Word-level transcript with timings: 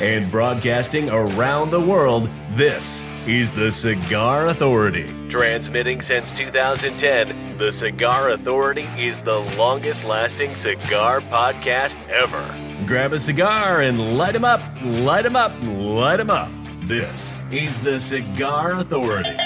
And 0.00 0.30
broadcasting 0.30 1.10
around 1.10 1.70
the 1.70 1.80
world, 1.80 2.30
this 2.54 3.04
is 3.26 3.52
the 3.52 3.70
Cigar 3.70 4.48
Authority. 4.48 5.14
Transmitting 5.28 6.00
since 6.00 6.32
2010, 6.32 7.58
the 7.58 7.70
Cigar 7.70 8.30
Authority 8.30 8.88
is 8.96 9.20
the 9.20 9.40
longest 9.58 10.04
lasting 10.04 10.54
cigar 10.54 11.20
podcast 11.20 11.96
ever. 12.08 12.42
Grab 12.86 13.12
a 13.12 13.18
cigar 13.18 13.82
and 13.82 14.16
light 14.16 14.34
light 14.34 14.36
'em 14.36 14.44
up, 14.44 14.62
Light 14.82 15.04
light 15.04 15.26
'em 15.26 15.36
up, 15.36 15.52
Light 15.62 15.74
light 15.76 16.20
'em 16.20 16.30
up. 16.30 16.48
This 16.86 17.36
is 17.50 17.78
the 17.80 18.00
Cigar 18.00 18.72
Authority. 18.72 19.36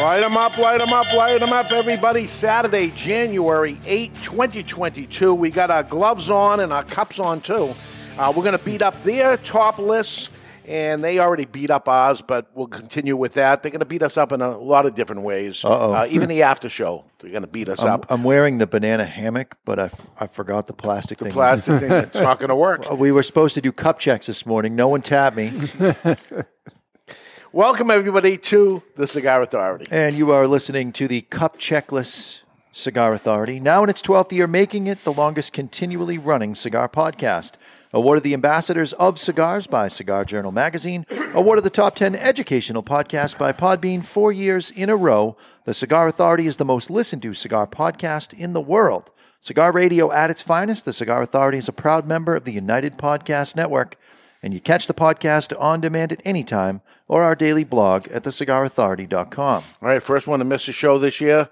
Light 0.00 0.22
them 0.22 0.36
up, 0.36 0.58
light 0.58 0.80
them 0.80 0.92
up, 0.92 1.12
light 1.14 1.38
them 1.38 1.52
up, 1.52 1.70
everybody. 1.72 2.26
Saturday, 2.26 2.88
January 2.96 3.78
8, 3.86 4.12
2022. 4.22 5.32
We 5.34 5.50
got 5.50 5.70
our 5.70 5.82
gloves 5.82 6.30
on 6.30 6.60
and 6.60 6.72
our 6.72 6.84
cups 6.84 7.20
on, 7.20 7.40
too. 7.40 7.74
Uh, 8.18 8.32
we're 8.34 8.42
going 8.42 8.58
to 8.58 8.64
beat 8.64 8.82
up 8.82 9.00
their 9.04 9.36
top 9.36 9.78
lists, 9.78 10.30
and 10.66 11.04
they 11.04 11.20
already 11.20 11.44
beat 11.44 11.70
up 11.70 11.88
ours, 11.88 12.20
but 12.20 12.50
we'll 12.52 12.66
continue 12.66 13.16
with 13.16 13.34
that. 13.34 13.62
They're 13.62 13.70
going 13.70 13.78
to 13.78 13.86
beat 13.86 14.02
us 14.02 14.16
up 14.16 14.32
in 14.32 14.42
a 14.42 14.58
lot 14.58 14.86
of 14.86 14.96
different 14.96 15.22
ways. 15.22 15.64
Uh-oh. 15.64 15.92
Uh, 15.92 16.06
even 16.10 16.28
the 16.28 16.42
after 16.42 16.68
show, 16.68 17.04
they're 17.20 17.30
going 17.30 17.42
to 17.42 17.48
beat 17.48 17.68
us 17.68 17.80
I'm, 17.80 17.90
up. 17.90 18.06
I'm 18.10 18.24
wearing 18.24 18.58
the 18.58 18.66
banana 18.66 19.04
hammock, 19.04 19.56
but 19.64 19.78
I, 19.78 19.84
f- 19.84 20.06
I 20.18 20.26
forgot 20.26 20.66
the 20.66 20.72
plastic 20.72 21.20
thing. 21.20 21.28
The 21.28 21.34
plastic 21.34 21.78
thing, 21.78 21.92
it's 21.92 22.16
not 22.16 22.40
going 22.40 22.48
to 22.48 22.56
work. 22.56 22.90
We 22.90 23.12
were 23.12 23.22
supposed 23.22 23.54
to 23.54 23.60
do 23.60 23.70
cup 23.70 24.00
checks 24.00 24.26
this 24.26 24.44
morning. 24.44 24.74
No 24.74 24.88
one 24.88 25.00
tapped 25.00 25.36
me. 25.36 25.52
Welcome, 27.52 27.88
everybody, 27.88 28.36
to 28.36 28.82
the 28.96 29.06
Cigar 29.06 29.42
Authority. 29.42 29.86
and 29.92 30.16
you 30.16 30.32
are 30.32 30.48
listening 30.48 30.90
to 30.94 31.06
the 31.06 31.20
Cup 31.20 31.56
Checkless 31.58 32.42
Cigar 32.72 33.14
Authority, 33.14 33.58
now 33.60 33.82
in 33.84 33.88
its 33.88 34.02
12th 34.02 34.32
year, 34.32 34.48
making 34.48 34.88
it 34.88 35.02
the 35.04 35.12
longest 35.12 35.52
continually 35.52 36.18
running 36.18 36.54
cigar 36.56 36.88
podcast. 36.88 37.52
Awarded 37.92 38.22
the 38.22 38.34
Ambassadors 38.34 38.92
of 38.94 39.18
Cigars 39.18 39.66
by 39.66 39.88
Cigar 39.88 40.24
Journal 40.24 40.52
Magazine. 40.52 41.06
Awarded 41.32 41.64
the 41.64 41.70
Top 41.70 41.94
10 41.94 42.14
Educational 42.14 42.82
Podcast 42.82 43.38
by 43.38 43.52
Podbean 43.52 44.04
four 44.04 44.30
years 44.30 44.70
in 44.70 44.90
a 44.90 44.96
row. 44.96 45.36
The 45.64 45.72
Cigar 45.72 46.06
Authority 46.06 46.46
is 46.46 46.58
the 46.58 46.66
most 46.66 46.90
listened 46.90 47.22
to 47.22 47.32
cigar 47.32 47.66
podcast 47.66 48.38
in 48.38 48.52
the 48.52 48.60
world. 48.60 49.10
Cigar 49.40 49.72
radio 49.72 50.12
at 50.12 50.30
its 50.30 50.42
finest, 50.42 50.84
the 50.84 50.92
Cigar 50.92 51.22
Authority 51.22 51.58
is 51.58 51.68
a 51.68 51.72
proud 51.72 52.06
member 52.06 52.36
of 52.36 52.44
the 52.44 52.52
United 52.52 52.98
Podcast 52.98 53.56
Network. 53.56 53.96
And 54.42 54.52
you 54.52 54.60
catch 54.60 54.86
the 54.86 54.94
podcast 54.94 55.58
on 55.58 55.80
demand 55.80 56.12
at 56.12 56.20
any 56.24 56.44
time 56.44 56.82
or 57.06 57.22
our 57.22 57.34
daily 57.34 57.64
blog 57.64 58.06
at 58.08 58.24
thecigarauthority.com. 58.24 59.64
All 59.82 59.88
right, 59.88 60.02
first 60.02 60.26
one 60.26 60.40
to 60.40 60.44
miss 60.44 60.68
a 60.68 60.72
show 60.72 60.98
this 60.98 61.20
year, 61.20 61.48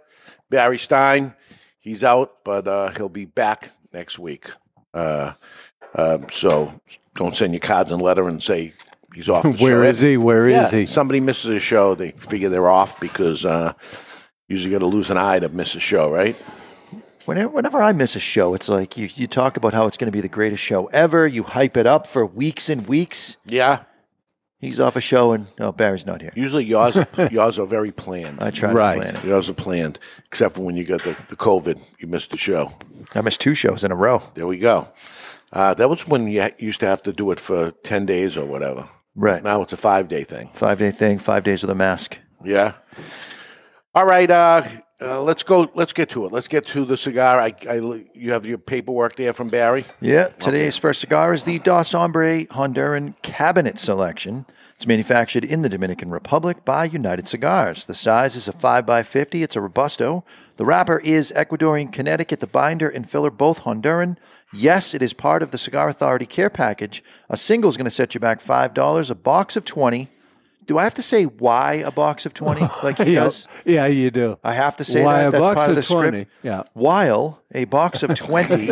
Barry 0.50 0.78
Stein. 0.78 1.34
He's 1.80 2.04
out, 2.04 2.44
but 2.44 2.68
uh, 2.68 2.90
he'll 2.90 3.08
be 3.08 3.24
back 3.24 3.70
next 3.92 4.18
week. 4.18 4.50
Uh, 4.92 5.32
um, 5.96 6.26
so 6.30 6.80
don't 7.16 7.34
send 7.36 7.52
your 7.52 7.60
cards 7.60 7.90
and 7.90 8.00
letter 8.00 8.28
and 8.28 8.42
say 8.42 8.72
he's 9.14 9.28
off. 9.28 9.42
The 9.42 9.50
Where 9.60 9.82
show. 9.84 9.88
is 9.88 10.00
he? 10.00 10.16
Where 10.16 10.46
is 10.48 10.72
Yeah, 10.72 10.78
he? 10.80 10.86
Somebody 10.86 11.20
misses 11.20 11.50
a 11.50 11.58
show, 11.58 11.94
they 11.94 12.12
figure 12.12 12.48
they're 12.48 12.68
off 12.70 13.00
because 13.00 13.44
uh, 13.44 13.72
usually 14.48 14.72
got 14.72 14.78
to 14.80 14.86
lose 14.86 15.10
an 15.10 15.16
eye 15.18 15.38
to 15.40 15.48
miss 15.48 15.74
a 15.74 15.80
show, 15.80 16.10
right? 16.10 16.36
Whenever, 17.24 17.48
whenever 17.48 17.82
I 17.82 17.92
miss 17.92 18.14
a 18.14 18.20
show, 18.20 18.54
it's 18.54 18.68
like 18.68 18.96
you, 18.96 19.08
you 19.14 19.26
talk 19.26 19.56
about 19.56 19.72
how 19.74 19.86
it's 19.86 19.96
going 19.96 20.06
to 20.06 20.12
be 20.12 20.20
the 20.20 20.28
greatest 20.28 20.62
show 20.62 20.86
ever. 20.86 21.26
You 21.26 21.42
hype 21.42 21.76
it 21.76 21.84
up 21.86 22.06
for 22.06 22.24
weeks 22.24 22.68
and 22.68 22.86
weeks. 22.86 23.36
Yeah. 23.44 23.82
He's 24.60 24.78
off 24.80 24.94
a 24.96 25.00
show, 25.00 25.32
and 25.32 25.48
oh, 25.60 25.72
Barry's 25.72 26.06
not 26.06 26.20
here. 26.22 26.32
Usually 26.36 26.64
yours 26.64 26.96
are, 26.96 27.06
yours 27.30 27.58
are 27.58 27.66
very 27.66 27.90
planned. 27.92 28.38
I 28.40 28.50
try 28.50 28.72
Right. 28.72 28.94
to 28.94 29.00
plan 29.12 29.16
it. 29.16 29.24
Yours 29.28 29.48
are 29.50 29.54
planned, 29.54 29.98
except 30.26 30.54
for 30.54 30.62
when 30.62 30.76
you 30.76 30.84
got 30.84 31.02
the, 31.02 31.16
the 31.28 31.36
COVID, 31.36 31.78
you 31.98 32.06
missed 32.06 32.30
the 32.30 32.38
show. 32.38 32.72
I 33.14 33.20
missed 33.22 33.40
two 33.40 33.54
shows 33.54 33.82
in 33.84 33.90
a 33.92 33.96
row. 33.96 34.22
There 34.34 34.46
we 34.46 34.58
go. 34.58 34.88
Uh, 35.56 35.72
that 35.72 35.88
was 35.88 36.06
when 36.06 36.28
you 36.28 36.46
used 36.58 36.80
to 36.80 36.86
have 36.86 37.02
to 37.02 37.14
do 37.14 37.30
it 37.30 37.40
for 37.40 37.70
10 37.82 38.04
days 38.04 38.36
or 38.36 38.44
whatever. 38.44 38.90
Right. 39.14 39.42
Now 39.42 39.62
it's 39.62 39.72
a 39.72 39.78
five 39.78 40.06
day 40.06 40.22
thing. 40.22 40.50
Five 40.52 40.78
day 40.78 40.90
thing, 40.90 41.18
five 41.18 41.44
days 41.44 41.62
with 41.62 41.70
a 41.70 41.74
mask. 41.74 42.18
Yeah. 42.44 42.74
All 43.94 44.04
right. 44.04 44.30
Uh, 44.30 44.62
uh, 45.00 45.22
let's 45.22 45.42
go. 45.42 45.70
Let's 45.74 45.94
get 45.94 46.10
to 46.10 46.26
it. 46.26 46.32
Let's 46.32 46.46
get 46.46 46.66
to 46.66 46.84
the 46.84 46.98
cigar. 46.98 47.40
I, 47.40 47.54
I, 47.66 47.76
you 48.12 48.32
have 48.32 48.44
your 48.44 48.58
paperwork 48.58 49.16
there 49.16 49.32
from 49.32 49.48
Barry. 49.48 49.86
Yeah, 50.02 50.28
today's 50.28 50.76
first 50.76 51.00
cigar 51.00 51.32
is 51.32 51.44
the 51.44 51.58
Dos 51.60 51.92
Hombre 51.92 52.44
Honduran 52.46 53.14
Cabinet 53.22 53.78
Selection. 53.78 54.44
It's 54.74 54.86
manufactured 54.86 55.44
in 55.44 55.62
the 55.62 55.70
Dominican 55.70 56.10
Republic 56.10 56.66
by 56.66 56.84
United 56.84 57.28
Cigars. 57.28 57.86
The 57.86 57.94
size 57.94 58.36
is 58.36 58.46
a 58.46 58.52
5x50. 58.52 59.42
It's 59.42 59.56
a 59.56 59.62
Robusto. 59.62 60.22
The 60.58 60.66
wrapper 60.66 61.00
is 61.00 61.32
Ecuadorian 61.34 61.90
Connecticut. 61.90 62.40
The 62.40 62.46
binder 62.46 62.88
and 62.88 63.08
filler 63.08 63.30
both 63.30 63.62
Honduran. 63.62 64.18
Yes, 64.56 64.94
it 64.94 65.02
is 65.02 65.12
part 65.12 65.42
of 65.42 65.50
the 65.50 65.58
Cigar 65.58 65.88
Authority 65.88 66.26
care 66.26 66.50
package. 66.50 67.04
A 67.28 67.36
single 67.36 67.68
is 67.68 67.76
going 67.76 67.84
to 67.84 67.90
set 67.90 68.14
you 68.14 68.20
back 68.20 68.40
$5. 68.40 69.10
A 69.10 69.14
box 69.14 69.56
of 69.56 69.64
20. 69.64 70.08
Do 70.66 70.78
I 70.78 70.84
have 70.84 70.94
to 70.94 71.02
say 71.02 71.24
why 71.24 71.74
a 71.74 71.90
box 71.92 72.26
of 72.26 72.34
20 72.34 72.60
like 72.82 72.98
he 72.98 73.12
yeah, 73.14 73.24
does? 73.24 73.46
yeah, 73.64 73.86
you 73.86 74.10
do. 74.10 74.38
I 74.42 74.52
have 74.54 74.76
to 74.78 74.84
say 74.84 75.04
Why 75.04 75.22
that. 75.22 75.28
a 75.28 75.30
That's 75.30 75.42
box 75.42 75.58
part 75.58 75.70
of 75.70 75.76
the 75.76 75.82
20? 75.82 76.08
script. 76.08 76.30
Yeah. 76.42 76.62
While 76.72 77.42
a 77.54 77.66
box 77.66 78.02
of 78.02 78.14
20 78.16 78.70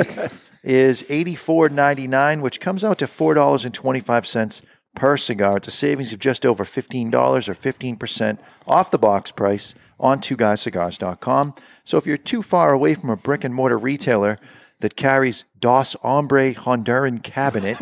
is 0.65 1.03
$84.99, 1.03 2.41
which 2.41 2.61
comes 2.61 2.83
out 2.83 2.99
to 2.99 3.07
$4.25 3.07 4.67
per 4.97 5.17
cigar. 5.17 5.57
It's 5.59 5.69
a 5.69 5.71
savings 5.71 6.13
of 6.13 6.19
just 6.19 6.45
over 6.47 6.65
$15 6.65 7.13
or 7.49 7.55
15% 7.55 8.39
off 8.67 8.91
the 8.91 8.99
box 8.99 9.31
price 9.31 9.75
on 10.01 10.21
twoguyscigars.com. 10.21 11.55
So 11.85 11.99
if 11.99 12.07
you're 12.07 12.17
too 12.17 12.43
far 12.43 12.73
away 12.73 12.95
from 12.95 13.11
a 13.11 13.17
brick 13.17 13.45
and 13.45 13.55
mortar 13.55 13.79
retailer 13.79 14.37
that 14.81 14.97
carries 14.97 15.45
Dos 15.65 15.97
Hombre 16.03 16.53
Honduran 16.53 17.23
Cabinet, 17.23 17.79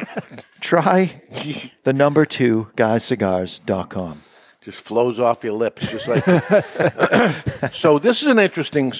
try 0.60 1.22
the 1.84 1.92
number 1.92 2.24
two 2.24 2.66
guyscigars.com. 2.74 4.22
Just 4.60 4.80
flows 4.80 5.20
off 5.20 5.44
your 5.44 5.52
lips, 5.52 5.88
just 5.88 6.08
like. 6.08 6.24
so 7.72 8.00
this 8.00 8.22
is 8.22 8.26
an 8.26 8.40
interesting. 8.40 8.92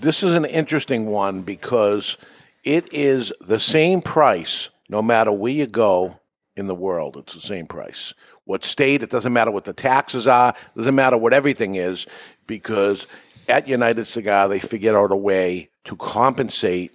This 0.00 0.22
is 0.22 0.36
an 0.36 0.44
interesting 0.44 1.06
one 1.06 1.42
because 1.42 2.16
it 2.62 2.94
is 2.94 3.32
the 3.40 3.58
same 3.58 4.00
price 4.00 4.68
no 4.88 5.02
matter 5.02 5.32
where 5.32 5.50
you 5.50 5.66
go 5.66 6.20
in 6.56 6.68
the 6.68 6.76
world. 6.76 7.16
It's 7.16 7.34
the 7.34 7.40
same 7.40 7.66
price. 7.66 8.14
What 8.44 8.62
state? 8.62 9.02
It 9.02 9.10
doesn't 9.10 9.32
matter 9.32 9.50
what 9.50 9.64
the 9.64 9.72
taxes 9.72 10.28
are. 10.28 10.50
It 10.50 10.76
doesn't 10.76 10.94
matter 10.94 11.18
what 11.18 11.32
everything 11.32 11.74
is 11.74 12.06
because 12.46 13.08
at 13.48 13.66
United 13.66 14.04
Cigar 14.04 14.46
they 14.46 14.60
figured 14.60 14.94
out 14.94 15.10
a 15.10 15.16
way 15.16 15.70
to 15.86 15.96
compensate 15.96 16.92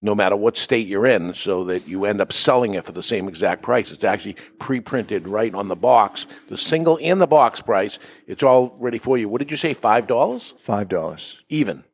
no 0.00 0.14
matter 0.14 0.36
what 0.36 0.56
state 0.56 0.86
you're 0.86 1.06
in, 1.06 1.34
so 1.34 1.64
that 1.64 1.88
you 1.88 2.04
end 2.04 2.20
up 2.20 2.32
selling 2.32 2.74
it 2.74 2.84
for 2.84 2.92
the 2.92 3.02
same 3.02 3.26
exact 3.28 3.62
price. 3.62 3.90
It's 3.90 4.04
actually 4.04 4.36
pre-printed 4.58 5.28
right 5.28 5.52
on 5.52 5.68
the 5.68 5.76
box, 5.76 6.26
the 6.48 6.56
single 6.56 6.98
and 7.02 7.20
the 7.20 7.26
box 7.26 7.60
price. 7.60 7.98
It's 8.26 8.42
all 8.42 8.76
ready 8.80 8.98
for 8.98 9.18
you. 9.18 9.28
What 9.28 9.40
did 9.40 9.50
you 9.50 9.56
say? 9.56 9.74
Five 9.74 10.06
dollars 10.06 10.54
$5. 10.56 11.38
even. 11.48 11.84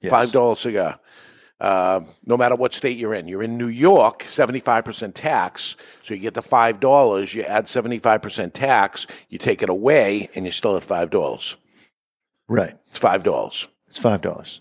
Yes. 0.00 0.10
Five 0.10 0.32
dollar 0.32 0.56
cigar. 0.56 0.98
Uh, 1.60 2.00
no 2.24 2.38
matter 2.38 2.54
what 2.54 2.72
state 2.72 2.96
you're 2.96 3.12
in, 3.12 3.28
you're 3.28 3.42
in 3.42 3.58
New 3.58 3.66
York, 3.68 4.22
seventy 4.22 4.60
five 4.60 4.84
percent 4.84 5.14
tax. 5.14 5.76
So 6.02 6.14
you 6.14 6.20
get 6.20 6.34
the 6.34 6.42
five 6.42 6.80
dollars. 6.80 7.34
You 7.34 7.42
add 7.42 7.68
seventy 7.68 7.98
five 7.98 8.22
percent 8.22 8.54
tax. 8.54 9.06
You 9.28 9.36
take 9.36 9.62
it 9.62 9.68
away, 9.68 10.30
and 10.34 10.46
you're 10.46 10.52
still 10.52 10.76
at 10.76 10.82
five 10.84 11.10
dollars. 11.10 11.56
Right. 12.48 12.74
It's 12.88 12.98
five 12.98 13.22
dollars. 13.22 13.68
It's 13.90 13.98
$5. 13.98 14.60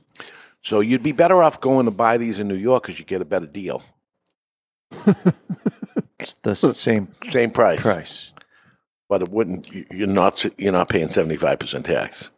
So 0.61 0.79
you'd 0.81 1.03
be 1.03 1.11
better 1.13 1.41
off 1.41 1.61
going 1.61 1.85
to 1.85 1.91
buy 1.91 2.17
these 2.17 2.39
in 2.39 2.47
New 2.47 2.55
York 2.55 2.83
because 2.83 2.99
you 2.99 3.05
get 3.05 3.21
a 3.21 3.25
better 3.25 3.47
deal. 3.47 3.81
It's 6.19 6.33
the 6.43 6.53
same 6.53 7.07
Same 7.23 7.49
price. 7.49 7.79
price. 7.79 8.33
but 9.07 9.21
it 9.21 9.29
wouldn't. 9.29 9.71
you- 9.73 9.85
You're 9.89 10.07
not. 10.07 10.45
You're 10.57 10.73
not 10.73 10.89
paying 10.89 11.09
seventy 11.09 11.37
five 11.37 11.59
percent 11.59 11.85
tax. 11.85 12.29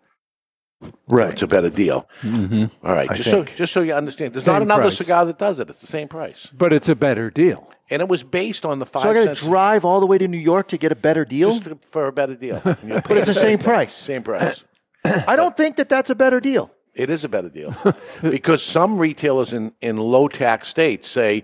Right. 1.07 1.33
It's 1.33 1.41
a 1.41 1.47
better 1.47 1.69
deal. 1.71 2.07
Mm-hmm. 2.21 2.65
All 2.85 2.93
right, 2.93 3.09
I 3.09 3.15
just 3.17 3.29
think. 3.31 3.49
so 3.49 3.55
just 3.55 3.73
so 3.73 3.81
you 3.81 3.93
understand, 3.93 4.33
there's 4.33 4.43
Same 4.45 4.53
not 4.53 4.61
another 4.61 4.81
price. 4.83 4.97
cigar 4.97 5.25
that 5.25 5.39
does 5.39 5.59
it. 5.59 5.69
It's 5.69 5.79
the 5.81 5.87
same 5.87 6.07
price, 6.07 6.47
But 6.55 6.73
it's 6.73 6.89
a 6.89 6.95
better 6.95 7.31
deal. 7.31 7.71
and 7.89 8.01
it 8.03 8.07
was 8.07 8.21
based 8.23 8.65
on 8.65 8.77
the 8.79 8.85
five 8.85 9.01
So 9.03 9.09
I 9.09 9.13
got 9.25 9.35
to 9.35 9.43
drive 9.45 9.83
all 9.83 9.99
the 9.99 10.05
way 10.07 10.17
to 10.19 10.27
New 10.27 10.37
York 10.39 10.67
to 10.69 10.77
get 10.77 10.91
a 10.91 10.95
better 10.95 11.25
deal? 11.25 11.49
just 11.49 11.63
for- 11.63 11.77
for 11.81 12.07
a 12.07 12.11
better 12.11 12.35
deal. 12.35 12.59
but 12.63 12.83
it's 13.17 13.25
the 13.27 13.33
same 13.33 13.57
price. 13.57 13.93
Same 13.93 14.21
price. 14.23 14.63
I 15.05 15.35
don't 15.35 15.57
think 15.57 15.75
that 15.77 15.89
that's 15.89 16.09
a 16.11 16.15
better 16.15 16.39
deal. 16.39 16.69
It 17.01 17.09
is 17.09 17.23
a 17.23 17.29
better 17.29 17.49
deal 17.49 17.75
because 18.21 18.63
some 18.63 18.99
retailers 18.99 19.53
in 19.53 19.73
in 19.81 19.97
low 19.97 20.27
tax 20.27 20.67
states 20.67 21.09
say, 21.09 21.41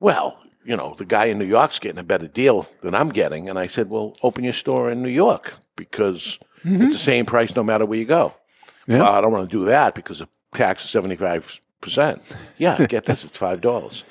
"Well, 0.00 0.42
you 0.64 0.76
know, 0.76 0.96
the 0.98 1.04
guy 1.04 1.26
in 1.26 1.38
New 1.38 1.44
York's 1.44 1.78
getting 1.78 2.00
a 2.00 2.04
better 2.04 2.26
deal 2.26 2.68
than 2.80 2.96
I'm 2.96 3.10
getting," 3.10 3.48
and 3.48 3.60
I 3.60 3.68
said, 3.68 3.90
"Well, 3.90 4.16
open 4.24 4.42
your 4.42 4.52
store 4.52 4.90
in 4.90 5.00
New 5.00 5.08
York 5.08 5.54
because 5.76 6.40
mm-hmm. 6.64 6.82
it's 6.82 6.94
the 6.94 6.98
same 6.98 7.26
price 7.26 7.54
no 7.54 7.62
matter 7.62 7.86
where 7.86 7.98
you 7.98 8.06
go." 8.06 8.34
Yeah. 8.88 8.98
Well, 8.98 9.12
I 9.12 9.20
don't 9.20 9.32
want 9.32 9.48
to 9.48 9.56
do 9.56 9.66
that 9.66 9.94
because 9.94 10.18
the 10.18 10.28
tax 10.52 10.84
is 10.84 10.90
seventy 10.90 11.14
five 11.14 11.60
percent. 11.80 12.20
Yeah, 12.58 12.84
get 12.86 13.04
this, 13.04 13.24
it's 13.24 13.36
five 13.36 13.60
dollars. 13.60 14.02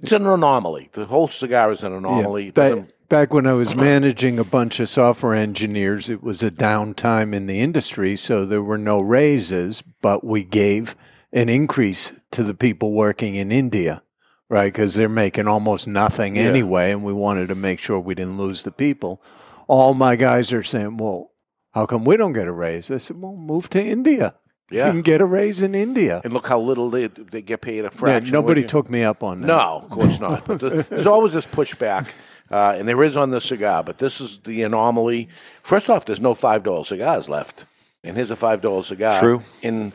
It's 0.00 0.10
an 0.10 0.26
anomaly. 0.26 0.90
The 0.94 1.06
whole 1.06 1.28
cigar 1.28 1.70
is 1.70 1.84
an 1.84 1.92
anomaly. 1.92 2.50
Doesn't- 2.50 2.92
back 3.08 3.32
when 3.32 3.46
I 3.46 3.52
was 3.52 3.74
managing 3.76 4.38
a 4.38 4.44
bunch 4.44 4.80
of 4.80 4.88
software 4.88 5.34
engineers, 5.34 6.08
it 6.10 6.22
was 6.22 6.42
a 6.42 6.50
downtime 6.50 7.34
in 7.34 7.46
the 7.46 7.60
industry, 7.60 8.16
so 8.16 8.44
there 8.44 8.62
were 8.62 8.78
no 8.78 9.00
raises, 9.00 9.82
but 9.82 10.24
we 10.24 10.42
gave 10.44 10.96
an 11.32 11.48
increase 11.48 12.12
to 12.32 12.42
the 12.42 12.54
people 12.54 12.92
working 12.92 13.34
in 13.34 13.50
India, 13.52 14.02
right? 14.48 14.72
Because 14.72 14.94
they're 14.94 15.08
making 15.08 15.48
almost 15.48 15.86
nothing 15.88 16.38
anyway, 16.38 16.92
and 16.92 17.04
we 17.04 17.12
wanted 17.12 17.48
to 17.48 17.54
make 17.54 17.78
sure 17.78 17.98
we 17.98 18.14
didn't 18.14 18.38
lose 18.38 18.62
the 18.62 18.72
people. 18.72 19.22
All 19.66 19.94
my 19.94 20.16
guys 20.16 20.52
are 20.52 20.62
saying, 20.62 20.96
well, 20.98 21.30
how 21.72 21.86
come 21.86 22.04
we 22.04 22.16
don't 22.16 22.32
get 22.34 22.46
a 22.46 22.52
raise? 22.52 22.90
I 22.90 22.98
said, 22.98 23.20
well, 23.20 23.34
move 23.34 23.68
to 23.70 23.82
India. 23.82 24.34
Yeah. 24.70 24.86
You 24.86 24.92
can 24.92 25.02
get 25.02 25.20
a 25.20 25.26
raise 25.26 25.60
in 25.62 25.74
India. 25.74 26.20
and 26.24 26.32
look 26.32 26.46
how 26.46 26.58
little 26.58 26.88
they, 26.88 27.06
they 27.08 27.42
get 27.42 27.60
paid 27.60 27.80
a 27.80 27.82
Yeah, 27.84 27.88
fraction. 27.90 28.32
nobody 28.32 28.62
took 28.64 28.88
me 28.88 29.02
up 29.02 29.22
on 29.22 29.40
that. 29.40 29.46
No, 29.46 29.82
of 29.84 29.90
course 29.90 30.18
not. 30.20 30.46
There's 30.46 31.06
always 31.06 31.32
this 31.34 31.44
pushback, 31.46 32.12
uh, 32.50 32.74
and 32.78 32.86
there 32.88 33.02
is 33.02 33.16
on 33.16 33.30
the 33.30 33.40
cigar. 33.40 33.82
But 33.82 33.98
this 33.98 34.20
is 34.20 34.38
the 34.38 34.62
anomaly. 34.62 35.28
First 35.62 35.88
off, 35.90 36.04
there's 36.04 36.20
no 36.20 36.34
five 36.34 36.62
dollar 36.62 36.84
cigars 36.84 37.28
left, 37.28 37.66
and 38.02 38.16
here's 38.16 38.30
a 38.30 38.36
five 38.36 38.60
dollar 38.60 38.82
cigar. 38.82 39.18
True. 39.20 39.42
in 39.62 39.92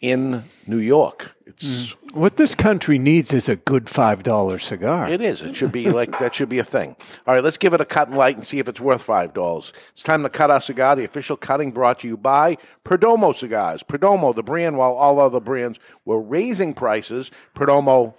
in 0.00 0.44
New 0.66 0.78
York. 0.78 1.36
It's 1.44 1.94
What 2.14 2.38
this 2.38 2.54
country 2.54 2.98
needs 2.98 3.34
is 3.34 3.50
a 3.50 3.56
good 3.56 3.84
$5 3.84 4.60
cigar. 4.62 5.10
it 5.10 5.20
is. 5.20 5.42
It 5.42 5.54
should 5.54 5.72
be 5.72 5.90
like 5.90 6.18
that. 6.18 6.34
Should 6.34 6.48
be 6.48 6.58
a 6.58 6.64
thing. 6.64 6.96
All 7.26 7.34
right, 7.34 7.44
let's 7.44 7.58
give 7.58 7.74
it 7.74 7.82
a 7.82 7.84
cut 7.84 8.08
and 8.08 8.16
light 8.16 8.34
and 8.36 8.46
see 8.46 8.58
if 8.60 8.66
it's 8.68 8.80
worth 8.80 9.02
five 9.02 9.34
dollars. 9.34 9.74
It's 9.92 10.02
time 10.02 10.22
to 10.22 10.30
cut 10.30 10.50
our 10.50 10.60
cigar. 10.60 10.96
The 10.96 11.04
official 11.04 11.36
cutting 11.36 11.70
brought 11.70 11.98
to 12.00 12.08
you 12.08 12.16
by 12.16 12.56
Perdomo 12.84 13.34
Cigars. 13.34 13.82
Perdomo, 13.82 14.34
the 14.34 14.42
brand, 14.42 14.78
while 14.78 14.92
all 14.92 15.20
other 15.20 15.40
brands 15.40 15.78
were 16.06 16.20
raising 16.20 16.72
prices, 16.72 17.30
Perdomo 17.54 18.14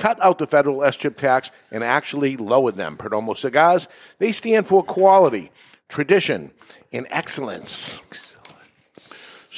cut 0.00 0.18
out 0.24 0.38
the 0.38 0.46
federal 0.46 0.80
SCHIP 0.90 1.18
tax 1.18 1.50
and 1.70 1.84
actually 1.84 2.38
lowered 2.38 2.76
them. 2.76 2.96
Perdomo 2.96 3.36
cigars, 3.36 3.86
they 4.18 4.32
stand 4.32 4.66
for 4.66 4.82
quality, 4.82 5.52
tradition, 5.90 6.52
and 6.90 7.06
excellence. 7.10 8.00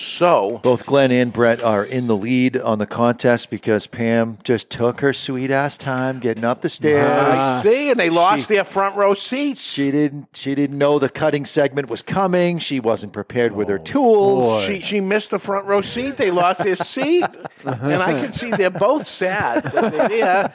So, 0.03 0.61
Both 0.63 0.85
Glenn 0.85 1.13
and 1.13 1.33
Brett 1.33 1.63
are 1.63 1.85
in 1.85 2.09
the 2.09 2.17
lead 2.17 2.57
on 2.57 2.79
the 2.79 2.87
contest 2.87 3.51
because 3.51 3.87
Pam 3.87 4.39
just 4.43 4.69
took 4.69 5.01
her 5.01 5.13
sweet 5.13 5.51
ass 5.51 5.79
time 5.79 6.19
getting 6.19 6.43
up 6.43 6.61
the 6.61 6.69
stairs. 6.69 7.09
I 7.09 7.63
see, 7.63 7.91
and 7.91 8.01
they 8.01 8.11
lost 8.11 8.49
their 8.49 8.65
front 8.65 8.97
row 8.97 9.15
seats. 9.15 9.63
She 9.63 9.93
didn't. 9.93 10.29
She 10.35 10.57
didn't 10.57 10.77
know 10.77 10.99
the 10.99 11.09
cutting 11.09 11.45
segment 11.45 11.89
was 11.89 12.03
coming. 12.03 12.59
She 12.59 12.81
wasn't 12.81 13.13
prepared 13.13 13.53
with 13.53 13.69
her 13.69 13.79
oh, 13.79 13.85
tools. 13.85 14.65
She, 14.65 14.81
she 14.81 15.01
missed 15.01 15.31
the 15.31 15.39
front 15.39 15.67
row 15.67 15.81
seat. 15.81 16.17
They 16.17 16.33
lost 16.33 16.65
their 16.65 16.77
seat. 16.77 17.25
Uh-huh. 17.65 17.89
and 17.89 18.03
I 18.03 18.21
can 18.21 18.33
see 18.33 18.51
they're 18.51 18.71
both 18.71 19.07
sad. 19.07 19.63
they're 19.63 20.09
there. 20.09 20.55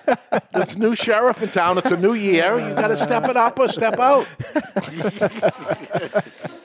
New 0.75 0.93
sheriff 0.93 1.41
in 1.41 1.49
town. 1.49 1.77
It's 1.77 1.89
a 1.89 1.97
new 1.97 2.13
year. 2.13 2.59
You 2.59 2.75
got 2.75 2.89
to 2.89 2.97
step 2.97 3.29
it 3.29 3.37
up 3.37 3.57
or 3.57 3.69
step 3.69 3.97
out. 3.97 4.27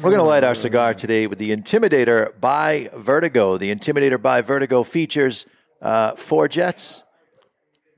We're 0.00 0.10
going 0.10 0.22
to 0.22 0.26
light 0.26 0.42
our 0.42 0.54
cigar 0.54 0.94
today 0.94 1.26
with 1.26 1.38
the 1.38 1.54
Intimidator 1.54 2.32
by 2.40 2.88
Vertigo. 2.94 3.58
The 3.58 3.72
Intimidator 3.72 4.20
by 4.20 4.40
Vertigo 4.40 4.84
features 4.84 5.44
uh, 5.82 6.12
four 6.12 6.48
jets, 6.48 7.04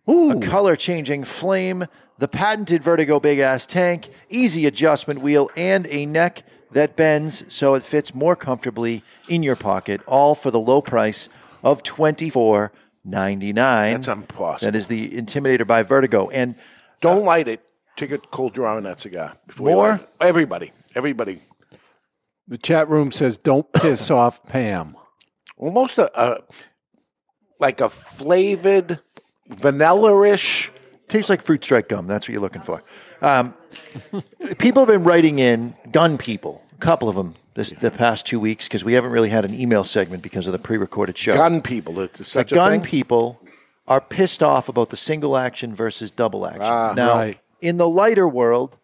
a 0.08 0.40
color 0.42 0.74
changing 0.74 1.22
flame, 1.22 1.86
the 2.18 2.26
patented 2.26 2.82
Vertigo 2.82 3.20
big 3.20 3.38
ass 3.38 3.64
tank, 3.64 4.08
easy 4.28 4.66
adjustment 4.66 5.20
wheel, 5.20 5.50
and 5.56 5.86
a 5.86 6.04
neck 6.04 6.42
that 6.72 6.96
bends 6.96 7.44
so 7.54 7.74
it 7.74 7.84
fits 7.84 8.12
more 8.12 8.34
comfortably 8.34 9.04
in 9.28 9.44
your 9.44 9.56
pocket, 9.56 10.00
all 10.06 10.34
for 10.34 10.50
the 10.50 10.58
low 10.58 10.82
price 10.82 11.28
of 11.62 11.84
twenty 11.84 12.28
four 12.28 12.72
ninety 13.04 13.52
nine. 13.52 13.94
That's 13.94 14.08
impossible. 14.08 14.72
That 14.72 14.76
is 14.76 14.88
the 14.88 15.10
Intimidator 15.10 15.66
by 15.66 15.84
Vertigo. 15.84 16.28
And 16.30 16.56
Don't 17.00 17.24
light 17.24 17.46
it. 17.46 17.60
Take 17.96 18.10
a 18.10 18.18
cold 18.18 18.52
draw 18.52 18.76
on 18.76 18.82
that 18.82 18.98
cigar. 18.98 19.36
Before 19.46 19.68
you 19.68 19.76
More? 19.76 19.90
light 19.90 20.00
it. 20.00 20.08
Everybody. 20.20 20.72
Everybody. 20.96 21.40
The 22.48 22.58
chat 22.58 22.88
room 22.88 23.10
says, 23.10 23.36
"Don't 23.36 23.70
piss 23.72 24.10
off 24.10 24.44
Pam." 24.46 24.96
Almost 25.56 25.98
a, 25.98 26.20
a 26.20 26.42
like 27.60 27.80
a 27.80 27.88
flavored 27.88 29.00
vanilla-ish. 29.48 30.70
tastes 31.08 31.30
like 31.30 31.42
fruit 31.42 31.62
strike 31.64 31.88
gum. 31.88 32.06
That's 32.06 32.28
what 32.28 32.32
you're 32.32 32.42
looking 32.42 32.62
for. 32.62 32.82
Um, 33.22 33.54
people 34.58 34.82
have 34.82 34.88
been 34.88 35.04
writing 35.04 35.38
in, 35.38 35.74
gun 35.92 36.18
people, 36.18 36.62
a 36.72 36.80
couple 36.80 37.08
of 37.08 37.14
them 37.14 37.34
this 37.54 37.70
the 37.70 37.90
past 37.90 38.26
two 38.26 38.40
weeks 38.40 38.68
because 38.68 38.84
we 38.84 38.94
haven't 38.94 39.12
really 39.12 39.30
had 39.30 39.44
an 39.44 39.54
email 39.54 39.84
segment 39.84 40.22
because 40.22 40.46
of 40.46 40.52
the 40.52 40.58
pre-recorded 40.58 41.16
show. 41.16 41.34
Gun 41.34 41.62
people. 41.62 42.00
It's 42.00 42.18
the 42.18 42.24
such 42.24 42.52
a 42.52 42.54
gun 42.54 42.72
thing. 42.72 42.82
people 42.82 43.40
are 43.86 44.00
pissed 44.00 44.42
off 44.42 44.68
about 44.68 44.90
the 44.90 44.96
single 44.96 45.36
action 45.36 45.74
versus 45.74 46.10
double 46.10 46.46
action. 46.46 46.62
Ah, 46.62 46.94
now, 46.96 47.14
right. 47.14 47.38
in 47.60 47.76
the 47.76 47.88
lighter 47.88 48.28
world, 48.28 48.78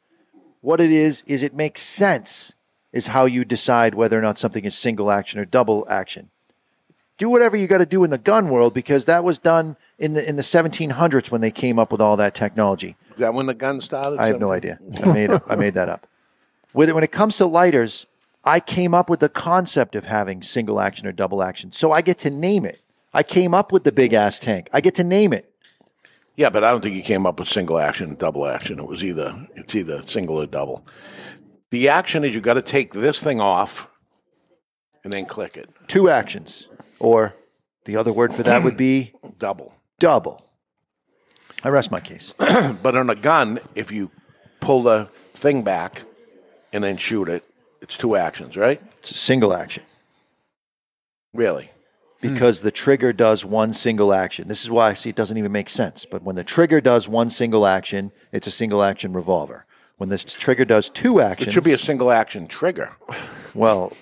what 0.61 0.81
it 0.81 0.91
is 0.91 1.23
is 1.27 1.43
it 1.43 1.55
makes 1.55 1.83
sense. 1.83 2.55
Is 2.93 3.09
how 3.09 3.25
you 3.25 3.45
decide 3.45 3.95
whether 3.95 4.19
or 4.19 4.23
not 4.23 4.37
something 4.37 4.65
is 4.65 4.77
single 4.77 5.11
action 5.11 5.39
or 5.39 5.45
double 5.45 5.87
action 5.89 6.31
do 7.21 7.29
whatever 7.29 7.55
you 7.55 7.67
got 7.67 7.79
to 7.79 7.87
do 7.87 8.03
in 8.03 8.09
the 8.09 8.19
gun 8.19 8.49
world 8.49 8.73
because 8.73 9.05
that 9.05 9.23
was 9.23 9.39
done 9.39 9.77
in 9.99 10.15
the 10.15 10.27
in 10.27 10.37
the 10.37 10.43
1700s 10.43 11.31
when 11.31 11.43
they 11.43 11.51
came 11.51 11.79
up 11.79 11.93
with 11.93 12.01
all 12.01 12.17
that 12.17 12.35
technology. 12.35 12.97
Is 13.13 13.19
that 13.19 13.35
when 13.35 13.45
the 13.45 13.55
gun 13.55 13.81
started? 13.83 14.19
I 14.19 14.27
have 14.29 14.41
no 14.41 14.51
idea. 14.51 14.81
I 15.05 15.13
made 15.13 15.31
it, 15.31 15.43
I 15.47 15.55
made 15.55 15.75
that 15.75 15.91
up. 15.91 16.07
With 16.73 16.89
it, 16.89 16.95
when 16.95 17.05
it 17.05 17.13
comes 17.13 17.37
to 17.37 17.47
lighters, 17.47 18.07
I 18.43 18.59
came 18.59 18.95
up 18.95 19.11
with 19.11 19.21
the 19.21 19.29
concept 19.29 19.95
of 19.95 20.07
having 20.07 20.43
single 20.43 20.81
action 20.81 21.07
or 21.07 21.13
double 21.13 21.43
action, 21.43 21.73
so 21.73 21.93
I 21.93 22.01
get 22.01 22.17
to 22.21 22.31
name 22.31 22.65
it. 22.65 22.81
I 23.13 23.23
came 23.23 23.53
up 23.53 23.71
with 23.71 23.85
the 23.85 23.93
big 23.93 24.15
ass 24.15 24.39
tank. 24.39 24.71
I 24.73 24.81
get 24.81 24.95
to 24.95 25.05
name 25.05 25.35
it. 25.35 25.53
Yeah, 26.37 26.49
but 26.49 26.65
I 26.65 26.71
don't 26.71 26.81
think 26.81 26.97
you 26.97 27.03
came 27.03 27.27
up 27.27 27.39
with 27.39 27.49
single 27.49 27.79
action 27.79 28.09
and 28.09 28.19
double 28.19 28.47
action. 28.47 28.79
It 28.79 28.87
was 28.87 29.05
either 29.05 29.47
it's 29.57 29.75
either 29.75 30.01
single 30.03 30.41
or 30.41 30.47
double. 30.47 30.87
The 31.71 31.89
action 31.89 32.25
is 32.25 32.35
you 32.35 32.41
got 32.41 32.55
to 32.55 32.63
take 32.63 32.93
this 32.93 33.21
thing 33.21 33.41
off 33.41 33.89
and 35.05 35.13
then 35.13 35.27
click 35.27 35.57
it. 35.57 35.71
Two 35.87 36.09
actions, 36.09 36.69
or 36.99 37.35
the 37.85 37.97
other 37.97 38.13
word 38.13 38.35
for 38.35 38.43
that 38.43 38.63
would 38.63 38.77
be 38.77 39.13
Double. 39.39 39.75
double. 39.99 40.45
I 41.63 41.69
rest 41.69 41.91
my 41.91 42.01
case. 42.01 42.35
But 42.83 42.97
on 42.97 43.09
a 43.11 43.15
gun, 43.15 43.61
if 43.75 43.91
you 43.93 44.11
pull 44.61 44.83
the 44.83 45.09
thing 45.35 45.63
back 45.63 46.03
and 46.73 46.83
then 46.85 46.97
shoot 46.97 47.29
it, 47.29 47.45
it's 47.81 47.97
two 47.97 48.17
actions, 48.17 48.57
right? 48.57 48.81
It's 48.99 49.13
a 49.13 49.15
single 49.15 49.55
action. 49.55 49.85
Really? 51.33 51.71
because 52.21 52.61
hmm. 52.61 52.65
the 52.65 52.71
trigger 52.71 53.13
does 53.13 53.45
one 53.45 53.73
single 53.73 54.13
action. 54.13 54.49
This 54.49 54.63
is 54.63 54.71
why 54.71 54.89
I 54.89 54.95
see 54.95 55.11
it 55.11 55.17
doesn't 55.17 55.37
even 55.37 55.53
make 55.53 55.69
sense. 55.69 56.05
But 56.05 56.23
when 56.23 56.37
the 56.37 56.45
trigger 56.45 56.81
does 56.81 57.09
one 57.09 57.31
single 57.31 57.67
action, 57.67 58.13
it's 58.33 58.47
a 58.47 58.51
single 58.51 58.83
action 58.83 59.13
revolver. 59.13 59.67
When 60.01 60.09
this 60.09 60.25
trigger 60.25 60.65
does 60.65 60.89
two 60.89 61.21
actions, 61.21 61.49
It 61.49 61.51
should 61.53 61.63
be 61.63 61.75
a 61.75 61.79
single 61.79 62.11
action 62.11 62.47
trigger. 62.47 62.93
well. 63.55 63.93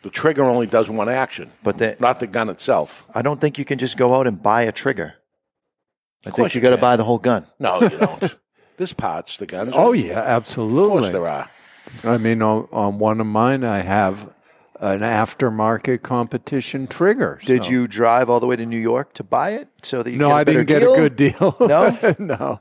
The 0.00 0.08
trigger 0.08 0.44
only 0.44 0.66
does 0.66 0.88
one 0.88 1.10
action, 1.10 1.52
But 1.62 1.76
the, 1.76 1.94
not 2.00 2.20
the 2.20 2.26
gun 2.26 2.48
itself. 2.48 3.04
I 3.14 3.20
don't 3.20 3.38
think 3.38 3.58
you 3.58 3.66
can 3.66 3.76
just 3.76 3.98
go 3.98 4.14
out 4.14 4.26
and 4.26 4.42
buy 4.42 4.62
a 4.62 4.72
trigger. 4.72 5.16
I 6.24 6.30
course 6.30 6.36
think 6.36 6.54
you 6.54 6.60
you 6.60 6.62
got 6.62 6.74
to 6.74 6.80
buy 6.80 6.96
the 6.96 7.04
whole 7.04 7.18
gun. 7.18 7.44
No, 7.58 7.82
you 7.82 7.90
don't. 7.90 8.38
this 8.78 8.94
parts, 8.94 9.36
the 9.36 9.44
guns. 9.44 9.72
Oh 9.74 9.92
yeah, 9.92 10.20
absolutely. 10.20 10.84
Of 10.84 10.90
course 10.90 11.08
there 11.10 11.28
are. 11.28 11.50
I 12.02 12.16
mean, 12.16 12.40
on, 12.40 12.66
on 12.72 12.98
one 12.98 13.20
of 13.20 13.26
mine, 13.26 13.62
I 13.62 13.80
have 13.80 14.32
an 14.80 15.00
aftermarket 15.00 16.02
competition 16.02 16.86
trigger. 16.86 17.40
Did 17.44 17.64
so- 17.64 17.70
you 17.70 17.88
drive 17.88 18.28
all 18.30 18.40
the 18.40 18.46
way 18.46 18.56
to 18.56 18.66
New 18.66 18.78
York 18.78 19.12
to 19.14 19.24
buy 19.24 19.50
it 19.50 19.68
so 19.82 20.02
that 20.02 20.10
you 20.10 20.18
No, 20.18 20.28
get 20.28 20.32
a 20.34 20.36
I 20.36 20.44
didn't 20.44 20.66
get 20.66 20.78
deal? 20.80 20.94
a 20.94 20.96
good 20.96 21.16
deal. 21.16 21.56
No? 21.60 22.14
no. 22.18 22.60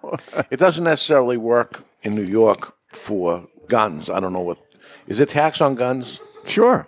It 0.49 0.57
doesn't 0.57 0.83
necessarily 0.83 1.37
work 1.37 1.83
in 2.03 2.15
New 2.15 2.23
York 2.23 2.73
for 2.93 3.47
guns. 3.67 4.09
I 4.09 4.19
don't 4.19 4.33
know 4.33 4.41
what. 4.41 4.57
Is 5.07 5.19
it 5.19 5.29
tax 5.29 5.61
on 5.61 5.75
guns? 5.75 6.19
Sure. 6.45 6.87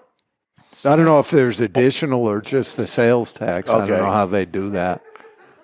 I 0.86 0.96
don't 0.96 1.06
know 1.06 1.20
if 1.20 1.32
there's 1.32 1.60
additional 1.60 2.26
or 2.28 2.40
just 2.42 2.78
the 2.78 2.86
sales 2.88 3.34
tax. 3.34 3.72
I 3.72 3.80
don't 3.88 3.98
know 4.00 4.12
how 4.12 4.28
they 4.28 4.46
do 4.46 4.70
that. 4.72 5.02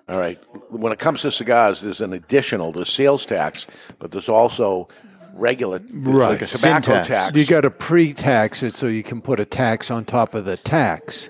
All 0.10 0.20
right. 0.20 0.38
When 0.70 0.91
it 0.91 1.00
comes 1.00 1.22
to 1.22 1.32
cigars, 1.32 1.82
there's 1.82 2.01
an 2.01 2.13
additional, 2.13 2.72
there's 2.72 2.89
sales 2.91 3.25
tax, 3.25 3.65
but 4.00 4.12
there's 4.12 4.27
also 4.27 4.89
regular 5.33 5.79
Right. 5.91 6.29
like 6.29 6.29
Like 6.29 6.41
a 6.41 6.45
a 6.45 6.47
tobacco 6.47 6.93
tax. 6.93 7.07
tax. 7.07 7.35
You 7.37 7.45
got 7.45 7.61
to 7.61 7.71
pre-tax 7.71 8.63
it 8.63 8.75
so 8.75 8.87
you 8.87 9.03
can 9.03 9.21
put 9.21 9.39
a 9.39 9.45
tax 9.45 9.89
on 9.91 10.05
top 10.05 10.33
of 10.35 10.45
the 10.45 10.57
tax. 10.57 11.29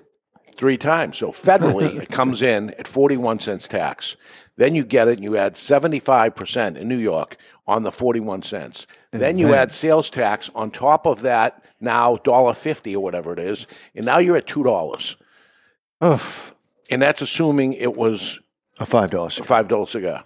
three 0.55 0.77
times. 0.77 1.17
So 1.17 1.31
federally, 1.31 1.99
it 2.01 2.09
comes 2.09 2.41
in 2.41 2.69
at 2.71 2.87
41 2.87 3.39
cents 3.39 3.67
tax. 3.67 4.15
Then 4.55 4.75
you 4.75 4.83
get 4.85 5.07
it 5.07 5.13
and 5.15 5.23
you 5.23 5.35
add 5.35 5.55
75% 5.55 6.77
in 6.77 6.87
New 6.87 6.97
York 6.97 7.37
on 7.65 7.81
the 7.83 7.91
41 7.91 8.43
cents. 8.43 8.85
Then 9.11 9.37
you 9.39 9.53
add 9.53 9.73
sales 9.73 10.09
tax 10.11 10.51
on 10.53 10.69
top 10.69 11.05
of 11.07 11.21
that, 11.21 11.63
now 11.79 12.17
$1.50 12.17 12.93
or 12.95 12.99
whatever 12.99 13.33
it 13.33 13.39
is, 13.39 13.65
and 13.95 14.05
now 14.05 14.19
you're 14.19 14.37
at 14.37 14.45
$2. 14.47 15.15
Oof. 16.03 16.53
And 16.91 17.01
that's 17.01 17.21
assuming 17.21 17.73
it 17.73 17.95
was 17.95 18.39
A 18.79 18.85
five 18.85 19.09
dollars. 19.09 19.39
a 19.39 19.43
$5 19.43 19.87
cigar. 19.89 20.25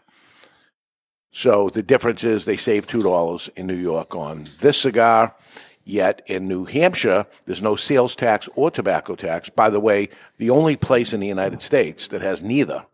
So 1.38 1.70
the 1.70 1.84
difference 1.84 2.24
is 2.24 2.46
they 2.46 2.58
save 2.58 2.88
$2 2.88 3.50
in 3.56 3.68
New 3.68 3.76
York 3.76 4.16
on 4.16 4.46
this 4.60 4.82
cigar. 4.82 5.36
Yet 5.84 6.24
in 6.26 6.48
New 6.48 6.66
Hampshire, 6.66 7.28
there's 7.46 7.62
no 7.62 7.76
sales 7.76 8.16
tax 8.16 8.50
or 8.56 8.72
tobacco 8.72 9.14
tax. 9.14 9.48
By 9.48 9.70
the 9.70 9.80
way, 9.80 10.10
the 10.40 10.50
only 10.50 10.76
place 10.76 11.14
in 11.14 11.20
the 11.20 11.28
United 11.28 11.62
States 11.62 12.08
that 12.08 12.24
has 12.24 12.42
neither. 12.42 12.88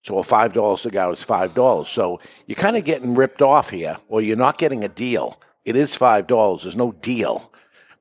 So 0.00 0.16
a 0.16 0.24
five 0.24 0.54
dollar 0.54 0.78
cigar 0.78 1.12
is 1.12 1.22
five 1.22 1.52
dollars. 1.52 1.90
So 1.90 2.20
you're 2.46 2.56
kind 2.56 2.78
of 2.78 2.86
getting 2.86 3.14
ripped 3.14 3.42
off 3.42 3.68
here, 3.68 3.98
or 4.08 4.22
you're 4.22 4.34
not 4.34 4.56
getting 4.56 4.82
a 4.82 4.88
deal. 4.88 5.38
It 5.66 5.76
is 5.76 5.94
five 5.94 6.26
dollars. 6.26 6.62
There's 6.62 6.74
no 6.74 6.92
deal. 6.92 7.52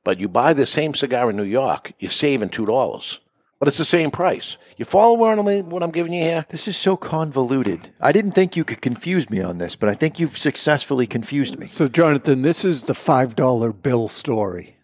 But 0.06 0.18
you 0.18 0.30
buy 0.30 0.54
the 0.54 0.66
same 0.66 0.94
cigar 0.94 1.30
in 1.30 1.36
New 1.36 1.44
York, 1.44 1.92
you're 2.00 2.10
saving 2.10 2.52
two 2.52 2.66
dollars. 2.66 3.20
But 3.60 3.68
it's 3.68 3.78
the 3.78 3.86
same 3.86 4.12
price. 4.12 4.58
You 4.78 4.86
follow 4.86 5.16
what 5.16 5.38
I'm, 5.38 5.70
what 5.70 5.82
I'm 5.82 5.90
giving 5.92 6.14
you 6.14 6.22
here? 6.22 6.46
This 6.50 6.68
is 6.68 6.78
so 6.78 6.96
convoluted. 6.96 7.90
I 8.00 8.12
didn't 8.12 8.34
think 8.34 8.56
you 8.56 8.64
could 8.64 8.82
confuse 8.82 9.30
me 9.32 9.42
on 9.42 9.58
this, 9.58 9.76
but 9.76 9.90
I 9.90 9.96
think 9.96 10.20
you've 10.20 10.38
successfully 10.38 11.08
confused 11.08 11.58
me. 11.58 11.66
So, 11.66 11.88
Jonathan, 11.88 12.44
this 12.44 12.64
is 12.64 12.84
the 12.84 12.94
$5 12.94 13.82
bill 13.82 14.08
story. 14.08 14.76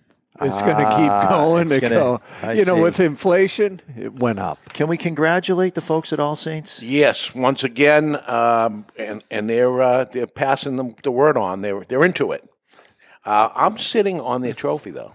It's 0.42 0.62
going 0.63 0.77
to 0.77 0.89
keep 0.98 1.30
going. 1.30 1.63
it's 1.65 1.74
and 1.74 1.82
gonna- 1.84 1.96
go. 1.96 2.22
I 2.42 2.53
You 2.53 2.65
know, 2.65 2.82
with 2.82 3.00
inflation, 3.00 3.82
it 3.96 4.13
went 4.13 4.39
up. 4.39 4.58
Can 4.74 4.88
we 4.88 4.98
congratulate 4.98 5.75
the 5.75 5.82
folks 5.82 6.12
at 6.12 6.20
All 6.20 6.36
Saints? 6.36 6.82
Yes, 6.82 7.36
once 7.36 7.63
again, 7.63 8.20
um, 8.27 8.86
and 8.98 9.24
and 9.30 9.48
they're 9.48 9.80
uh, 9.82 10.06
they're 10.06 10.25
passing 10.25 10.77
the, 10.77 10.96
the 11.03 11.12
word 11.12 11.38
on. 11.38 11.62
They're 11.62 11.82
they're 11.82 12.03
into 12.03 12.32
it. 12.32 12.50
Uh, 13.24 13.50
I'm 13.53 13.77
sitting 13.77 14.20
on 14.20 14.42
their 14.42 14.53
trophy 14.53 14.89
though. 14.89 15.13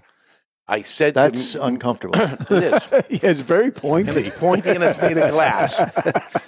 I 0.69 0.83
said 0.83 1.15
to 1.15 1.21
That's 1.21 1.55
m- 1.57 1.63
uncomfortable. 1.63 2.15
it 2.21 2.51
is. 2.51 2.83
Yeah, 3.23 3.31
it's 3.31 3.41
very 3.41 3.67
and 3.67 3.75
pointy. 3.77 4.21
it's 4.21 4.39
pointy 4.39 4.71
and 4.71 4.85
it's 4.85 5.01
made 5.01 5.17
of 5.19 5.31
glass. 5.31 5.81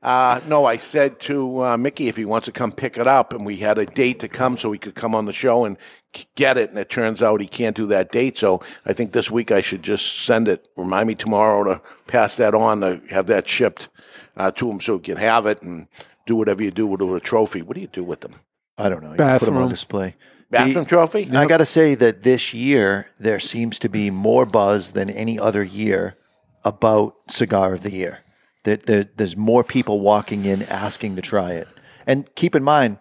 Uh, 0.00 0.40
no, 0.46 0.64
I 0.64 0.76
said 0.76 1.18
to 1.22 1.64
uh, 1.64 1.76
Mickey 1.76 2.06
if 2.06 2.16
he 2.16 2.24
wants 2.24 2.44
to 2.44 2.52
come 2.52 2.70
pick 2.70 2.96
it 2.98 3.08
up, 3.08 3.32
and 3.32 3.44
we 3.44 3.56
had 3.56 3.78
a 3.78 3.84
date 3.84 4.20
to 4.20 4.28
come 4.28 4.56
so 4.56 4.70
he 4.70 4.78
could 4.78 4.94
come 4.94 5.12
on 5.12 5.24
the 5.24 5.32
show 5.32 5.64
and 5.64 5.76
k- 6.12 6.26
get 6.36 6.56
it. 6.56 6.70
And 6.70 6.78
it 6.78 6.88
turns 6.88 7.20
out 7.20 7.40
he 7.40 7.48
can't 7.48 7.74
do 7.74 7.84
that 7.86 8.12
date, 8.12 8.38
so 8.38 8.62
I 8.86 8.92
think 8.92 9.12
this 9.12 9.28
week 9.28 9.50
I 9.50 9.60
should 9.60 9.82
just 9.82 10.20
send 10.20 10.46
it. 10.46 10.68
Remind 10.76 11.08
me 11.08 11.16
tomorrow 11.16 11.64
to 11.64 11.82
pass 12.06 12.36
that 12.36 12.54
on 12.54 12.80
to 12.82 13.02
have 13.10 13.26
that 13.26 13.48
shipped 13.48 13.88
uh, 14.36 14.52
to 14.52 14.70
him 14.70 14.80
so 14.80 14.98
he 14.98 15.02
can 15.02 15.16
have 15.16 15.46
it 15.46 15.62
and 15.62 15.88
do 16.26 16.36
whatever 16.36 16.62
you 16.62 16.70
do 16.70 16.86
with 16.86 17.00
a 17.00 17.20
trophy. 17.20 17.62
What 17.62 17.74
do 17.74 17.80
you 17.80 17.88
do 17.88 18.04
with 18.04 18.20
them? 18.20 18.36
I 18.78 18.88
don't 18.88 19.02
know. 19.02 19.10
You 19.10 19.16
put 19.16 19.18
them 19.18 19.26
on 19.26 19.38
Bathroom. 19.40 19.68
display. 19.68 20.14
Bathroom 20.50 20.84
The- 20.84 20.88
trophy? 20.88 21.30
I 21.32 21.46
got 21.46 21.58
to 21.58 21.66
say 21.66 21.94
that 21.96 22.22
this 22.22 22.54
year 22.54 23.10
there 23.18 23.40
seems 23.40 23.78
to 23.80 23.88
be 23.88 24.10
more 24.10 24.46
buzz 24.46 24.92
than 24.92 25.10
any 25.10 25.38
other 25.38 25.62
year 25.62 26.16
about 26.64 27.14
cigar 27.28 27.74
of 27.74 27.82
the 27.82 27.92
year. 27.92 28.20
There, 28.64 28.76
there, 28.76 29.04
there's 29.16 29.36
more 29.36 29.62
people 29.64 30.00
walking 30.00 30.44
in 30.44 30.62
asking 30.64 31.16
to 31.16 31.22
try 31.22 31.52
it. 31.52 31.68
And 32.06 32.34
keep 32.34 32.54
in 32.54 32.64
mind, 32.64 32.98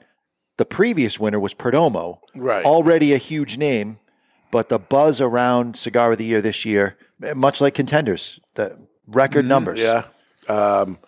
the 0.58 0.66
previous 0.66 1.20
winner 1.20 1.40
was 1.40 1.54
Perdomo, 1.54 2.20
Right. 2.36 2.64
Already 2.66 3.14
a 3.14 3.18
huge 3.18 3.58
name, 3.58 4.00
but 4.52 4.70
the 4.70 4.78
buzz 4.80 5.20
around 5.20 5.76
cigar 5.76 6.12
of 6.12 6.18
the 6.20 6.26
year 6.26 6.42
this 6.42 6.66
year, 6.66 6.98
much 7.36 7.62
like 7.62 7.74
contenders, 7.74 8.40
the 8.56 8.78
record 9.08 9.46
numbers. 9.46 9.80
Yeah. 9.80 10.04
Um, 10.48 11.00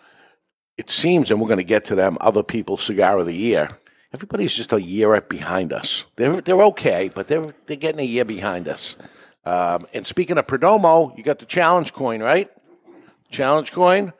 it 0.76 0.90
seems, 0.90 1.30
and 1.30 1.40
we're 1.40 1.46
going 1.48 1.58
to 1.58 1.64
get 1.64 1.84
to 1.86 1.94
them, 1.94 2.16
other 2.20 2.42
people's 2.42 2.82
cigar 2.82 3.18
of 3.18 3.26
the 3.26 3.34
year. 3.34 3.78
Everybody's 4.12 4.54
just 4.54 4.72
a 4.72 4.82
year 4.82 5.20
behind 5.20 5.72
us. 5.72 6.06
They're 6.16 6.40
they're 6.40 6.62
okay, 6.64 7.10
but 7.14 7.28
they're 7.28 7.54
they're 7.66 7.76
getting 7.76 8.00
a 8.00 8.04
year 8.04 8.24
behind 8.24 8.68
us. 8.68 8.96
Um, 9.44 9.86
and 9.94 10.06
speaking 10.06 10.36
of 10.36 10.46
Perdomo, 10.46 11.16
you 11.16 11.22
got 11.22 11.38
the 11.38 11.46
challenge 11.46 11.92
coin, 11.92 12.22
right? 12.22 12.50
Challenge 13.30 13.70
coin. 13.72 14.12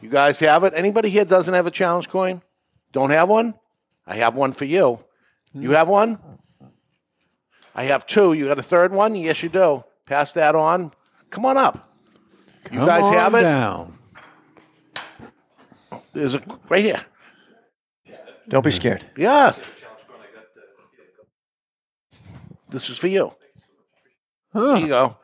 You 0.00 0.08
guys 0.08 0.40
have 0.40 0.64
it. 0.64 0.74
Anybody 0.74 1.08
here 1.08 1.24
doesn't 1.24 1.54
have 1.54 1.66
a 1.66 1.70
challenge 1.70 2.08
coin? 2.08 2.42
Don't 2.90 3.10
have 3.10 3.28
one? 3.28 3.54
I 4.06 4.16
have 4.16 4.34
one 4.34 4.50
for 4.52 4.64
you. 4.64 4.98
You 5.54 5.70
have 5.70 5.88
one? 5.88 6.18
I 7.74 7.84
have 7.84 8.04
two. 8.06 8.32
You 8.32 8.46
got 8.48 8.58
a 8.58 8.62
third 8.62 8.92
one? 8.92 9.14
Yes, 9.14 9.42
you 9.42 9.48
do. 9.48 9.84
Pass 10.04 10.32
that 10.32 10.54
on. 10.54 10.92
Come 11.30 11.46
on 11.46 11.56
up. 11.56 11.94
You 12.70 12.78
Come 12.78 12.86
guys 12.88 13.04
on 13.04 13.12
have 13.14 13.34
it? 13.34 13.42
down. 13.42 13.98
There's 16.12 16.34
a 16.34 16.42
right 16.68 16.84
here. 16.84 17.00
Don't 18.48 18.64
be 18.64 18.70
hmm. 18.70 18.74
scared. 18.74 19.04
Yeah. 19.16 19.54
This 22.70 22.88
is 22.88 22.98
for 22.98 23.08
you. 23.08 23.32
There 24.54 24.76
you 24.78 24.88
go. 24.88 25.16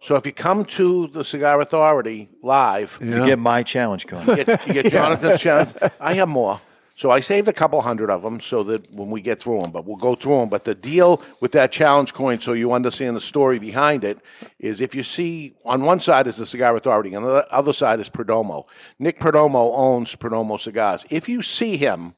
So 0.00 0.14
if 0.16 0.26
you 0.26 0.32
come 0.32 0.64
to 0.64 1.08
the 1.08 1.24
Cigar 1.24 1.60
Authority 1.60 2.28
live, 2.42 2.98
You 3.00 3.24
get 3.26 3.38
my 3.38 3.62
challenge 3.62 4.06
cone. 4.06 4.26
you 4.26 4.44
get, 4.44 4.66
you 4.66 4.74
get 4.74 4.86
Jonathan's 4.92 5.40
challenge. 5.40 5.70
I 6.00 6.14
have 6.14 6.28
more. 6.28 6.60
So 6.98 7.12
I 7.12 7.20
saved 7.20 7.46
a 7.46 7.52
couple 7.52 7.80
hundred 7.80 8.10
of 8.10 8.22
them 8.22 8.40
so 8.40 8.64
that 8.64 8.92
when 8.92 9.08
we 9.08 9.20
get 9.20 9.40
through 9.40 9.60
them, 9.60 9.70
but 9.70 9.84
we'll 9.84 9.94
go 9.94 10.16
through 10.16 10.40
them. 10.40 10.48
But 10.48 10.64
the 10.64 10.74
deal 10.74 11.22
with 11.40 11.52
that 11.52 11.70
challenge 11.70 12.12
coin, 12.12 12.40
so 12.40 12.54
you 12.54 12.72
understand 12.72 13.14
the 13.14 13.20
story 13.20 13.60
behind 13.60 14.02
it, 14.02 14.18
is 14.58 14.80
if 14.80 14.96
you 14.96 15.04
see 15.04 15.54
on 15.64 15.82
one 15.82 16.00
side 16.00 16.26
is 16.26 16.38
the 16.38 16.44
Cigar 16.44 16.74
Authority, 16.74 17.14
on 17.14 17.22
the 17.22 17.46
other 17.54 17.72
side 17.72 18.00
is 18.00 18.10
Perdomo. 18.10 18.64
Nick 18.98 19.20
Perdomo 19.20 19.70
owns 19.76 20.16
Perdomo 20.16 20.58
Cigars. 20.58 21.06
If 21.08 21.28
you 21.28 21.40
see 21.40 21.76
him 21.76 22.16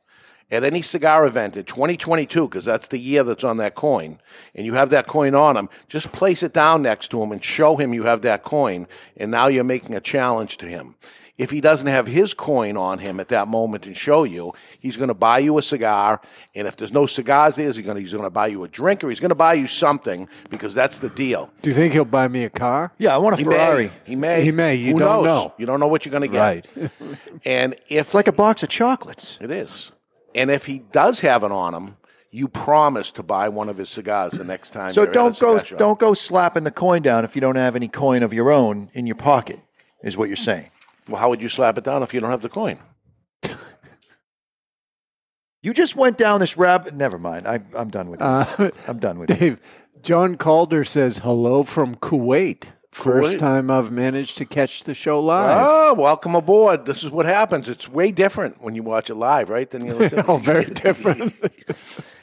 at 0.50 0.64
any 0.64 0.80
cigar 0.80 1.26
event 1.26 1.58
in 1.58 1.64
2022, 1.64 2.49
because 2.49 2.64
that's 2.64 2.88
the 2.88 2.99
year 2.99 3.22
that's 3.22 3.44
on 3.44 3.58
that 3.58 3.75
coin, 3.75 4.18
and 4.54 4.64
you 4.64 4.72
have 4.72 4.88
that 4.88 5.06
coin 5.06 5.34
on 5.34 5.58
him, 5.58 5.68
just 5.88 6.10
place 6.10 6.42
it 6.42 6.54
down 6.54 6.80
next 6.80 7.08
to 7.08 7.22
him 7.22 7.32
and 7.32 7.44
show 7.44 7.76
him 7.76 7.92
you 7.92 8.04
have 8.04 8.22
that 8.22 8.42
coin, 8.44 8.87
and 9.18 9.30
now 9.30 9.46
you're 9.46 9.62
making 9.62 9.94
a 9.94 10.00
challenge 10.00 10.56
to 10.56 10.66
him. 10.66 10.94
If 11.40 11.50
he 11.50 11.61
doesn't 11.62 11.87
have 11.87 12.06
his 12.06 12.35
coin 12.35 12.76
on 12.76 12.99
him 12.99 13.18
at 13.18 13.28
that 13.28 13.49
moment 13.49 13.87
and 13.87 13.97
show 13.97 14.25
you, 14.25 14.52
he's 14.78 14.97
going 14.99 15.09
to 15.09 15.14
buy 15.14 15.38
you 15.38 15.56
a 15.56 15.62
cigar, 15.62 16.20
and 16.54 16.68
if 16.68 16.76
there's 16.76 16.92
no 16.92 17.06
cigars 17.06 17.56
there, 17.56 17.64
he's 17.66 17.78
going 17.78 17.94
to, 17.97 18.00
he's 18.00 18.12
going 18.12 18.25
to 18.25 18.30
buy 18.30 18.49
you 18.49 18.62
a 18.62 18.68
drink 18.68 19.02
or 19.02 19.09
he's 19.09 19.20
going 19.20 19.30
to 19.30 19.35
buy 19.35 19.54
you 19.54 19.66
something 19.66 20.28
because 20.50 20.75
that's 20.75 20.99
the 20.99 21.09
deal. 21.09 21.50
Do 21.62 21.70
you 21.70 21.75
think 21.75 21.94
he'll 21.94 22.04
buy 22.04 22.28
me 22.28 22.44
a 22.44 22.50
car? 22.50 22.92
Yeah, 22.99 23.14
I 23.14 23.18
want 23.18 23.35
a 23.35 23.38
He 23.38 23.44
Ferrari. 23.44 23.87
may. 23.87 23.92
He 24.04 24.16
may. 24.16 24.44
He 24.44 24.52
may. 24.52 24.75
You 24.75 24.92
Who 24.92 24.99
don't 24.99 25.25
knows? 25.25 25.25
know. 25.25 25.54
You 25.56 25.64
don't 25.66 25.80
know 25.80 25.88
what 25.88 26.04
you're 26.04 26.11
going 26.12 26.28
to 26.30 26.37
get. 26.38 26.66
Right. 26.76 26.90
And 27.47 27.75
if 27.88 28.06
It's 28.06 28.14
like 28.14 28.28
a 28.28 28.32
box 28.32 28.62
of 28.62 28.68
chocolates. 28.68 29.38
it 29.40 29.50
is. 29.50 29.90
And 30.35 30.50
if 30.50 30.66
he 30.66 30.80
does 30.92 31.20
have 31.20 31.42
it 31.42 31.50
on 31.52 31.75
him, 31.75 31.97
you 32.30 32.49
promise 32.49 33.11
to 33.12 33.23
buy 33.23 33.49
one 33.49 33.68
of 33.68 33.78
his 33.78 33.88
cigars 33.88 34.35
the 34.35 34.44
next 34.44 34.70
time. 34.70 34.92
So 34.92 35.04
you're 35.04 35.12
don't 35.12 35.38
go 35.38 35.59
shop. 35.59 35.78
don't 35.78 35.99
go 35.99 36.12
slapping 36.14 36.64
the 36.64 36.70
coin 36.70 37.02
down 37.02 37.25
if 37.25 37.35
you 37.35 37.40
don't 37.40 37.56
have 37.56 37.75
any 37.76 37.88
coin 37.88 38.23
of 38.23 38.32
your 38.35 38.50
own 38.52 38.90
in 38.92 39.06
your 39.06 39.16
pocket. 39.16 39.59
Is 40.02 40.16
what 40.16 40.28
you're 40.28 40.37
saying. 40.37 40.70
Well, 41.09 41.21
how 41.21 41.28
would 41.30 41.42
you 41.42 41.49
slap 41.49 41.78
it 41.78 41.85
down 41.85 42.02
if 42.02 42.14
you 42.14 42.21
don't 42.21 42.30
have 42.30 42.42
the 42.42 42.49
coin? 42.49 42.78
You 45.62 45.75
just 45.75 45.95
went 45.95 46.16
down 46.16 46.40
this 46.40 46.57
rabbit. 46.57 46.95
Never 46.95 47.19
mind. 47.19 47.47
I, 47.47 47.61
I'm 47.76 47.90
done 47.90 48.09
with 48.09 48.21
you. 48.21 48.26
Uh, 48.26 48.71
I'm 48.88 48.99
done 48.99 49.19
with 49.19 49.28
you. 49.28 49.37
Dave, 49.37 49.61
John 50.00 50.37
Calder 50.37 50.85
says 50.85 51.19
hello 51.19 51.64
from 51.64 51.97
Kuwait. 51.97 52.64
First 52.90 53.37
Kuwait. 53.37 53.40
time 53.40 53.71
I've 53.71 53.92
managed 53.92 54.38
to 54.38 54.47
catch 54.47 54.85
the 54.85 54.95
show 54.95 55.21
live. 55.21 55.66
Oh, 55.69 55.95
welcome 55.95 56.35
aboard. 56.35 56.87
This 56.87 57.04
is 57.04 57.11
what 57.11 57.26
happens. 57.26 57.69
It's 57.69 57.88
way 57.88 58.11
different 58.11 58.62
when 58.62 58.75
you 58.75 58.83
watch 58.83 59.11
it 59.11 59.16
live, 59.16 59.50
right? 59.50 59.69
Than 59.69 59.85
you 59.85 59.92
listen. 59.92 60.25
oh, 60.28 60.38
very 60.38 60.64
different. 60.64 61.35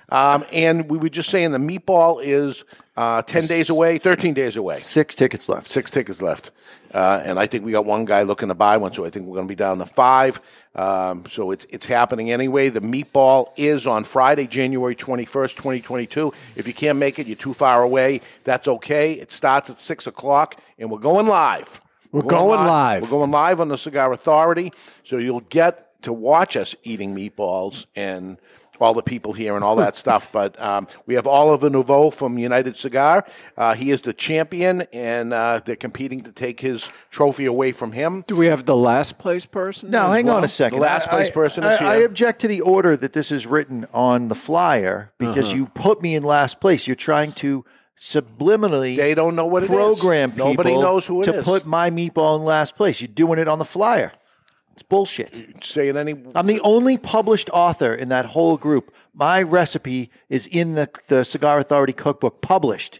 Um, 0.09 0.45
and 0.51 0.89
we 0.89 0.97
were 0.97 1.09
just 1.09 1.29
saying 1.29 1.51
the 1.51 1.57
meatball 1.57 2.23
is 2.23 2.63
uh, 2.95 3.21
ten 3.23 3.45
days 3.45 3.69
away, 3.69 3.97
thirteen 3.97 4.33
days 4.33 4.55
away. 4.55 4.75
Six 4.75 5.15
tickets 5.15 5.49
left. 5.49 5.67
Six 5.69 5.91
tickets 5.91 6.21
left. 6.21 6.51
Uh, 6.93 7.21
and 7.25 7.37
I 7.37 7.47
think 7.47 7.65
we 7.65 7.73
got 7.73 7.85
one 7.85 8.05
guy 8.05 8.23
looking 8.23 8.47
to 8.47 8.55
buy 8.55 8.77
one, 8.77 8.93
so 8.93 9.03
I 9.03 9.09
think 9.09 9.25
we're 9.25 9.35
going 9.35 9.47
to 9.47 9.51
be 9.51 9.55
down 9.55 9.77
to 9.79 9.85
five. 9.85 10.39
Um, 10.73 11.25
so 11.29 11.51
it's 11.51 11.65
it's 11.69 11.85
happening 11.85 12.31
anyway. 12.31 12.69
The 12.69 12.79
meatball 12.79 13.51
is 13.57 13.85
on 13.85 14.03
Friday, 14.03 14.47
January 14.47 14.95
twenty 14.95 15.25
first, 15.25 15.57
twenty 15.57 15.81
twenty 15.81 16.07
two. 16.07 16.33
If 16.55 16.65
you 16.67 16.73
can't 16.73 16.97
make 16.97 17.19
it, 17.19 17.27
you're 17.27 17.35
too 17.35 17.53
far 17.53 17.83
away. 17.83 18.21
That's 18.45 18.67
okay. 18.67 19.13
It 19.13 19.31
starts 19.31 19.69
at 19.69 19.79
six 19.79 20.07
o'clock, 20.07 20.59
and 20.79 20.89
we're 20.89 20.99
going 20.99 21.27
live. 21.27 21.81
We're 22.11 22.21
going 22.21 22.65
live. 22.65 23.03
We're 23.03 23.09
going 23.09 23.31
live 23.31 23.59
on 23.59 23.67
the 23.67 23.77
Cigar 23.77 24.13
Authority, 24.13 24.71
so 25.03 25.17
you'll 25.17 25.41
get 25.41 26.01
to 26.03 26.13
watch 26.13 26.55
us 26.55 26.73
eating 26.83 27.13
meatballs 27.13 27.85
and 27.95 28.37
all 28.79 28.93
the 28.93 29.03
people 29.03 29.33
here 29.33 29.55
and 29.55 29.63
all 29.63 29.75
that 29.77 29.95
stuff. 30.03 30.31
But 30.31 30.59
um, 30.61 30.87
we 31.05 31.15
have 31.15 31.27
Oliver 31.27 31.69
Nouveau 31.69 32.11
from 32.11 32.37
United 32.37 32.75
Cigar. 32.77 33.25
Uh, 33.57 33.73
he 33.75 33.91
is 33.91 34.01
the 34.01 34.13
champion, 34.13 34.81
and 34.93 35.33
uh, 35.33 35.61
they're 35.65 35.75
competing 35.75 36.19
to 36.21 36.31
take 36.31 36.59
his 36.59 36.91
trophy 37.11 37.45
away 37.45 37.71
from 37.71 37.91
him. 37.91 38.23
Do 38.27 38.35
we 38.35 38.47
have 38.47 38.65
the 38.65 38.75
last 38.75 39.17
place 39.17 39.45
person? 39.45 39.89
No, 39.91 40.11
hang 40.11 40.25
well? 40.27 40.37
on 40.37 40.43
a 40.43 40.47
second. 40.47 40.79
The 40.79 40.83
last 40.85 41.09
place 41.09 41.27
I- 41.29 41.31
person 41.31 41.63
I, 41.63 41.73
is 41.73 41.79
here. 41.79 41.87
I 41.87 41.95
object 41.97 42.41
to 42.41 42.47
the 42.47 42.61
order 42.61 42.95
that 42.97 43.13
this 43.13 43.31
is 43.31 43.45
written 43.47 43.85
on 43.93 44.27
the 44.29 44.35
flyer 44.35 45.11
because 45.17 45.49
Uh-huh. 45.49 45.55
you 45.57 45.65
put 45.67 46.01
me 46.01 46.15
in 46.15 46.23
last 46.23 46.59
place. 46.59 46.87
You're 46.87 46.95
trying 46.95 47.31
to 47.33 47.65
subliminally 47.99 48.95
They 48.95 49.15
don't 49.15 49.35
know 49.35 49.45
what 49.45 49.63
it 49.63 49.69
is. 49.71 49.75
program 49.75 50.31
people 50.31 50.49
Nobody 50.49 50.75
knows 50.75 51.05
who 51.05 51.21
it 51.21 51.25
to 51.25 51.35
is. 51.39 51.43
put 51.45 51.65
my 51.65 51.89
meatball 51.89 52.37
in 52.37 52.45
last 52.45 52.75
place. 52.75 53.01
You're 53.01 53.07
doing 53.07 53.39
it 53.39 53.47
on 53.47 53.59
the 53.59 53.65
flyer. 53.65 54.11
It's 54.77 54.83
bullshit. 54.83 55.63
Say 55.63 55.87
it 55.87 55.95
any. 55.95 56.13
I'm 56.35 56.45
the 56.45 56.59
only 56.59 56.99
published 56.99 57.49
author 57.51 57.95
in 57.95 58.09
that 58.09 58.27
whole 58.27 58.57
group. 58.57 58.93
My 59.11 59.41
recipe 59.41 60.11
is 60.29 60.45
in 60.45 60.75
the, 60.75 60.87
the 61.07 61.25
Cigar 61.25 61.57
Authority 61.57 61.93
cookbook, 61.93 62.41
published. 62.43 62.99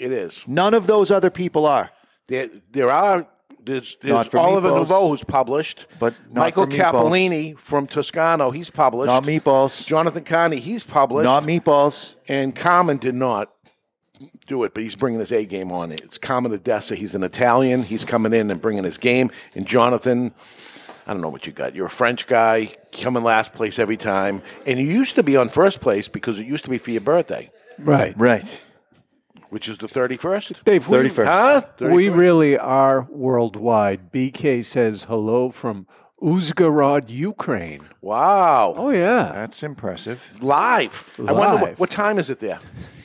It 0.00 0.10
is. 0.10 0.42
None 0.48 0.74
of 0.74 0.88
those 0.88 1.12
other 1.12 1.30
people 1.30 1.64
are. 1.64 1.90
There, 2.26 2.50
there 2.72 2.90
are. 2.90 3.28
There's, 3.64 3.96
Not 4.02 4.14
there's 4.16 4.28
for 4.30 4.38
Oliver 4.38 4.70
meatballs. 4.70 4.78
Nouveau 4.78 5.08
who's 5.10 5.22
published, 5.22 5.86
But 6.00 6.14
not 6.32 6.40
Michael 6.40 6.66
for 6.66 6.72
meatballs. 6.72 6.92
Capolini 6.92 7.56
from 7.56 7.86
Toscano, 7.86 8.50
he's 8.50 8.70
published. 8.70 9.06
Not 9.06 9.22
meatballs. 9.22 9.86
Jonathan 9.86 10.24
Connie, 10.24 10.58
he's 10.58 10.82
published. 10.82 11.22
Not 11.24 11.44
meatballs. 11.44 12.14
and 12.26 12.56
Common 12.56 12.96
did 12.96 13.14
not. 13.14 13.52
do 14.48 14.64
it, 14.64 14.74
but 14.74 14.82
he's 14.82 14.96
bringing 14.96 15.20
his 15.20 15.30
A 15.30 15.44
game 15.44 15.70
on 15.70 15.92
it. 15.92 16.00
It's 16.00 16.18
Common 16.18 16.52
Odessa. 16.52 16.96
He's 16.96 17.14
an 17.14 17.22
Italian. 17.22 17.84
He's 17.84 18.04
coming 18.04 18.32
in 18.34 18.50
and 18.50 18.60
bringing 18.60 18.82
his 18.82 18.98
game. 18.98 19.30
And 19.54 19.64
Jonathan, 19.64 20.34
I 21.06 21.12
don't 21.12 21.20
know 21.22 21.28
what 21.28 21.46
you 21.46 21.52
got. 21.52 21.74
You're 21.74 21.86
a 21.86 21.90
French 21.90 22.26
guy, 22.26 22.76
coming 22.92 23.22
last 23.24 23.52
place 23.52 23.78
every 23.78 23.96
time. 23.96 24.42
And 24.66 24.78
you 24.78 24.86
used 24.86 25.16
to 25.16 25.22
be 25.22 25.36
on 25.36 25.48
first 25.48 25.80
place 25.80 26.08
because 26.08 26.38
it 26.38 26.46
used 26.46 26.64
to 26.64 26.70
be 26.70 26.78
for 26.78 26.90
your 26.92 27.00
birthday, 27.00 27.50
Right. 27.78 28.14
Right. 28.16 28.62
which 29.50 29.68
is 29.68 29.78
the 29.78 29.88
31st. 29.88 30.64
Dave, 30.64 30.88
we, 30.88 30.98
31st. 30.98 31.24
Huh? 31.26 31.62
we 31.80 32.06
31st? 32.08 32.16
really 32.16 32.58
are 32.58 33.06
worldwide. 33.10 34.12
BK 34.12 34.64
says 34.64 35.04
hello 35.04 35.50
from 35.50 35.86
Uzhgorod, 36.22 37.08
Ukraine. 37.10 37.82
Wow. 38.00 38.74
Oh, 38.76 38.90
yeah. 38.90 39.32
That's 39.34 39.62
impressive. 39.64 40.30
Live. 40.40 41.08
I 41.18 41.32
wonder 41.32 41.54
what, 41.56 41.62
Live. 41.62 41.80
what 41.80 41.90
time 41.90 42.18
is 42.18 42.30
it 42.30 42.38
there? 42.38 42.60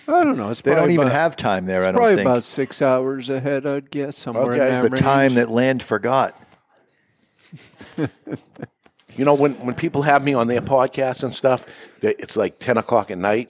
I 0.08 0.24
don't 0.24 0.38
know. 0.38 0.50
It's 0.50 0.62
They 0.62 0.72
don't 0.72 0.78
probably 0.82 0.94
even 0.94 1.08
about- 1.08 1.20
have 1.20 1.36
time 1.36 1.66
there, 1.66 1.80
It's 1.80 1.88
I 1.88 1.92
don't 1.92 2.00
probably 2.00 2.16
think. 2.18 2.28
about 2.28 2.44
six 2.44 2.82
hours 2.82 3.30
ahead, 3.30 3.66
I'd 3.66 3.90
guess, 3.92 4.16
somewhere 4.18 4.54
Okay. 4.54 4.62
in 4.62 4.68
It's 4.68 4.80
that 4.80 4.92
the 4.92 4.98
time 4.98 5.34
that 5.34 5.50
land 5.50 5.82
forgot. 5.84 6.40
You 9.16 9.26
know, 9.26 9.34
when, 9.34 9.54
when 9.66 9.74
people 9.74 10.04
have 10.04 10.24
me 10.24 10.34
on 10.36 10.48
their 10.48 10.62
podcasts 10.62 11.24
and 11.24 11.34
stuff, 11.34 11.66
that 12.02 12.20
it's 12.20 12.38
like 12.38 12.60
10 12.60 12.78
o'clock 12.78 13.10
at 13.10 13.18
night. 13.18 13.50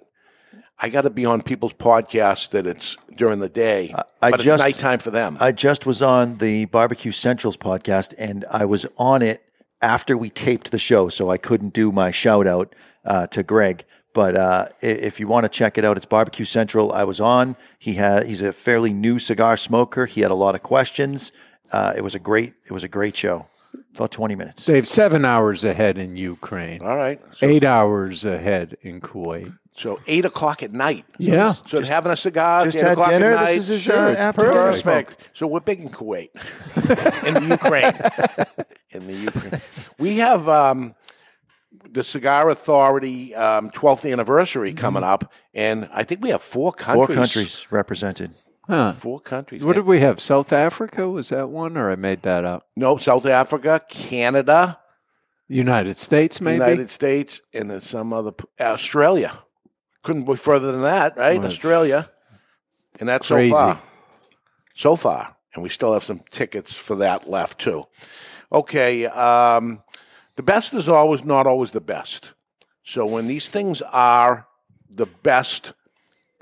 I 0.80 0.90
got 0.90 1.02
to 1.02 1.10
be 1.10 1.26
on 1.26 1.42
people's 1.42 1.74
podcasts 1.74 2.50
that 2.52 2.66
it's 2.66 2.96
during 3.16 3.40
the 3.40 3.50
day, 3.50 3.94
I 4.22 4.32
but 4.32 4.40
just- 4.40 4.64
it's 4.64 4.78
nighttime 4.78 5.00
for 5.00 5.12
them. 5.12 5.38
I 5.42 5.52
just 5.52 5.86
was 5.86 6.02
on 6.02 6.38
the 6.38 6.66
Barbecue 6.66 7.12
Centrals 7.12 7.58
podcast, 7.58 8.14
and 8.18 8.46
I 8.52 8.66
was 8.66 8.86
on 8.98 9.22
it 9.24 9.44
after 9.82 10.16
we 10.16 10.30
taped 10.30 10.72
the 10.72 10.80
show, 10.80 11.10
so 11.10 11.30
I 11.30 11.38
couldn't 11.38 11.74
do 11.74 11.92
my 11.92 12.12
shout 12.12 12.46
out 12.48 12.74
uh, 13.04 13.28
to 13.28 13.42
Greg. 13.44 13.84
But 14.14 14.36
uh, 14.36 14.66
if 14.82 15.20
you 15.20 15.28
want 15.28 15.44
to 15.46 15.50
check 15.50 15.78
it 15.78 15.86
out, 15.86 15.98
it's 15.98 16.06
Barbecue 16.06 16.46
Central. 16.46 16.92
I 16.94 17.04
was 17.04 17.20
on. 17.20 17.56
He 17.78 17.96
had 17.96 18.26
he's 18.26 18.42
a 18.42 18.54
fairly 18.54 18.92
new 18.94 19.20
cigar 19.20 19.58
smoker. 19.58 20.06
He 20.06 20.22
had 20.22 20.32
a 20.32 20.36
lot 20.36 20.56
of 20.56 20.64
questions. 20.64 21.32
Uh, 21.72 21.94
it 21.96 22.02
was 22.02 22.16
a 22.16 22.20
great 22.20 22.54
it 22.66 22.72
was 22.72 22.84
a 22.84 22.88
great 22.88 23.16
show. 23.18 23.48
About 23.98 24.12
twenty 24.12 24.36
minutes. 24.36 24.66
Dave, 24.66 24.88
seven 24.88 25.26
hours 25.26 25.64
ahead 25.64 25.98
in 25.98 26.16
Ukraine, 26.18 26.82
All 26.82 26.96
right. 26.96 27.20
So, 27.38 27.48
eight 27.48 27.64
hours 27.64 28.26
ahead 28.26 28.78
in 28.82 29.02
Kuwait. 29.02 29.58
so 29.76 30.00
8 30.08 30.26
o'clock 30.26 30.64
at 30.64 30.72
night. 30.74 31.06
Yeah. 31.20 31.52
So 31.52 31.78
they're 31.78 31.86
having 31.92 32.12
a 32.12 32.18
cigar. 32.18 32.64
just 32.66 32.78
8 32.78 32.82
had 32.82 32.92
o'clock 32.94 33.10
dinner? 33.10 33.32
At 33.34 33.48
This 33.48 33.58
is 33.58 33.68
his, 33.68 33.82
sure, 33.84 34.10
it's 34.10 34.20
afternoon 34.20 34.54
perfect. 34.54 35.18
So 35.34 35.46
we're 35.48 35.60
big 35.60 35.80
in 35.82 35.90
Kuwait, 35.90 36.30
in 37.28 37.34
the 37.36 37.46
Ukraine, 37.48 37.94
in 38.92 39.08
the 39.08 39.14
Ukraine. 39.14 39.62
We 40.00 40.18
have 40.18 40.48
um, 40.50 40.96
the 41.90 42.04
Cigar 42.04 42.50
Authority 42.50 43.34
um, 43.36 43.70
12th 43.72 44.12
anniversary 44.12 44.74
coming 44.74 45.04
up, 45.04 45.32
and 45.54 45.90
I 45.92 46.04
think 46.04 46.22
we 46.22 46.30
have 46.30 46.42
four 46.42 46.72
countries. 46.72 47.08
Four 47.08 47.16
countries 47.16 47.68
represented. 47.72 48.34
Huh. 48.68 48.94
Four 48.94 49.22
countries. 49.22 49.64
What 49.64 49.76
did 49.76 49.86
we 49.86 50.02
have? 50.02 50.20
South 50.20 50.52
Africa? 50.52 51.10
Was 51.10 51.30
that 51.30 51.50
one, 51.50 51.78
or 51.78 51.90
I 51.90 51.96
made 51.96 52.24
that 52.24 52.44
up? 52.44 52.68
no, 52.76 52.98
South 52.98 53.26
Africa, 53.26 53.82
Canada, 53.88 54.80
United 55.48 55.96
States, 55.96 56.42
maybe? 56.42 56.56
United 56.56 56.90
States, 56.90 57.42
and 57.54 57.72
then 57.72 57.82
some 57.82 58.12
other 58.12 58.34
Australia. 58.60 59.40
Couldn't 60.04 60.26
be 60.26 60.36
further 60.36 60.72
than 60.72 60.82
that, 60.82 61.18
right? 61.18 61.40
Well, 61.40 61.48
Australia, 61.50 62.10
and 63.00 63.08
that's 63.08 63.28
crazy. 63.30 63.52
so 63.52 63.58
far. 63.58 63.82
So 64.76 64.96
far, 64.96 65.38
and 65.54 65.64
we 65.64 65.70
still 65.70 65.94
have 65.94 66.04
some 66.04 66.22
tickets 66.30 66.78
for 66.78 66.96
that 66.98 67.30
left 67.30 67.60
too. 67.60 67.86
Okay, 68.52 69.06
um, 69.06 69.82
the 70.36 70.44
best 70.44 70.74
is 70.74 70.90
always 70.90 71.24
not 71.24 71.48
always 71.48 71.72
the 71.72 71.82
best. 71.82 72.34
So 72.84 73.06
when 73.06 73.28
these 73.28 73.48
things 73.48 73.82
are 73.82 74.48
the 74.90 75.06
best 75.06 75.74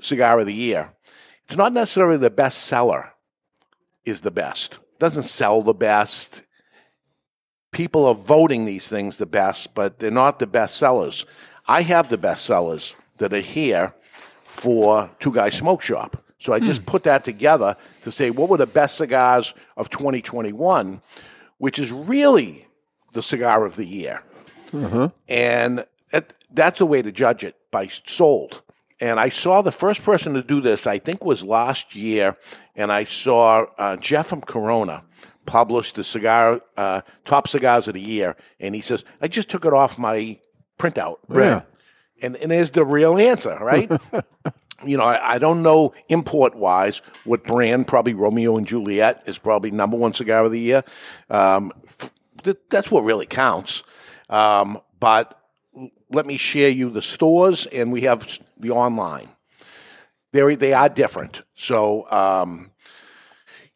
cigar 0.01 0.39
of 0.39 0.45
the 0.45 0.53
year, 0.53 0.94
it's 1.45 1.57
not 1.57 1.73
necessarily 1.73 2.17
the 2.17 2.29
best 2.29 2.59
seller 2.59 3.13
is 4.03 4.21
the 4.21 4.31
best. 4.31 4.75
It 4.75 4.99
doesn't 4.99 5.23
sell 5.23 5.61
the 5.61 5.73
best 5.73 6.41
people 7.75 8.05
are 8.05 8.15
voting 8.15 8.63
these 8.63 8.87
things 8.87 9.17
the 9.17 9.25
best, 9.25 9.75
but 9.75 9.99
they're 9.99 10.09
not 10.09 10.39
the 10.39 10.47
best 10.47 10.77
sellers. 10.77 11.25
I 11.67 11.81
have 11.81 12.07
the 12.07 12.17
best 12.17 12.45
sellers 12.45 12.95
that 13.17 13.33
are 13.33 13.41
here 13.41 13.93
for 14.45 15.11
Two 15.19 15.33
Guys 15.33 15.55
Smoke 15.55 15.81
Shop. 15.81 16.23
So 16.39 16.53
I 16.53 16.59
just 16.59 16.81
hmm. 16.81 16.87
put 16.87 17.03
that 17.03 17.25
together 17.25 17.75
to 18.03 18.11
say 18.13 18.29
what 18.29 18.49
were 18.49 18.57
the 18.57 18.65
best 18.65 18.95
cigars 18.95 19.53
of 19.75 19.89
2021, 19.89 21.01
which 21.57 21.77
is 21.77 21.91
really 21.91 22.65
the 23.11 23.21
cigar 23.21 23.65
of 23.65 23.75
the 23.75 23.85
year. 23.85 24.23
Uh-huh. 24.73 25.09
And 25.27 25.85
that, 26.11 26.33
that's 26.51 26.79
a 26.79 26.85
way 26.85 27.01
to 27.01 27.11
judge 27.11 27.43
it 27.43 27.57
by 27.71 27.87
sold. 27.87 28.61
And 28.99 29.19
I 29.19 29.29
saw 29.29 29.61
the 29.61 29.71
first 29.71 30.03
person 30.03 30.33
to 30.35 30.43
do 30.43 30.61
this, 30.61 30.87
I 30.87 30.99
think, 30.99 31.23
was 31.23 31.43
last 31.43 31.95
year. 31.95 32.37
And 32.75 32.91
I 32.91 33.03
saw 33.03 33.65
uh, 33.77 33.97
Jeff 33.97 34.27
from 34.27 34.41
Corona 34.41 35.03
publish 35.45 35.91
the 35.91 36.03
cigar 36.03 36.61
uh, 36.77 37.01
top 37.23 37.47
cigars 37.47 37.87
of 37.87 37.93
the 37.93 38.01
year. 38.01 38.35
And 38.59 38.73
he 38.73 38.81
says, 38.81 39.03
I 39.21 39.27
just 39.27 39.49
took 39.49 39.65
it 39.65 39.73
off 39.73 39.97
my 39.97 40.39
printout. 40.79 41.17
Yeah. 41.33 41.63
And, 42.21 42.35
and 42.37 42.51
there's 42.51 42.69
the 42.71 42.85
real 42.85 43.17
answer, 43.17 43.57
right? 43.59 43.91
you 44.85 44.97
know, 44.97 45.03
I, 45.03 45.35
I 45.35 45.37
don't 45.37 45.61
know 45.61 45.93
import 46.09 46.55
wise 46.55 47.01
what 47.23 47.43
brand. 47.43 47.87
Probably 47.87 48.13
Romeo 48.13 48.57
and 48.57 48.65
Juliet 48.65 49.23
is 49.25 49.37
probably 49.37 49.71
number 49.71 49.97
one 49.97 50.13
cigar 50.13 50.45
of 50.45 50.51
the 50.51 50.59
year. 50.59 50.83
Um, 51.29 51.71
th- 52.43 52.57
that's 52.69 52.91
what 52.91 53.03
really 53.03 53.25
counts. 53.25 53.83
Um, 54.29 54.79
but 54.99 55.29
l- 55.29 55.44
let 56.11 56.25
me 56.25 56.37
share 56.37 56.69
you 56.69 56.89
the 56.89 57.01
stores, 57.01 57.65
and 57.67 57.91
we 57.91 58.01
have 58.01 58.39
the 58.57 58.71
online. 58.71 59.29
They 60.31 60.55
they 60.55 60.73
are 60.73 60.89
different. 60.89 61.41
So 61.53 62.09
um, 62.11 62.71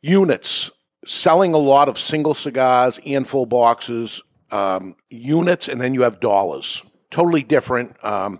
units 0.01 0.71
selling 1.05 1.53
a 1.53 1.57
lot 1.57 1.89
of 1.89 1.97
single 1.97 2.33
cigars 2.33 2.99
and 3.05 3.27
full 3.27 3.45
boxes. 3.45 4.21
Um, 4.51 4.95
units, 5.09 5.67
and 5.67 5.79
then 5.79 5.93
you 5.93 6.01
have 6.01 6.19
dollars. 6.19 6.83
Totally 7.11 7.43
different 7.43 8.03
um, 8.03 8.39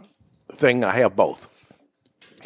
thing. 0.52 0.84
I 0.84 0.94
have 0.98 1.16
both. 1.16 1.46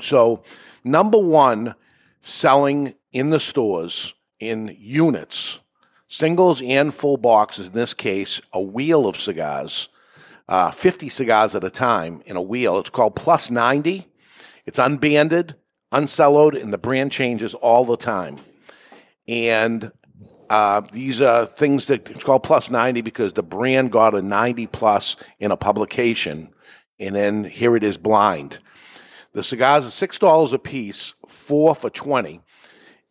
So, 0.02 0.44
number 0.84 1.18
one, 1.18 1.76
selling 2.22 2.96
in 3.14 3.30
the 3.30 3.40
stores 3.40 4.14
in 4.40 4.76
units, 4.80 5.62
singles 6.08 6.62
and 6.62 6.94
full 6.94 7.16
boxes, 7.16 7.68
in 7.68 7.74
this 7.74 7.94
case, 7.94 8.42
a 8.52 8.62
wheel 8.62 9.08
of 9.08 9.16
cigars, 9.16 9.88
uh, 10.48 10.72
50 10.72 11.10
cigars 11.10 11.56
at 11.56 11.64
a 11.64 11.70
time 11.70 12.22
in 12.26 12.36
a 12.36 12.42
wheel. 12.42 12.78
It's 12.80 12.90
called 12.90 13.16
Plus 13.16 13.50
90. 13.50 14.08
It's 14.66 14.80
unbanded, 14.80 15.56
unsellowed, 15.92 16.56
and 16.56 16.72
the 16.72 16.78
brand 16.78 17.12
changes 17.12 17.54
all 17.54 17.86
the 17.86 17.98
time. 17.98 18.38
And 19.28 19.92
uh, 20.50 20.82
these 20.92 21.22
are 21.22 21.46
things 21.46 21.88
that 21.88 22.10
it's 22.10 22.24
called 22.24 22.44
Plus 22.44 22.70
90 22.70 23.02
because 23.02 23.34
the 23.34 23.44
brand 23.44 23.92
got 23.92 24.14
a 24.14 24.22
90 24.22 24.68
plus 24.68 25.16
in 25.40 25.52
a 25.52 25.58
publication, 25.58 26.54
and 27.00 27.16
then 27.16 27.44
here 27.44 27.76
it 27.76 27.84
is 27.84 27.98
blind. 27.98 28.60
The 29.34 29.44
cigars 29.44 29.86
are 29.86 29.92
six 29.92 30.20
dollars 30.20 30.54
a 30.54 30.60
piece, 30.60 31.16
four 31.28 31.74
for 31.74 31.90
twenty, 31.90 32.42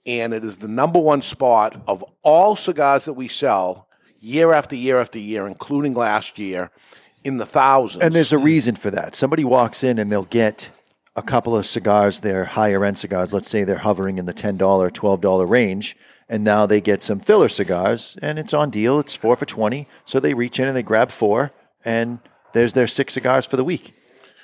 and 0.06 0.32
it 0.32 0.44
is 0.44 0.58
the 0.58 0.68
number 0.68 1.00
one 1.00 1.20
spot 1.20 1.82
of 1.88 2.04
all 2.22 2.54
cigars 2.54 3.06
that 3.06 3.14
we 3.14 3.26
sell 3.26 3.88
year 4.20 4.52
after 4.52 4.76
year 4.76 5.00
after 5.00 5.18
year, 5.18 5.48
including 5.48 5.94
last 5.94 6.38
year, 6.38 6.70
in 7.24 7.36
the 7.36 7.46
thousands. 7.46 8.04
And 8.04 8.14
there's 8.14 8.32
a 8.32 8.38
reason 8.38 8.76
for 8.76 8.90
that. 8.90 9.14
Somebody 9.14 9.44
walks 9.44 9.84
in 9.84 9.98
and 9.98 10.10
they'll 10.10 10.24
get 10.24 10.70
a 11.14 11.22
couple 11.22 11.54
of 11.56 11.66
cigars, 11.66 12.20
they're 12.20 12.44
higher 12.44 12.84
end 12.84 12.98
cigars. 12.98 13.34
Let's 13.34 13.48
say 13.48 13.64
they're 13.64 13.78
hovering 13.78 14.18
in 14.18 14.24
the 14.24 14.34
$10, 14.34 14.58
$12 14.58 15.48
range. 15.48 15.96
And 16.28 16.44
now 16.44 16.64
they 16.64 16.80
get 16.80 17.02
some 17.02 17.20
filler 17.20 17.48
cigars 17.48 18.16
and 18.22 18.38
it's 18.38 18.54
on 18.54 18.70
deal. 18.70 18.98
It's 18.98 19.14
four 19.14 19.36
for 19.36 19.44
20. 19.44 19.86
So 20.04 20.18
they 20.18 20.32
reach 20.32 20.58
in 20.58 20.66
and 20.66 20.74
they 20.74 20.82
grab 20.82 21.10
four 21.10 21.52
and 21.84 22.20
there's 22.54 22.72
their 22.72 22.86
six 22.86 23.14
cigars 23.14 23.44
for 23.44 23.56
the 23.56 23.64
week. 23.64 23.94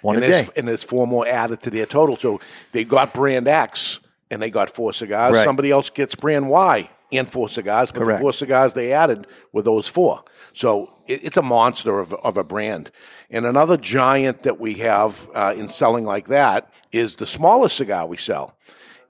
One 0.02 0.16
and 0.16 0.24
a 0.24 0.28
day. 0.28 0.48
and 0.56 0.68
there's 0.68 0.84
four 0.84 1.06
more 1.06 1.26
added 1.26 1.62
to 1.62 1.70
their 1.70 1.86
total. 1.86 2.16
So 2.16 2.40
they 2.72 2.84
got 2.84 3.14
brand 3.14 3.48
X 3.48 4.00
and 4.30 4.42
they 4.42 4.50
got 4.50 4.68
four 4.68 4.92
cigars. 4.92 5.34
Right. 5.34 5.44
Somebody 5.44 5.70
else 5.70 5.88
gets 5.88 6.14
brand 6.14 6.50
Y 6.50 6.90
and 7.12 7.28
four 7.28 7.48
cigars, 7.48 7.90
but 7.90 8.02
Correct. 8.02 8.18
the 8.18 8.22
four 8.22 8.32
cigars 8.32 8.74
they 8.74 8.92
added 8.92 9.26
were 9.52 9.62
those 9.62 9.88
four. 9.88 10.22
So 10.52 10.92
it, 11.06 11.24
it's 11.24 11.36
a 11.36 11.42
monster 11.42 11.98
of, 11.98 12.12
of 12.14 12.36
a 12.36 12.44
brand. 12.44 12.90
And 13.30 13.46
another 13.46 13.76
giant 13.76 14.42
that 14.42 14.60
we 14.60 14.74
have 14.74 15.28
uh, 15.34 15.54
in 15.56 15.68
selling 15.68 16.04
like 16.04 16.28
that 16.28 16.70
is 16.92 17.16
the 17.16 17.26
smallest 17.26 17.76
cigar 17.76 18.06
we 18.06 18.16
sell, 18.16 18.56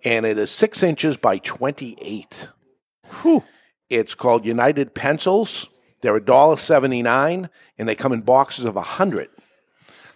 and 0.05 0.25
it 0.25 0.39
is 0.39 0.51
six 0.51 0.83
inches 0.83 1.17
by 1.17 1.39
28. 1.39 2.49
It's 3.91 4.15
called 4.15 4.45
United 4.45 4.95
Pencils. 4.95 5.69
They're 6.01 6.21
$1.79, 6.21 7.49
and 7.79 7.89
they 7.89 7.95
come 7.95 8.13
in 8.13 8.21
boxes 8.21 8.65
of 8.65 8.77
100. 8.77 9.29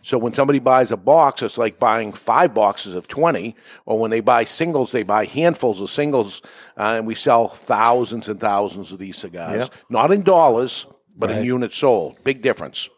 So 0.03 0.19
when 0.19 0.35
somebody 0.35 0.59
buys 0.59 0.91
a 0.91 0.97
box, 0.97 1.43
it's 1.43 1.57
like 1.57 1.79
buying 1.79 2.13
five 2.13 2.53
boxes 2.53 2.95
of 2.95 3.07
20. 3.07 3.55
Or 3.87 3.99
when 3.99 4.11
they 4.11 4.21
buy 4.21 4.45
singles, 4.45 4.91
they 4.91 5.05
buy 5.05 5.27
handfuls 5.27 5.81
of 5.81 5.91
singles, 5.91 6.43
uh, 6.77 6.95
and 6.97 7.07
we 7.07 7.15
sell 7.15 7.49
thousands 7.49 8.29
and 8.29 8.41
thousands 8.41 8.93
of 8.93 8.99
these 8.99 9.17
cigars. 9.17 9.69
Yep. 9.69 9.75
Not 9.89 10.13
in 10.13 10.23
dollars, 10.23 10.87
but 11.17 11.31
in 11.31 11.45
units 11.45 11.77
sold. 11.77 12.23
Big 12.25 12.43
difference. 12.43 12.89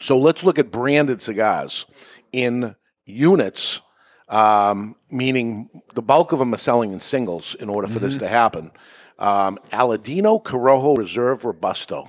So 0.00 0.16
let's 0.16 0.44
look 0.44 0.58
at 0.58 0.70
branded 0.70 1.20
cigars. 1.20 1.86
In 2.32 2.76
units, 3.04 3.80
um, 4.28 4.96
meaning 5.10 5.70
the 5.94 6.02
bulk 6.02 6.32
of 6.32 6.38
them 6.38 6.54
are 6.54 6.58
selling 6.58 6.92
in 6.92 7.00
singles 7.00 7.54
in 7.54 7.68
order 7.68 7.88
for 7.88 7.98
this 7.98 8.16
to 8.18 8.28
happen. 8.28 8.70
Um, 9.18 9.58
Aladino 9.70 10.42
Corojo 10.42 10.96
Reserve 10.96 11.44
Robusto. 11.44 12.08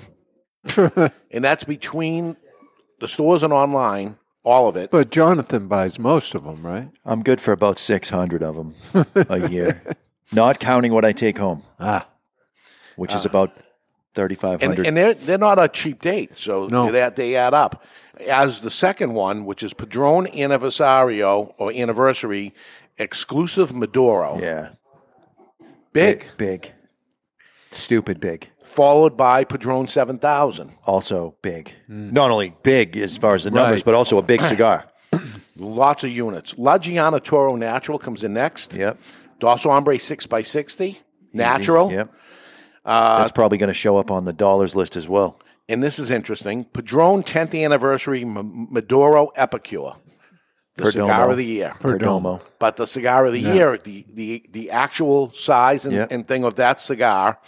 and 1.32 1.43
that's 1.43 1.63
between 1.63 2.36
the 3.05 3.09
stores 3.09 3.43
and 3.43 3.53
online, 3.53 4.17
all 4.43 4.67
of 4.67 4.75
it. 4.75 4.89
But 4.89 5.11
Jonathan 5.11 5.67
buys 5.67 5.99
most 5.99 6.33
of 6.33 6.43
them, 6.43 6.65
right? 6.65 6.89
I'm 7.05 7.21
good 7.21 7.39
for 7.39 7.51
about 7.51 7.77
600 7.77 8.41
of 8.41 8.55
them 8.55 9.05
a 9.29 9.47
year, 9.47 9.83
not 10.31 10.59
counting 10.59 10.91
what 10.91 11.05
I 11.05 11.11
take 11.11 11.37
home, 11.37 11.61
Ah, 11.79 12.07
which 12.95 13.13
is 13.13 13.23
about 13.25 13.51
and, 13.55 13.63
3,500. 14.15 14.87
and 14.87 14.97
they're 14.97 15.13
they're 15.13 15.37
not 15.37 15.59
a 15.59 15.67
cheap 15.67 16.01
date, 16.01 16.31
so 16.37 16.65
No. 16.67 16.91
they, 16.91 17.07
they 17.15 17.35
add 17.35 17.53
up. 17.53 17.83
As 18.27 18.61
the 18.61 18.71
second 18.71 19.13
one, 19.13 19.45
which 19.45 19.61
is 19.61 19.73
Padron 19.73 20.25
Anniversario 20.27 21.53
or 21.57 21.71
Anniversary 21.71 22.53
Exclusive 22.97 23.71
Maduro, 23.75 24.39
yeah, 24.41 24.69
big, 25.93 26.25
big, 26.37 26.71
stupid 27.71 28.19
big. 28.19 28.49
Followed 28.65 29.15
by 29.15 29.43
Padron 29.43 29.88
Seven 29.88 30.17
Thousand. 30.19 30.71
Also 30.86 31.36
big. 31.41 31.73
Not 31.88 32.32
only 32.32 32.54
big 32.63 32.97
as 32.97 33.15
far 33.17 33.36
as 33.36 33.43
the 33.45 33.51
numbers, 33.51 33.80
Right. 33.80 33.86
but 33.86 33.93
also 33.95 34.17
a 34.17 34.21
big 34.23 34.41
cigar. 34.43 34.86
Lots 35.56 36.04
of 36.04 36.10
units. 36.10 36.56
La 36.58 36.78
Gianna 36.78 37.19
Toro 37.19 37.56
Natural 37.56 37.97
comes 37.99 38.23
in 38.23 38.34
next. 38.34 38.73
Yep. 38.73 38.97
Dos 39.39 39.63
Hombre 39.63 39.95
6x60, 39.95 40.97
natural. 41.34 41.91
Yep. 41.91 42.13
Uh, 42.84 43.19
That's 43.19 43.32
probably 43.32 43.58
going 43.58 43.67
to 43.69 43.73
show 43.73 43.97
up 43.97 44.12
on 44.12 44.25
the 44.25 44.34
dollars 44.34 44.75
list 44.75 44.95
as 44.95 45.08
well. 45.10 45.39
And 45.67 45.82
this 45.82 45.97
is 45.99 46.12
interesting. 46.12 46.65
Padron 46.65 47.23
10th 47.23 47.63
Anniversary 47.63 48.21
M- 48.21 48.67
Maduro 48.71 49.32
Epicure. 49.36 49.93
The 50.75 50.84
Perdomo. 50.84 50.91
cigar 50.91 51.32
of 51.32 51.38
the 51.38 51.45
year. 51.45 51.73
Perdomo. 51.80 52.41
But 52.60 52.75
the 52.75 52.86
cigar 52.86 53.25
of 53.25 53.32
the 53.32 53.39
year, 53.39 53.78
the, 53.78 54.06
the, 54.13 54.45
the 54.51 54.71
actual 54.71 55.32
size 55.32 55.86
and, 55.86 55.93
Yep. 55.95 56.12
and 56.12 56.28
thing 56.28 56.43
of 56.43 56.58
that 56.58 56.80
cigar, 56.82 57.39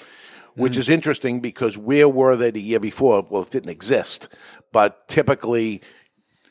which 0.58 0.78
is 0.78 0.90
interesting 0.90 1.40
because 1.40 1.78
where 1.78 2.10
were 2.10 2.36
they 2.36 2.52
the 2.52 2.62
year 2.62 2.80
before? 2.80 3.26
Well, 3.30 3.44
it 3.44 3.52
didn't 3.52 3.70
exist. 3.70 4.28
But 4.72 5.08
typically, 5.08 5.82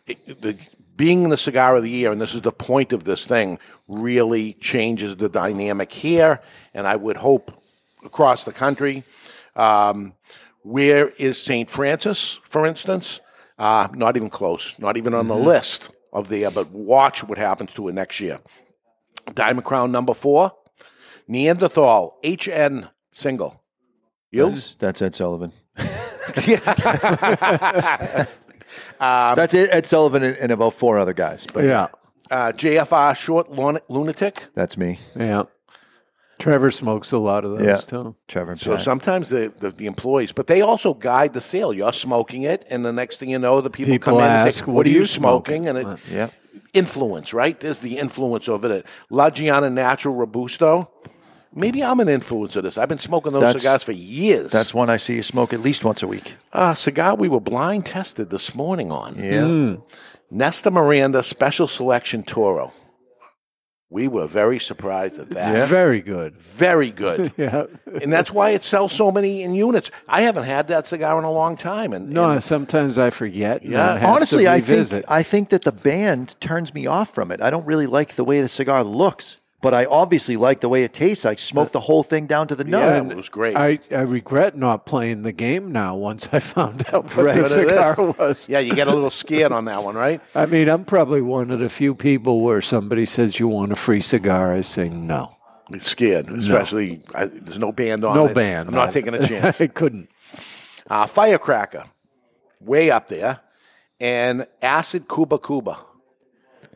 it, 0.07 0.41
the, 0.41 0.57
being 0.97 1.29
the 1.29 1.37
cigar 1.37 1.77
of 1.77 1.83
the 1.83 1.91
year, 1.91 2.13
and 2.13 2.21
this 2.21 2.35
is 2.35 2.43
the 2.43 2.53
point 2.53 2.93
of 2.93 3.05
this 3.05 3.25
thing, 3.27 3.59
really 3.89 4.55
changes 4.55 5.17
the 5.17 5.29
dynamic 5.29 5.93
here. 5.93 6.41
And 6.73 6.87
I 6.87 6.97
would 6.97 7.17
hope 7.19 7.53
across 8.05 8.45
the 8.45 8.53
country. 8.53 9.03
Um, 9.55 10.15
where 10.63 11.09
is 11.11 11.41
St. 11.41 11.69
Francis, 11.69 12.41
for 12.45 12.65
instance? 12.65 13.21
Uh, 13.59 13.89
not 13.95 14.17
even 14.17 14.31
close, 14.31 14.79
not 14.79 14.97
even 14.97 15.15
on 15.15 15.29
the 15.29 15.37
list 15.37 15.91
of 16.13 16.29
there, 16.29 16.51
but 16.51 16.71
watch 16.71 17.25
what 17.25 17.39
happens 17.39 17.73
to 17.75 17.89
it 17.89 17.95
next 17.95 18.21
year. 18.21 18.39
Diamond 19.35 19.65
Crown 19.65 19.91
number 19.91 20.15
four, 20.15 20.53
Neanderthal, 21.27 22.19
HN 22.25 22.89
single. 23.11 23.63
You? 24.31 24.47
That's, 24.47 24.75
that's 24.77 25.03
Ed 25.03 25.15
Sullivan. 25.15 25.53
that's 28.99 29.55
it, 29.55 29.69
Ed 29.73 29.87
Sullivan 29.87 30.23
and, 30.23 30.37
and 30.39 30.53
about 30.53 30.75
four 30.75 30.99
other 30.99 31.13
guys, 31.15 31.47
but 31.53 31.65
yeah, 31.65 31.89
Uh, 32.31 32.53
JFR 32.53 33.17
Short 33.17 33.53
lun- 33.53 33.81
Lunatic. 33.89 34.47
that's 34.55 34.77
me, 34.77 34.99
yeah. 35.15 35.45
Trevor 36.39 36.71
smokes 36.71 37.13
a 37.13 37.19
lot 37.19 37.45
of 37.47 37.53
those 37.57 37.67
Yeah. 37.67 37.77
too. 37.77 38.15
Trevor 38.29 38.57
So 38.57 38.75
Pat. 38.75 38.83
sometimes 38.85 39.31
the, 39.31 39.53
the, 39.59 39.71
the 39.71 39.87
employees, 39.87 40.33
but 40.33 40.47
they 40.49 40.61
also 40.61 40.93
guide 40.93 41.33
the 41.33 41.41
sale. 41.41 41.73
You're 41.73 41.95
smoking 41.95 42.43
it, 42.43 42.67
and 42.69 42.85
the 42.85 42.93
next 42.93 43.17
thing 43.19 43.31
you 43.31 43.39
know, 43.39 43.63
the 43.63 43.71
people, 43.71 43.93
People 43.95 44.13
come 44.13 44.19
in 44.19 44.25
and 44.25 44.33
ask, 44.47 44.59
say, 44.59 44.65
"What 44.67 44.75
"What, 44.75 44.87
are 44.87 44.91
are 44.91 44.93
you 44.93 44.99
you 45.01 45.07
smoking?" 45.07 45.63
smoking? 45.63 45.87
And 45.87 45.99
it, 45.99 46.13
Yep. 46.13 46.33
influence, 46.75 47.33
right? 47.33 47.59
There's 47.59 47.79
the 47.79 47.97
influence 47.97 48.49
of 48.51 48.65
it. 48.67 48.85
La 49.09 49.31
Gianna 49.31 49.71
Natural 49.71 50.15
Robusto. 50.15 50.91
Maybe 51.57 51.83
I'm 51.83 52.01
an 52.01 52.09
influence 52.09 52.55
of 52.57 52.65
this. 52.65 52.77
I've 52.77 52.89
been 52.89 52.99
smoking 52.99 53.33
those 53.33 53.41
That's- 53.43 53.63
cigars 53.63 53.83
for 53.83 53.93
years. 53.93 54.53
That's 54.53 54.75
one 54.75 54.91
I 54.91 54.99
see 54.99 55.15
you 55.17 55.23
smoke 55.23 55.53
at 55.55 55.61
least 55.61 55.85
once 55.85 56.03
a 56.03 56.07
week. 56.07 56.37
a 56.53 56.77
cigar 56.77 57.15
we 57.15 57.29
were 57.29 57.41
blind 57.41 57.87
tested 57.87 58.29
this 58.31 58.55
morning 58.55 58.93
on. 58.93 59.17
Yeah. 59.19 59.45
Hmm. 59.47 59.75
Nestor 60.31 60.71
Miranda 60.71 61.23
Special 61.23 61.67
Selection 61.67 62.23
Toro. 62.25 62.73
We 63.89 64.09
were 64.09 64.27
very 64.27 64.59
surprised 64.59 65.19
at 65.21 65.31
that. 65.31 65.49
It's 65.57 65.71
very 65.71 66.01
good. 66.01 66.37
Very 66.39 66.91
good. 66.91 67.33
Yeah. 67.39 67.67
and 68.03 68.13
that's 68.13 68.33
why 68.33 68.51
it 68.51 68.65
sells 68.65 68.93
so 68.93 69.13
many 69.13 69.43
in 69.45 69.55
units. 69.55 69.93
I 70.09 70.23
haven't 70.23 70.43
had 70.45 70.67
that 70.69 70.89
cigar 70.89 71.17
in 71.19 71.25
a 71.25 71.31
long 71.31 71.57
time. 71.57 71.93
And, 71.93 72.11
No, 72.11 72.31
and 72.31 72.43
sometimes 72.43 72.99
I 72.99 73.11
forget. 73.11 73.63
and 73.63 73.71
Yeah. 73.71 73.87
then 73.87 73.97
have 73.99 74.01
to 74.11 74.17
Honestly, 74.17 74.49
I 74.49 74.57
think 74.57 74.69
revisit. 74.71 75.05
I 75.09 75.23
think 75.23 75.51
that 75.51 75.63
the 75.63 75.71
band 75.73 76.35
turns 76.41 76.75
me 76.75 76.87
off 76.89 77.15
from 77.15 77.31
it. 77.31 77.41
I 77.41 77.49
don't 77.51 77.65
really 77.65 77.87
like 77.87 78.15
the 78.17 78.25
way 78.25 78.41
the 78.41 78.49
cigar 78.49 78.83
looks, 78.83 79.37
but 79.67 79.75
I 79.75 79.85
obviously 79.87 80.37
like 80.37 80.61
the 80.61 80.69
way 80.69 80.85
it 80.85 80.93
tastes. 80.93 81.27
I 81.27 81.35
smoked 81.35 81.73
the 81.73 81.81
whole 81.81 82.05
thing 82.05 82.27
down 82.27 82.47
to 82.49 82.55
the 82.55 82.63
nose. 82.63 82.81
yeah, 82.83 83.11
it 83.11 83.17
was 83.17 83.29
great. 83.29 83.57
I, 83.57 83.81
I 83.91 84.03
regret 84.03 84.57
not 84.57 84.87
playing 84.87 85.23
the 85.23 85.33
game 85.33 85.73
now 85.73 85.97
once 85.97 86.29
I 86.33 86.39
found 86.55 86.85
out 86.93 87.05
what 87.17 87.27
Right. 87.27 87.37
the 87.39 87.45
cigar 87.45 87.97
was. 87.99 88.49
yeah, 88.49 88.61
you 88.61 88.75
get 88.77 88.87
a 88.87 88.95
little 88.95 89.11
scared 89.11 89.51
on 89.51 89.65
that 89.65 89.83
one, 89.83 89.97
right? 89.97 90.21
I 90.37 90.47
mean, 90.47 90.69
I'm 90.69 90.85
probably 90.85 91.21
one 91.21 91.51
of 91.51 91.59
the 91.59 91.69
few 91.69 91.97
people 91.97 92.43
where 92.43 92.63
somebody 92.63 93.07
says, 93.07 93.41
You 93.41 93.49
want 93.49 93.73
a 93.73 93.77
free 93.77 94.01
cigar? 94.01 94.55
I 94.55 94.61
say, 94.61 94.89
No. 94.89 95.33
It's 95.73 95.91
scared, 95.91 96.31
especially 96.31 97.01
I, 97.13 97.25
there's 97.25 97.59
no 97.59 97.73
band 97.73 98.05
on 98.05 98.15
No 98.15 98.27
it. 98.27 98.35
band. 98.35 98.69
I'm 98.69 98.75
not 98.77 98.87
no. 98.87 98.93
taking 98.93 99.15
a 99.15 99.27
chance. 99.29 99.61
I 99.61 99.67
couldn't. 99.67 100.09
Uh, 100.89 101.09
Firecracker, 101.09 101.87
way 102.61 102.89
up 102.93 103.09
there, 103.09 103.41
and 103.99 104.47
Acid 104.63 105.09
Kuba 105.09 105.41
Kuba. 105.41 105.79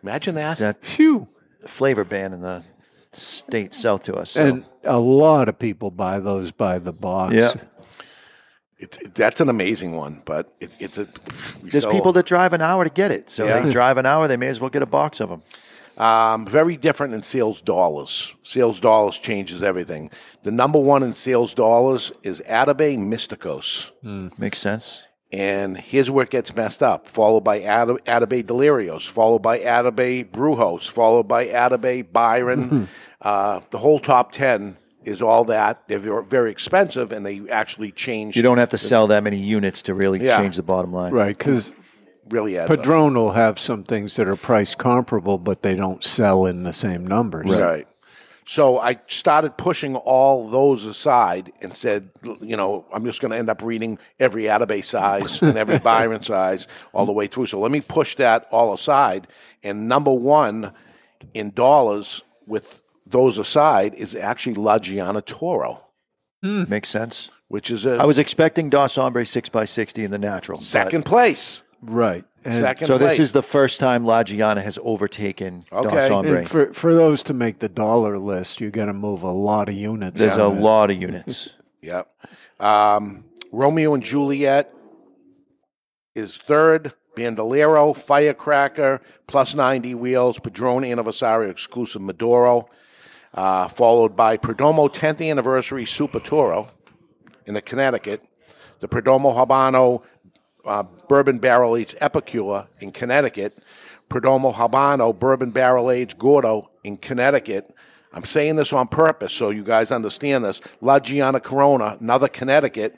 Imagine 0.03 0.35
that. 0.35 0.59
That 0.59 0.85
Phew. 0.85 1.29
flavor 1.67 2.05
band 2.05 2.35
in 2.35 2.41
the 2.41 2.65
state 3.13 3.75
south 3.75 4.05
to 4.05 4.15
us. 4.15 4.33
So. 4.33 4.47
And 4.47 4.65
a 4.85 4.99
lot 4.99 5.49
of 5.49 5.59
people 5.59 5.91
buy 5.91 6.19
those 6.21 6.53
by 6.53 6.79
the 6.79 6.93
box. 6.93 7.35
Yeah. 7.35 7.53
It, 8.79 8.99
it- 9.03 9.15
that's 9.15 9.41
an 9.41 9.49
amazing 9.49 9.95
one, 9.97 10.23
but 10.25 10.53
it, 10.61 10.71
it's 10.79 10.97
a. 10.99 11.07
There's 11.63 11.85
sell- 11.85 11.93
people 11.93 12.13
that 12.15 12.27
drive 12.27 12.53
an 12.53 12.63
hour 12.63 12.85
to 12.85 12.91
get 12.91 13.11
it. 13.13 13.29
So 13.31 13.47
Yeah. 13.47 13.61
they 13.61 13.71
drive 13.71 13.99
an 13.99 14.07
hour, 14.07 14.27
they 14.29 14.37
may 14.39 14.49
as 14.49 14.61
well 14.61 14.71
get 14.71 14.83
a 14.83 14.87
box 14.87 15.21
of 15.21 15.29
them. 15.29 15.43
Um, 15.99 16.47
very 16.47 16.79
different 16.79 17.13
in 17.13 17.21
sales 17.21 17.61
dollars. 17.61 18.35
Sales 18.43 18.81
dollars 18.81 19.19
changes 19.19 19.63
everything. 19.63 20.11
The 20.45 20.51
number 20.51 20.79
one 20.79 21.03
in 21.03 21.13
sales 21.15 21.53
dollars 21.53 22.11
is 22.23 22.41
Atabey 22.49 22.97
Misticos. 22.97 23.91
Makes 24.39 24.59
sense. 24.59 25.03
And 25.33 25.77
his 25.77 26.11
work 26.11 26.31
gets 26.31 26.55
messed 26.57 26.83
up. 26.83 27.07
Followed 27.09 27.43
by 27.43 27.61
Ad- 27.63 27.89
Atabey 27.89 28.43
Delirios, 28.45 29.07
followed 29.07 29.41
by 29.41 29.61
Atabey 29.61 30.29
Brujos, 30.29 30.89
followed 30.89 31.29
by 31.29 31.47
Atabey 31.47 32.05
Byron. 32.13 32.89
uh, 33.23 33.61
the 33.71 33.79
whole 33.79 34.01
top 34.01 34.33
10 34.33 34.77
is 35.05 35.23
all 35.23 35.45
that. 35.45 35.87
They're 35.87 35.99
very, 36.01 36.25
very 36.25 36.51
expensive 36.51 37.13
and 37.13 37.25
they 37.25 37.43
actually 37.49 37.93
change. 37.93 38.37
You 38.37 38.43
don't 38.43 38.59
have 38.59 38.71
to 38.71 38.79
sell 38.79 39.07
that 39.07 39.23
many 39.23 39.37
units 39.39 39.83
to 39.83 39.95
really 39.95 40.21
Yeah. 40.25 40.37
change 40.39 40.57
the 40.57 40.63
bottom 40.65 40.93
line. 40.93 41.13
Right. 41.13 41.37
Because 41.39 41.75
really 42.29 42.59
add 42.59 42.71
up. 42.71 42.77
Padron 42.77 43.15
will 43.15 43.33
have 43.33 43.59
some 43.59 43.83
things 43.85 44.17
that 44.17 44.27
are 44.29 44.37
price 44.37 44.75
comparable, 44.75 45.39
but 45.39 45.63
they 45.63 45.75
don't 45.77 46.03
sell 46.05 46.45
in 46.47 46.65
the 46.65 46.73
same 46.73 47.07
numbers. 47.07 47.47
Right. 47.47 47.87
So 48.51 48.81
I 48.81 48.99
started 49.07 49.57
pushing 49.57 49.95
all 49.95 50.49
those 50.49 50.85
aside 50.85 51.53
and 51.63 51.77
said, 51.77 52.11
you 52.41 52.57
know, 52.57 52.85
I'm 52.93 53.05
just 53.05 53.21
going 53.21 53.31
to 53.31 53.39
end 53.39 53.49
up 53.49 53.63
reading 53.63 53.97
every 54.19 54.43
Atabey 54.43 54.85
size 54.85 55.41
and 55.41 55.57
every 55.57 55.79
Byron 55.91 56.25
size 56.25 56.67
all 56.93 57.07
the 57.07 57.13
way 57.13 57.29
through. 57.29 57.47
So 57.47 57.61
let 57.61 57.71
me 57.71 57.81
push 57.81 58.17
that 58.17 58.49
all 58.51 58.73
aside. 58.73 59.29
And 59.63 59.89
number 59.89 60.13
one 60.13 60.73
in 61.33 61.53
dollars 61.53 62.25
with 62.49 62.83
those 63.07 63.39
aside 63.39 63.95
is 63.95 64.17
actually 64.17 64.55
La 64.55 64.81
Gianna 64.81 65.23
Toro, 65.23 65.85
hmm. 66.43 66.65
Makes 66.69 66.89
sense. 66.89 67.31
which 67.47 67.71
is 67.71 67.87
a 67.87 67.99
I 67.99 68.05
was 68.05 68.19
expecting 68.19 68.69
Dos 68.69 68.97
Hombre 68.97 69.23
6x60 69.23 70.03
in 70.03 70.11
the 70.11 70.19
natural. 70.19 70.59
but- 70.59 70.65
second 70.67 71.05
place. 71.05 71.63
Right. 71.83 72.25
And, 72.45 72.55
Second 72.55 72.87
So 72.87 72.97
place. 72.97 73.11
this 73.11 73.19
is 73.19 73.33
the 73.33 73.43
first 73.43 73.81
time 73.81 74.07
La 74.07 74.23
Gianna 74.23 74.63
has 74.63 74.79
overtaken 74.83 75.65
Dos 75.71 75.87
Okay. 75.87 76.09
Hombre. 76.09 76.39
and 76.39 76.49
for, 76.49 76.73
for 76.73 76.95
those 76.95 77.23
to 77.25 77.35
make 77.35 77.59
the 77.59 77.69
dollar 77.69 78.19
list, 78.19 78.61
you 78.63 78.71
got 78.71 78.87
to 78.87 78.95
move 78.95 79.23
a 79.23 79.31
lot 79.31 79.69
of 79.69 79.75
units. 79.75 80.19
There's 80.19 80.37
a 80.37 80.45
of 80.47 80.57
it. 80.57 80.61
lot 80.61 80.91
of 80.91 81.01
units. 81.01 81.51
Yep. 81.83 82.09
Um, 82.61 83.25
Romeo 83.53 83.95
and 83.95 84.03
Juliet 84.03 84.71
is 86.15 86.37
third. 86.37 86.93
Bandolero, 87.17 87.93
Firecracker, 87.93 89.01
plus 89.27 89.55
90 89.55 89.95
wheels, 89.97 90.39
Padron 90.39 90.83
Anniversario 90.85 91.51
exclusive 91.51 92.01
Maduro, 92.03 92.69
uh, 93.35 93.67
followed 93.69 94.17
by 94.17 94.37
Perdomo 94.37 94.89
10th 94.95 95.27
Anniversary 95.29 95.85
Super 95.85 96.21
Toro 96.21 96.69
in 97.47 97.55
the 97.55 97.61
Connecticut, 97.63 98.23
the 98.79 98.89
Perdomo 98.89 99.35
Habano 99.35 100.03
uh, 100.65 100.85
Bourbon 101.09 101.39
Barrel 101.39 101.77
Aged 101.77 101.97
Epicure 102.01 102.67
in 102.81 102.93
Connecticut, 102.93 103.59
Perdomo 104.09 104.55
Habano 104.55 105.17
Bourbon 105.17 105.51
Barrel 105.51 105.91
Aged 105.91 106.19
Gordo 106.19 106.71
in 106.85 106.97
Connecticut. 106.97 107.75
I'm 108.13 108.25
saying 108.25 108.57
this 108.57 108.73
on 108.73 108.89
purpose 108.89 109.33
so 109.33 109.51
you 109.51 109.63
guys 109.63 109.93
understand 109.93 110.45
this. 110.45 110.61
La 110.81 110.99
Gianna 110.99 111.41
Corona, 111.41 111.97
another 112.01 112.29
Connecticut. 112.29 112.97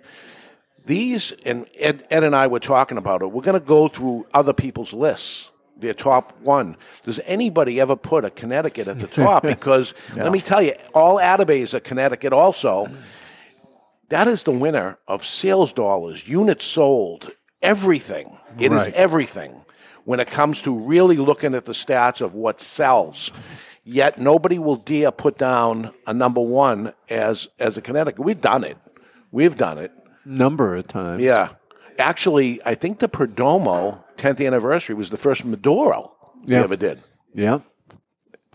These, 0.87 1.33
and 1.44 1.66
Ed, 1.79 2.07
Ed 2.11 2.25
and 2.25 2.35
I 2.35 2.46
were 2.46 2.61
talking 2.61 2.98
about 2.98 3.22
it, 3.22 3.31
we're 3.31 3.42
going 3.42 3.61
to 3.61 3.64
go 3.64 3.88
through 3.88 4.27
other 4.33 4.53
people's 4.53 4.92
lists 4.92 5.51
their 5.83 5.94
top 5.94 6.38
one. 6.40 6.77
Does 7.05 7.20
anybody 7.27 7.81
ever 7.81 7.96
put 7.96 8.25
a 8.25 8.31
Connecticut 8.31 8.88
at 8.88 9.01
the 9.01 9.07
top? 9.25 9.42
Because 9.42 9.94
let 10.14 10.33
me 10.33 10.40
tell 10.40 10.62
you, 10.62 10.75
all 10.94 11.16
Atabeys 11.16 11.75
are 11.75 11.81
Connecticut 11.81 12.33
also. 12.33 12.88
That 14.09 14.29
is 14.29 14.42
the 14.42 14.53
winner 14.53 14.98
of 15.09 15.25
sales 15.25 15.72
dollars, 15.72 16.29
units 16.29 16.64
sold, 16.64 17.33
everything. 17.62 18.37
It 18.59 18.72
is 18.72 18.83
Right. 18.85 18.94
everything 18.94 19.64
when 20.05 20.20
it 20.20 20.31
comes 20.31 20.61
to 20.62 20.72
really 20.75 21.16
looking 21.16 21.55
at 21.55 21.64
the 21.64 21.72
stats 21.72 22.20
of 22.20 22.35
what 22.35 22.61
sells. 22.61 23.31
Yet 23.85 24.18
nobody 24.18 24.59
will 24.59 24.77
dare 24.77 25.11
put 25.11 25.38
down 25.38 25.90
a 26.07 26.14
number 26.14 26.40
one 26.40 26.92
as 27.11 27.48
as 27.59 27.77
a 27.77 27.83
Connecticut. 27.83 28.25
We've 28.25 28.40
done 28.40 28.62
it. 28.64 28.77
We've 29.33 29.57
done 29.57 29.79
it. 29.79 29.90
Number 30.25 30.77
of 30.77 30.87
times. 30.87 31.20
Yeah. 31.22 31.48
Actually, 31.98 32.61
I 32.64 32.75
think 32.75 33.01
the 33.01 33.09
Perdomo 33.09 34.05
10th 34.16 34.44
anniversary 34.46 34.94
was 34.94 35.11
the 35.11 35.16
first 35.16 35.44
Maduro 35.44 36.12
we 36.46 36.55
ever 36.55 36.77
did. 36.77 37.01
Yeah. 37.35 37.59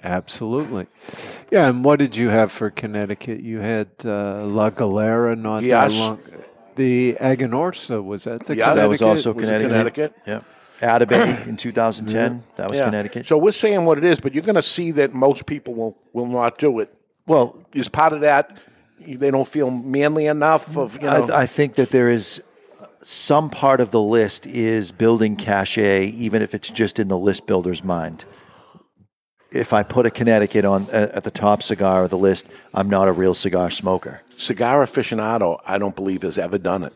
Absolutely. 0.03 0.87
Yeah, 1.51 1.67
and 1.67 1.83
what 1.83 1.99
did 1.99 2.15
you 2.15 2.29
have 2.29 2.51
for 2.51 2.69
Connecticut? 2.69 3.41
You 3.41 3.59
had 3.59 3.89
uh, 4.05 4.45
La 4.45 4.69
Galera 4.69 5.35
not 5.35 5.63
Yes. 5.63 5.93
that 5.93 5.99
long. 5.99 6.19
The 6.77 7.17
Aganorsa 7.19 8.03
was 8.03 8.23
that 8.23 8.45
the 8.45 8.55
Yeah, 8.55 8.73
That 8.73 8.87
was 8.89 8.99
Connecticut? 8.99 9.07
also 9.27 9.33
Was 9.33 9.43
Connecticut. 9.43 9.71
Connecticut? 9.71 10.13
Yeah. 10.25 10.41
Atabey 10.79 11.47
in 11.51 11.57
2010. 11.57 12.43
That 12.55 12.69
was 12.69 12.77
Yeah. 12.79 12.85
Connecticut. 12.85 13.25
So 13.27 13.37
we're 13.37 13.51
saying 13.51 13.83
what 13.85 13.97
it 13.97 14.03
is, 14.03 14.19
but 14.19 14.33
you're 14.33 14.43
going 14.43 14.55
to 14.55 14.61
see 14.61 14.91
that 14.91 15.13
most 15.13 15.45
people 15.45 15.73
will, 15.73 15.97
will 16.13 16.27
not 16.27 16.57
do 16.57 16.79
it. 16.79 16.93
well, 17.25 17.65
Is 17.73 17.89
part 17.89 18.13
of 18.13 18.21
that 18.21 18.57
they 18.99 19.31
don't 19.31 19.47
feel 19.47 19.69
manly 19.69 20.25
enough 20.25 20.75
of 20.75 20.95
you 20.95 21.03
know 21.03 21.27
I, 21.31 21.43
I 21.43 21.45
think 21.45 21.75
that 21.75 21.91
there 21.91 22.09
is 22.09 22.43
some 22.97 23.49
part 23.49 23.79
of 23.79 23.91
the 23.91 24.01
list 24.01 24.45
is 24.47 24.91
building 24.91 25.35
cachet, 25.37 26.07
even 26.07 26.41
if 26.41 26.53
it's 26.53 26.69
just 26.71 26.99
in 26.99 27.07
the 27.07 27.17
list 27.17 27.45
builder's 27.47 27.83
mind. 27.83 28.25
If 29.51 29.71
I 29.73 29.83
put 29.83 30.05
a 30.05 30.11
Connecticut 30.11 30.65
on 30.65 30.87
at 30.91 31.11
at 31.11 31.23
the 31.23 31.31
top 31.31 31.63
cigar 31.63 32.03
of 32.03 32.09
the 32.09 32.17
list, 32.17 32.47
I'm 32.73 32.89
not 32.89 33.07
a 33.07 33.11
real 33.11 33.33
cigar 33.33 33.69
smoker. 33.69 34.21
cigar 34.37 34.85
aficionado. 34.85 35.59
I 35.65 35.77
don't 35.79 35.95
believe 35.95 36.21
has 36.23 36.37
ever 36.37 36.57
done 36.57 36.83
it, 36.83 36.93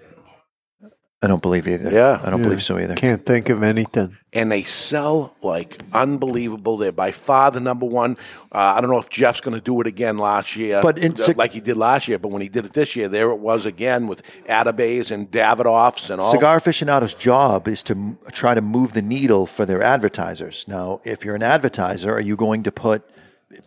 I 1.23 1.27
don't 1.27 1.41
believe 1.41 1.67
either. 1.67 1.91
Yeah. 1.91 2.19
I 2.23 2.31
don't 2.31 2.41
believe 2.41 2.63
so 2.63 2.79
either. 2.79 2.95
Can't 2.95 3.23
think 3.23 3.49
of 3.49 3.61
anything. 3.61 4.17
and 4.33 4.51
they 4.51 4.63
sell 4.63 5.35
like 5.43 5.77
unbelievable. 5.93 6.77
They're 6.77 6.91
by 6.91 7.11
far 7.11 7.51
the 7.51 7.59
number 7.59 7.85
one. 7.85 8.17
Uh, 8.51 8.73
I 8.75 8.81
don't 8.81 8.89
know 8.89 8.97
if 8.97 9.09
Jeff's 9.09 9.39
going 9.39 9.53
to 9.53 9.61
do 9.61 9.79
it 9.81 9.85
again 9.87 10.17
last 10.17 10.55
year, 10.55 10.81
But 10.81 10.97
in 10.97 11.11
uh, 11.13 11.33
like 11.37 11.51
he 11.51 11.59
did 11.59 11.77
last 11.77 12.07
year. 12.07 12.17
But 12.17 12.29
when 12.29 12.41
he 12.41 12.49
did 12.49 12.65
it 12.65 12.73
this 12.73 12.95
year, 12.95 13.07
there 13.07 13.29
it 13.29 13.37
was 13.37 13.67
again 13.67 14.07
with 14.07 14.23
Atabeys 14.47 15.11
and 15.11 15.29
Davidoffs 15.29 16.09
and 16.09 16.19
all. 16.19 16.31
Cigar 16.31 16.57
aficionado's 16.57 17.13
job 17.13 17.67
is 17.67 17.83
to 17.83 17.93
m- 17.93 18.17
try 18.31 18.55
to 18.55 18.61
move 18.61 18.93
the 18.93 19.03
needle 19.03 19.45
for 19.45 19.65
their 19.67 19.83
advertisers. 19.83 20.65
Now, 20.67 21.01
if 21.05 21.23
you're 21.23 21.35
an 21.35 21.43
advertiser, 21.43 22.11
are 22.11 22.19
you 22.21 22.35
going 22.35 22.63
to 22.63 22.71
put 22.71 23.03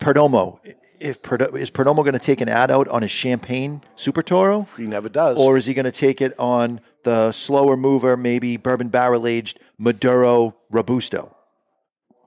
Perdomo? 0.00 0.58
If 1.04 1.22
is 1.54 1.70
Perdomo 1.70 1.96
going 1.96 2.14
to 2.14 2.18
take 2.18 2.40
an 2.40 2.48
ad 2.48 2.70
out 2.70 2.88
on 2.88 3.02
his 3.02 3.10
Champagne 3.10 3.82
Super 3.94 4.22
Toro, 4.22 4.66
he 4.76 4.84
never 4.84 5.10
does. 5.10 5.36
or 5.36 5.58
is 5.58 5.66
he 5.66 5.74
going 5.74 5.84
to 5.84 5.92
take 5.92 6.22
it 6.22 6.32
on 6.38 6.80
the 7.02 7.30
slower 7.30 7.76
mover, 7.76 8.16
maybe 8.16 8.56
bourbon 8.56 8.88
barrel 8.88 9.26
aged 9.26 9.60
Maduro 9.78 10.56
Robusto? 10.70 11.36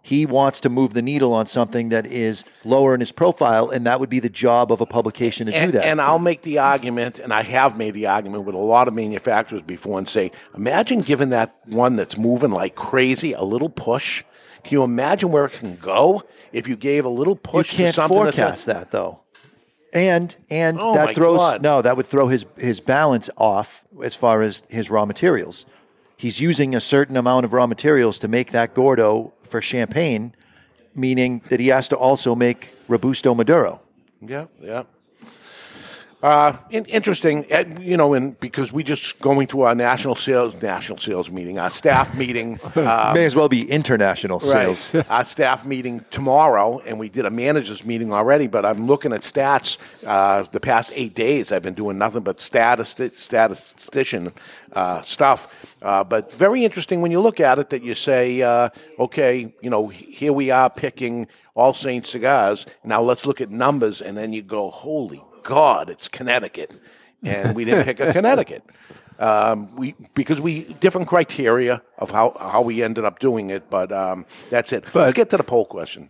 He 0.04 0.26
wants 0.26 0.62
to 0.62 0.70
move 0.70 0.94
the 0.94 1.02
needle 1.02 1.34
on 1.34 1.48
something 1.48 1.90
that 1.90 2.08
is 2.08 2.46
lower 2.64 2.94
in 2.94 3.02
his 3.02 3.12
profile, 3.12 3.70
and 3.70 3.86
that 3.86 4.00
would 4.00 4.10
be 4.10 4.22
the 4.22 4.30
job 4.30 4.72
of 4.72 4.80
a 4.80 4.86
publication 4.86 5.48
to 5.48 5.54
and, 5.54 5.74
do 5.74 5.80
that. 5.80 5.86
and 5.86 6.00
I'll 6.00 6.18
make 6.18 6.44
the 6.44 6.60
argument, 6.60 7.20
and 7.20 7.34
I 7.34 7.42
have 7.44 7.78
made 7.78 7.94
the 7.94 8.08
argument 8.08 8.46
with 8.46 8.56
a 8.56 8.60
lot 8.60 8.88
of 8.88 8.94
manufacturers 8.94 9.64
before, 9.64 9.98
and 9.98 10.08
say, 10.08 10.32
imagine 10.56 11.02
giving 11.02 11.32
that 11.32 11.58
one 11.66 11.98
that's 11.98 12.18
moving 12.18 12.52
like 12.52 12.76
crazy 12.76 13.34
a 13.34 13.42
little 13.44 13.68
push. 13.68 14.24
Can 14.64 14.76
you 14.76 14.84
imagine 14.84 15.32
where 15.32 15.46
it 15.46 15.54
can 15.54 15.76
go 15.76 16.24
if 16.52 16.68
you 16.68 16.76
gave 16.76 17.06
a 17.06 17.10
little 17.10 17.34
you 17.34 17.40
push 17.44 17.76
can't 17.76 17.90
to 17.90 17.94
something 17.94 18.18
that's 18.24 18.36
forecast 18.38 18.66
that 18.68 18.92
though. 18.92 19.22
And 19.94 20.36
and 20.50 20.78
Oh, 20.82 20.94
that 20.94 21.16
throws 21.16 21.40
God. 21.40 21.62
no, 21.62 21.82
that 21.82 21.96
would 21.98 22.06
throw 22.06 22.28
his 22.28 22.46
his 22.58 22.80
balance 22.82 23.30
off 23.38 23.86
as 24.04 24.16
far 24.16 24.42
as 24.42 24.64
his 24.70 24.90
raw 24.90 25.06
materials. 25.06 25.66
He's 26.18 26.42
using 26.42 26.76
a 26.76 26.82
certain 26.82 27.16
amount 27.16 27.46
of 27.46 27.54
raw 27.54 27.68
materials 27.68 28.20
to 28.20 28.28
make 28.28 28.52
that 28.52 28.74
Gordo 28.74 29.34
for 29.44 29.62
champagne, 29.62 30.34
meaning 30.96 31.42
that 31.50 31.60
he 31.60 31.68
has 31.68 31.88
to 31.90 31.96
also 31.96 32.36
make 32.36 32.74
Robusto 32.88 33.34
Maduro. 33.36 33.82
Yeah, 34.22 34.46
yeah. 34.62 34.84
Uh, 36.24 36.58
in, 36.72 36.84
interesting, 36.86 37.46
you 37.80 37.96
know, 37.96 38.16
and 38.16 38.40
because 38.40 38.74
we 38.74 38.84
just 38.84 39.20
going 39.22 39.46
to 39.46 39.62
our 39.62 39.76
national 39.76 40.16
sales 40.16 40.60
national 40.64 40.98
sales 40.98 41.30
meeting, 41.30 41.60
our 41.60 41.70
staff 41.70 42.18
meeting, 42.18 42.60
uh, 42.76 43.12
May 43.16 43.26
as 43.26 43.36
well 43.36 43.48
be 43.48 43.70
international 43.70 44.40
sales. 44.40 44.92
Right. 44.94 45.08
Our 45.12 45.26
staff 45.26 45.64
meeting 45.64 46.04
tomorrow, 46.10 46.80
and 46.80 46.98
we 47.00 47.08
did 47.08 47.28
a 47.28 47.30
managers 47.30 47.86
meeting 47.86 48.12
already. 48.12 48.48
But 48.48 48.66
I'm 48.66 48.88
looking 48.88 49.14
at 49.14 49.22
stats. 49.22 49.78
Uh, 50.06 50.44
the 50.52 50.60
past 50.60 50.92
eight 50.96 51.14
days, 51.14 51.52
I've 51.52 51.62
been 51.62 51.76
doing 51.76 52.00
nothing 52.00 52.24
but 52.24 52.38
statisti- 52.38 53.16
statistician 53.16 54.34
uh, 54.74 55.04
stuff. 55.04 55.68
Uh, 55.84 56.04
but 56.04 56.34
very 56.34 56.66
interesting 56.66 57.02
when 57.02 57.12
you 57.12 57.22
look 57.22 57.40
at 57.40 57.60
it 57.60 57.70
that 57.70 57.84
you 57.84 57.94
say, 57.94 58.42
uh, 58.42 58.70
okay, 58.98 59.54
you 59.62 59.70
know, 59.70 59.88
here 59.88 60.34
we 60.34 60.50
are 60.50 60.70
picking 60.70 61.28
All 61.54 61.76
Saints 61.76 62.10
cigars. 62.10 62.66
Now 62.84 63.04
let's 63.04 63.28
look 63.28 63.40
at 63.40 63.52
numbers, 63.52 64.02
and 64.02 64.18
then 64.18 64.34
you 64.34 64.42
go, 64.42 64.72
holy 64.72 65.22
God, 65.48 65.90
it's 65.90 66.10
Connecticut, 66.10 66.74
and 67.24 67.56
we 67.56 67.64
didn't 67.64 67.86
pick 67.86 68.02
a 68.02 68.12
Connecticut. 68.20 68.64
Um, 69.18 69.74
we 69.78 69.96
because 70.14 70.42
we 70.42 70.66
different 70.82 71.08
criteria 71.08 71.82
of 71.98 72.12
how, 72.12 72.36
how 72.38 72.62
we 72.62 72.84
ended 72.84 73.06
up 73.06 73.20
doing 73.20 73.50
it, 73.50 73.70
but 73.70 73.94
um, 73.94 74.26
that's 74.50 74.74
it. 74.74 74.84
Let's 74.94 75.14
get 75.14 75.30
to 75.30 75.38
the 75.38 75.44
poll 75.44 75.64
question. 75.64 76.10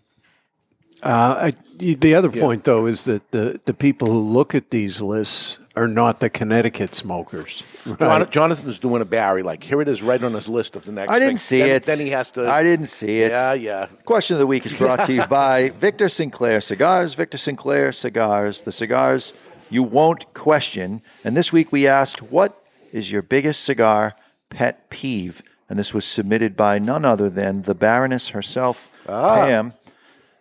Uh, 1.03 1.51
I, 1.51 1.53
the 1.77 2.15
other 2.15 2.31
point, 2.31 2.63
though, 2.63 2.87
is 2.87 3.03
that 3.03 3.29
the, 3.29 3.61
the 3.65 3.73
people 3.75 4.07
who 4.07 4.19
look 4.19 4.55
at 4.55 4.71
these 4.71 4.99
lists 4.99 5.59
are 5.77 5.87
not 5.87 6.19
the 6.19 6.29
Connecticut 6.29 6.95
smokers. 6.95 7.63
Jon- 7.99 8.29
Jonathan's 8.31 8.79
doing 8.79 9.01
a 9.01 9.05
Barry. 9.05 9.43
Like 9.43 9.63
here 9.63 9.81
it 9.81 9.87
is, 9.87 10.01
right 10.01 10.21
on 10.21 10.33
his 10.33 10.49
list 10.49 10.75
of 10.75 10.85
the 10.85 10.91
next. 10.91 11.11
I 11.11 11.19
thing. 11.19 11.27
didn't 11.27 11.39
see 11.39 11.59
Then- 11.59 11.69
it. 11.75 11.83
Then 11.83 11.99
he 11.99 12.09
has 12.09 12.31
to. 12.31 12.49
I 12.51 12.63
didn't 12.63 12.87
see 12.87 13.19
it. 13.21 13.31
Yeah, 13.31 13.53
yeah. 13.53 13.85
Question 14.05 14.35
of 14.35 14.39
the 14.39 14.47
week 14.47 14.65
is 14.65 14.77
brought 14.77 15.05
to 15.05 15.13
you 15.13 15.25
by 15.29 15.69
Victor 15.69 16.09
Sinclair 16.09 16.59
Cigars. 16.61 17.13
Victor 17.13 17.37
Sinclair 17.37 17.91
Cigars, 17.91 18.61
the 18.63 18.71
cigars 18.71 19.33
you 19.69 19.83
won't 19.83 20.33
question. 20.33 21.01
And 21.23 21.35
this 21.37 21.53
week 21.53 21.71
we 21.71 21.87
asked, 21.87 22.21
what 22.23 22.61
is 22.91 23.11
your 23.11 23.21
biggest 23.21 23.63
cigar 23.63 24.15
pet 24.49 24.89
peeve? 24.89 25.41
And 25.69 25.77
this 25.77 25.93
was 25.93 26.05
submitted 26.05 26.55
by 26.55 26.79
none 26.79 27.03
other 27.03 27.29
than 27.29 27.63
the 27.63 27.75
Baroness 27.75 28.29
herself, 28.29 28.89
Pam. 29.05 29.73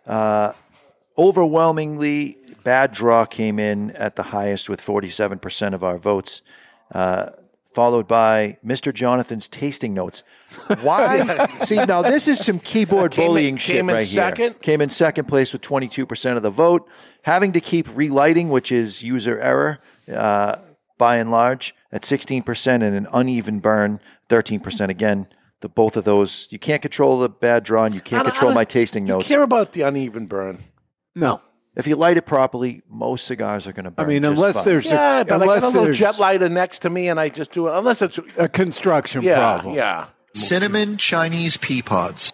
Uh, 0.05 0.53
overwhelmingly, 1.17 2.37
Bad 2.63 2.91
Draw 2.91 3.25
came 3.25 3.59
in 3.59 3.91
at 3.91 4.15
the 4.15 4.23
highest 4.23 4.69
with 4.69 4.81
47% 4.81 5.73
of 5.73 5.83
our 5.83 5.97
votes, 5.97 6.41
uh, 6.93 7.29
followed 7.73 8.07
by 8.07 8.57
Mr. 8.65 8.93
Jonathan's 8.93 9.47
tasting 9.47 9.93
notes. 9.93 10.23
Why? 10.81 11.45
See, 11.65 11.75
now 11.85 12.01
this 12.01 12.27
is 12.27 12.43
some 12.43 12.59
keyboard 12.59 13.11
Came 13.11 13.23
in- 13.23 13.27
bullying 13.29 13.57
shit 13.57 13.75
came 13.77 13.89
in 13.89 13.95
right 13.95 14.07
second? 14.07 14.43
here. 14.53 14.61
Came 14.61 14.81
in 14.81 14.89
second 14.89 15.25
place 15.27 15.53
with 15.53 15.61
22% 15.61 16.37
of 16.37 16.43
the 16.43 16.49
vote. 16.49 16.87
Having 17.23 17.51
to 17.53 17.61
keep 17.61 17.87
relighting, 17.95 18.49
which 18.49 18.71
is 18.71 19.03
user 19.03 19.39
error 19.39 19.79
uh, 20.13 20.57
by 20.97 21.17
and 21.17 21.29
large, 21.29 21.75
at 21.91 22.01
16%, 22.01 22.67
and 22.67 22.83
an 22.83 23.07
uneven 23.13 23.59
burn, 23.59 23.99
13% 24.29 24.89
again. 24.89 25.27
The 25.61 25.69
both 25.69 25.97
of 25.97 26.03
those, 26.03 26.47
you 26.51 26.59
can't 26.59 26.81
control 26.81 27.19
the 27.19 27.29
bad 27.29 27.63
draw, 27.63 27.85
and 27.85 27.95
you 27.95 28.01
can't 28.01 28.27
I 28.27 28.29
control 28.29 28.53
my 28.53 28.63
tasting 28.63 29.07
you 29.07 29.13
notes. 29.13 29.27
care 29.27 29.41
about 29.41 29.73
the 29.73 29.81
uneven 29.81 30.25
burn? 30.27 30.63
No. 31.17 31.41
If 31.75 31.85
you 31.85 31.95
light 31.95 32.17
it 32.17 32.25
properly, 32.25 32.81
most 32.89 33.25
cigars 33.27 33.67
are 33.67 33.71
going 33.73 33.85
to 33.85 33.91
burn. 33.91 34.05
I 34.05 34.09
mean, 34.09 34.23
just 34.23 34.37
unless 34.37 34.55
fine. 34.55 34.65
there's 34.65 34.85
Yeah, 34.89 35.19
a, 35.21 35.25
but 35.25 35.41
I 35.41 35.45
got 35.45 35.63
a 35.63 35.65
little 35.67 35.83
there's 35.83 35.97
jet 35.99 36.17
lighter 36.17 36.49
next 36.49 36.79
to 36.79 36.89
me, 36.89 37.07
and 37.07 37.19
I 37.19 37.29
just 37.29 37.51
do 37.51 37.67
it. 37.67 37.75
Unless 37.77 38.01
it's 38.01 38.19
a 38.37 38.47
construction 38.49 39.21
yeah, 39.21 39.35
problem. 39.37 39.75
yeah. 39.75 40.05
Cinnamon 40.33 40.97
Chinese 40.97 41.55
pea 41.57 41.81
pods. 41.83 42.33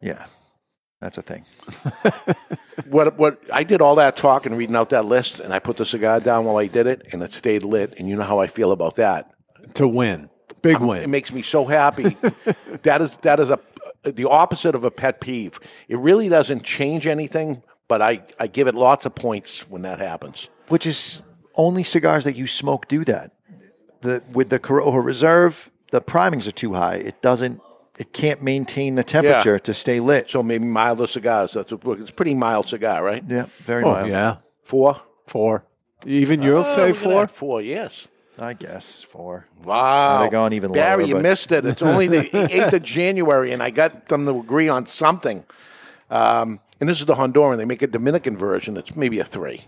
yeah, 0.00 0.26
that's 1.00 1.18
a 1.18 1.22
thing. 1.22 1.44
What 2.86 3.18
what 3.18 3.38
I 3.52 3.62
did 3.62 3.82
all 3.82 3.94
that 3.96 4.16
talking, 4.16 4.54
reading 4.54 4.74
out 4.74 4.88
that 4.90 5.04
list, 5.04 5.38
and 5.38 5.52
I 5.52 5.58
put 5.58 5.76
the 5.76 5.84
cigar 5.84 6.18
down 6.18 6.44
while 6.44 6.56
I 6.56 6.66
did 6.66 6.86
it, 6.86 7.06
and 7.12 7.22
it 7.22 7.32
stayed 7.32 7.62
lit. 7.62 7.94
And 7.98 8.08
you 8.08 8.16
know 8.16 8.22
how 8.24 8.38
I 8.40 8.46
feel 8.46 8.72
about 8.72 8.96
that. 8.96 9.30
To 9.74 9.86
win. 9.86 10.30
Big 10.62 10.76
It 10.76 10.80
win. 10.80 11.02
It 11.02 11.08
makes 11.08 11.30
me 11.30 11.42
so 11.42 11.66
happy. 11.66 12.16
that 12.82 13.02
is 13.02 13.16
that 13.18 13.38
is 13.38 13.50
a 13.50 13.60
the 14.02 14.28
opposite 14.28 14.74
of 14.74 14.82
a 14.84 14.90
pet 14.90 15.20
peeve. 15.20 15.60
It 15.88 15.98
really 15.98 16.28
doesn't 16.28 16.62
change 16.64 17.06
anything, 17.06 17.62
but 17.90 18.00
I, 18.00 18.22
I 18.38 18.46
give 18.46 18.68
it 18.68 18.74
lots 18.76 19.04
of 19.04 19.16
points 19.16 19.68
when 19.68 19.82
that 19.82 19.98
happens. 19.98 20.48
Which 20.68 20.86
is 20.86 21.22
only 21.56 21.82
cigars 21.82 22.22
that 22.24 22.36
you 22.36 22.46
smoke 22.46 22.86
do 22.86 23.04
that. 23.04 23.32
The 24.02 24.22
with 24.32 24.48
the 24.48 24.60
Corojo 24.60 25.04
Reserve, 25.04 25.70
the 25.90 26.00
primings 26.00 26.46
are 26.46 26.52
too 26.52 26.72
high. 26.74 26.94
It 27.10 27.20
doesn't. 27.20 27.60
It 27.98 28.12
can't 28.12 28.40
maintain 28.42 28.94
the 28.94 29.02
temperature 29.02 29.58
to 29.58 29.74
stay 29.74 29.98
lit. 30.00 30.30
So 30.30 30.42
maybe 30.42 30.64
milder 30.64 31.06
cigars. 31.08 31.52
That's 31.52 31.72
what, 31.72 31.98
it's 32.00 32.10
a 32.10 32.12
pretty 32.12 32.34
mild 32.34 32.68
cigar, 32.68 33.02
right? 33.04 33.22
Yeah, 33.28 33.46
very 33.66 33.82
Oh, 33.84 33.92
mild. 33.92 34.08
yeah. 34.08 34.36
Four. 34.62 34.96
Four. 35.26 35.64
Even 36.06 36.40
you'll 36.40 36.60
Oh, 36.60 36.62
say 36.76 36.92
four? 36.92 37.26
Four, 37.26 37.60
yes. 37.60 38.06
I 38.38 38.54
guess 38.54 39.02
four. 39.02 39.48
Wow. 39.64 40.16
Might 40.18 40.22
have 40.22 40.32
gone 40.32 40.52
even 40.54 40.72
Barry, 40.72 41.02
lower, 41.02 41.08
you 41.08 41.14
but- 41.16 41.22
missed 41.24 41.52
it. 41.52 41.66
It's 41.66 41.82
only 41.82 42.06
the 42.06 42.22
8th 42.32 42.72
of 42.72 42.82
January, 42.84 43.52
and 43.52 43.62
I 43.62 43.68
got 43.70 44.08
them 44.08 44.24
to 44.26 44.38
agree 44.38 44.68
on 44.70 44.86
something. 44.86 45.44
Um, 46.08 46.60
and 46.80 46.88
this 46.88 47.00
is 47.00 47.06
the 47.06 47.14
Honduran. 47.14 47.56
They 47.58 47.64
make 47.64 47.82
a 47.82 47.86
Dominican 47.86 48.36
version. 48.36 48.76
It's 48.76 48.96
maybe 48.96 49.18
a 49.20 49.24
three. 49.24 49.66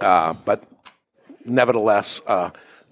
Uh, 0.00 0.34
but 0.44 0.64
nevertheless, 1.44 2.20
uh, 2.26 2.50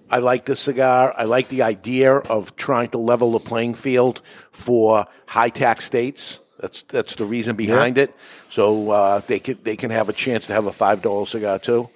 I 0.09 0.19
like 0.19 0.45
this 0.45 0.59
cigar. 0.59 1.13
I 1.17 1.23
like 1.25 1.49
the 1.49 1.61
idea 1.63 2.13
of 2.15 2.55
trying 2.55 2.89
to 2.89 2.97
level 2.97 3.31
the 3.31 3.39
playing 3.39 3.73
field 3.75 4.21
for 4.51 5.07
high 5.27 5.49
tax 5.49 5.85
states. 5.85 6.39
That's 6.59 6.83
that's 6.83 7.15
the 7.15 7.25
reason 7.25 7.55
behind 7.55 7.97
it. 7.97 8.15
So 8.49 8.89
uh, 8.91 9.19
they 9.27 9.39
can 9.39 9.57
they 9.63 9.75
can 9.75 9.91
have 9.91 10.09
a 10.09 10.13
chance 10.13 10.47
to 10.47 10.53
have 10.53 10.65
a 10.67 10.71
five 10.71 11.01
dollar 11.01 11.25
cigar 11.25 11.59
too. 11.59 11.89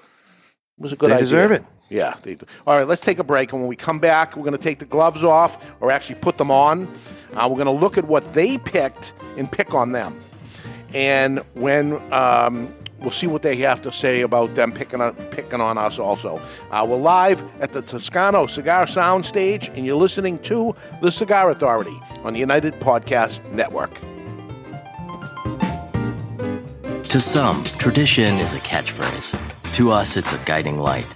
It 0.77 0.81
was 0.83 0.93
a 0.93 0.95
good 0.95 1.09
They 1.09 1.13
idea. 1.15 1.23
deserve 1.25 1.51
it. 1.51 1.63
Yeah. 1.89 2.15
They 2.21 2.35
do. 2.35 2.45
All 2.67 2.77
right, 2.77 2.87
let's 2.87 3.01
take 3.01 3.19
a 3.19 3.23
break. 3.23 3.51
And 3.51 3.61
when 3.61 3.69
we 3.69 3.75
come 3.75 3.99
back, 3.99 4.35
we're 4.35 4.43
going 4.43 4.55
to 4.57 4.61
take 4.63 4.77
the 4.79 4.85
gloves 4.85 5.23
off 5.23 5.57
or 5.79 5.91
actually 5.91 6.19
put 6.19 6.37
them 6.37 6.51
on. 6.51 6.87
Uh, 7.33 7.47
we're 7.49 7.55
going 7.63 7.65
to 7.65 7.71
look 7.71 7.97
at 7.97 8.05
what 8.05 8.33
they 8.33 8.57
picked 8.59 9.13
and 9.37 9.51
pick 9.51 9.73
on 9.73 9.91
them. 9.91 10.19
And 10.93 11.39
when 11.53 12.01
um, 12.13 12.73
we'll 13.01 13.11
see 13.11 13.27
what 13.27 13.41
they 13.41 13.55
have 13.57 13.81
to 13.83 13.91
say 13.91 14.21
about 14.21 14.55
them 14.55 14.71
picking 14.71 15.01
on, 15.01 15.13
picking 15.31 15.61
on 15.61 15.77
us 15.77 15.99
also. 15.99 16.41
Uh, 16.71 16.85
we're 16.89 16.97
live 16.97 17.43
at 17.61 17.73
the 17.73 17.81
Toscano 17.81 18.47
Cigar 18.47 18.85
Soundstage, 18.85 19.69
and 19.75 19.85
you're 19.85 19.97
listening 19.97 20.39
to 20.39 20.75
The 21.01 21.11
Cigar 21.11 21.49
Authority 21.49 21.99
on 22.23 22.33
the 22.33 22.39
United 22.39 22.73
Podcast 22.75 23.49
Network. 23.51 23.93
To 27.09 27.19
some, 27.19 27.63
tradition 27.63 28.35
is 28.35 28.53
a 28.53 28.59
catchphrase. 28.59 29.73
To 29.73 29.91
us, 29.91 30.15
it's 30.15 30.33
a 30.33 30.37
guiding 30.45 30.77
light. 30.77 31.15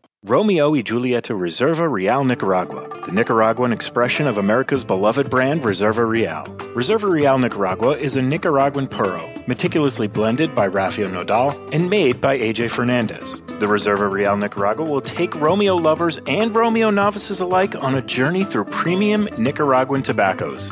Romeo 0.23 0.69
y 0.75 0.83
Julieta 0.83 1.33
Reserva 1.35 1.91
Real 1.91 2.23
Nicaragua, 2.23 2.87
the 3.07 3.11
Nicaraguan 3.11 3.73
expression 3.73 4.27
of 4.27 4.37
America's 4.37 4.83
beloved 4.83 5.31
brand 5.31 5.63
Reserva 5.63 6.07
Real. 6.07 6.43
Reserva 6.75 7.09
Real 7.09 7.39
Nicaragua 7.39 7.97
is 7.97 8.17
a 8.17 8.21
Nicaraguan 8.21 8.87
puro, 8.87 9.27
meticulously 9.47 10.07
blended 10.07 10.53
by 10.53 10.67
Rafael 10.67 11.09
Nodal 11.09 11.57
and 11.73 11.89
made 11.89 12.21
by 12.21 12.37
AJ 12.37 12.69
Fernandez. 12.69 13.41
The 13.47 13.65
Reserva 13.65 14.11
Real 14.11 14.37
Nicaragua 14.37 14.85
will 14.85 15.01
take 15.01 15.33
Romeo 15.41 15.75
lovers 15.75 16.19
and 16.27 16.53
Romeo 16.53 16.91
novices 16.91 17.41
alike 17.41 17.73
on 17.83 17.95
a 17.95 18.01
journey 18.03 18.43
through 18.43 18.65
premium 18.65 19.27
Nicaraguan 19.39 20.03
tobaccos. 20.03 20.69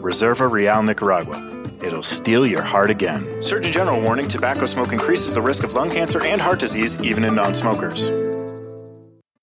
Reserva 0.00 0.48
Real 0.48 0.80
Nicaragua. 0.84 1.42
It'll 1.82 2.04
steal 2.04 2.46
your 2.46 2.62
heart 2.62 2.90
again. 2.90 3.42
Surgeon 3.42 3.72
General 3.72 4.00
warning 4.00 4.28
tobacco 4.28 4.66
smoke 4.66 4.92
increases 4.92 5.34
the 5.34 5.42
risk 5.42 5.64
of 5.64 5.74
lung 5.74 5.90
cancer 5.90 6.24
and 6.24 6.40
heart 6.40 6.60
disease 6.60 7.02
even 7.02 7.24
in 7.24 7.34
non 7.34 7.56
smokers. 7.56 8.12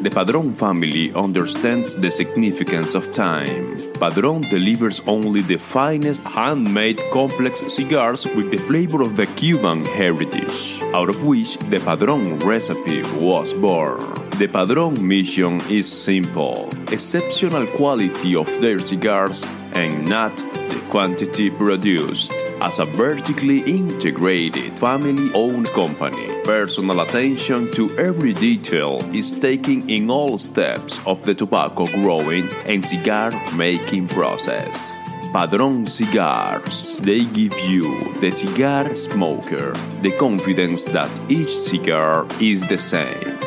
the 0.00 0.10
Padron 0.10 0.52
family 0.52 1.12
understands 1.14 1.96
the 1.96 2.10
significance 2.10 2.94
of 2.94 3.12
time. 3.12 3.87
Padron 3.98 4.42
delivers 4.42 5.00
only 5.06 5.42
the 5.42 5.58
finest 5.58 6.22
handmade 6.22 7.02
complex 7.12 7.60
cigars 7.72 8.26
with 8.36 8.50
the 8.50 8.56
flavor 8.56 9.02
of 9.02 9.16
the 9.16 9.26
Cuban 9.26 9.84
heritage, 9.84 10.80
out 10.94 11.08
of 11.08 11.26
which 11.26 11.58
the 11.70 11.80
Padron 11.80 12.38
recipe 12.38 13.02
was 13.18 13.52
born. 13.52 13.98
The 14.38 14.46
Padron 14.46 15.06
mission 15.06 15.60
is 15.68 15.90
simple 15.90 16.70
exceptional 16.92 17.66
quality 17.66 18.36
of 18.36 18.46
their 18.60 18.78
cigars 18.78 19.44
and 19.72 20.08
not 20.08 20.36
the 20.36 20.82
quantity 20.90 21.50
produced. 21.50 22.32
As 22.60 22.78
a 22.78 22.86
vertically 22.86 23.60
integrated 23.60 24.72
family 24.72 25.30
owned 25.34 25.68
company, 25.70 26.28
personal 26.44 27.00
attention 27.00 27.70
to 27.72 27.96
every 27.98 28.32
detail 28.32 28.98
is 29.14 29.30
taken 29.30 29.88
in 29.88 30.10
all 30.10 30.36
steps 30.38 30.98
of 31.06 31.24
the 31.24 31.34
tobacco 31.34 31.86
growing 32.02 32.48
and 32.66 32.84
cigar 32.84 33.30
making 33.54 33.87
process. 33.88 34.94
Padron 35.32 35.86
Cigars. 35.86 36.96
They 36.96 37.24
give 37.24 37.58
you, 37.60 38.12
the 38.20 38.30
cigar 38.30 38.94
smoker, 38.94 39.72
the 40.02 40.14
confidence 40.18 40.84
that 40.84 41.10
each 41.30 41.48
cigar 41.48 42.26
is 42.38 42.68
the 42.68 42.76
same. 42.76 43.38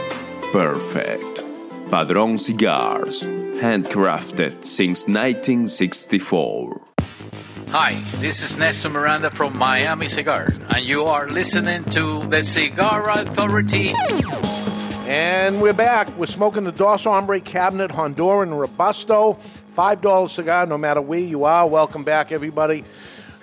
Perfect. 0.52 1.44
Padron 1.92 2.40
Cigars. 2.40 3.30
Handcrafted 3.62 4.64
since 4.64 5.08
1964. 5.08 6.82
Hi, 7.70 8.02
this 8.16 8.42
is 8.42 8.58
Nestor 8.58 8.90
Miranda 8.90 9.30
from 9.30 9.56
Miami 9.56 10.08
Cigar, 10.08 10.48
and 10.74 10.84
you 10.84 11.04
are 11.04 11.28
listening 11.28 11.84
to 11.92 12.20
the 12.28 12.44
Cigar 12.44 13.08
Authority. 13.12 13.94
And 15.06 15.62
we're 15.62 15.74
back. 15.74 16.10
We're 16.18 16.26
smoking 16.26 16.64
the 16.64 16.72
Dos 16.72 17.04
Hombre 17.04 17.42
Cabinet 17.42 17.92
Honduran 17.92 18.58
Robusto. 18.58 19.38
$5 19.76 20.30
cigar, 20.30 20.66
no 20.66 20.78
matter 20.78 21.02
where 21.02 21.20
you 21.20 21.44
are. 21.46 21.68
Welcome 21.68 22.04
back, 22.04 22.32
everybody. 22.32 22.84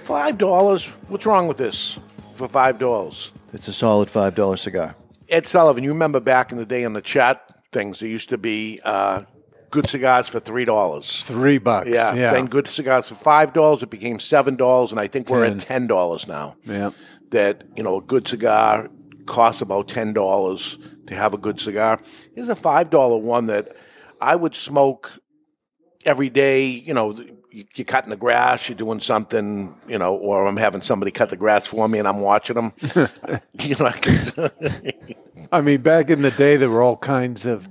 $5. 0.04 0.88
What's 1.08 1.26
wrong 1.26 1.48
with 1.48 1.56
this 1.56 1.98
for 2.36 2.48
$5? 2.48 3.30
It's 3.52 3.68
a 3.68 3.72
solid 3.72 4.08
$5 4.08 4.58
cigar. 4.58 4.94
Ed 5.28 5.46
Sullivan, 5.46 5.84
you 5.84 5.90
remember 5.90 6.20
back 6.20 6.52
in 6.52 6.58
the 6.58 6.66
day 6.66 6.84
on 6.84 6.92
the 6.92 7.02
chat 7.02 7.50
things, 7.72 8.00
there 8.00 8.08
used 8.08 8.28
to 8.30 8.38
be 8.38 8.80
uh, 8.84 9.22
good 9.70 9.88
cigars 9.88 10.28
for 10.28 10.40
$3. 10.40 11.22
Three 11.24 11.58
bucks. 11.58 11.88
Yeah, 11.90 12.14
Yeah. 12.14 12.32
then 12.32 12.46
good 12.46 12.66
cigars 12.66 13.08
for 13.08 13.14
$5. 13.14 13.82
It 13.82 13.90
became 13.90 14.18
$7, 14.18 14.90
and 14.90 15.00
I 15.00 15.06
think 15.06 15.28
we're 15.30 15.44
at 15.44 15.56
$10 15.58 16.28
now. 16.28 16.56
Yeah. 16.64 16.90
that 17.30 17.62
you 17.76 17.82
know 17.82 17.98
a 17.98 18.00
good 18.00 18.26
cigar 18.26 18.88
costs 19.26 19.60
about 19.60 19.86
ten 19.86 20.14
dollars 20.14 20.78
to 21.08 21.14
have 21.14 21.34
a 21.34 21.36
good 21.36 21.60
cigar. 21.60 22.00
Here's 22.34 22.48
a 22.48 22.56
five 22.56 22.88
dollar 22.88 23.18
one 23.18 23.44
that 23.48 23.76
I 24.18 24.34
would 24.34 24.54
smoke 24.54 25.18
every 26.08 26.30
day. 26.30 26.66
You 26.66 26.94
know, 26.94 27.12
you- 27.50 27.64
you're 27.74 27.84
cutting 27.86 28.10
the 28.10 28.16
grass, 28.16 28.68
you're 28.68 28.76
doing 28.76 29.00
something, 29.00 29.74
you 29.88 29.98
know, 29.98 30.14
or 30.14 30.46
I'm 30.46 30.58
having 30.58 30.82
somebody 30.82 31.10
cut 31.10 31.30
the 31.30 31.36
grass 31.36 31.64
for 31.66 31.88
me 31.88 31.98
and 31.98 32.06
I'm 32.06 32.20
watching 32.20 32.54
them. 32.56 32.72
you 33.58 33.74
know, 33.76 33.90
I 35.52 35.60
mean, 35.62 35.80
back 35.80 36.10
in 36.10 36.20
the 36.22 36.30
day, 36.30 36.56
there 36.56 36.68
were 36.68 36.82
all 36.82 36.96
kinds 36.96 37.46
of 37.46 37.66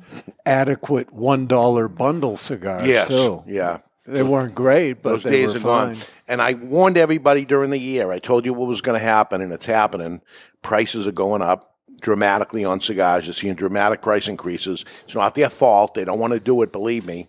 adequate 0.46 1.14
one 1.14 1.46
dollar 1.46 1.88
bundle 1.88 2.38
cigars 2.38 2.88
yes, 2.88 3.08
too. 3.08 3.44
yeah. 3.48 3.80
They 4.08 4.24
weren't 4.24 4.56
great, 4.56 5.04
but 5.04 5.10
Those 5.12 5.24
they 5.24 5.32
days 5.32 5.54
were 5.54 5.60
are 5.60 5.64
gone. 5.64 5.96
fine. 5.96 6.06
And 6.28 6.42
I 6.42 6.54
warned 6.56 6.98
everybody 6.98 7.46
during 7.46 7.70
the 7.72 7.78
year. 7.80 8.12
I 8.12 8.20
told 8.20 8.46
you 8.46 8.54
what 8.54 8.68
was 8.68 8.82
going 8.82 8.98
to 9.00 9.06
happen, 9.06 9.42
and 9.42 9.52
it's 9.54 9.66
happening. 9.66 10.22
Prices 10.62 11.08
are 11.08 11.12
going 11.12 11.42
up 11.42 11.76
dramatically 12.02 12.64
on 12.66 12.80
cigars. 12.80 13.26
You're 13.28 13.34
seeing 13.34 13.54
dramatic 13.56 14.02
price 14.02 14.28
increases. 14.30 14.86
It's 15.04 15.14
not 15.16 15.36
their 15.36 15.50
fault. 15.50 15.94
They 15.94 16.06
don't 16.06 16.20
want 16.20 16.34
to 16.34 16.40
do 16.40 16.62
it, 16.62 16.72
believe 16.72 17.06
me. 17.06 17.28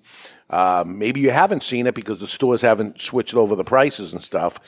Um, 0.51 0.99
maybe 0.99 1.21
you 1.21 1.31
haven't 1.31 1.63
seen 1.63 1.87
it 1.87 1.95
because 1.95 2.21
the 2.21 2.27
stores 2.27 2.63
haven't 2.63 3.01
switched 3.01 3.35
over 3.35 3.55
the 3.55 3.65
prices 3.65 4.13
and 4.13 4.23
stuff. 4.23 4.59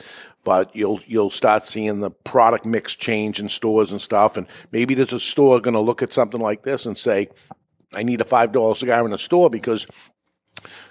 But 0.43 0.75
you'll 0.75 0.99
you'll 1.05 1.29
start 1.29 1.67
seeing 1.67 1.99
the 1.99 2.11
product 2.11 2.65
mix 2.65 2.95
change 2.95 3.39
in 3.39 3.47
stores 3.49 3.91
and 3.91 4.01
stuff. 4.01 4.37
And 4.37 4.47
maybe 4.71 4.95
there's 4.95 5.13
a 5.13 5.19
store 5.19 5.59
going 5.59 5.75
to 5.75 5.79
look 5.79 6.01
at 6.01 6.13
something 6.13 6.41
like 6.41 6.63
this 6.63 6.85
and 6.85 6.97
say, 6.97 7.29
"I 7.93 8.03
need 8.03 8.21
a 8.21 8.25
five 8.25 8.51
dollar 8.51 8.73
cigar 8.73 9.05
in 9.05 9.11
the 9.11 9.19
store 9.19 9.49
because 9.49 9.85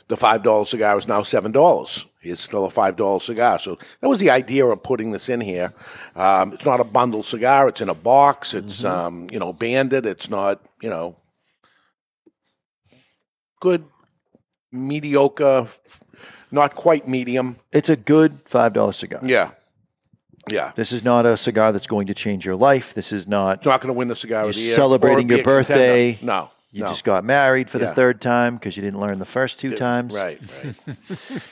the 0.09 0.17
five 0.17 0.43
dollar 0.43 0.65
cigar 0.65 0.99
is 0.99 1.09
now 1.09 1.23
seven 1.23 1.53
dollars. 1.53 2.07
It's 2.23 2.41
still 2.41 2.67
a 2.67 2.71
five 2.71 2.97
dollar 2.97 3.21
cigar. 3.21 3.59
So 3.59 3.79
that 4.01 4.09
was 4.09 4.19
the 4.19 4.31
idea 4.31 4.67
of 4.67 4.83
putting 4.83 5.13
this 5.13 5.29
in 5.29 5.41
here. 5.41 5.73
Um, 6.15 6.53
it's 6.53 6.67
not 6.67 6.81
a 6.81 6.85
bundle 6.85 7.23
cigar. 7.23 7.69
It's 7.69 7.81
in 7.81 7.89
a 7.89 7.95
box. 7.95 8.53
It's 8.55 8.85
um, 8.85 9.29
you 9.31 9.39
know 9.39 9.53
banded. 9.53 10.07
It's 10.07 10.29
not 10.29 10.61
you 10.83 10.91
know 10.91 11.17
good, 13.61 13.85
mediocre, 14.73 15.67
not 16.51 16.75
quite 16.75 17.07
medium. 17.09 17.57
It's 17.73 17.89
a 17.89 17.97
good 17.97 18.45
$5 18.45 18.95
cigar. 18.95 19.21
Yeah, 19.23 19.51
yeah. 20.51 20.73
This 20.75 20.93
is 20.93 21.05
not 21.05 21.27
a 21.27 21.37
cigar 21.37 21.73
that's 21.73 21.87
going 21.87 22.07
to 22.09 22.15
change 22.15 22.45
your 22.45 22.57
life. 22.57 22.95
This 22.95 23.13
is 23.13 23.29
not. 23.29 23.59
It's 23.59 23.67
not 23.67 23.81
going 23.81 23.89
to 23.95 23.99
win 23.99 24.09
the 24.09 24.17
cigar 24.17 24.43
You're 24.43 24.51
of 24.51 24.55
the 24.57 24.61
year. 24.61 24.75
celebrating 24.75 25.29
your 25.29 25.39
contender. 25.39 25.59
birthday. 25.75 26.19
No, 26.23 26.51
You 26.73 26.83
no. 26.83 26.89
just 26.89 27.05
got 27.05 27.25
married 27.25 27.71
for 27.71 27.79
Yeah. 27.79 27.87
the 27.91 27.95
third 27.95 28.21
time 28.21 28.55
because 28.57 28.77
you 28.77 28.83
didn't 28.83 29.01
learn 29.01 29.19
the 29.19 29.25
first 29.27 29.61
two 29.61 29.75
times. 29.77 30.15
Right, 30.15 30.41
right. 30.65 30.75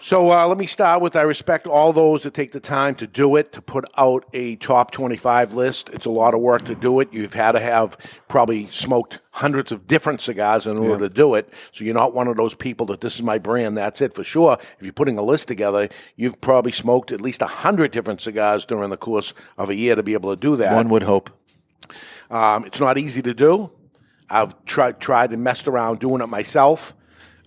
so 0.00 0.30
uh, 0.30 0.46
let 0.46 0.58
me 0.58 0.66
start 0.66 1.02
with 1.02 1.16
I 1.16 1.22
respect 1.22 1.66
all 1.66 1.92
those 1.92 2.22
that 2.22 2.34
take 2.34 2.52
the 2.52 2.60
time 2.60 2.94
to 2.96 3.06
do 3.06 3.36
it, 3.36 3.52
to 3.52 3.62
put 3.62 3.84
out 3.96 4.24
a 4.32 4.56
top 4.56 4.90
25 4.90 5.54
list. 5.54 5.90
It's 5.90 6.06
a 6.06 6.10
lot 6.10 6.34
of 6.34 6.40
work 6.40 6.64
to 6.66 6.74
do 6.74 7.00
it. 7.00 7.12
You've 7.12 7.34
had 7.34 7.52
to 7.52 7.60
have 7.60 7.96
probably 8.28 8.68
smoked 8.70 9.18
hundreds 9.32 9.72
of 9.72 9.86
different 9.86 10.20
cigars 10.20 10.66
in 10.66 10.78
order 10.78 11.08
to 11.08 11.14
do 11.14 11.34
it. 11.34 11.52
So 11.72 11.84
you're 11.84 11.94
not 11.94 12.14
one 12.14 12.28
of 12.28 12.36
those 12.36 12.54
people 12.54 12.86
that 12.86 13.00
this 13.00 13.16
is 13.16 13.22
my 13.22 13.38
brand, 13.38 13.76
that's 13.76 14.00
it 14.00 14.12
for 14.12 14.24
sure. 14.24 14.58
If 14.60 14.82
you're 14.82 14.92
putting 14.92 15.18
a 15.18 15.22
list 15.22 15.48
together, 15.48 15.88
you've 16.16 16.40
probably 16.40 16.72
smoked 16.72 17.12
at 17.12 17.20
least 17.20 17.40
100 17.40 17.90
different 17.90 18.20
cigars 18.20 18.66
during 18.66 18.90
the 18.90 18.96
course 18.96 19.32
of 19.56 19.70
a 19.70 19.74
year 19.74 19.94
to 19.94 20.02
be 20.02 20.14
able 20.14 20.34
to 20.34 20.40
do 20.40 20.56
that. 20.56 20.74
One 20.74 20.88
would 20.88 21.04
hope. 21.04 21.30
Um, 22.30 22.64
it's 22.64 22.80
not 22.80 22.98
easy 22.98 23.22
to 23.22 23.34
do. 23.34 23.70
I've 24.30 24.62
tried 24.64 25.00
tried 25.00 25.32
and 25.32 25.42
messed 25.42 25.66
around 25.66 26.00
doing 26.00 26.20
it 26.20 26.26
myself. 26.26 26.94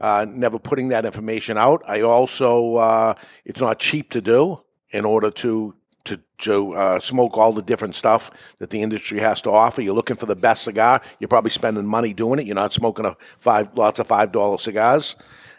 Uh, 0.01 0.25
never 0.27 0.57
putting 0.57 0.89
that 0.89 1.05
information 1.05 1.59
out. 1.59 1.83
I 1.87 2.01
also 2.01 2.75
uh, 2.75 3.13
it's 3.45 3.61
not 3.61 3.77
cheap 3.77 4.09
to 4.11 4.21
do 4.21 4.63
in 4.89 5.05
order 5.05 5.29
to 5.29 5.75
to 6.05 6.19
to 6.39 6.73
uh, 6.73 6.99
smoke 6.99 7.37
all 7.37 7.53
the 7.53 7.61
different 7.61 7.93
stuff 7.93 8.31
that 8.57 8.71
the 8.71 8.81
industry 8.81 9.19
has 9.19 9.43
to 9.43 9.51
offer. 9.51 9.83
You're 9.83 9.93
looking 9.93 10.15
for 10.15 10.25
the 10.25 10.35
best 10.35 10.63
cigar. 10.63 11.01
You're 11.19 11.27
probably 11.27 11.51
spending 11.51 11.85
money 11.85 12.13
doing 12.13 12.39
it. 12.39 12.47
You're 12.47 12.55
not 12.55 12.73
smoking 12.73 13.05
a 13.05 13.15
five 13.37 13.69
lots 13.75 13.99
of 13.99 14.07
five 14.07 14.31
dollar 14.31 14.57
cigars. 14.57 15.15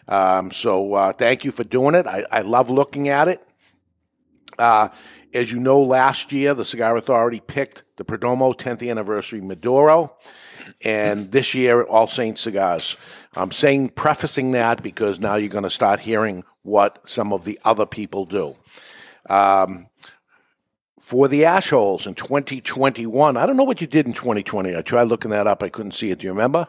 Um, 0.09 0.51
so 0.51 0.93
uh, 0.93 1.13
thank 1.13 1.45
you 1.45 1.51
for 1.51 1.63
doing 1.63 1.95
it. 1.95 2.05
I, 2.05 2.25
I 2.29 2.41
love 2.41 2.69
looking 2.69 3.07
at 3.07 3.29
it. 3.29 3.47
Uh, 4.59 4.89
as 5.33 5.51
you 5.51 5.59
know, 5.59 5.81
last 5.81 6.31
year 6.31 6.53
the 6.53 6.65
Cigar 6.65 6.97
Authority 6.97 7.39
picked 7.39 7.83
the 7.95 8.03
Perdomo 8.03 8.55
10th 8.55 8.87
anniversary 8.87 9.41
Maduro, 9.41 10.15
and 10.83 11.31
this 11.31 11.53
year 11.53 11.83
All 11.83 12.07
Saints 12.07 12.41
cigars. 12.41 12.97
I'm 13.35 13.51
saying 13.51 13.89
prefacing 13.89 14.51
that 14.51 14.83
because 14.83 15.19
now 15.19 15.35
you're 15.35 15.49
going 15.49 15.63
to 15.63 15.69
start 15.69 16.01
hearing 16.01 16.43
what 16.61 16.99
some 17.05 17.33
of 17.33 17.45
the 17.45 17.59
other 17.65 17.85
people 17.85 18.25
do. 18.25 18.55
Um, 19.29 19.87
for 20.99 21.27
the 21.27 21.45
ash 21.45 21.71
holes 21.71 22.07
in 22.07 22.15
2021, 22.15 23.35
I 23.35 23.45
don't 23.45 23.57
know 23.57 23.63
what 23.63 23.81
you 23.81 23.87
did 23.87 24.07
in 24.07 24.13
2020. 24.13 24.75
I 24.75 24.81
tried 24.81 25.03
looking 25.03 25.31
that 25.31 25.47
up. 25.47 25.61
I 25.61 25.69
couldn't 25.69 25.93
see 25.93 26.11
it. 26.11 26.19
Do 26.19 26.27
you 26.27 26.31
remember? 26.31 26.67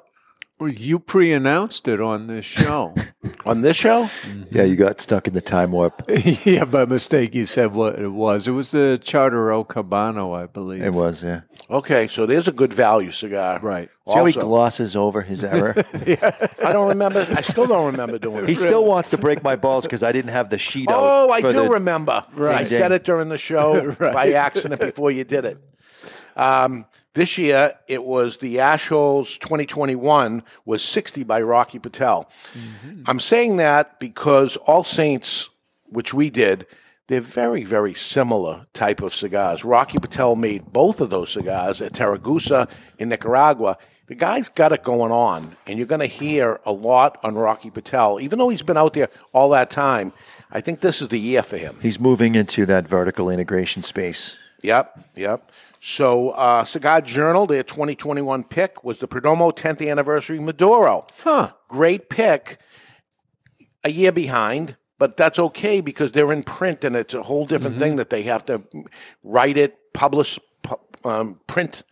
Well, 0.60 0.70
you 0.70 1.00
pre-announced 1.00 1.88
it 1.88 2.00
on 2.00 2.28
this 2.28 2.44
show. 2.44 2.94
On 3.46 3.60
this 3.60 3.76
show? 3.76 4.08
Yeah, 4.50 4.62
you 4.64 4.76
got 4.76 5.00
stuck 5.00 5.26
in 5.26 5.34
the 5.34 5.40
time 5.40 5.72
warp. 5.72 6.02
yeah, 6.46 6.64
by 6.64 6.84
mistake, 6.86 7.34
you 7.34 7.44
said 7.44 7.72
what 7.74 7.98
it 7.98 8.08
was. 8.08 8.46
It 8.48 8.52
was 8.52 8.70
the 8.70 8.98
Charter 9.02 9.36
Chartero 9.48 9.66
Cabano, 9.66 10.32
I 10.34 10.46
believe. 10.46 10.80
It 10.82 10.92
was, 10.94 11.22
yeah. 11.22 11.40
Okay, 11.68 12.06
so 12.08 12.24
there's 12.24 12.48
a 12.48 12.52
good 12.52 12.72
value 12.72 13.10
cigar. 13.10 13.58
Right. 13.60 13.90
See 14.08 14.14
how 14.14 14.24
he 14.24 14.34
Also- 14.34 14.40
glosses 14.46 14.96
over 14.96 15.20
his 15.22 15.42
error? 15.44 15.74
yeah. 16.06 16.30
I 16.64 16.72
don't 16.72 16.88
remember. 16.88 17.26
I 17.34 17.40
still 17.42 17.66
don't 17.66 17.86
remember 17.86 18.18
doing 18.18 18.44
it. 18.44 18.48
he 18.48 18.54
still 18.54 18.84
wants 18.86 19.08
to 19.10 19.18
break 19.18 19.42
my 19.42 19.56
balls 19.56 19.84
because 19.84 20.02
I 20.02 20.12
didn't 20.12 20.32
have 20.32 20.48
the 20.50 20.58
sheet 20.58 20.88
out. 20.88 20.96
Oh, 20.98 21.30
I 21.30 21.40
for 21.42 21.52
do 21.52 21.64
the- 21.64 21.68
remember. 21.70 22.22
I 22.36 22.40
Right. 22.40 22.66
said 22.68 22.92
it 22.92 23.04
during 23.04 23.28
the 23.28 23.38
show 23.38 23.92
by 23.98 24.32
accident 24.32 24.80
before 24.80 25.10
you 25.10 25.24
did 25.24 25.44
it. 25.44 25.58
Um, 26.36 26.86
this 27.14 27.38
year, 27.38 27.78
it 27.86 28.02
was 28.04 28.38
the 28.38 28.56
Ashholes 28.56 29.38
2021 29.38 30.42
was 30.64 30.84
60 30.84 31.22
by 31.22 31.40
Rocky 31.40 31.78
Patel. 31.78 32.28
Mm-hmm. 32.52 33.04
I'm 33.06 33.20
saying 33.20 33.56
that 33.56 34.00
because 34.00 34.56
All 34.56 34.82
Saints, 34.82 35.48
which 35.88 36.12
we 36.12 36.28
did, 36.28 36.66
they're 37.06 37.20
very, 37.20 37.64
very 37.64 37.94
similar 37.94 38.66
type 38.74 39.00
of 39.00 39.14
cigars. 39.14 39.64
Rocky 39.64 39.98
Patel 39.98 40.34
made 40.36 40.72
both 40.72 41.00
of 41.00 41.10
those 41.10 41.30
cigars 41.30 41.80
at 41.80 41.92
Tavicusa 41.92 42.68
in 42.98 43.10
Nicaragua. 43.10 43.78
The 44.06 44.14
guy's 44.14 44.48
got 44.48 44.72
it 44.72 44.82
going 44.82 45.12
on, 45.12 45.56
and 45.66 45.78
you're 45.78 45.86
going 45.86 46.00
to 46.00 46.06
hear 46.06 46.60
a 46.66 46.72
lot 46.72 47.18
on 47.22 47.36
Rocky 47.36 47.70
Patel. 47.70 48.20
Even 48.20 48.38
though 48.38 48.48
he's 48.48 48.62
been 48.62 48.76
out 48.76 48.94
there 48.94 49.08
all 49.32 49.50
that 49.50 49.70
time, 49.70 50.12
I 50.50 50.60
think 50.60 50.80
this 50.80 51.00
is 51.00 51.08
the 51.08 51.18
year 51.18 51.42
for 51.42 51.58
him. 51.58 51.76
He's 51.80 52.00
moving 52.00 52.34
into 52.34 52.66
that 52.66 52.88
vertical 52.88 53.30
integration 53.30 53.82
space. 53.82 54.36
Yep, 54.62 54.98
yep. 55.14 55.50
So, 55.86 56.30
uh, 56.30 56.64
Cigar 56.64 57.02
Journal, 57.02 57.46
their 57.46 57.62
2021 57.62 58.44
pick 58.44 58.82
was 58.82 59.00
the 59.00 59.06
Perdomo 59.06 59.54
10th 59.54 59.86
anniversary 59.86 60.40
Maduro. 60.40 61.06
Huh. 61.22 61.52
Great 61.68 62.08
pick. 62.08 62.58
A 63.84 63.90
year 63.90 64.10
behind, 64.10 64.78
but 64.98 65.18
that's 65.18 65.38
okay 65.38 65.82
because 65.82 66.12
they're 66.12 66.32
in 66.32 66.42
print 66.42 66.84
and 66.84 66.96
it's 66.96 67.12
a 67.12 67.24
whole 67.24 67.44
different 67.44 67.78
thing 67.78 67.96
that 67.96 68.08
they 68.08 68.22
have 68.22 68.46
to 68.46 68.62
write 69.22 69.58
it, 69.58 69.92
publish, 69.92 70.38
pu- 70.62 70.80
um, 71.04 71.40
print, 71.46 71.82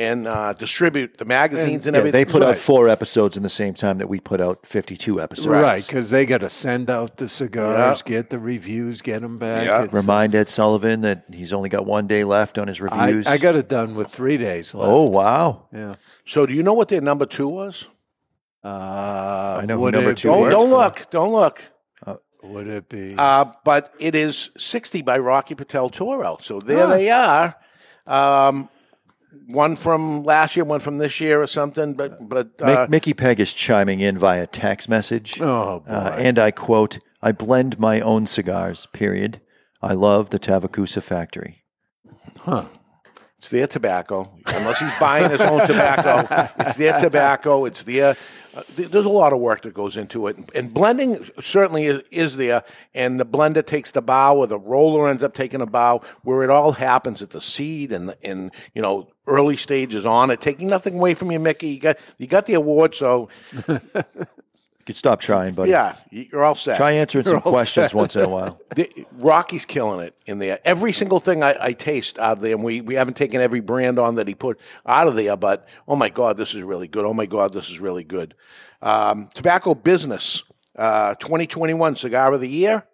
and 0.00 0.26
uh, 0.26 0.52
distribute 0.54 1.18
the 1.18 1.24
magazines 1.24 1.86
and, 1.86 1.94
Yeah, 1.94 2.00
everything. 2.00 2.24
they 2.24 2.30
put 2.30 2.42
out 2.42 2.56
four 2.56 2.88
episodes 2.88 3.36
in 3.36 3.42
the 3.42 3.48
same 3.48 3.74
time 3.74 3.98
that 3.98 4.08
we 4.08 4.18
put 4.18 4.40
out 4.40 4.66
52 4.66 5.20
episodes. 5.20 5.46
Right, 5.48 5.84
because 5.86 6.10
they 6.10 6.24
got 6.26 6.38
to 6.38 6.48
send 6.48 6.88
out 6.88 7.18
the 7.18 7.28
cigars, 7.28 8.02
get 8.02 8.30
the 8.30 8.38
reviews, 8.38 9.02
get 9.02 9.20
them 9.22 9.36
back. 9.36 9.64
It's- 9.64 9.92
Remind 9.92 10.34
Ed 10.34 10.48
Sullivan 10.48 11.02
that 11.02 11.24
he's 11.32 11.52
only 11.52 11.68
got 11.68 11.84
one 11.86 12.06
day 12.06 12.24
left 12.24 12.56
on 12.58 12.66
his 12.68 12.80
reviews. 12.80 13.26
I 13.26 13.36
got 13.38 13.54
it 13.56 13.68
done 13.68 13.94
with 13.94 14.08
three 14.08 14.38
days 14.38 14.74
left. 14.74 14.90
Oh, 14.90 15.08
wow. 15.08 15.66
Yeah. 15.72 15.96
So, 16.24 16.46
do 16.46 16.54
you 16.54 16.62
know 16.62 16.74
what 16.74 16.88
their 16.88 17.00
number 17.02 17.26
two 17.26 17.48
was? 17.48 17.86
Uh, 18.64 19.60
I 19.62 19.64
know 19.66 19.78
who 19.78 19.90
number 19.90 20.10
it 20.10 20.16
two 20.18 20.28
Don't, 20.28 20.50
don't 20.50 20.70
look. 20.70 21.06
Don't 21.10 21.32
look. 21.32 21.62
Would 22.42 22.68
it 22.68 22.88
be? 22.88 23.14
Uh, 23.18 23.44
but 23.66 23.92
it 23.98 24.14
is 24.14 24.48
60 24.56 25.02
by 25.02 25.18
Rocky 25.18 25.54
Patel 25.54 25.90
Toro. 25.90 26.38
So 26.40 26.58
there 26.58 26.86
Huh. 26.86 26.94
they 26.96 27.10
are. 27.10 27.54
Um, 28.06 28.70
one 29.46 29.76
from 29.76 30.22
last 30.24 30.56
year, 30.56 30.64
one 30.64 30.80
from 30.80 30.98
this 30.98 31.20
year 31.20 31.42
or 31.42 31.46
something. 31.46 31.94
But, 31.94 32.28
but 32.28 32.50
uh, 32.60 32.86
Mickey 32.88 33.14
Peg 33.14 33.40
is 33.40 33.52
chiming 33.52 34.00
in 34.00 34.18
via 34.18 34.46
text 34.46 34.88
message. 34.88 35.40
Oh, 35.40 35.80
boy. 35.80 35.92
Uh, 35.92 36.16
and 36.18 36.38
I 36.38 36.50
quote, 36.50 36.98
I 37.22 37.32
blend 37.32 37.78
my 37.78 38.00
own 38.00 38.26
cigars, 38.26 38.86
period. 38.92 39.40
I 39.82 39.94
love 39.94 40.30
the 40.30 40.38
Tavicusa 40.38 41.02
factory. 41.02 41.64
Huh. 42.40 42.64
It's 43.40 43.48
their 43.48 43.66
tobacco. 43.66 44.30
Unless 44.48 44.80
he's 44.80 44.98
buying 45.00 45.30
his 45.30 45.40
own 45.40 45.66
tobacco, 45.66 46.46
it's 46.58 46.76
their 46.76 47.00
tobacco. 47.00 47.64
It's 47.64 47.84
their. 47.84 48.14
Uh, 48.54 48.62
th- 48.76 48.90
there's 48.90 49.06
a 49.06 49.08
lot 49.08 49.32
of 49.32 49.38
work 49.38 49.62
that 49.62 49.72
goes 49.72 49.96
into 49.96 50.26
it, 50.26 50.36
and 50.54 50.74
blending 50.74 51.26
certainly 51.40 51.86
is, 51.86 52.02
is 52.10 52.36
there. 52.36 52.62
And 52.94 53.18
the 53.18 53.24
blender 53.24 53.64
takes 53.64 53.92
the 53.92 54.02
bow, 54.02 54.36
or 54.36 54.46
the 54.46 54.58
roller 54.58 55.08
ends 55.08 55.22
up 55.22 55.32
taking 55.32 55.62
a 55.62 55.66
bow, 55.66 56.02
where 56.22 56.42
it 56.42 56.50
all 56.50 56.72
happens 56.72 57.22
at 57.22 57.30
the 57.30 57.40
seed 57.40 57.92
and 57.92 58.14
and 58.22 58.52
you 58.74 58.82
know 58.82 59.08
early 59.26 59.56
stages 59.56 60.04
on 60.04 60.28
it. 60.30 60.42
Taking 60.42 60.68
nothing 60.68 60.96
away 60.96 61.14
from 61.14 61.32
you, 61.32 61.40
Mickey. 61.40 61.68
You 61.68 61.80
got 61.80 61.96
you 62.18 62.26
got 62.26 62.44
the 62.44 62.52
award, 62.52 62.94
so 62.94 63.30
You 64.80 64.84
could 64.86 64.96
stop 64.96 65.20
trying, 65.20 65.52
buddy. 65.54 65.72
yeah, 65.72 65.96
you're 66.10 66.42
all 66.42 66.54
set. 66.54 66.76
Try 66.78 66.92
answering 66.92 67.24
You're 67.26 67.34
some 67.34 67.42
questions 67.42 67.90
set. 67.90 67.94
once 67.94 68.16
in 68.16 68.24
a 68.24 68.28
while. 68.28 68.58
The- 68.74 69.06
Rocky's 69.18 69.66
killing 69.66 70.00
it 70.06 70.16
in 70.24 70.38
there. 70.38 70.58
Every 70.64 70.92
single 70.92 71.20
thing 71.20 71.42
I, 71.42 71.54
I 71.66 71.72
taste 71.74 72.18
out 72.18 72.38
of 72.38 72.42
there, 72.42 72.54
and 72.54 72.64
we, 72.64 72.80
we 72.80 72.94
haven't 72.94 73.16
taken 73.18 73.42
every 73.42 73.60
brand 73.60 73.98
on 73.98 74.14
that 74.14 74.26
he 74.26 74.34
put 74.34 74.58
out 74.86 75.06
of 75.06 75.16
there, 75.16 75.36
but 75.36 75.68
oh 75.86 75.96
my 75.96 76.08
God, 76.08 76.38
this 76.38 76.54
is 76.54 76.62
really 76.62 76.88
good. 76.88 77.04
Oh 77.04 77.12
my 77.12 77.26
God, 77.26 77.52
this 77.52 77.68
is 77.70 77.78
really 77.78 78.04
good. 78.04 78.34
Um, 78.80 79.28
tobacco 79.34 79.74
Business, 79.74 80.42
uh, 80.76 81.14
2021 81.16 81.96
Cigar 81.96 82.32
of 82.32 82.40
the 82.40 82.48
Year, 82.48 82.84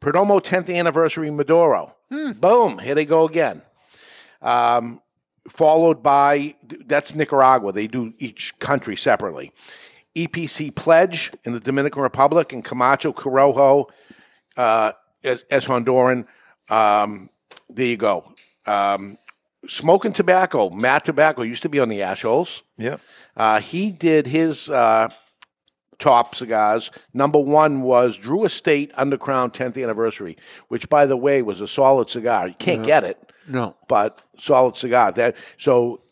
Perdomo 0.00 0.40
10th 0.40 0.72
Anniversary 0.72 1.30
Maduro. 1.32 1.96
Boom, 2.10 2.78
here 2.78 2.94
they 2.94 3.04
go 3.06 3.26
again. 3.26 3.62
Um, 4.40 5.00
followed 5.48 6.02
by, 6.02 6.54
that's 6.86 7.14
Nicaragua. 7.14 7.72
They 7.72 7.86
do 7.88 8.14
each 8.18 8.58
country 8.60 8.94
separately. 8.96 9.52
EPC 10.16 10.74
Pledge 10.74 11.32
in 11.44 11.52
the 11.52 11.60
Dominican 11.60 12.02
Republic 12.02 12.52
and 12.52 12.64
Camacho 12.64 13.12
Corojo 13.12 13.88
uh, 14.56 14.92
as, 15.22 15.44
as 15.50 15.66
Honduran. 15.66 16.26
Um, 16.68 17.30
there 17.68 17.86
you 17.86 17.96
go. 17.96 18.32
Um, 18.66 19.18
smoking 19.66 20.12
tobacco. 20.12 20.70
Matt 20.70 21.04
Tobacco 21.04 21.42
used 21.42 21.62
to 21.62 21.68
be 21.68 21.80
on 21.80 21.88
the 21.88 21.98
Ashholes. 22.00 22.62
Yep. 22.78 23.00
Uh, 23.36 23.60
he 23.60 23.90
did 23.90 24.26
his 24.28 24.70
uh, 24.70 25.08
top 25.98 26.34
cigars. 26.34 26.90
Number 27.12 27.38
one 27.40 27.82
was 27.82 28.16
Drew 28.16 28.44
Estate 28.44 28.92
Undercrown 28.94 29.52
10th 29.52 29.82
Anniversary, 29.82 30.36
which, 30.68 30.88
by 30.88 31.06
the 31.06 31.16
way, 31.16 31.42
was 31.42 31.60
a 31.60 31.68
solid 31.68 32.08
cigar. 32.08 32.48
You 32.48 32.54
can't 32.54 32.80
Yeah. 32.80 32.86
get 32.86 33.04
it, 33.04 33.32
No. 33.48 33.76
but 33.88 34.22
solid 34.38 34.76
cigar. 34.76 35.12
That 35.12 35.36
so 35.56 36.02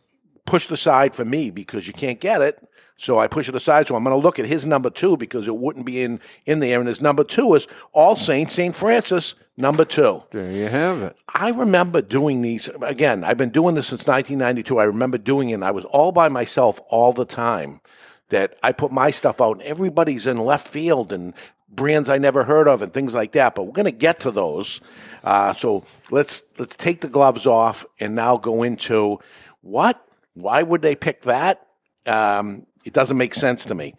pushed 0.44 0.70
aside 0.72 1.14
for 1.14 1.24
me 1.24 1.50
because 1.50 1.86
you 1.86 1.92
can't 1.92 2.18
get 2.20 2.40
it. 2.42 2.58
So 2.96 3.18
I 3.18 3.26
push 3.26 3.48
it 3.48 3.54
aside. 3.54 3.88
So 3.88 3.96
I'm 3.96 4.04
going 4.04 4.16
to 4.16 4.22
look 4.22 4.38
at 4.38 4.46
his 4.46 4.64
number 4.64 4.90
two 4.90 5.16
because 5.16 5.48
it 5.48 5.56
wouldn't 5.56 5.86
be 5.86 6.02
in 6.02 6.20
in 6.46 6.60
there. 6.60 6.78
And 6.78 6.88
his 6.88 7.00
number 7.00 7.24
two 7.24 7.54
is 7.54 7.66
All 7.92 8.16
Saints 8.16 8.54
Saint 8.54 8.74
Francis 8.76 9.34
number 9.56 9.84
two. 9.84 10.22
There 10.30 10.50
you 10.50 10.66
have 10.66 11.02
it. 11.02 11.16
I 11.28 11.50
remember 11.50 12.02
doing 12.02 12.42
these 12.42 12.68
again. 12.80 13.24
I've 13.24 13.38
been 13.38 13.50
doing 13.50 13.74
this 13.74 13.88
since 13.88 14.06
1992. 14.06 14.78
I 14.78 14.84
remember 14.84 15.18
doing 15.18 15.50
it. 15.50 15.54
and 15.54 15.64
I 15.64 15.70
was 15.70 15.84
all 15.86 16.12
by 16.12 16.28
myself 16.28 16.80
all 16.88 17.12
the 17.12 17.24
time. 17.24 17.80
That 18.28 18.56
I 18.62 18.72
put 18.72 18.92
my 18.92 19.10
stuff 19.10 19.42
out, 19.42 19.58
and 19.58 19.62
everybody's 19.62 20.26
in 20.26 20.38
left 20.38 20.66
field 20.66 21.12
and 21.12 21.34
brands 21.68 22.08
I 22.08 22.18
never 22.18 22.44
heard 22.44 22.68
of 22.68 22.80
and 22.80 22.92
things 22.92 23.14
like 23.14 23.32
that. 23.32 23.54
But 23.54 23.64
we're 23.64 23.72
going 23.72 23.84
to 23.84 23.90
get 23.90 24.20
to 24.20 24.30
those. 24.30 24.80
Uh, 25.24 25.52
so 25.54 25.84
let's 26.10 26.42
let's 26.58 26.76
take 26.76 27.00
the 27.00 27.08
gloves 27.08 27.46
off 27.46 27.84
and 28.00 28.14
now 28.14 28.36
go 28.36 28.62
into 28.62 29.18
what? 29.60 30.02
Why 30.34 30.62
would 30.62 30.82
they 30.82 30.94
pick 30.94 31.22
that? 31.22 31.66
Um, 32.06 32.66
it 32.84 32.92
doesn't 32.92 33.16
make 33.16 33.34
sense 33.34 33.64
to 33.66 33.74
me 33.74 33.94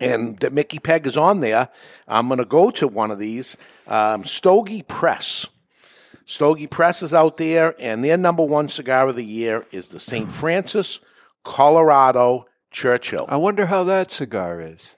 and 0.00 0.38
that 0.40 0.52
Mickey 0.52 0.78
Peg 0.78 1.06
is 1.06 1.16
on 1.16 1.40
there. 1.40 1.68
I'm 2.08 2.28
going 2.28 2.38
to 2.38 2.44
go 2.44 2.70
to 2.72 2.88
one 2.88 3.10
of 3.10 3.18
these. 3.18 3.56
Um, 3.86 4.24
Stogie 4.24 4.84
Fresh. 4.88 5.46
Stogie 6.24 6.66
Fresh 6.66 7.02
is 7.02 7.14
out 7.14 7.36
there, 7.36 7.74
and 7.78 8.04
their 8.04 8.16
number 8.16 8.44
one 8.44 8.68
cigar 8.68 9.08
of 9.08 9.16
the 9.16 9.24
year 9.24 9.66
is 9.70 9.88
the 9.88 10.00
St. 10.00 10.30
Francis 10.30 11.00
Colorado 11.44 12.46
Churchill. 12.70 13.26
I 13.28 13.36
wonder 13.36 13.66
how 13.66 13.84
that 13.84 14.10
cigar 14.10 14.60
is. 14.60 14.96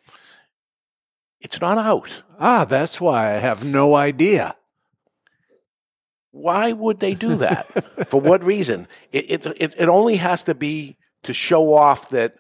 It's 1.40 1.60
not 1.60 1.78
out. 1.78 2.22
Ah, 2.38 2.64
that's 2.64 3.00
why 3.00 3.34
I 3.34 3.38
have 3.38 3.64
no 3.64 3.94
idea. 3.94 4.56
Why 6.30 6.72
would 6.72 7.00
they 7.00 7.14
do 7.14 7.36
that? 7.36 8.08
For 8.08 8.20
what 8.20 8.42
reason? 8.42 8.88
It, 9.12 9.30
it, 9.30 9.46
it, 9.60 9.74
it 9.78 9.88
only 9.88 10.16
has 10.16 10.42
to 10.44 10.54
be 10.54 10.96
to 11.22 11.32
show 11.32 11.74
off 11.74 12.08
that 12.10 12.36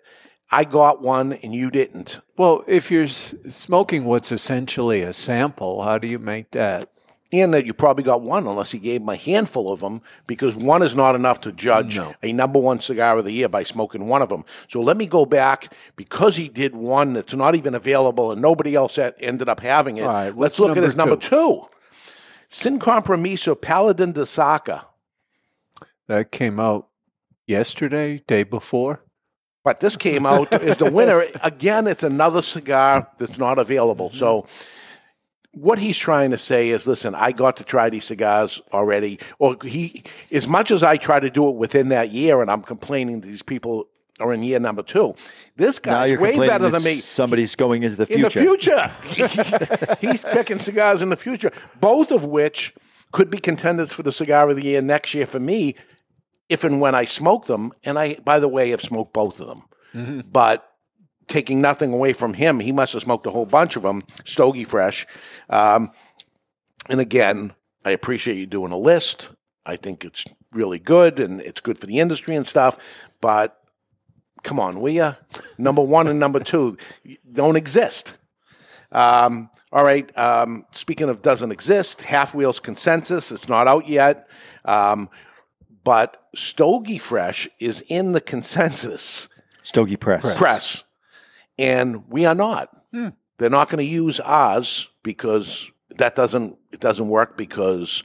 I 0.54 0.62
got 0.62 1.02
one 1.02 1.32
and 1.32 1.52
you 1.52 1.68
didn't. 1.68 2.20
Well, 2.36 2.62
if 2.68 2.88
you're 2.88 3.08
smoking 3.08 4.04
what's 4.04 4.30
essentially 4.30 5.02
a 5.02 5.12
sample, 5.12 5.82
how 5.82 5.98
do 5.98 6.06
you 6.06 6.20
make 6.20 6.52
that? 6.52 6.92
And 7.32 7.52
that 7.52 7.66
you 7.66 7.74
probably 7.74 8.04
got 8.04 8.22
one, 8.22 8.46
unless 8.46 8.70
he 8.70 8.78
gave 8.78 9.00
him 9.00 9.08
a 9.08 9.16
handful 9.16 9.72
of 9.72 9.80
them, 9.80 10.00
because 10.28 10.54
one 10.54 10.82
is 10.82 10.94
not 10.94 11.16
enough 11.16 11.40
to 11.40 11.50
judge 11.50 11.98
a 12.22 12.32
number 12.32 12.60
one 12.60 12.78
cigar 12.78 13.18
of 13.18 13.24
the 13.24 13.32
year 13.32 13.48
by 13.48 13.64
smoking 13.64 14.06
one 14.06 14.22
of 14.22 14.28
them. 14.28 14.44
So 14.68 14.80
let 14.80 14.96
me 14.96 15.06
go 15.06 15.26
back 15.26 15.74
because 15.96 16.36
he 16.36 16.48
did 16.48 16.76
one 16.76 17.14
that's 17.14 17.34
not 17.34 17.56
even 17.56 17.74
available 17.74 18.30
and 18.30 18.40
nobody 18.40 18.76
else 18.76 18.96
ended 18.96 19.48
up 19.48 19.58
having 19.58 19.96
it. 19.96 20.06
Right, 20.06 20.36
Let's 20.36 20.60
look 20.60 20.76
at 20.76 20.84
his 20.84 20.94
number 20.94 21.16
number 21.16 21.26
two. 21.26 21.62
Sin 22.48 22.78
Compromiso 22.78 23.60
Paladin 23.60 24.12
de 24.12 24.20
Saca. 24.20 24.84
That 26.06 26.30
came 26.30 26.60
out 26.60 26.86
yesterday, 27.44 28.22
day 28.28 28.44
before. 28.44 29.03
But 29.64 29.80
this 29.80 29.96
came 29.96 30.26
out 30.26 30.52
as 30.52 30.76
the 30.76 30.90
winner. 30.90 31.24
Again, 31.42 31.86
it's 31.86 32.02
another 32.04 32.42
cigar 32.42 33.08
that's 33.18 33.38
not 33.38 33.58
available. 33.58 34.10
So 34.10 34.46
what 35.52 35.78
he's 35.78 35.98
trying 35.98 36.30
to 36.32 36.38
say 36.38 36.70
is, 36.70 36.86
listen, 36.86 37.14
I 37.14 37.32
got 37.32 37.56
to 37.56 37.64
try 37.64 37.88
these 37.88 38.04
cigars 38.04 38.60
already. 38.72 39.18
Or 39.38 39.56
he, 39.64 40.04
as 40.30 40.46
much 40.46 40.70
as 40.70 40.82
I 40.82 40.96
try 40.96 41.18
to 41.18 41.30
do 41.30 41.48
it 41.48 41.54
within 41.54 41.88
that 41.88 42.10
year, 42.10 42.42
and 42.42 42.50
I'm 42.50 42.62
complaining 42.62 43.20
that 43.22 43.26
these 43.26 43.42
people 43.42 43.88
are 44.20 44.32
in 44.32 44.42
year 44.42 44.60
number 44.60 44.82
two. 44.82 45.14
This 45.56 45.84
now 45.84 46.04
guy's 46.04 46.18
way 46.18 46.36
better 46.36 46.68
than 46.68 46.82
me. 46.84 46.94
somebody's 46.96 47.56
going 47.56 47.82
into 47.82 47.96
the 47.96 48.12
In 48.14 48.20
the 48.20 48.30
future. 48.30 48.90
future, 49.04 49.96
he's 50.00 50.22
picking 50.22 50.58
cigars 50.60 51.02
in 51.02 51.08
the 51.08 51.16
future. 51.16 51.50
Both 51.80 52.12
of 52.12 52.24
which 52.24 52.74
could 53.12 53.30
be 53.30 53.38
contenders 53.38 53.92
for 53.92 54.02
the 54.02 54.12
cigar 54.12 54.48
of 54.50 54.56
the 54.56 54.64
year 54.64 54.82
next 54.82 55.14
year 55.14 55.26
for 55.26 55.40
me, 55.40 55.74
if 56.48 56.64
and 56.64 56.80
when 56.80 56.94
I 56.94 57.04
smoke 57.04 57.46
them. 57.46 57.72
And 57.84 57.98
I, 57.98 58.14
by 58.16 58.38
the 58.38 58.48
way, 58.48 58.70
have 58.70 58.82
smoked 58.82 59.12
both 59.12 59.40
of 59.40 59.46
them 59.46 59.64
but 59.94 60.72
taking 61.26 61.60
nothing 61.60 61.92
away 61.92 62.12
from 62.12 62.34
him, 62.34 62.60
he 62.60 62.72
must 62.72 62.92
have 62.92 63.02
smoked 63.02 63.26
a 63.26 63.30
whole 63.30 63.46
bunch 63.46 63.76
of 63.76 63.82
them, 63.82 64.02
stogie 64.24 64.64
fresh. 64.64 65.06
Um, 65.48 65.90
and 66.88 67.00
again, 67.00 67.54
I 67.84 67.92
appreciate 67.92 68.36
you 68.36 68.46
doing 68.46 68.72
a 68.72 68.78
list. 68.78 69.30
I 69.64 69.76
think 69.76 70.04
it's 70.04 70.24
really 70.52 70.78
good 70.78 71.18
and 71.18 71.40
it's 71.40 71.60
good 71.60 71.78
for 71.78 71.86
the 71.86 72.00
industry 72.00 72.36
and 72.36 72.46
stuff. 72.46 72.76
But 73.20 73.58
come 74.42 74.60
on, 74.60 74.80
will 74.80 74.92
ya? 74.92 75.14
Number 75.56 75.82
one 75.82 76.08
and 76.08 76.20
number 76.20 76.40
two 76.40 76.76
don't 77.32 77.56
exist. 77.56 78.18
Um, 78.92 79.48
all 79.72 79.84
right. 79.84 80.16
Um, 80.18 80.66
speaking 80.72 81.08
of 81.08 81.22
doesn't 81.22 81.50
exist, 81.50 82.02
Half 82.02 82.34
Wheels 82.34 82.60
Consensus. 82.60 83.32
It's 83.32 83.48
not 83.48 83.66
out 83.66 83.88
yet. 83.88 84.28
Um, 84.64 85.08
but 85.84 86.16
Stogie 86.34 86.98
Fresh 86.98 87.48
is 87.60 87.82
in 87.88 88.12
the 88.12 88.20
consensus 88.20 89.28
Stogie 89.62 89.96
Fresh. 89.96 90.22
press, 90.36 90.84
and 91.58 92.08
we 92.10 92.24
are 92.24 92.34
not. 92.34 92.70
Hmm. 92.92 93.08
They're 93.38 93.50
not 93.50 93.68
going 93.68 93.84
to 93.84 93.90
use 93.90 94.18
ours 94.20 94.88
because 95.02 95.70
that 95.96 96.14
doesn't 96.16 96.56
it 96.72 96.80
doesn't 96.80 97.08
work 97.08 97.36
because 97.36 98.02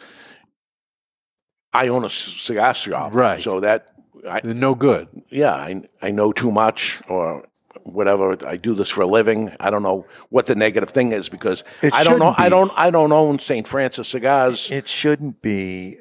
I 1.73 1.87
own 1.89 2.03
a 2.03 2.09
cigar 2.09 2.73
shop, 2.73 3.13
Right. 3.13 3.41
So 3.41 3.59
that 3.59 3.87
I, 4.29 4.41
They're 4.41 4.53
no 4.53 4.75
good. 4.75 5.07
yeah, 5.29 5.53
I 5.53 5.83
I 6.01 6.11
know 6.11 6.31
too 6.31 6.51
much 6.51 7.01
or 7.07 7.45
whatever. 7.83 8.35
I 8.45 8.57
do 8.57 8.73
this 8.75 8.89
for 8.89 9.01
a 9.01 9.05
living. 9.07 9.51
I 9.59 9.69
don't 9.69 9.83
know 9.83 10.05
what 10.29 10.45
the 10.47 10.55
negative 10.55 10.89
thing 10.89 11.11
is 11.11 11.29
because 11.29 11.63
It 11.81 11.93
I 11.93 12.03
don't 12.03 12.19
know. 12.19 12.31
shouldn't 12.33 12.39
I 12.39 12.43
be. 12.45 12.49
don't. 12.49 12.71
I 12.75 12.89
don't 12.91 13.11
own 13.11 13.39
St. 13.39 13.67
Francis 13.67 14.07
cigars. 14.07 14.69
It 14.71 14.87
shouldn't 14.87 15.41
be 15.41 15.97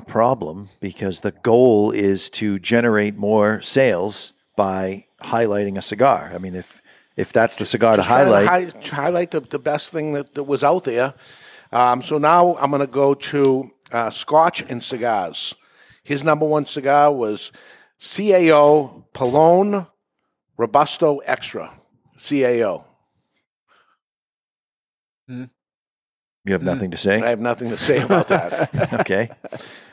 a 0.00 0.02
problem 0.02 0.68
because 0.80 1.20
the 1.20 1.32
goal 1.32 1.90
is 1.90 2.30
to 2.30 2.58
generate 2.58 3.16
more 3.16 3.60
sales 3.60 4.32
by 4.56 5.06
highlighting 5.20 5.76
a 5.76 5.82
cigar. 5.82 6.32
I 6.34 6.38
mean, 6.38 6.54
if 6.54 6.80
if 7.16 7.32
that's 7.32 7.56
the 7.56 7.64
cigar 7.64 7.92
to 7.96 8.02
Just 8.02 8.08
try 8.08 8.24
highlight, 8.24 8.48
hi- 8.48 8.88
highlight 9.02 9.30
the, 9.30 9.40
the 9.40 9.58
best 9.58 9.92
thing 9.92 10.14
that, 10.14 10.34
that 10.34 10.44
was 10.44 10.64
out 10.64 10.84
there. 10.84 11.12
Um, 11.70 12.02
so 12.02 12.18
now 12.18 12.56
I'm 12.56 12.70
going 12.70 12.80
to 12.80 12.86
go 13.04 13.14
to 13.14 13.70
uh, 13.92 14.10
Scotch 14.10 14.62
and 14.70 14.82
cigars. 14.82 15.54
His 16.02 16.24
number 16.24 16.46
one 16.46 16.66
cigar 16.66 17.12
was 17.12 17.52
CAO 18.00 19.04
Pilón 19.12 19.86
Robusto 20.56 21.18
Extra. 21.24 21.70
CAO. 22.16 22.84
Hmm. 25.28 25.44
You 26.50 26.54
have 26.54 26.64
nothing 26.64 26.90
to 26.90 26.96
say? 26.96 27.22
I 27.22 27.28
have 27.28 27.38
nothing 27.38 27.68
to 27.68 27.76
say 27.76 28.02
about 28.02 28.26
that. 28.26 28.92
okay. 29.02 29.30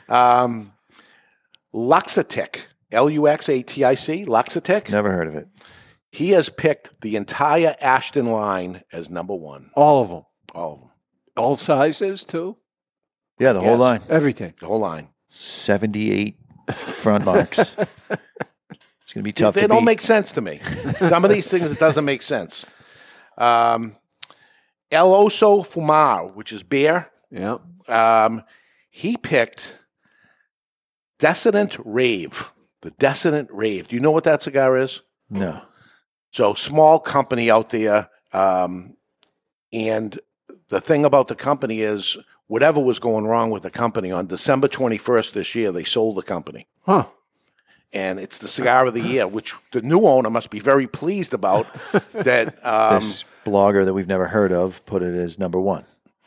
Um, 0.08 0.72
Luxatic, 1.72 2.62
L 2.90 3.08
U 3.08 3.28
X 3.28 3.48
A 3.48 3.62
T 3.62 3.84
I 3.84 3.94
C, 3.94 4.24
Luxatic. 4.24 4.90
Never 4.90 5.12
heard 5.12 5.28
of 5.28 5.36
it. 5.36 5.46
He 6.10 6.30
has 6.30 6.48
picked 6.48 7.00
the 7.00 7.14
entire 7.14 7.76
Ashton 7.80 8.32
line 8.32 8.82
as 8.92 9.08
number 9.08 9.36
one. 9.36 9.70
All 9.74 10.02
of 10.02 10.08
them. 10.08 10.24
All 10.52 10.72
of 10.74 10.80
them. 10.80 10.90
All 11.36 11.54
sizes 11.54 12.24
too. 12.24 12.56
Yeah, 13.38 13.52
the 13.52 13.60
whole 13.60 13.78
Yes. 13.78 13.78
line. 13.78 14.00
Everything. 14.08 14.54
The 14.58 14.66
whole 14.66 14.80
line. 14.80 15.10
78 15.28 16.38
front 16.74 17.24
marks. 17.24 17.58
it's 17.78 19.12
going 19.12 19.20
to 19.20 19.22
be 19.22 19.30
tough 19.30 19.54
they 19.54 19.60
to 19.60 19.68
don't 19.68 19.82
beat. 19.82 19.84
make 19.84 20.00
sense 20.00 20.32
to 20.32 20.40
me. 20.40 20.60
Some 20.96 21.24
of 21.24 21.30
these 21.30 21.46
things 21.48 21.70
it 21.70 21.78
doesn't 21.78 22.04
make 22.04 22.22
sense. 22.22 22.66
Um, 23.36 23.94
El 24.90 25.10
Oso 25.10 25.66
Fumar, 25.66 26.34
which 26.34 26.52
is 26.52 26.62
beer. 26.62 27.10
Yeah. 27.30 27.58
Um, 27.86 28.42
he 28.90 29.16
picked 29.16 29.76
Decadent 31.18 31.76
Rave. 31.84 32.50
The 32.80 32.90
Decadent 32.92 33.50
Rave. 33.52 33.88
Do 33.88 33.96
you 33.96 34.00
know 34.00 34.10
what 34.10 34.24
that 34.24 34.42
cigar 34.42 34.76
is? 34.76 35.02
No. 35.28 35.62
So 36.30 36.54
small 36.54 37.00
company 37.00 37.50
out 37.50 37.70
there, 37.70 38.08
um, 38.32 38.96
and 39.72 40.18
the 40.68 40.80
thing 40.80 41.04
about 41.04 41.28
the 41.28 41.34
company 41.34 41.80
is 41.80 42.16
whatever 42.46 42.80
was 42.80 42.98
going 42.98 43.26
wrong 43.26 43.50
with 43.50 43.62
the 43.62 43.70
company 43.70 44.12
on 44.12 44.26
December 44.26 44.68
twenty 44.68 44.98
first 44.98 45.34
this 45.34 45.54
year, 45.54 45.72
they 45.72 45.84
sold 45.84 46.16
the 46.16 46.22
company. 46.22 46.66
Huh. 46.84 47.06
And 47.92 48.20
it's 48.20 48.36
the 48.36 48.48
cigar 48.48 48.86
of 48.86 48.92
the 48.92 49.00
year, 49.00 49.26
which 49.26 49.54
the 49.72 49.80
new 49.80 50.06
owner 50.06 50.28
must 50.28 50.50
be 50.50 50.60
very 50.60 50.86
pleased 50.86 51.32
about. 51.32 51.66
that 52.12 52.64
um, 52.64 53.00
this 53.00 53.24
blogger 53.48 53.84
that 53.84 53.94
we've 53.94 54.08
never 54.08 54.28
heard 54.28 54.52
of 54.52 54.84
put 54.86 55.02
it 55.02 55.14
as 55.14 55.38
number 55.38 55.60
one. 55.60 55.84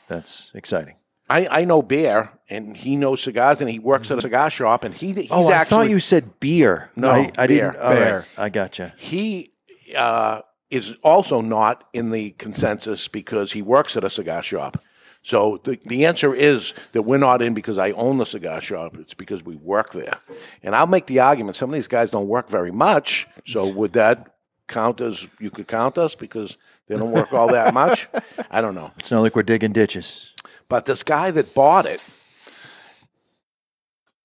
That's 0.07 0.51
exciting. 0.53 0.95
I, 1.29 1.47
I 1.61 1.65
know 1.65 1.81
Bear, 1.81 2.33
and 2.49 2.75
he 2.75 2.97
knows 2.97 3.23
cigars, 3.23 3.61
and 3.61 3.69
he 3.69 3.79
works 3.79 4.11
at 4.11 4.17
a 4.17 4.21
cigar 4.21 4.49
shop, 4.49 4.83
and 4.83 4.93
he 4.93 5.13
he's 5.13 5.31
oh, 5.31 5.47
I 5.49 5.53
actually 5.53 5.69
thought 5.69 5.89
you 5.89 5.99
said 5.99 6.39
beer. 6.41 6.91
No, 6.97 7.09
I, 7.09 7.31
I 7.37 7.47
beer. 7.47 7.71
didn't. 7.71 7.81
All 7.81 7.89
right, 7.89 7.99
Bear. 7.99 8.25
I 8.37 8.49
gotcha. 8.49 8.93
he 8.97 9.53
uh, 9.95 10.41
is 10.69 10.97
also 11.03 11.39
not 11.39 11.87
in 11.93 12.09
the 12.11 12.31
consensus 12.31 13.07
because 13.07 13.53
he 13.53 13.61
works 13.61 13.95
at 13.95 14.03
a 14.03 14.09
cigar 14.09 14.43
shop. 14.43 14.83
So 15.23 15.61
the, 15.63 15.79
the 15.85 16.05
answer 16.05 16.33
is 16.33 16.73
that 16.93 17.03
we're 17.03 17.17
not 17.17 17.41
in 17.41 17.53
because 17.53 17.77
I 17.77 17.91
own 17.91 18.17
the 18.17 18.25
cigar 18.25 18.59
shop. 18.59 18.97
It's 18.97 19.13
because 19.13 19.43
we 19.43 19.55
work 19.55 19.91
there. 19.93 20.17
And 20.63 20.75
I'll 20.75 20.87
make 20.87 21.05
the 21.05 21.19
argument 21.19 21.55
some 21.55 21.69
of 21.69 21.75
these 21.75 21.87
guys 21.87 22.09
don't 22.09 22.27
work 22.27 22.49
very 22.49 22.71
much. 22.71 23.27
So 23.45 23.67
would 23.67 23.93
that 23.93 24.35
count 24.67 24.99
as 24.99 25.27
you 25.39 25.51
could 25.51 25.67
count 25.67 25.97
us 25.97 26.15
because 26.15 26.57
they 26.87 26.97
don't 26.97 27.11
work 27.11 27.31
all 27.33 27.47
that 27.49 27.73
much? 27.73 28.07
I 28.51 28.61
don't 28.61 28.75
know. 28.75 28.91
It's 28.99 29.11
not 29.11 29.21
like 29.21 29.35
we're 29.35 29.43
digging 29.43 29.71
ditches. 29.73 30.33
But 30.67 30.85
this 30.85 31.03
guy 31.03 31.31
that 31.31 31.53
bought 31.53 31.85
it, 31.85 32.01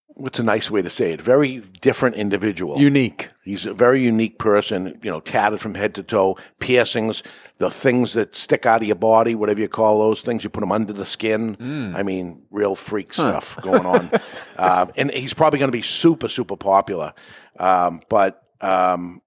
what's 0.08 0.38
a 0.38 0.42
nice 0.42 0.70
way 0.70 0.80
to 0.82 0.88
say 0.90 1.12
it? 1.12 1.20
Very 1.20 1.58
different 1.80 2.16
individual. 2.16 2.78
Unique. 2.78 3.30
He's 3.44 3.66
a 3.66 3.74
very 3.74 4.00
unique 4.00 4.38
person, 4.38 4.98
you 5.02 5.10
know, 5.10 5.20
tatted 5.20 5.60
from 5.60 5.74
head 5.74 5.94
to 5.96 6.02
toe, 6.02 6.36
piercings, 6.58 7.22
the 7.58 7.70
things 7.70 8.12
that 8.14 8.34
stick 8.34 8.64
out 8.66 8.80
of 8.82 8.86
your 8.86 8.96
body, 8.96 9.34
whatever 9.34 9.60
you 9.60 9.68
call 9.68 9.98
those 10.00 10.22
things, 10.22 10.42
you 10.42 10.50
put 10.50 10.60
them 10.60 10.72
under 10.72 10.92
the 10.92 11.04
skin. 11.04 11.92
I 11.96 12.02
mean, 12.02 12.42
real 12.50 12.74
freak 12.74 13.14
Huh. 13.14 13.40
stuff 13.40 13.62
going 13.62 13.86
on. 13.86 14.10
um, 14.58 14.90
and 14.96 15.10
he's 15.10 15.34
probably 15.34 15.58
going 15.58 15.70
to 15.70 15.76
be 15.76 15.82
super, 15.82 16.28
super 16.28 16.56
popular. 16.56 17.12
Um, 17.58 18.00
but 18.08 18.42
um, 18.60 19.20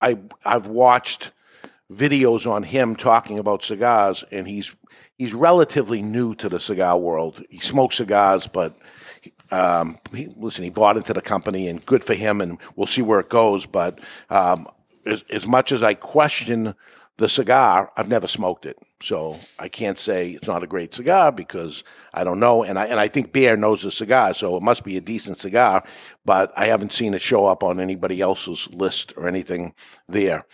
I, 0.00 0.18
I've 0.44 0.66
watched 0.66 1.30
videos 1.92 2.50
on 2.50 2.62
him 2.62 2.96
talking 2.96 3.38
about 3.38 3.62
cigars, 3.62 4.24
and 4.30 4.48
he's 4.48 4.74
he's 5.16 5.34
relatively 5.34 6.02
new 6.02 6.34
to 6.36 6.48
the 6.48 6.60
cigar 6.60 6.98
world. 6.98 7.44
He 7.50 7.58
smokes 7.58 7.96
cigars, 7.96 8.46
but 8.46 8.76
um, 9.50 9.98
he, 10.12 10.28
listen, 10.36 10.64
he 10.64 10.70
bought 10.70 10.96
into 10.96 11.12
the 11.12 11.22
company, 11.22 11.68
and 11.68 11.84
good 11.84 12.04
for 12.04 12.14
him. 12.14 12.40
And 12.40 12.58
we'll 12.76 12.86
see 12.86 13.02
where 13.02 13.20
it 13.20 13.28
goes. 13.28 13.66
But 13.66 13.98
um, 14.30 14.66
as, 15.06 15.24
as 15.30 15.46
much 15.46 15.72
as 15.72 15.82
I 15.82 15.94
question 15.94 16.74
the 17.16 17.28
cigar, 17.28 17.92
I've 17.96 18.08
never 18.08 18.26
smoked 18.26 18.66
it, 18.66 18.76
so 19.00 19.38
I 19.58 19.68
can't 19.68 19.98
say 19.98 20.30
it's 20.30 20.48
not 20.48 20.64
a 20.64 20.66
great 20.66 20.92
cigar 20.92 21.30
because 21.30 21.84
I 22.12 22.24
don't 22.24 22.40
know. 22.40 22.64
And 22.64 22.78
I 22.78 22.86
and 22.86 22.98
I 22.98 23.08
think 23.08 23.32
Bear 23.32 23.56
knows 23.56 23.82
the 23.82 23.90
cigar, 23.90 24.34
so 24.34 24.56
it 24.56 24.62
must 24.62 24.84
be 24.84 24.96
a 24.96 25.02
decent 25.02 25.38
cigar. 25.38 25.84
But 26.24 26.52
I 26.56 26.66
haven't 26.66 26.92
seen 26.92 27.14
it 27.14 27.20
show 27.20 27.46
up 27.46 27.62
on 27.62 27.78
anybody 27.78 28.20
else's 28.20 28.68
list 28.72 29.12
or 29.16 29.28
anything 29.28 29.74
there. 30.08 30.46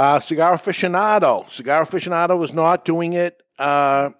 Uh, 0.00 0.18
Cigar 0.18 0.54
aficionado. 0.54 1.44
Cigar 1.50 1.82
aficionado 1.84 2.42
is 2.42 2.54
not 2.54 2.86
doing 2.86 3.12
it. 3.12 3.42
Uh, 3.58 4.10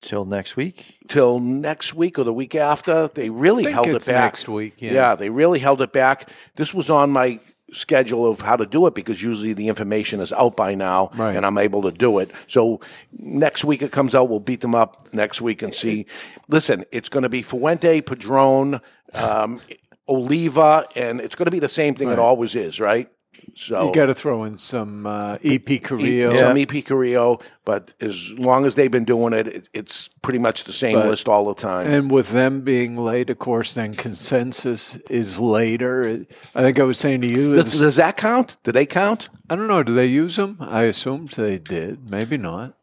Till 0.00 0.24
next 0.24 0.56
week? 0.56 0.96
till 1.08 1.38
next 1.38 1.94
week 1.94 2.18
or 2.18 2.24
the 2.24 2.32
week 2.32 2.56
after. 2.56 3.06
They 3.08 3.30
really 3.30 3.70
held 3.70 3.86
it 3.86 4.04
back. 4.06 4.24
next 4.24 4.48
week, 4.48 4.74
yeah. 4.78 5.14
they 5.14 5.28
really 5.30 5.60
held 5.60 5.80
it 5.82 5.92
back. 5.92 6.28
This 6.56 6.74
was 6.74 6.90
on 6.90 7.10
my 7.12 7.38
schedule 7.72 8.26
of 8.28 8.40
how 8.40 8.56
to 8.56 8.66
do 8.66 8.86
it 8.88 8.94
because 8.94 9.22
usually 9.22 9.52
the 9.52 9.68
information 9.68 10.18
is 10.20 10.32
out 10.32 10.56
by 10.56 10.74
now 10.74 11.10
Right. 11.14 11.36
and 11.36 11.46
I'm 11.46 11.58
able 11.58 11.82
to 11.82 11.92
do 11.92 12.18
it. 12.18 12.32
So 12.48 12.80
next 13.12 13.62
week 13.62 13.82
it 13.82 13.92
comes 13.92 14.16
out, 14.16 14.28
we'll 14.28 14.40
beat 14.40 14.62
them 14.62 14.74
up 14.74 15.12
next 15.12 15.40
week 15.40 15.62
and 15.62 15.72
see. 15.72 16.06
Listen, 16.48 16.84
it's 16.90 17.08
going 17.08 17.22
to 17.22 17.28
be 17.28 17.42
Fuente, 17.42 18.00
Padron, 18.00 18.80
um, 19.14 19.60
Oliva, 20.08 20.86
and 20.96 21.20
it's 21.20 21.36
going 21.36 21.44
to 21.46 21.52
be 21.52 21.60
the 21.60 21.68
same 21.68 21.94
thing 21.94 22.08
it 22.10 22.18
always 22.18 22.56
is, 22.56 22.80
right? 22.80 23.08
So 23.54 23.86
You 23.86 23.92
got 23.92 24.06
to 24.06 24.14
throw 24.14 24.44
in 24.44 24.58
some 24.58 25.06
uh, 25.06 25.38
EP 25.44 25.82
Carrillo. 25.82 26.34
some 26.34 26.56
EP 26.56 26.84
Carrillo, 26.84 27.40
but 27.64 27.92
as 28.00 28.32
long 28.32 28.64
as 28.64 28.74
they've 28.74 28.90
been 28.90 29.04
doing 29.04 29.32
it, 29.32 29.46
it 29.48 29.68
it's 29.72 30.08
pretty 30.22 30.38
much 30.38 30.64
the 30.64 30.72
same 30.72 30.96
But- 30.98 31.08
list 31.08 31.28
all 31.28 31.46
the 31.46 31.54
time. 31.54 31.86
And 31.86 32.10
with 32.10 32.30
them 32.30 32.62
being 32.62 32.96
late, 32.96 33.30
of 33.30 33.38
course, 33.38 33.74
then 33.74 33.94
consensus 33.94 34.96
is 35.08 35.38
later. 35.38 36.24
I 36.54 36.62
think 36.62 36.78
I 36.78 36.84
was 36.84 36.98
saying 36.98 37.22
to 37.22 37.28
you, 37.28 37.56
Does, 37.56 37.78
does 37.78 37.96
that 37.96 38.16
count? 38.16 38.56
Do 38.64 38.72
they 38.72 38.86
count? 38.86 39.28
I 39.48 39.56
don't 39.56 39.66
know. 39.66 39.82
Do 39.82 39.94
they 39.94 40.06
use 40.06 40.36
them? 40.36 40.56
I 40.60 40.84
assumed 40.84 41.28
they 41.30 41.58
did. 41.58 42.10
Maybe 42.10 42.36
not. 42.36 42.74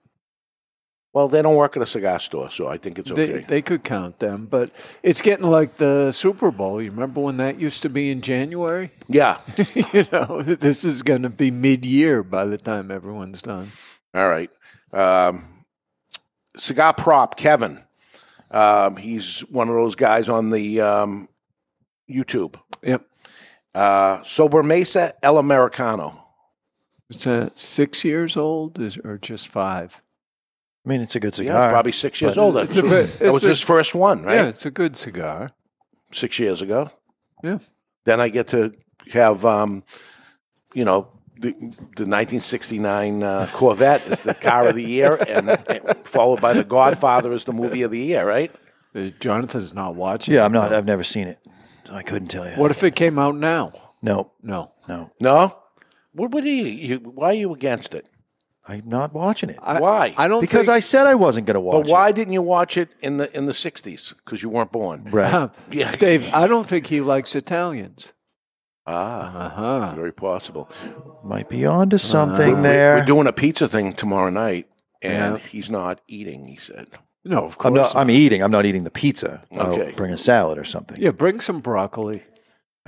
Well, 1.18 1.28
they 1.28 1.42
don't 1.42 1.56
work 1.56 1.76
at 1.76 1.82
a 1.82 1.88
cigar 1.88 2.20
store, 2.20 2.52
so 2.52 2.68
I 2.68 2.78
think 2.78 3.00
it's 3.00 3.10
okay. 3.10 3.26
They, 3.26 3.40
they 3.40 3.62
could 3.64 3.84
count 3.84 4.20
them, 4.20 4.46
but 4.46 4.70
it's 5.02 5.20
getting 5.20 5.48
like 5.48 5.78
the 5.78 6.12
Super 6.12 6.52
Bowl. 6.52 6.80
You 6.80 6.92
remember 6.92 7.22
when 7.22 7.38
that 7.38 7.60
used 7.60 7.82
to 7.82 7.90
be 7.90 8.12
in 8.12 8.22
January? 8.22 8.92
yeah. 9.10 9.40
you 9.94 10.06
know, 10.12 10.44
this 10.44 10.86
is 10.86 11.02
going 11.02 11.24
to 11.24 11.32
be 11.32 11.50
mid-year 11.50 12.22
by 12.22 12.46
the 12.46 12.60
time 12.60 12.92
everyone's 12.92 13.42
done. 13.42 13.72
All 14.14 14.30
right. 14.30 14.52
Um, 14.94 15.66
cigar 16.56 16.94
prop, 16.94 17.36
Kevin. 17.36 17.80
Um, 18.52 18.98
he's 18.98 19.40
one 19.50 19.70
of 19.70 19.74
those 19.74 19.96
guys 19.96 20.30
on 20.30 20.52
the 20.52 20.82
um, 20.82 21.30
YouTube. 22.08 22.60
Yep. 22.84 23.04
Uh, 23.74 24.22
Mesa 24.64 25.16
El 25.24 25.40
Americano. 25.40 26.26
It's 27.10 27.26
a 27.26 27.52
six 27.56 28.06
years 28.06 28.38
old, 28.38 28.80
is, 28.80 28.98
or 28.98 29.18
just 29.18 29.48
five? 29.48 30.04
I 30.88 30.90
mean, 30.90 31.02
it's 31.02 31.18
a 31.18 31.20
good 31.20 31.38
Yeah, 31.38 31.48
cigar. 31.52 31.70
probably 31.72 31.92
six 31.92 32.22
years 32.22 32.36
but- 32.36 32.42
old. 32.42 32.58
It's 32.58 32.76
That's, 32.76 32.88
a 32.88 33.04
ve- 33.04 33.26
that 33.26 33.34
was 33.34 33.44
a- 33.44 33.50
his 33.50 33.60
first 33.62 33.94
one, 33.94 34.24
right? 34.24 34.36
Yeah, 34.36 34.48
it's 34.48 34.66
a 34.66 34.72
good 34.72 34.96
cigar. 34.96 35.52
Six 36.14 36.40
years 36.40 36.62
ago. 36.62 36.90
Yeah. 37.44 37.60
Then 38.06 38.22
I 38.22 38.30
get 38.30 38.48
to 38.48 38.72
have, 39.12 39.44
um, 39.46 39.84
you 40.74 40.86
know, 40.86 41.10
the, 41.40 41.52
the 41.52 42.06
1969 42.08 43.22
uh, 43.22 43.50
Corvette 43.52 44.08
is 44.08 44.22
the 44.22 44.34
car 44.34 44.70
of 44.70 44.76
the 44.76 44.84
year, 44.84 45.16
and, 45.28 45.50
and 45.50 45.98
followed 46.08 46.40
by 46.40 46.54
The 46.54 46.64
Godfather 46.64 47.34
is 47.34 47.44
the 47.44 47.52
movie 47.54 47.82
of 47.82 47.92
the 47.92 48.00
year, 48.00 48.26
right? 48.26 48.50
Uh, 48.96 49.10
Jonathan's 49.20 49.74
not 49.74 49.96
watching. 49.96 50.34
Yeah, 50.36 50.46
I'm 50.46 50.54
not. 50.54 50.70
though. 50.70 50.78
I've 50.78 50.86
never 50.86 51.04
seen 51.04 51.28
it. 51.28 51.38
I 51.92 52.02
couldn't 52.02 52.30
tell 52.30 52.50
you. 52.50 52.56
What 52.56 52.72
if 52.72 52.82
it 52.84 52.96
came 52.96 53.20
out 53.20 53.36
now? 53.36 53.74
No, 54.02 54.32
No. 54.42 54.72
no. 54.88 55.12
No. 55.20 55.58
What, 56.14 56.32
what 56.32 56.44
are 56.46 56.48
you, 56.48 56.64
you? 56.66 56.96
Why 57.00 57.28
are 57.32 57.34
you 57.34 57.54
against 57.54 57.94
it? 57.94 58.08
I'm 58.70 58.84
not 58.88 59.14
watching 59.14 59.50
it. 59.50 59.58
I, 59.62 59.80
Why? 59.80 60.14
I 60.18 60.28
don't 60.28 60.42
because 60.42 60.66
think, 60.68 60.76
I 60.76 60.80
said 60.82 61.08
I 61.08 61.16
wasn't 61.16 61.48
going 61.48 61.56
to 61.56 61.60
watch 61.62 61.76
it. 61.76 61.84
But 61.86 61.92
why 61.92 62.12
didn't 62.12 62.34
you 62.34 62.42
watch 62.42 62.76
it 62.78 62.90
in 63.02 63.18
the 63.18 63.36
in 63.38 63.46
the 63.46 63.54
60s? 63.54 64.14
Because 64.18 64.44
you 64.44 64.50
weren't 64.50 64.72
born. 64.72 65.08
Right. 65.12 65.50
Yeah. 65.72 65.96
Dave, 65.96 66.34
I 66.34 66.48
don't 66.48 66.68
think 66.68 66.88
he 66.88 67.00
likes 67.02 67.36
Italians. 67.36 68.14
Ah, 68.86 69.46
Uh 69.46 69.50
huh. 69.90 69.96
very 69.96 70.14
possible. 70.14 70.70
Might 71.24 71.50
be 71.50 71.66
onto 71.66 71.98
something 71.98 72.58
We- 72.58 72.62
there. 72.62 72.98
We're 72.98 73.06
doing 73.06 73.28
a 73.28 73.34
pizza 73.34 73.68
thing 73.68 73.94
tomorrow 73.94 74.30
night, 74.30 74.68
and 75.02 75.36
Yeah. 75.38 75.48
he's 75.50 75.70
not 75.70 76.02
eating. 76.08 76.46
He 76.48 76.56
said. 76.58 76.88
No, 77.26 77.46
of 77.46 77.58
course. 77.58 77.68
I'm 77.70 77.74
not. 77.74 77.96
I'm 77.96 78.10
eating. 78.10 78.42
I'm 78.42 78.52
not 78.52 78.66
eating 78.66 78.86
the 78.86 78.92
pizza. 78.92 79.42
Okay. 79.56 79.88
I'll 79.88 79.92
bring 79.96 80.12
a 80.14 80.18
salad 80.18 80.58
or 80.58 80.64
something. 80.64 80.98
yeah, 81.02 81.12
bring 81.12 81.42
some 81.42 81.60
broccoli. 81.60 82.24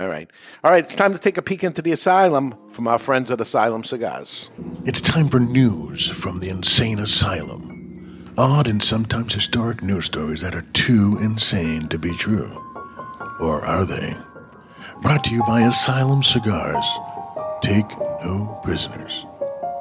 All 0.00 0.08
right, 0.08 0.30
all 0.64 0.70
right. 0.70 0.82
It's 0.82 0.94
time 0.94 1.12
to 1.12 1.18
take 1.18 1.36
a 1.36 1.42
peek 1.42 1.62
into 1.62 1.82
the 1.82 1.92
asylum 1.92 2.54
from 2.70 2.88
our 2.88 2.98
friends 2.98 3.30
at 3.30 3.38
Asylum 3.38 3.84
Cigars. 3.84 4.48
It's 4.86 5.02
time 5.02 5.28
for 5.28 5.40
news 5.40 6.08
from 6.08 6.40
the 6.40 6.48
insane 6.48 6.98
asylum. 6.98 8.32
Odd 8.38 8.66
and 8.66 8.82
sometimes 8.82 9.34
historic 9.34 9.82
news 9.82 10.06
stories 10.06 10.40
that 10.40 10.54
are 10.54 10.64
too 10.72 11.18
insane 11.20 11.86
to 11.88 11.98
be 11.98 12.14
true. 12.14 12.50
Or 13.40 13.62
are 13.62 13.84
they? 13.84 14.14
Brought 15.02 15.22
to 15.24 15.34
you 15.34 15.42
by 15.42 15.60
Asylum 15.60 16.22
Cigars. 16.22 16.86
Take 17.60 17.90
no 18.24 18.58
prisoners. 18.64 19.26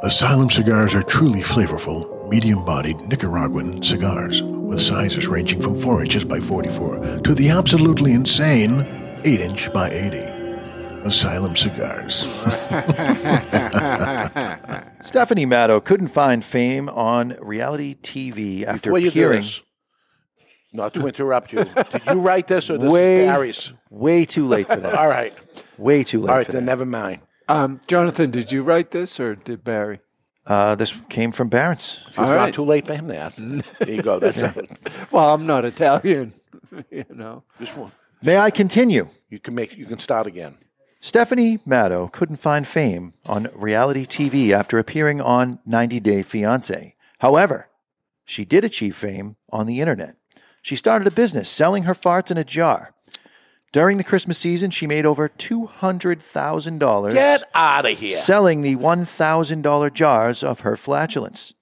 Asylum 0.04 0.50
cigars 0.50 0.96
are 0.96 1.04
truly 1.04 1.42
flavorful, 1.42 2.28
medium 2.30 2.66
bodied 2.66 3.00
Nicaraguan 3.08 3.82
cigars 3.82 4.44
with 4.44 4.82
sizes 4.82 5.30
ranging 5.30 5.62
from 5.62 5.80
4 5.80 6.04
inches 6.04 6.26
by 6.26 6.42
44 6.42 7.22
to 7.22 7.34
the 7.34 7.50
absolutely 7.50 8.12
insane 8.12 8.99
8 9.30 9.42
inch 9.42 9.72
by 9.74 9.92
80. 9.92 10.18
Asylum 11.06 11.56
cigars. 11.56 12.16
Stephanie 15.02 15.46
Matto 15.46 15.80
couldn't 15.80 16.08
find 16.08 16.44
fame 16.44 16.90
on 16.90 17.36
reality 17.40 17.94
TV 17.96 18.64
after 18.64 18.90
Before 18.90 18.98
you 18.98 19.12
do 19.12 19.20
appearing. 19.20 19.42
this, 19.42 19.62
not 20.74 20.96
to 20.96 21.06
interrupt 21.06 21.54
you, 21.54 21.64
did 21.64 22.02
you 22.08 22.14
write 22.20 22.48
this 22.48 22.72
or 22.72 22.80
this 22.80 22.92
way, 22.92 23.20
is 23.22 23.28
Barry's? 23.28 23.74
way 23.92 24.26
too 24.26 24.48
late 24.48 24.66
for 24.68 24.78
that. 24.78 24.96
All 24.96 25.08
right. 25.08 25.38
Way 25.78 26.04
too 26.04 26.22
late 26.22 26.30
All 26.32 26.38
right, 26.38 26.46
for 26.48 26.52
then 26.54 26.66
that. 26.66 26.72
never 26.72 26.86
mind. 26.86 27.22
Um, 27.48 27.80
Jonathan, 27.86 28.32
did 28.32 28.52
you 28.52 28.64
write 28.64 28.90
this 28.90 29.20
or 29.20 29.36
did 29.36 29.64
Barry? 29.64 30.00
Uh, 30.48 30.74
this 30.74 30.96
came 31.10 31.32
from 31.32 31.50
Barron's. 31.50 32.00
It's 32.08 32.18
All 32.18 32.26
not 32.26 32.36
right. 32.36 32.54
too 32.54 32.66
late 32.66 32.88
for 32.88 32.96
him 32.96 33.10
to 33.10 33.16
ask. 33.16 33.38
There 33.80 33.92
you 33.92 34.02
go. 34.02 34.18
That's 34.18 34.42
it. 34.42 34.80
Well, 35.12 35.36
I'm 35.36 35.46
not 35.46 35.66
Italian, 35.66 36.34
you 36.90 37.06
know. 37.10 37.44
This 37.60 37.76
one. 37.76 37.92
May 38.22 38.38
I 38.38 38.50
continue? 38.50 39.10
You 39.30 39.40
can 39.40 39.56
make. 39.56 39.78
You 39.78 39.86
can 39.86 40.00
start 40.00 40.28
again. 40.28 40.58
Stephanie 41.00 41.60
Matto 41.66 42.10
couldn't 42.10 42.38
find 42.38 42.68
fame 42.68 43.14
on 43.26 43.50
reality 43.56 44.06
TV 44.06 44.52
after 44.52 44.78
appearing 44.78 45.22
on 45.22 45.60
90 45.66 46.00
Day 46.02 46.20
Fiancé. 46.22 46.94
However, 47.20 47.70
she 48.26 48.44
did 48.44 48.66
achieve 48.66 48.96
fame 48.96 49.38
on 49.50 49.66
the 49.66 49.80
internet. 49.80 50.18
She 50.62 50.76
started 50.76 51.08
a 51.08 51.12
business 51.12 51.50
selling 51.50 51.84
her 51.84 51.94
farts 51.94 52.32
in 52.32 52.38
a 52.38 52.44
jar. 52.44 52.94
During 53.72 53.98
the 53.98 54.04
Christmas 54.04 54.38
season, 54.38 54.72
she 54.72 54.88
made 54.88 55.06
over 55.06 55.30
$200,000 55.30 57.14
Get 57.14 57.44
out 57.54 57.86
of 57.86 57.98
here. 58.00 58.18
selling 58.18 58.62
the 58.64 58.76
$1,000 58.76 59.94
jars 59.94 60.44
of 60.44 60.62
her 60.62 60.76
flatulence. 60.76 61.54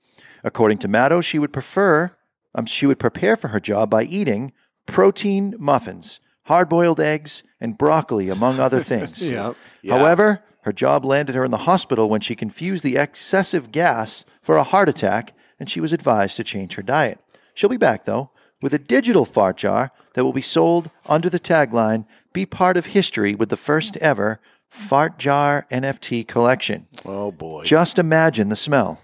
According 0.43 0.77
to 0.79 0.87
Matto, 0.87 1.19
she 1.21 1.37
would 1.37 1.51
prefer, 1.51 2.15
um, 2.55 2.65
she 2.65 2.85
would 2.85 2.97
prepare 2.97 3.35
for 3.35 3.49
her 3.49 3.59
job 3.59 3.89
by 3.89 4.03
eating 4.03 4.53
protein 4.85 5.53
muffins, 5.59 6.21
hard-boiled 6.47 6.99
eggs, 6.99 7.43
and 7.61 7.77
broccoli, 7.77 8.29
among 8.29 8.59
other 8.59 8.81
things. 8.93 9.27
Yeah. 9.27 9.53
However, 9.87 10.43
her 10.61 10.73
job 10.73 11.05
landed 11.05 11.35
her 11.35 11.45
in 11.45 11.51
the 11.51 11.59
hospital 11.59 12.09
when 12.09 12.21
she 12.21 12.35
confused 12.35 12.83
the 12.83 12.97
excessive 12.97 13.71
gas 13.71 14.25
for 14.41 14.57
a 14.57 14.63
heart 14.63 14.89
attack, 14.89 15.33
and 15.59 15.69
she 15.69 15.79
was 15.79 15.93
advised 15.93 16.35
to 16.37 16.43
change 16.43 16.75
her 16.75 16.81
diet. 16.81 17.19
She'll 17.53 17.69
be 17.69 17.77
back 17.77 18.05
though 18.05 18.31
with 18.61 18.73
a 18.73 18.79
digital 18.79 19.25
fart 19.25 19.57
jar 19.57 19.91
that 20.13 20.23
will 20.23 20.33
be 20.33 20.41
sold 20.41 20.91
under 21.05 21.29
the 21.29 21.39
tagline 21.39 22.05
"Be 22.33 22.45
part 22.45 22.77
of 22.77 22.87
history 22.87 23.33
with 23.33 23.49
the 23.49 23.57
first 23.57 23.97
ever 23.97 24.39
fart 24.69 25.17
jar 25.17 25.65
NFT 25.71 26.27
collection." 26.27 26.87
Oh 27.05 27.31
boy! 27.31 27.63
Just 27.63 27.97
imagine 27.97 28.49
the 28.49 28.55
smell, 28.55 29.01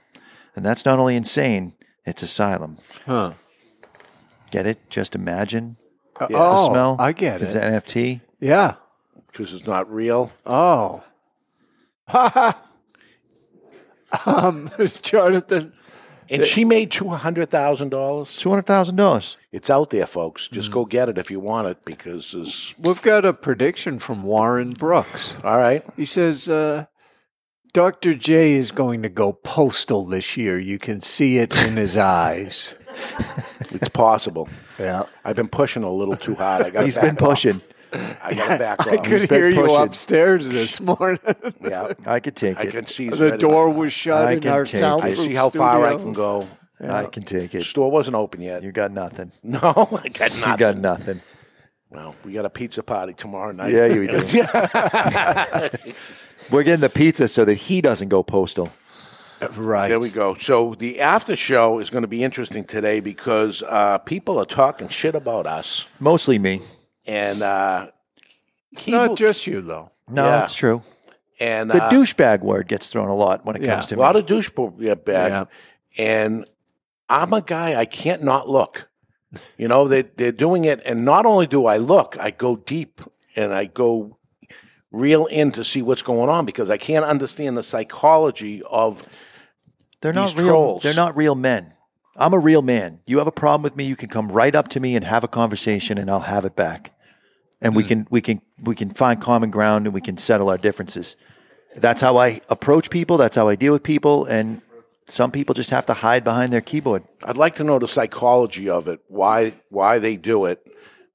and 0.56 0.66
that's 0.66 0.86
not 0.86 1.00
only 1.00 1.16
insane; 1.16 1.74
it's 2.06 2.24
asylum. 2.24 2.78
Huh. 3.06 3.34
Get 4.52 4.68
it? 4.68 4.89
Just 4.89 5.16
imagine 5.16 5.78
Uh, 6.20 6.28
the 6.28 6.36
oh, 6.38 6.70
smell. 6.72 6.95
I 6.99 7.11
get 7.11 7.41
is 7.41 7.55
it. 7.55 7.64
NFT. 7.64 8.22
Yeah. 8.39 8.76
Because 9.32 9.53
it's 9.53 9.66
not 9.68 9.91
real. 9.91 10.32
Oh. 10.45 11.03
um, 14.26 14.70
Jonathan. 15.01 15.74
And 16.30 16.45
she 16.45 16.66
made 16.66 16.89
two 16.89 17.09
hundred 17.09 17.49
thousand 17.49 17.89
dollars. 17.89 18.36
Two 18.38 18.49
hundred 18.49 18.66
thousand 18.66 18.95
dollars. 18.95 19.38
It's 19.51 19.70
out 19.70 19.89
there, 19.89 20.05
folks. 20.07 20.47
Just 20.47 20.72
Mm. 20.72 20.74
go 20.74 20.86
get 20.86 21.09
it 21.09 21.18
if 21.18 21.30
you 21.30 21.39
want 21.39 21.68
it, 21.68 21.84
because 21.86 22.32
there's. 22.32 22.74
We've 22.80 23.01
got 23.01 23.26
a 23.26 23.34
prediction 23.34 23.99
from 23.99 24.24
Warren 24.24 24.74
Brooks. 24.74 25.36
All 25.43 25.57
right. 25.57 25.84
He 25.97 26.05
says 26.05 26.49
uh, 26.49 26.86
Dr. 27.74 28.14
J 28.14 28.53
is 28.53 28.72
going 28.72 29.03
to 29.03 29.09
go 29.09 29.34
postal 29.34 30.05
this 30.05 30.38
year. 30.38 30.57
You 30.57 30.80
can 30.80 31.01
see 31.01 31.38
it 31.38 31.55
in 31.68 31.76
his 31.78 31.97
eyes. 31.97 32.76
It's 33.72 33.89
possible. 33.89 34.47
Yeah. 34.80 35.04
I've 35.24 35.36
been 35.36 35.48
pushing 35.50 35.84
a 35.84 35.92
little 35.92 36.16
too 36.16 36.36
hard. 36.36 36.66
I 36.66 36.70
got. 36.70 36.84
He's 36.86 36.98
been 36.98 37.16
pushing. 37.16 37.62
I 37.94 38.34
got 38.34 38.58
back 38.60 38.80
off. 38.88 38.88
I 38.88 38.98
could 38.98 39.30
hear 39.30 39.50
you 39.50 39.66
upstairs 39.76 40.50
this 40.50 40.82
morning. 40.82 41.20
Yeah, 41.62 41.94
I 42.06 42.20
could 42.20 42.36
take 42.36 42.58
I 42.58 42.64
it. 42.64 42.68
I 42.68 42.72
can 42.72 42.88
see. 42.88 43.10
the 43.10 43.38
door 43.38 43.70
was 43.70 43.94
shut 43.94 44.26
I 44.26 44.32
in 44.34 44.42
can 44.42 44.52
our 44.52 44.66
take 44.66 44.76
it. 44.76 44.78
soundproof 44.80 45.20
I 45.20 45.24
see 45.24 45.34
how 45.34 45.50
far 45.50 45.86
I 45.86 45.96
can 45.96 46.12
go. 46.14 46.48
I 46.82 47.06
can 47.06 47.24
take 47.24 47.46
it. 47.46 47.60
The 47.60 47.60
it. 47.60 47.66
store 47.66 47.90
wasn't 47.90 48.16
open 48.16 48.42
yet. 48.42 48.64
You 48.64 48.72
got 48.72 48.92
nothing. 48.92 49.32
No, 49.44 49.60
I 49.60 50.10
got 50.10 50.20
nothing. 50.32 50.52
You 50.52 50.58
got 50.58 50.78
nothing. 50.78 51.22
Well, 51.90 52.16
we 52.26 52.34
got 52.34 52.46
a 52.46 52.50
pizza 52.50 52.82
party 52.84 53.14
tomorrow 53.14 53.52
night. 53.52 53.72
Yeah, 53.72 53.86
you 53.86 54.08
do. 54.08 54.18
We're 56.52 56.64
getting 56.64 56.82
the 56.82 56.92
pizza 56.94 57.28
so 57.28 57.46
that 57.46 57.54
he 57.56 57.80
doesn't 57.82 58.10
go 58.10 58.24
postal. 58.24 58.74
Right. 59.56 59.90
There 59.90 60.00
we 60.00 60.10
go. 60.10 60.36
So 60.36 60.76
the 60.76 61.02
after 61.02 61.36
show 61.36 61.80
is 61.80 61.90
going 61.90 62.04
to 62.04 62.08
be 62.08 62.24
interesting 62.24 62.64
today 62.64 63.00
because 63.02 63.62
uh, 63.64 63.98
people 64.00 64.40
are 64.40 64.46
talking 64.46 64.88
shit 64.88 65.16
about 65.16 65.46
us, 65.46 65.86
Mostly 66.00 66.40
me. 66.40 66.62
and 67.06 67.42
uh, 67.42 67.88
It's 68.72 68.88
not 68.88 69.18
just 69.18 69.46
you, 69.48 69.62
though. 69.62 69.92
No, 70.10 70.24
Yeah. 70.26 70.32
that's 70.32 70.56
true. 70.56 70.82
and 71.40 71.70
The 71.72 71.84
uh, 71.84 71.90
douchebag 71.92 72.40
word 72.42 72.68
gets 72.68 72.90
thrown 72.90 73.10
a 73.10 73.16
lot 73.16 73.44
when 73.46 73.56
it 73.56 73.62
Yeah. 73.64 73.76
comes 73.76 73.88
to 73.88 73.96
me. 73.96 73.98
a 73.98 74.02
me. 74.02 74.06
lot 74.06 74.16
of 74.16 74.26
douchebag, 74.26 74.74
yeah. 74.80 74.96
Yeah. 75.08 75.46
and 75.98 76.46
I'm 77.10 77.34
a 77.34 77.42
guy 77.42 77.76
I 77.80 77.86
can't 77.86 78.24
not 78.24 78.50
look. 78.50 78.90
You 79.58 79.68
know, 79.68 79.88
they 79.88 80.04
they're 80.04 80.32
doing 80.32 80.64
it, 80.66 80.80
and 80.86 81.04
not 81.04 81.26
only 81.26 81.48
do 81.48 81.66
I 81.66 81.78
look, 81.78 82.16
I 82.20 82.30
go 82.32 82.56
deep 82.56 83.02
and 83.36 83.52
I 83.54 83.66
go 83.66 84.18
real 84.94 85.26
in 85.26 85.52
to 85.52 85.64
see 85.64 85.82
what's 85.82 86.02
going 86.04 86.30
on 86.30 86.46
because 86.46 86.70
I 86.70 86.78
can't 86.78 87.04
understand 87.04 87.58
the 87.58 87.64
psychology 87.64 88.62
of 88.70 89.06
they're 90.00 90.14
not 90.14 90.38
real. 90.38 90.48
trolls. 90.48 90.84
They're 90.84 90.94
not 90.94 91.18
real 91.18 91.36
men. 91.36 91.74
I'm 92.16 92.34
a 92.34 92.39
real 92.39 92.62
man. 92.62 93.00
You 93.08 93.18
have 93.18 93.28
a 93.28 93.32
problem 93.32 93.64
with 93.64 93.76
me, 93.76 93.86
you 93.86 93.96
can 93.96 94.08
come 94.08 94.32
right 94.32 94.56
up 94.56 94.68
to 94.70 94.80
me 94.80 94.96
and 94.96 95.04
have 95.04 95.24
a 95.24 95.28
conversation, 95.28 95.98
and 95.98 96.10
I'll 96.12 96.20
have 96.22 96.46
it 96.46 96.56
back. 96.56 96.91
And 97.62 97.74
Hmm. 97.74 97.78
we 97.78 97.84
can 97.84 98.08
we 98.10 98.22
can 98.22 98.41
we 98.64 98.76
can 98.76 98.89
find 98.91 99.20
common 99.20 99.50
ground 99.50 99.86
and 99.88 99.94
we 99.94 100.02
can 100.02 100.18
settle 100.18 100.50
our 100.50 100.58
differences. 100.58 101.16
That's 101.76 102.02
how 102.02 102.18
I 102.18 102.39
approach 102.50 102.89
people. 102.91 103.18
That's 103.18 103.36
how 103.36 103.48
I 103.50 103.56
deal 103.56 103.74
with 103.74 103.82
people. 103.84 104.26
And 104.26 104.62
some 105.08 105.32
people 105.32 105.56
just 105.56 105.72
have 105.72 105.86
to 105.88 105.94
hide 105.94 106.24
behind 106.24 106.54
their 106.54 106.62
keyboard. 106.62 107.04
I'd 107.24 107.36
like 107.38 107.56
to 107.56 107.64
know 107.64 107.80
the 107.80 107.88
psychology 107.88 108.70
of 108.70 108.88
it, 108.88 109.00
why 109.08 109.56
why 109.70 109.98
they 109.98 110.18
do 110.18 110.46
it, 110.46 110.62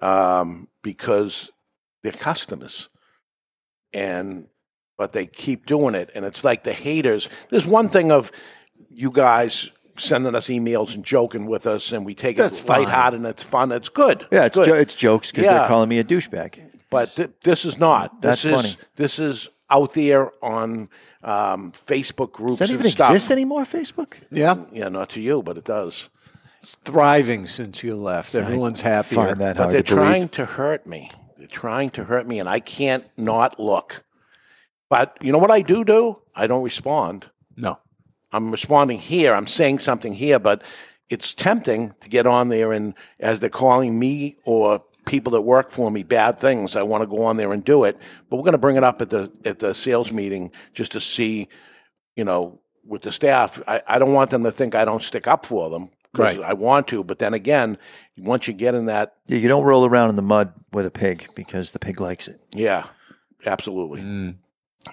um, 0.01 0.67
because 0.83 1.51
they're 2.03 2.13
customers, 2.13 2.89
and 3.93 4.47
but 4.97 5.13
they 5.13 5.27
keep 5.27 5.65
doing 5.67 5.95
it, 5.95 6.11
and 6.15 6.25
it's 6.25 6.43
like 6.45 6.65
the 6.65 6.73
haters. 6.73 7.29
There's 7.51 7.67
one 7.67 7.89
thing 7.89 8.11
of 8.11 8.33
you 8.91 9.11
guys 9.13 9.71
sending 9.97 10.35
us 10.35 10.49
emails 10.49 10.95
and 10.95 11.05
joking 11.05 11.47
with 11.47 11.67
us, 11.67 11.93
and 11.93 12.05
we 12.05 12.15
take 12.15 12.37
That's 12.37 12.61
it 12.61 12.65
fine. 12.65 12.85
lighthearted 12.85 13.19
and 13.21 13.27
it's 13.27 13.43
fun. 13.43 13.71
It's 13.73 13.89
good. 13.89 14.27
Yeah, 14.33 14.45
it's 14.47 14.57
good. 14.57 14.67
jo- 14.67 14.75
it's 14.75 14.95
jokes 14.95 15.31
because 15.31 15.45
Yeah. 15.45 15.59
they're 15.59 15.69
calling 15.69 15.89
me 15.89 15.99
a 15.99 16.05
douchebag. 16.05 16.61
but 16.91 17.15
th- 17.17 17.31
this 17.45 17.65
is 17.65 17.79
not. 17.79 18.23
This 18.23 18.43
That's 18.43 18.45
is 18.45 18.73
funny. 18.75 18.85
this 18.97 19.19
is 19.19 19.49
out 19.71 19.93
there 19.95 20.31
on 20.43 20.89
um, 21.23 21.73
Facebook 21.87 22.33
groups. 22.33 22.59
Does 22.59 22.59
that 22.61 22.71
and 22.71 22.81
even 22.81 22.91
stuff. 22.91 23.11
exist 23.11 23.31
anymore? 23.31 23.65
Facebook? 23.65 24.15
Yeah. 24.31 24.57
Yeah, 24.73 24.89
not 24.89 25.11
to 25.11 25.21
you, 25.21 25.43
but 25.43 25.59
it 25.59 25.65
does. 25.65 26.09
It's 26.61 26.75
thriving 26.77 27.47
since 27.47 27.83
you 27.85 27.95
left. 27.95 28.35
Everyone's 28.35 28.81
happy. 28.81 29.15
Find 29.17 29.41
that 29.41 29.57
But 29.57 29.63
hard 29.65 29.75
they're 29.75 29.83
to 29.83 29.95
believe. 29.97 30.09
trying 30.09 30.29
to 30.31 30.45
hurt 30.45 30.87
me. 30.87 31.11
Trying 31.51 31.91
to 31.91 32.05
hurt 32.05 32.27
me, 32.27 32.39
and 32.39 32.49
I 32.49 32.61
can't 32.61 33.05
not 33.17 33.59
look. 33.59 34.05
But 34.89 35.17
you 35.21 35.33
know 35.33 35.39
what 35.39 35.51
I 35.51 35.63
do 35.63 35.85
do? 35.85 36.23
I 36.35 36.47
don't 36.47 36.63
respond. 36.63 37.31
No. 37.57 37.79
I'm 38.33 38.51
responding 38.51 38.99
here. 38.99 39.35
I'm 39.35 39.47
saying 39.47 39.81
something 39.81 40.15
here, 40.15 40.39
but 40.39 40.63
it's 41.09 41.33
tempting 41.33 41.95
to 42.01 42.09
get 42.09 42.27
on 42.27 42.49
there 42.49 42.73
and 42.73 42.95
as 43.19 43.41
they're 43.41 43.49
calling 43.49 43.99
me 43.99 44.37
or 44.45 44.85
people 45.07 45.33
that 45.33 45.41
work 45.41 45.71
for 45.71 45.91
me 45.91 46.03
bad 46.03 46.39
things, 46.39 46.77
I 46.77 46.83
want 46.83 47.03
to 47.03 47.07
go 47.07 47.23
on 47.25 47.39
there 47.39 47.53
and 47.53 47.65
do 47.65 47.85
it. 47.85 47.99
But 48.29 48.37
we're 48.37 48.43
going 48.43 48.53
to 48.53 48.59
bring 48.59 48.77
it 48.77 48.85
up 48.85 49.01
at 49.01 49.11
the 49.11 49.33
at 49.45 49.59
the 49.59 49.73
sales 49.75 50.13
meeting 50.13 50.53
just 50.75 50.93
to 50.93 51.01
see, 51.01 51.49
you 52.15 52.25
know, 52.25 52.61
with 52.85 53.03
the 53.03 53.13
staff. 53.13 53.63
I, 53.67 53.83
I 53.87 53.99
don't 53.99 54.13
want 54.13 54.31
them 54.31 54.45
to 54.45 54.53
think 54.53 54.75
I 54.75 54.85
don't 54.85 55.03
stick 55.03 55.27
up 55.27 55.47
for 55.47 55.71
them 55.71 55.91
because 56.19 56.37
Right. 56.39 56.47
I 56.51 56.53
want 56.53 56.89
to. 56.89 57.03
But 57.05 57.19
then 57.19 57.33
again, 57.35 57.79
once 58.19 58.47
you 58.49 58.53
get 58.55 58.75
in 58.75 58.87
that, 58.87 59.15
Yeah, 59.27 59.39
you 59.39 59.49
don't 59.49 59.65
roll 59.65 59.85
around 59.87 60.11
in 60.11 60.17
the 60.17 60.23
mud 60.23 60.53
with 60.73 60.85
a 60.87 60.91
pig 60.91 61.29
because 61.35 61.73
the 61.73 61.79
pig 61.79 62.01
likes 62.01 62.29
it. 62.29 62.41
yeah, 62.53 62.85
absolutely. 63.47 64.35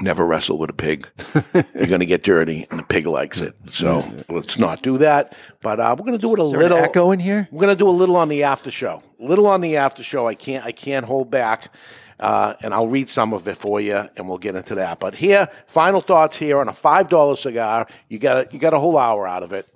Never 0.02 0.26
wrestle 0.26 0.58
with 0.58 0.70
a 0.70 0.74
pig. 0.74 1.08
You're 1.74 1.86
going 1.88 2.02
to 2.02 2.06
get 2.06 2.22
dirty, 2.24 2.68
and 2.70 2.80
the 2.80 2.84
pig 2.84 3.06
likes 3.08 3.40
it. 3.40 3.56
So 3.70 4.04
let's 4.28 4.58
not 4.60 4.82
do 4.82 4.98
that. 4.98 5.38
But 5.62 5.80
uh, 5.80 5.96
we're 5.98 6.06
going 6.06 6.18
to 6.18 6.22
do 6.22 6.34
it 6.34 6.40
a 6.40 6.44
Is 6.44 6.52
there 6.52 6.60
little. 6.60 6.78
an 6.78 6.84
echo 6.84 7.12
in 7.12 7.20
here? 7.20 7.48
We're 7.52 7.62
going 7.62 7.74
to 7.74 7.80
do 7.82 7.88
a 7.88 7.92
little 7.92 8.18
on 8.18 8.28
the 8.28 8.44
after 8.44 8.72
show. 8.72 9.02
A 9.22 9.24
little 9.26 9.48
on 9.48 9.62
the 9.62 9.78
after 9.78 10.04
show. 10.04 10.28
I 10.28 10.34
can't. 10.36 10.66
I 10.66 10.72
can't 10.74 11.06
hold 11.06 11.32
back. 11.32 11.74
Uh, 12.20 12.56
and 12.62 12.74
I'll 12.74 12.88
read 12.88 13.10
some 13.10 13.32
of 13.34 13.48
it 13.48 13.56
for 13.58 13.80
you, 13.80 13.96
and 14.18 14.28
we'll 14.28 14.38
get 14.38 14.56
into 14.56 14.76
that. 14.76 15.00
But 15.00 15.16
here, 15.16 15.48
final 15.68 16.02
thoughts 16.02 16.38
here 16.38 16.60
on 16.60 16.68
a 16.68 16.74
five 16.74 17.08
dollar 17.08 17.36
cigar. 17.38 17.88
You 18.10 18.20
got 18.20 18.38
a, 18.38 18.54
you 18.54 18.60
got 18.60 18.74
a 18.74 18.80
whole 18.80 18.98
hour 18.98 19.26
out 19.28 19.44
of 19.44 19.54
it. 19.54 19.68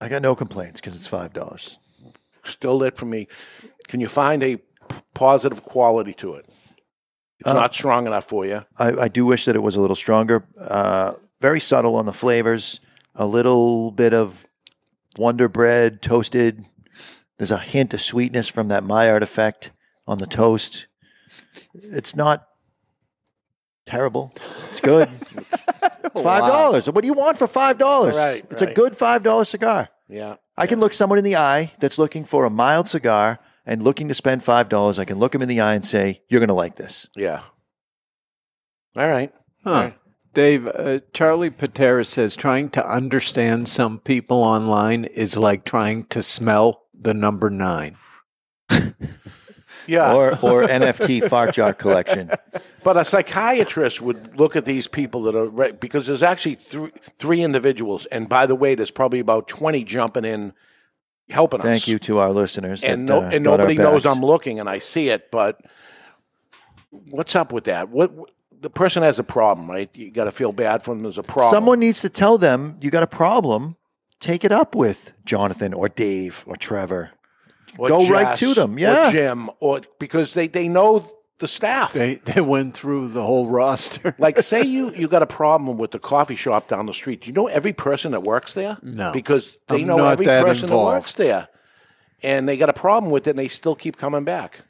I 0.00 0.08
got 0.08 0.22
no 0.22 0.34
complaints 0.34 0.80
because 0.80 0.94
it's 0.96 1.06
five 1.06 1.32
dollars. 1.32 1.78
Still 2.44 2.76
lit 2.76 2.96
for 2.96 3.06
me. 3.06 3.28
Can 3.88 4.00
you 4.00 4.08
find 4.08 4.42
a 4.42 4.56
p- 4.56 4.62
positive 5.14 5.62
quality 5.64 6.14
to 6.14 6.34
it? 6.34 6.46
It's 7.40 7.48
Uh, 7.48 7.52
not 7.54 7.74
strong 7.74 8.06
enough 8.06 8.24
for 8.26 8.44
you. 8.46 8.62
I, 8.78 8.92
I 8.92 9.08
do 9.08 9.26
wish 9.26 9.44
that 9.44 9.56
it 9.56 9.62
was 9.62 9.76
a 9.76 9.80
little 9.80 9.96
stronger. 9.96 10.44
Uh, 10.60 11.12
very 11.40 11.60
subtle 11.60 11.94
on 11.96 12.06
the 12.06 12.12
flavors. 12.12 12.80
A 13.14 13.26
little 13.26 13.90
bit 13.92 14.14
of 14.14 14.46
Wonder 15.16 15.48
Bread 15.48 16.00
toasted. 16.00 16.64
There's 17.36 17.50
a 17.50 17.58
hint 17.58 17.92
of 17.94 18.00
sweetness 18.00 18.48
from 18.48 18.68
that 18.68 18.84
Maillard 18.84 19.22
effect 19.22 19.72
on 20.06 20.18
the 20.18 20.26
toast. 20.26 20.86
It's 21.74 22.14
not 22.16 22.46
terrible. 23.86 24.32
It's 24.78 24.80
good. 24.80 25.08
It's 26.04 26.22
five 26.22 26.40
dollars. 26.40 26.88
What 26.88 27.02
do 27.02 27.06
you 27.06 27.12
want 27.12 27.38
for 27.38 27.46
five 27.46 27.76
dollars? 27.78 28.16
Right, 28.16 28.44
It's 28.50 28.62
a 28.62 28.72
good 28.72 28.96
five 28.96 29.22
dollar 29.22 29.44
cigar. 29.44 29.88
Yeah. 30.08 30.36
I 30.56 30.66
can 30.66 30.80
look 30.80 30.92
someone 30.92 31.18
in 31.18 31.24
the 31.24 31.36
eye 31.36 31.72
that's 31.80 31.98
looking 31.98 32.24
for 32.24 32.44
a 32.44 32.50
mild 32.50 32.88
cigar 32.88 33.38
and 33.66 33.82
looking 33.82 34.08
to 34.08 34.14
spend 34.14 34.42
five 34.42 34.68
dollars. 34.68 34.98
I 34.98 35.04
can 35.04 35.18
look 35.18 35.34
him 35.34 35.42
in 35.42 35.48
the 35.48 35.60
eye 35.60 35.74
and 35.74 35.84
say, 35.84 36.22
"You're 36.28 36.40
going 36.40 36.48
to 36.48 36.54
like 36.54 36.76
this." 36.76 37.08
Yeah. 37.14 37.42
All 38.96 39.08
right. 39.08 39.32
Huh. 39.64 39.90
Dave, 40.34 40.66
uh, 40.66 41.00
Charlie 41.12 41.50
Patera 41.50 42.04
says 42.04 42.34
trying 42.36 42.70
to 42.70 42.88
understand 42.88 43.68
some 43.68 43.98
people 43.98 44.38
online 44.42 45.04
is 45.04 45.36
like 45.36 45.64
trying 45.64 46.04
to 46.06 46.22
smell 46.22 46.84
the 46.98 47.14
number 47.14 47.50
nine. 47.50 47.96
Yeah. 49.88 50.14
Or 50.14 50.32
or 50.42 50.66
NFT 50.66 51.28
fart 51.28 51.54
jar 51.54 51.72
collection. 51.72 52.30
But 52.84 52.96
a 52.96 53.04
psychiatrist 53.04 54.00
would 54.00 54.38
look 54.38 54.54
at 54.54 54.64
these 54.64 54.86
people 54.86 55.22
that 55.22 55.34
are 55.34 55.48
re- 55.48 55.72
because 55.72 56.06
there's 56.06 56.22
actually 56.22 56.54
three 56.56 56.92
three 57.18 57.42
individuals, 57.42 58.06
and 58.06 58.28
by 58.28 58.46
the 58.46 58.54
way, 58.54 58.74
there's 58.74 58.90
probably 58.90 59.18
about 59.18 59.48
twenty 59.48 59.84
jumping 59.84 60.24
in, 60.24 60.52
helping 61.30 61.60
us. 61.60 61.66
Thank 61.66 61.88
you 61.88 61.98
to 62.00 62.18
our 62.18 62.30
listeners. 62.30 62.84
And 62.84 63.08
that, 63.08 63.12
no, 63.12 63.26
uh, 63.26 63.30
and 63.30 63.44
nobody 63.44 63.74
knows. 63.74 64.06
I'm 64.06 64.20
looking, 64.20 64.60
and 64.60 64.68
I 64.68 64.78
see 64.78 65.08
it. 65.08 65.30
But 65.30 65.60
what's 66.90 67.34
up 67.34 67.52
with 67.52 67.64
that? 67.64 67.88
What 67.88 68.12
the 68.60 68.70
person 68.70 69.02
has 69.02 69.18
a 69.18 69.24
problem, 69.24 69.70
right? 69.70 69.90
You 69.94 70.10
got 70.10 70.24
to 70.24 70.32
feel 70.32 70.52
bad 70.52 70.82
for 70.82 70.94
them. 70.94 71.02
There's 71.02 71.18
a 71.18 71.22
problem. 71.22 71.50
Someone 71.50 71.78
needs 71.80 72.00
to 72.02 72.08
tell 72.08 72.38
them 72.38 72.76
you 72.80 72.90
got 72.90 73.02
a 73.02 73.08
problem. 73.08 73.76
Take 74.20 74.44
it 74.44 74.50
up 74.50 74.74
with 74.74 75.12
Jonathan 75.24 75.72
or 75.72 75.88
Dave 75.88 76.44
or 76.46 76.56
Trevor. 76.56 77.12
Or 77.78 77.88
Go 77.88 78.08
right 78.08 78.36
to 78.36 78.54
them. 78.54 78.76
or 78.76 78.80
Yeah. 78.80 79.10
Jim, 79.12 79.50
or 79.60 79.80
because 79.98 80.34
they 80.34 80.48
they 80.48 80.68
know 80.68 81.10
the 81.38 81.46
staff. 81.48 81.92
They 81.92 82.16
they 82.16 82.40
went 82.40 82.74
through 82.76 83.08
the 83.08 83.22
whole 83.22 83.46
roster. 83.60 84.14
like 84.18 84.38
say 84.40 84.62
you 84.62 84.90
you 84.94 85.06
got 85.08 85.22
a 85.22 85.26
problem 85.26 85.78
with 85.78 85.92
the 85.92 85.98
coffee 86.00 86.34
shop 86.36 86.66
down 86.68 86.86
the 86.86 86.92
street. 86.92 87.20
Do 87.22 87.28
you 87.28 87.32
know 87.32 87.46
every 87.46 87.72
person 87.72 88.10
that 88.12 88.22
works 88.24 88.54
there? 88.54 88.76
No. 88.82 89.12
because 89.12 89.56
they 89.68 89.82
I'm 89.82 89.86
know 89.86 90.06
every 90.08 90.26
that 90.26 90.44
person 90.44 90.68
that 90.68 90.76
works 90.76 91.12
there, 91.14 91.48
and 92.22 92.48
they 92.48 92.56
got 92.56 92.68
a 92.68 92.72
problem 92.72 93.12
with 93.12 93.26
it, 93.28 93.30
and 93.30 93.38
they 93.38 93.48
still 93.48 93.76
keep 93.76 93.96
coming 93.96 94.24
back. 94.24 94.60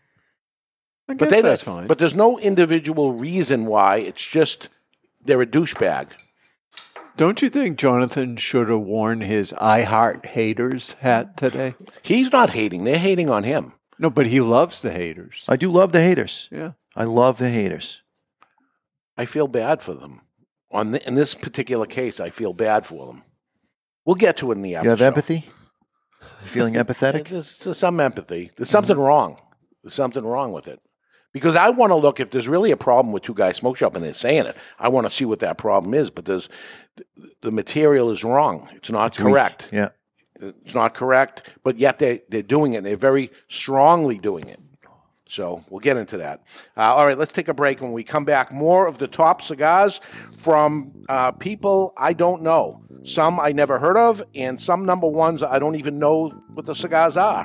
I 1.09 1.15
but 1.15 1.31
guess 1.31 1.31
they 1.31 1.41
that's 1.41 1.63
fine. 1.63 1.87
But 1.87 1.97
there's 1.99 2.15
no 2.15 2.39
individual 2.39 3.13
reason 3.15 3.65
why. 3.65 3.97
It's 3.99 4.23
just 4.25 4.69
they're 5.25 5.41
a 5.41 5.47
douchebag. 5.47 6.09
Don't 7.19 7.43
you 7.43 7.51
think 7.51 7.77
Jonathan 7.81 8.37
should 8.37 8.69
have 8.69 8.79
worn 8.79 9.23
his 9.23 9.53
I 9.55 9.83
Heart 9.83 10.25
Haters 10.25 10.93
hat 11.01 11.37
today? 11.37 11.75
He's 12.01 12.31
not 12.31 12.51
hating; 12.51 12.85
they're 12.85 12.97
hating 12.97 13.29
on 13.29 13.43
him. 13.43 13.73
No, 13.99 14.09
but 14.09 14.29
he 14.29 14.41
loves 14.41 14.81
the 14.81 14.93
haters. 14.93 15.45
I 15.49 15.57
do 15.57 15.69
love 15.69 15.91
the 15.91 16.01
haters. 16.01 16.49
Yeah. 16.53 16.73
I 16.95 17.03
love 17.03 17.39
the 17.39 17.51
haters. 17.51 18.03
I 19.17 19.25
feel 19.25 19.49
bad 19.49 19.83
for 19.83 19.95
them. 19.95 20.21
On 20.71 20.93
the, 20.93 21.05
in 21.09 21.17
this 21.17 21.35
particular 21.35 21.87
case, 21.87 22.21
I 22.21 22.31
feel 22.31 22.53
bad 22.53 22.87
for 22.87 23.07
them. 23.07 23.25
We'll 24.05 24.15
get 24.15 24.37
to 24.37 24.53
it 24.53 24.55
in 24.55 24.63
the 24.63 24.71
You 24.71 24.77
have 24.77 25.01
show. 25.01 25.07
empathy? 25.07 25.47
You 26.43 26.49
feeling 26.49 26.75
empathetic? 26.75 27.29
There's, 27.31 27.59
there's 27.59 27.79
some 27.79 27.99
empathy. 27.99 28.53
There's 28.57 28.71
something 28.71 28.95
mm-hmm. 28.95 29.05
wrong. 29.05 29.41
There's 29.83 29.95
something 29.95 30.25
wrong 30.25 30.53
with 30.53 30.69
it. 30.69 30.81
Because 31.33 31.55
I 31.57 31.69
want 31.71 31.91
to 31.91 31.97
look 31.97 32.21
if 32.21 32.31
there's 32.31 32.49
really 32.49 32.71
a 32.71 32.77
problem 32.77 33.13
with 33.13 33.23
Two 33.23 33.35
Guys 33.35 33.57
Smoke 33.57 33.77
Shop 33.77 33.95
and 33.95 34.05
they're 34.05 34.15
saying 34.15 34.47
it. 34.47 34.57
I 34.79 34.89
want 34.89 35.07
to 35.07 35.11
see 35.11 35.25
what 35.25 35.41
that 35.41 35.59
problem 35.59 35.93
is. 35.95 36.11
But 36.11 36.25
there's 36.25 36.49
the 37.43 37.53
material 37.53 38.11
is 38.11 38.25
wrong. 38.25 38.69
It's 38.75 38.91
not 38.91 39.07
It's 39.09 39.19
weak. 39.21 39.33
correct. 39.35 39.69
Yeah. 39.73 39.91
It's 40.41 40.75
not 40.75 40.95
correct. 40.95 41.43
But 41.65 41.77
yet 41.79 41.99
they 41.99 42.23
they're 42.29 42.43
doing 42.43 42.73
it. 42.75 42.79
and 42.79 42.87
They're 42.87 42.97
very 42.97 43.31
strongly 43.49 44.19
doing 44.19 44.49
it. 44.49 44.59
So 45.31 45.63
we'll 45.69 45.81
get 45.81 45.99
into 45.99 46.17
that. 46.17 46.43
Uh, 46.75 46.95
all 46.95 47.07
right, 47.07 47.19
let's 47.19 47.33
take 47.33 47.49
a 47.49 47.55
break. 47.55 47.83
When 47.83 47.93
we 47.93 48.03
come 48.03 48.25
back, 48.25 48.51
more 48.51 48.87
of 48.87 48.97
the 48.97 49.07
top 49.07 49.43
cigars 49.43 50.01
from 50.39 51.05
uh, 51.11 51.33
people 51.33 51.93
I 51.99 52.15
don't 52.15 52.41
know. 52.43 52.83
Some 53.05 53.39
I 53.39 53.53
never 53.53 53.79
heard 53.79 53.99
of, 53.99 54.23
and 54.35 54.59
some 54.61 54.87
number 54.87 55.07
ones 55.07 55.43
I 55.43 55.59
don't 55.59 55.77
even 55.77 55.99
know 55.99 56.31
what 56.55 56.65
the 56.65 56.75
cigars 56.75 57.19
are. 57.19 57.45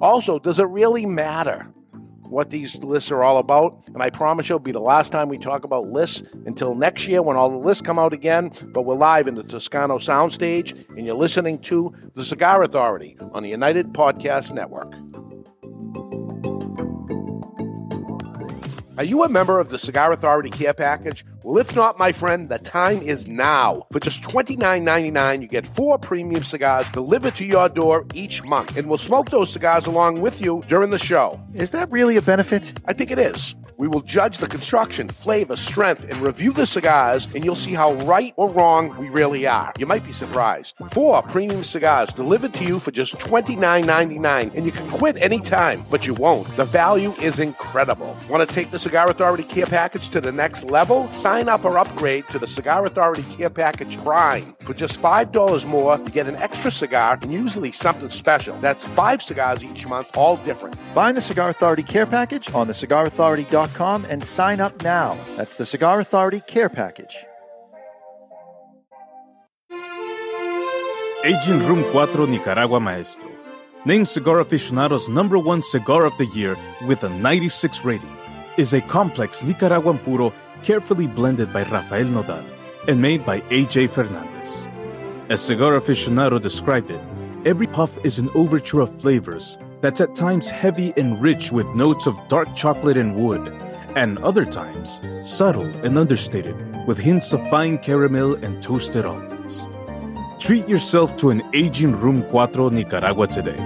Also, 0.00 0.40
does 0.40 0.58
it 0.58 0.64
really 0.64 1.06
matter 1.06 1.68
what 2.30 2.50
these 2.50 2.76
lists 2.76 3.10
are 3.10 3.22
all 3.22 3.38
about? 3.38 3.82
And 3.88 4.02
I 4.02 4.10
promise 4.10 4.48
you 4.48 4.56
it'll 4.56 4.64
be 4.64 4.72
the 4.72 4.80
last 4.80 5.10
time 5.10 5.28
we 5.28 5.38
talk 5.38 5.64
about 5.64 5.88
lists 5.88 6.22
until 6.46 6.74
next 6.74 7.08
year 7.08 7.22
when 7.22 7.36
all 7.36 7.50
the 7.50 7.56
lists 7.56 7.82
come 7.82 7.98
out 7.98 8.12
again. 8.12 8.52
But 8.72 8.82
we're 8.82 8.94
live 8.94 9.28
in 9.28 9.34
the 9.34 9.42
Toscano 9.42 9.98
Soundstage, 9.98 10.88
and 10.96 11.04
you're 11.04 11.14
listening 11.14 11.58
to 11.62 11.94
The 12.14 12.24
Cigar 12.24 12.62
Authority 12.62 13.16
on 13.32 13.42
the 13.42 13.50
United 13.50 13.92
Podcast 13.92 14.52
Network. 14.52 15.09
Are 19.00 19.04
you 19.04 19.24
a 19.24 19.30
member 19.30 19.58
of 19.58 19.70
the 19.70 19.78
Cigar 19.78 20.12
Authority 20.12 20.50
Care 20.50 20.74
Package? 20.74 21.24
Well, 21.42 21.56
if 21.56 21.74
not, 21.74 21.98
my 21.98 22.12
friend, 22.12 22.50
the 22.50 22.58
time 22.58 23.00
is 23.00 23.26
now. 23.26 23.86
For 23.92 23.98
just 23.98 24.22
$29.99, 24.24 25.40
you 25.40 25.48
get 25.48 25.66
four 25.66 25.96
premium 25.96 26.44
cigars 26.44 26.90
delivered 26.90 27.34
to 27.36 27.46
your 27.46 27.70
door 27.70 28.04
each 28.12 28.44
month, 28.44 28.76
and 28.76 28.86
we'll 28.86 28.98
smoke 28.98 29.30
those 29.30 29.50
cigars 29.50 29.86
along 29.86 30.20
with 30.20 30.42
you 30.42 30.62
during 30.68 30.90
the 30.90 30.98
show. 30.98 31.40
Is 31.54 31.70
that 31.70 31.90
really 31.90 32.18
a 32.18 32.20
benefit? 32.20 32.74
I 32.84 32.92
think 32.92 33.10
it 33.10 33.18
is. 33.18 33.54
We 33.80 33.88
will 33.88 34.02
judge 34.02 34.36
the 34.36 34.46
construction, 34.46 35.08
flavor, 35.08 35.56
strength, 35.56 36.04
and 36.04 36.20
review 36.20 36.52
the 36.52 36.66
cigars, 36.66 37.34
and 37.34 37.42
you'll 37.42 37.54
see 37.54 37.72
how 37.72 37.94
right 38.04 38.34
or 38.36 38.50
wrong 38.50 38.94
we 38.98 39.08
really 39.08 39.46
are. 39.46 39.72
You 39.78 39.86
might 39.86 40.04
be 40.04 40.12
surprised. 40.12 40.74
Four 40.92 41.22
premium 41.22 41.64
cigars 41.64 42.12
delivered 42.12 42.52
to 42.54 42.64
you 42.66 42.78
for 42.78 42.90
just 42.90 43.14
$29.99, 43.14 44.54
and 44.54 44.66
you 44.66 44.70
can 44.70 44.90
quit 44.90 45.16
anytime, 45.16 45.82
but 45.90 46.06
you 46.06 46.12
won't. 46.12 46.46
The 46.58 46.66
value 46.66 47.12
is 47.22 47.38
incredible. 47.38 48.14
Want 48.28 48.46
to 48.46 48.54
take 48.54 48.70
the 48.70 48.78
Cigar 48.78 49.10
Authority 49.10 49.44
Care 49.44 49.64
Package 49.64 50.10
to 50.10 50.20
the 50.20 50.30
next 50.30 50.64
level? 50.64 51.10
Sign 51.10 51.48
up 51.48 51.64
or 51.64 51.78
upgrade 51.78 52.26
to 52.28 52.38
the 52.38 52.46
Cigar 52.46 52.84
Authority 52.84 53.22
Care 53.34 53.48
Package 53.48 53.98
Prime. 54.02 54.54
For 54.60 54.74
just 54.74 55.00
$5 55.00 55.64
more, 55.64 55.96
you 55.96 56.10
get 56.10 56.28
an 56.28 56.36
extra 56.36 56.70
cigar 56.70 57.18
and 57.22 57.32
usually 57.32 57.72
something 57.72 58.10
special. 58.10 58.58
That's 58.60 58.84
five 58.84 59.22
cigars 59.22 59.64
each 59.64 59.86
month, 59.86 60.14
all 60.18 60.36
different. 60.36 60.78
Find 60.92 61.16
the 61.16 61.22
Cigar 61.22 61.48
Authority 61.48 61.82
Care 61.82 62.04
Package 62.04 62.52
on 62.52 62.66
the 62.66 62.74
thecigarauthority.com 62.74 63.69
and 63.78 64.24
sign 64.24 64.60
up 64.60 64.82
now. 64.82 65.16
That's 65.36 65.56
the 65.56 65.66
Cigar 65.66 66.00
Authority 66.00 66.40
Care 66.40 66.68
Package. 66.68 67.16
Aging 71.24 71.66
Room 71.66 71.90
4 71.92 72.26
Nicaragua 72.26 72.80
Maestro. 72.80 73.30
Named 73.84 74.08
Cigar 74.08 74.36
Aficionado's 74.42 75.08
number 75.08 75.38
one 75.38 75.62
cigar 75.62 76.04
of 76.04 76.16
the 76.18 76.26
year 76.26 76.56
with 76.86 77.04
a 77.04 77.08
96 77.08 77.84
rating, 77.84 78.16
is 78.56 78.74
a 78.74 78.80
complex 78.80 79.42
Nicaraguan 79.42 79.98
puro 79.98 80.32
carefully 80.62 81.06
blended 81.06 81.52
by 81.52 81.62
Rafael 81.64 82.06
Nodal 82.06 82.44
and 82.88 83.00
made 83.00 83.24
by 83.24 83.40
AJ 83.42 83.90
Fernandez. 83.90 84.68
As 85.30 85.40
Cigar 85.40 85.78
Aficionado 85.78 86.40
described 86.40 86.90
it, 86.90 87.00
every 87.44 87.66
puff 87.66 87.98
is 88.04 88.18
an 88.18 88.28
overture 88.34 88.80
of 88.80 89.00
flavors 89.00 89.58
that's 89.80 90.00
at 90.00 90.14
times 90.14 90.50
heavy 90.50 90.92
and 90.96 91.20
rich 91.20 91.52
with 91.52 91.66
notes 91.68 92.06
of 92.06 92.16
dark 92.28 92.54
chocolate 92.54 92.96
and 92.96 93.14
wood, 93.14 93.48
and 93.96 94.18
other 94.18 94.44
times 94.44 95.00
subtle 95.20 95.66
and 95.84 95.98
understated 95.98 96.56
with 96.86 96.98
hints 96.98 97.32
of 97.32 97.48
fine 97.48 97.78
caramel 97.78 98.34
and 98.44 98.62
toasted 98.62 99.04
almonds. 99.04 99.66
Treat 100.38 100.68
yourself 100.68 101.16
to 101.16 101.30
an 101.30 101.42
aging 101.54 101.92
Room 101.92 102.26
4 102.28 102.70
Nicaragua 102.70 103.26
today. 103.26 103.58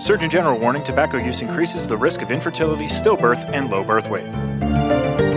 Surgeon 0.00 0.30
General 0.30 0.58
warning 0.58 0.82
tobacco 0.82 1.18
use 1.18 1.42
increases 1.42 1.86
the 1.88 1.96
risk 1.96 2.22
of 2.22 2.30
infertility, 2.30 2.86
stillbirth, 2.86 3.44
and 3.52 3.70
low 3.70 3.84
birth 3.84 4.08
weight. 4.08 5.29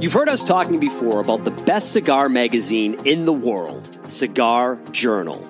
You've 0.00 0.14
heard 0.14 0.30
us 0.30 0.42
talking 0.42 0.80
before 0.80 1.20
about 1.20 1.44
the 1.44 1.50
best 1.50 1.92
cigar 1.92 2.30
magazine 2.30 2.94
in 3.04 3.26
the 3.26 3.34
world, 3.34 3.98
Cigar 4.10 4.78
Journal. 4.92 5.49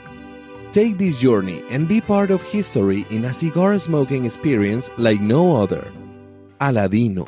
Take 0.73 0.97
this 0.97 1.19
journey 1.19 1.63
and 1.69 1.85
be 1.85 1.99
part 1.99 2.31
of 2.31 2.41
history 2.41 3.05
in 3.09 3.25
a 3.25 3.33
cigar 3.33 3.77
smoking 3.77 4.23
experience 4.23 4.89
like 4.97 5.19
no 5.19 5.61
other. 5.61 5.91
Aladino. 6.61 7.27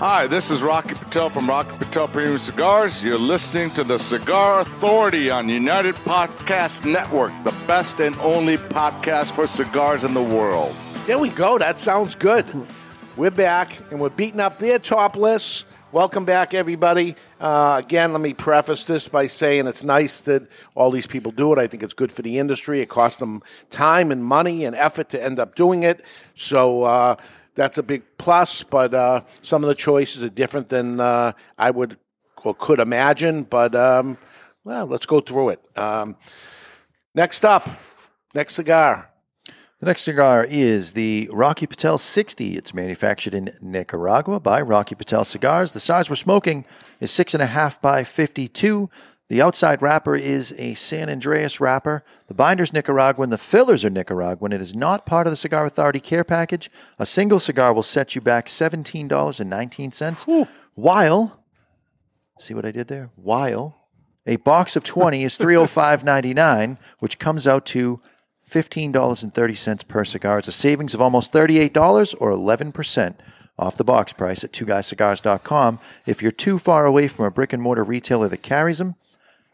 Hi, 0.00 0.26
this 0.26 0.50
is 0.50 0.60
Rocky 0.60 0.94
Patel 0.94 1.30
from 1.30 1.48
Rocky 1.48 1.76
Patel 1.76 2.08
Premium 2.08 2.38
Cigars. 2.38 3.04
You're 3.04 3.18
listening 3.18 3.70
to 3.70 3.84
the 3.84 3.98
Cigar 3.98 4.62
Authority 4.62 5.30
on 5.30 5.48
United 5.48 5.94
Podcast 5.94 6.84
Network, 6.90 7.32
the 7.44 7.54
best 7.68 8.00
and 8.00 8.16
only 8.16 8.56
podcast 8.56 9.30
for 9.30 9.46
cigars 9.46 10.02
in 10.02 10.12
the 10.12 10.22
world. 10.22 10.74
There 11.06 11.20
we 11.20 11.28
go. 11.28 11.56
That 11.58 11.78
sounds 11.78 12.16
good. 12.16 12.46
We're 13.16 13.30
back 13.30 13.78
and 13.92 14.00
we're 14.00 14.08
beating 14.08 14.40
up 14.40 14.58
their 14.58 14.80
top 14.80 15.14
lists. 15.14 15.66
Welcome 15.94 16.24
back, 16.24 16.54
everybody. 16.54 17.14
Uh, 17.38 17.80
again, 17.80 18.10
let 18.10 18.20
me 18.20 18.34
preface 18.34 18.82
this 18.82 19.06
by 19.06 19.28
saying 19.28 19.68
it's 19.68 19.84
nice 19.84 20.18
that 20.22 20.50
all 20.74 20.90
these 20.90 21.06
people 21.06 21.30
do 21.30 21.52
it. 21.52 21.58
I 21.60 21.68
think 21.68 21.84
it's 21.84 21.94
good 21.94 22.10
for 22.10 22.22
the 22.22 22.40
industry. 22.40 22.80
It 22.80 22.88
costs 22.88 23.20
them 23.20 23.44
time 23.70 24.10
and 24.10 24.24
money 24.24 24.64
and 24.64 24.74
effort 24.74 25.08
to 25.10 25.22
end 25.22 25.38
up 25.38 25.54
doing 25.54 25.84
it. 25.84 26.04
So 26.34 26.82
uh, 26.82 27.14
that's 27.54 27.78
a 27.78 27.82
big 27.84 28.02
plus, 28.18 28.64
but 28.64 28.92
uh, 28.92 29.20
some 29.42 29.62
of 29.62 29.68
the 29.68 29.76
choices 29.76 30.24
are 30.24 30.28
different 30.28 30.68
than 30.68 30.98
uh, 30.98 31.30
I 31.56 31.70
would 31.70 31.96
or 32.42 32.56
could 32.56 32.80
imagine. 32.80 33.44
But, 33.44 33.76
um, 33.76 34.18
well, 34.64 34.86
let's 34.86 35.06
go 35.06 35.20
through 35.20 35.50
it. 35.50 35.78
Um, 35.78 36.16
next 37.14 37.44
up, 37.44 37.70
next 38.34 38.54
cigar. 38.54 39.13
The 39.84 39.90
next 39.90 40.04
cigar 40.04 40.46
is 40.48 40.92
the 40.92 41.28
Rocky 41.30 41.66
Patel 41.66 41.98
60. 41.98 42.56
It's 42.56 42.72
manufactured 42.72 43.34
in 43.34 43.50
Nicaragua 43.60 44.40
by 44.40 44.62
Rocky 44.62 44.94
Patel 44.94 45.26
Cigars. 45.26 45.72
The 45.72 45.78
size 45.78 46.08
we're 46.08 46.16
smoking 46.16 46.64
is 47.00 47.10
6.5 47.10 47.82
by 47.82 48.02
52. 48.02 48.88
The 49.28 49.42
outside 49.42 49.82
wrapper 49.82 50.16
is 50.16 50.54
a 50.56 50.72
San 50.72 51.08
Andrés 51.08 51.60
wrapper. 51.60 52.02
The 52.28 52.34
binder's 52.34 52.72
Nicaraguan. 52.72 53.28
The 53.28 53.36
fillers 53.36 53.84
are 53.84 53.90
Nicaraguan. 53.90 54.52
It 54.52 54.62
is 54.62 54.74
not 54.74 55.04
part 55.04 55.26
of 55.26 55.32
the 55.32 55.36
Cigar 55.36 55.66
Authority 55.66 56.00
care 56.00 56.24
package. 56.24 56.70
A 56.98 57.04
single 57.04 57.38
cigar 57.38 57.74
will 57.74 57.82
set 57.82 58.14
you 58.14 58.22
back 58.22 58.46
$17.19. 58.46 60.48
While, 60.76 61.42
see 62.38 62.54
what 62.54 62.64
I 62.64 62.70
did 62.70 62.88
there? 62.88 63.10
While 63.16 63.84
a 64.26 64.36
box 64.36 64.76
of 64.76 64.84
20 64.84 65.24
is 65.24 65.36
$305.99, 65.36 66.78
which 67.00 67.18
comes 67.18 67.46
out 67.46 67.66
to 67.66 68.00
$15.30 68.48 69.88
per 69.88 70.04
cigar. 70.04 70.38
It's 70.38 70.48
a 70.48 70.52
savings 70.52 70.94
of 70.94 71.00
almost 71.00 71.32
$38 71.32 72.14
or 72.20 72.30
11% 72.30 73.14
off 73.58 73.76
the 73.76 73.84
box 73.84 74.12
price 74.12 74.44
at 74.44 74.52
twoguyscigars.com. 74.52 75.78
If 76.06 76.22
you're 76.22 76.32
too 76.32 76.58
far 76.58 76.86
away 76.86 77.08
from 77.08 77.24
a 77.24 77.30
brick 77.30 77.52
and 77.52 77.62
mortar 77.62 77.84
retailer 77.84 78.28
that 78.28 78.42
carries 78.42 78.78
them, 78.78 78.96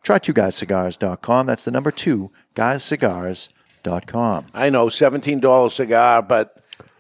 try 0.03 0.19
twoguyscigars.com. 0.19 1.47
That's 1.47 1.65
the 1.65 1.71
number 1.71 1.91
two, 1.91 2.31
guyscigars.com. 2.55 4.47
I 4.55 4.71
know, 4.71 4.87
$17 4.87 5.71
cigar, 5.71 6.23
but 6.23 6.57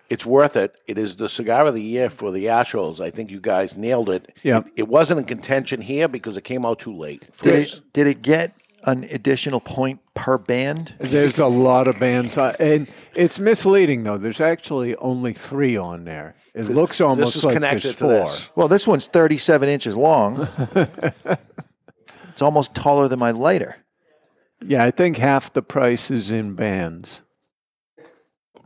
it's 0.08 0.26
worth 0.26 0.56
it. 0.56 0.74
It 0.86 0.98
is 0.98 1.16
the 1.16 1.28
cigar 1.28 1.66
of 1.66 1.74
the 1.74 1.82
year 1.82 2.10
for 2.10 2.30
the 2.32 2.46
Ashholes. 2.46 3.00
I 3.00 3.10
think 3.10 3.30
you 3.30 3.40
guys 3.40 3.76
nailed 3.76 4.10
it. 4.10 4.34
Yeah. 4.42 4.58
It, 4.58 4.72
it 4.76 4.88
wasn't 4.88 5.20
in 5.20 5.26
contention 5.26 5.82
here 5.82 6.08
because 6.08 6.36
it 6.36 6.44
came 6.44 6.66
out 6.66 6.80
too 6.80 6.94
late. 6.94 7.28
Did 7.40 7.54
it, 7.54 7.80
did 7.92 8.06
it 8.06 8.22
get 8.22 8.52
an 8.84 9.04
additional 9.04 9.60
point 9.60 10.00
per 10.14 10.38
band? 10.38 10.94
There's 10.98 11.38
a 11.38 11.46
lot 11.46 11.88
of 11.88 11.98
bands, 11.98 12.38
uh, 12.38 12.54
and 12.58 12.90
it's 13.14 13.38
misleading 13.38 14.04
though. 14.04 14.18
There's 14.18 14.40
actually 14.40 14.96
only 14.96 15.32
three 15.32 15.76
on 15.76 16.04
there. 16.04 16.34
It 16.54 16.64
looks 16.64 17.00
almost 17.00 17.36
is 17.36 17.44
like 17.44 17.54
connected 17.54 17.82
there's 17.82 17.96
to 17.96 18.04
four. 18.04 18.10
this. 18.24 18.50
Well, 18.56 18.68
this 18.68 18.86
one's 18.86 19.06
37 19.06 19.68
inches 19.68 19.96
long. 19.96 20.48
it's 22.28 22.42
almost 22.42 22.74
taller 22.74 23.06
than 23.08 23.18
my 23.18 23.30
lighter. 23.30 23.76
Yeah, 24.62 24.84
I 24.84 24.90
think 24.90 25.16
half 25.16 25.52
the 25.52 25.62
price 25.62 26.10
is 26.10 26.30
in 26.30 26.54
bands. 26.54 27.22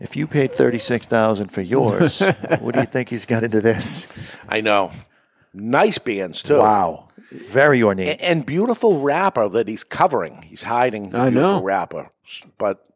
If 0.01 0.17
you 0.17 0.27
paid 0.27 0.53
36000 0.53 1.49
for 1.51 1.61
yours, 1.61 2.21
what 2.61 2.75
do 2.75 2.81
you 2.81 2.87
think 2.87 3.11
he's 3.11 3.27
got 3.27 3.45
into 3.45 3.61
this? 3.61 4.09
I 4.49 4.61
know. 4.61 4.91
Nice 5.53 5.99
bands, 5.99 6.43
too. 6.43 6.59
Wow. 6.59 7.11
Very 7.49 7.83
ornate. 7.83 8.21
And 8.21 8.47
beautiful 8.47 9.01
wrapper 9.01 9.49
that 9.49 9.69
he's 9.69 9.85
covering. 9.85 10.43
He's 10.43 10.63
hiding 10.63 11.11
the 11.11 11.19
I 11.21 11.31
beautiful 11.31 11.59
know. 11.59 11.63
wrapper. 11.63 12.11
But 12.59 12.87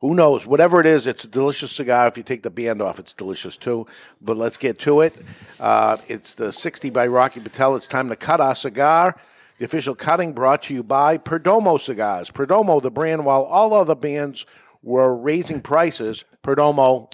Who 0.00 0.14
knows? 0.14 0.46
Whatever 0.46 0.80
it 0.80 0.86
is, 0.86 1.06
it's 1.06 1.24
a 1.24 1.28
delicious 1.28 1.72
cigar. 1.72 2.06
If 2.08 2.16
you 2.18 2.22
take 2.22 2.42
the 2.42 2.50
band 2.50 2.82
off, 2.82 2.98
it's 2.98 3.14
delicious 3.14 3.56
too. 3.56 3.86
But 4.20 4.36
let's 4.36 4.56
get 4.58 4.78
to 4.80 5.00
it. 5.00 5.14
Uh, 5.58 5.96
it's 6.08 6.34
the 6.34 6.52
60 6.52 6.90
by 6.90 7.06
Rocky 7.06 7.40
Patel. 7.40 7.74
It's 7.76 7.86
time 7.86 8.08
to 8.10 8.16
cut 8.16 8.40
our 8.40 8.54
cigar. 8.54 9.16
The 9.58 9.64
official 9.64 9.94
cutting 9.94 10.32
brought 10.32 10.64
to 10.64 10.74
you 10.74 10.82
by 10.82 11.16
Perdomo 11.16 11.80
Cigars. 11.80 12.30
Perdomo, 12.30 12.82
the 12.82 12.90
brand, 12.90 13.24
while 13.24 13.44
all 13.44 13.72
other 13.72 13.94
bands 13.94 14.44
were 14.82 15.16
raising 15.16 15.60
prices, 15.62 16.24
Perdomo 16.42 17.08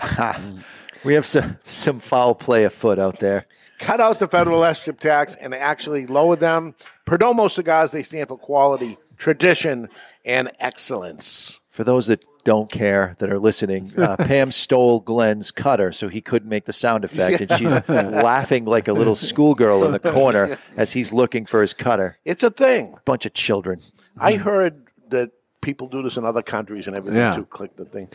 we 1.04 1.14
have 1.14 1.26
some, 1.26 1.58
some 1.64 2.00
foul 2.00 2.34
play 2.34 2.64
afoot 2.64 2.98
out 2.98 3.20
there. 3.20 3.46
Cut 3.82 4.00
out 4.00 4.18
the 4.20 4.28
federal 4.28 4.62
SCHIP 4.62 5.00
tax 5.00 5.34
and 5.34 5.52
actually 5.54 6.06
lower 6.06 6.36
them. 6.36 6.74
Perdomo 7.04 7.50
Cigars, 7.50 7.90
they 7.90 8.02
stand 8.04 8.28
for 8.28 8.38
quality, 8.38 8.96
tradition, 9.16 9.88
and 10.24 10.52
excellence. 10.60 11.58
For 11.68 11.82
those 11.84 12.06
that 12.06 12.24
don't 12.44 12.70
care 12.70 13.16
that 13.18 13.28
are 13.30 13.40
listening, 13.40 13.92
uh, 13.98 14.16
Pam 14.20 14.52
stole 14.52 15.00
Glen's 15.00 15.50
cutter, 15.50 15.90
so 15.90 16.08
he 16.08 16.20
couldn't 16.20 16.48
make 16.48 16.64
the 16.66 16.72
sound 16.72 17.04
effect, 17.04 17.40
and 17.40 17.52
she's 17.58 17.88
laughing 17.88 18.64
like 18.66 18.86
a 18.86 18.92
little 18.92 19.16
schoolgirl 19.16 19.84
in 19.84 19.92
the 19.92 19.98
corner 19.98 20.58
as 20.76 20.92
he's 20.92 21.12
looking 21.12 21.44
for 21.44 21.60
his 21.60 21.74
cutter. 21.74 22.18
It's 22.24 22.42
a 22.44 22.50
thing. 22.50 22.94
Bunch 23.04 23.26
of 23.26 23.34
children. 23.34 23.80
I 24.16 24.34
heard 24.34 24.86
that 25.08 25.32
people 25.60 25.88
do 25.88 26.02
this 26.02 26.16
in 26.16 26.24
other 26.24 26.42
countries 26.42 26.86
and 26.86 26.96
everything 26.96 27.18
Yeah. 27.18 27.36
too. 27.36 27.46
Click 27.46 27.74
the 27.76 27.84
thing. 27.84 28.08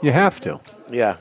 You 0.00 0.12
have 0.12 0.38
to. 0.40 0.60
Yeah. 0.90 1.16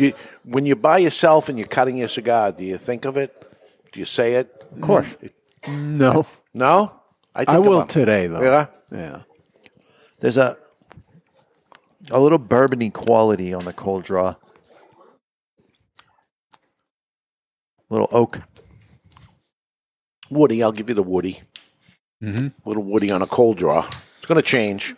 Do 0.00 0.06
you, 0.06 0.14
when 0.44 0.64
you're 0.64 0.76
by 0.76 0.96
yourself 0.96 1.50
and 1.50 1.58
you're 1.58 1.68
cutting 1.68 1.98
your 1.98 2.08
cigar, 2.08 2.52
do 2.52 2.64
you 2.64 2.78
think 2.78 3.04
of 3.04 3.18
it? 3.18 3.46
Do 3.92 4.00
you 4.00 4.06
say 4.06 4.36
it? 4.36 4.66
Of 4.72 4.80
course. 4.80 5.14
No. 5.68 6.26
No? 6.54 6.92
I, 7.34 7.44
think 7.44 7.66
will 7.66 7.76
about- 7.80 7.90
today, 7.90 8.26
though. 8.26 8.40
Yeah? 8.40 8.66
Yeah. 8.90 9.22
There's 10.20 10.38
a 10.38 10.56
a 12.10 12.18
little 12.18 12.38
bourbony 12.38 12.90
quality 12.90 13.52
on 13.52 13.66
the 13.66 13.74
cold 13.74 14.04
draw. 14.04 14.36
Little 17.90 18.08
oak. 18.10 18.40
Woody, 20.30 20.62
I'll 20.62 20.72
give 20.72 20.88
you 20.88 20.94
the 20.94 21.02
Woody. 21.02 21.42
Mm-hmm. 22.24 22.48
Little 22.66 22.84
Woody 22.84 23.10
on 23.10 23.20
a 23.20 23.26
cold 23.26 23.58
draw. 23.58 23.86
It's 24.16 24.26
going 24.26 24.40
to 24.40 24.42
change. 24.42 24.94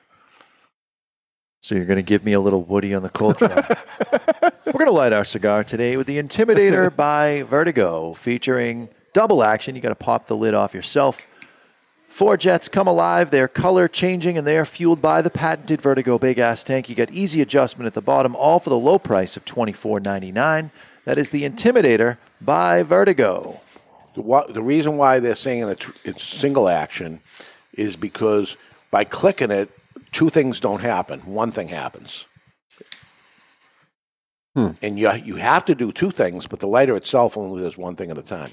So 1.62 1.76
you're 1.76 1.84
going 1.84 1.96
to 1.96 2.02
give 2.02 2.24
me 2.24 2.32
a 2.32 2.40
little 2.40 2.64
woody 2.64 2.92
on 2.92 3.04
the 3.04 3.08
cold 3.08 3.36
draw. 3.36 3.48
We're 4.66 4.72
going 4.72 4.86
to 4.86 4.90
light 4.90 5.12
our 5.12 5.24
cigar 5.24 5.62
today 5.62 5.96
with 5.96 6.08
the 6.08 6.20
Intimidator 6.20 6.94
by 6.96 7.44
Vertigo, 7.44 8.14
featuring 8.14 8.88
double 9.12 9.44
action. 9.44 9.76
You 9.76 9.80
got 9.80 9.90
to 9.90 9.94
pop 9.94 10.26
the 10.26 10.36
lid 10.36 10.54
off 10.54 10.74
yourself. 10.74 11.24
Four 12.08 12.36
jets 12.36 12.68
come 12.68 12.88
alive. 12.88 13.30
They're 13.30 13.46
color 13.46 13.86
changing 13.86 14.36
and 14.36 14.44
they 14.44 14.58
are 14.58 14.64
fueled 14.64 15.00
by 15.00 15.22
the 15.22 15.30
patented 15.30 15.80
Vertigo 15.80 16.18
big 16.18 16.40
ass 16.40 16.64
tank. 16.64 16.88
You 16.88 16.96
get 16.96 17.12
easy 17.12 17.40
adjustment 17.40 17.86
at 17.86 17.94
the 17.94 18.02
bottom, 18.02 18.34
all 18.34 18.58
for 18.58 18.70
the 18.70 18.76
low 18.76 18.98
price 18.98 19.36
of 19.36 19.44
$24.99. 19.44 20.72
That 21.04 21.16
is 21.16 21.30
the 21.30 21.48
Intimidator 21.48 22.16
by 22.40 22.82
Vertigo. 22.82 23.60
The, 24.16 24.22
wha- 24.22 24.48
the 24.48 24.62
reason 24.62 24.96
why 24.96 25.20
they're 25.20 25.36
saying 25.36 25.68
it's, 25.68 25.88
it's 26.02 26.24
single 26.24 26.68
action 26.68 27.20
is 27.72 27.94
because 27.94 28.56
by 28.90 29.04
clicking 29.04 29.52
it, 29.52 29.70
two 30.12 30.30
things 30.30 30.60
don't 30.60 30.80
happen. 30.80 31.20
One 31.20 31.50
thing 31.50 31.68
happens. 31.68 32.26
And 34.54 34.98
you, 34.98 35.10
you 35.12 35.36
have 35.36 35.64
to 35.64 35.74
do 35.74 35.92
two 35.92 36.10
things, 36.10 36.46
but 36.46 36.60
the 36.60 36.66
lighter 36.68 36.94
itself 36.94 37.38
only 37.38 37.62
does 37.62 37.78
one 37.78 37.96
thing 37.96 38.10
at 38.10 38.18
a 38.18 38.22
time. 38.22 38.50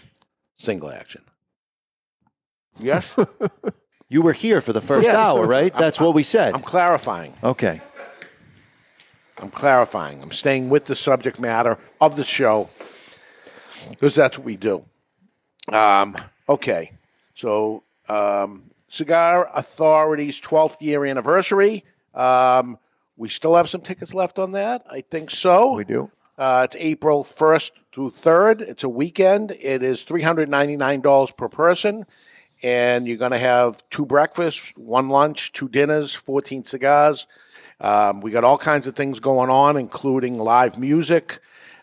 Single 0.58 0.90
action. 0.92 1.22
Yes? 2.80 3.16
You 4.12 4.24
were 4.24 4.34
here 4.34 4.60
for 4.60 4.74
the 4.74 4.82
first 4.82 5.06
Yes. 5.06 5.16
hour, 5.16 5.46
right? 5.46 5.72
I'm- 5.72 5.80
That's 5.80 6.00
what 6.00 6.16
we 6.16 6.24
said. 6.24 6.56
I'm 6.56 6.64
clarifying. 6.64 7.36
Okay. 7.44 7.80
I'm 9.40 9.52
clarifying. 9.52 10.24
I'm 10.24 10.32
staying 10.32 10.70
with 10.72 10.86
the 10.86 10.96
subject 10.96 11.40
matter 11.40 11.78
of 12.02 12.16
the 12.16 12.24
show 12.24 12.72
because 13.88 14.16
that's 14.16 14.36
what 14.36 14.46
we 14.46 14.56
do. 14.58 14.84
Um, 15.72 16.16
okay. 16.50 16.94
So, 17.36 17.84
um, 18.08 18.69
Cigar 18.90 19.50
Authority's 19.54 20.42
12th 20.42 20.82
year 20.82 21.06
anniversary. 21.06 21.86
Um, 22.14 22.80
we 23.16 23.30
still 23.30 23.56
have 23.56 23.70
some 23.70 23.82
tickets 23.82 24.14
left 24.14 24.40
on 24.40 24.52
that. 24.52 24.86
I 24.90 25.02
think 25.02 25.30
so. 25.30 25.74
We 25.74 25.84
do. 25.84 26.12
Uh, 26.38 26.62
it's 26.66 26.76
April 26.80 27.24
1st 27.24 27.72
through 27.94 28.12
3rd. 28.12 28.62
It's 28.62 28.84
a 28.84 28.90
weekend. 28.90 29.52
It 29.52 29.84
is 29.84 30.06
$399 30.06 31.38
per 31.38 31.50
person. 31.50 32.06
And 32.64 33.08
you're 33.08 33.18
going 33.18 33.32
to 33.32 33.38
have 33.38 33.88
two 33.90 34.06
breakfasts, 34.06 34.74
one 34.76 35.10
lunch, 35.10 35.52
two 35.52 35.70
dinners, 35.70 36.16
14 36.16 36.64
cigars. 36.66 37.28
Um, 37.82 38.22
we 38.22 38.32
got 38.32 38.44
all 38.44 38.58
kinds 38.58 38.88
of 38.88 38.96
things 38.96 39.20
going 39.20 39.50
on, 39.50 39.78
including 39.78 40.38
live 40.38 40.78
music 40.78 41.40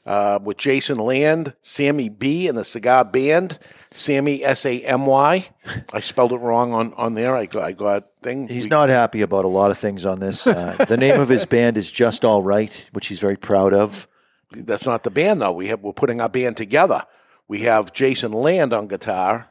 uh, 0.06 0.38
with 0.42 0.56
Jason 0.56 0.98
Land, 0.98 1.54
Sammy 1.60 2.08
B, 2.08 2.46
and 2.48 2.56
the 2.56 2.64
Cigar 2.64 3.04
Band. 3.04 3.58
Sammy 3.92 4.44
S 4.44 4.64
A 4.66 4.80
M 4.82 5.06
Y. 5.06 5.48
I 5.92 6.00
spelled 6.00 6.32
it 6.32 6.36
wrong 6.40 6.72
on, 6.74 6.92
on 6.94 7.14
there. 7.14 7.34
I 7.36 7.46
got 7.46 7.62
I 7.62 7.72
got 7.72 8.04
thing. 8.22 8.46
He's 8.48 8.64
We- 8.64 8.70
not 8.70 8.88
happy 8.88 9.22
about 9.22 9.44
a 9.44 9.48
lot 9.48 9.70
of 9.70 9.78
things 9.78 10.04
on 10.06 10.20
this. 10.20 10.46
Uh, 10.46 10.84
the 10.88 10.96
name 10.96 11.18
of 11.20 11.28
his 11.28 11.44
band 11.46 11.76
is 11.78 11.90
Just 11.90 12.24
All 12.24 12.42
Right, 12.42 12.88
which 12.92 13.06
he's 13.08 13.20
very 13.20 13.36
proud 13.36 13.72
of. 13.74 14.06
That's 14.52 14.86
not 14.86 15.02
the 15.02 15.10
band 15.10 15.40
though. 15.42 15.52
We 15.52 15.68
have 15.68 15.80
we're 15.80 15.92
putting 15.92 16.20
our 16.20 16.28
band 16.28 16.56
together. 16.56 17.04
We 17.48 17.60
have 17.60 17.92
Jason 17.92 18.32
Land 18.32 18.72
on 18.72 18.86
guitar, 18.88 19.48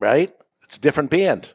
right? 0.00 0.34
It's 0.64 0.76
a 0.76 0.80
different 0.80 1.10
band. 1.10 1.54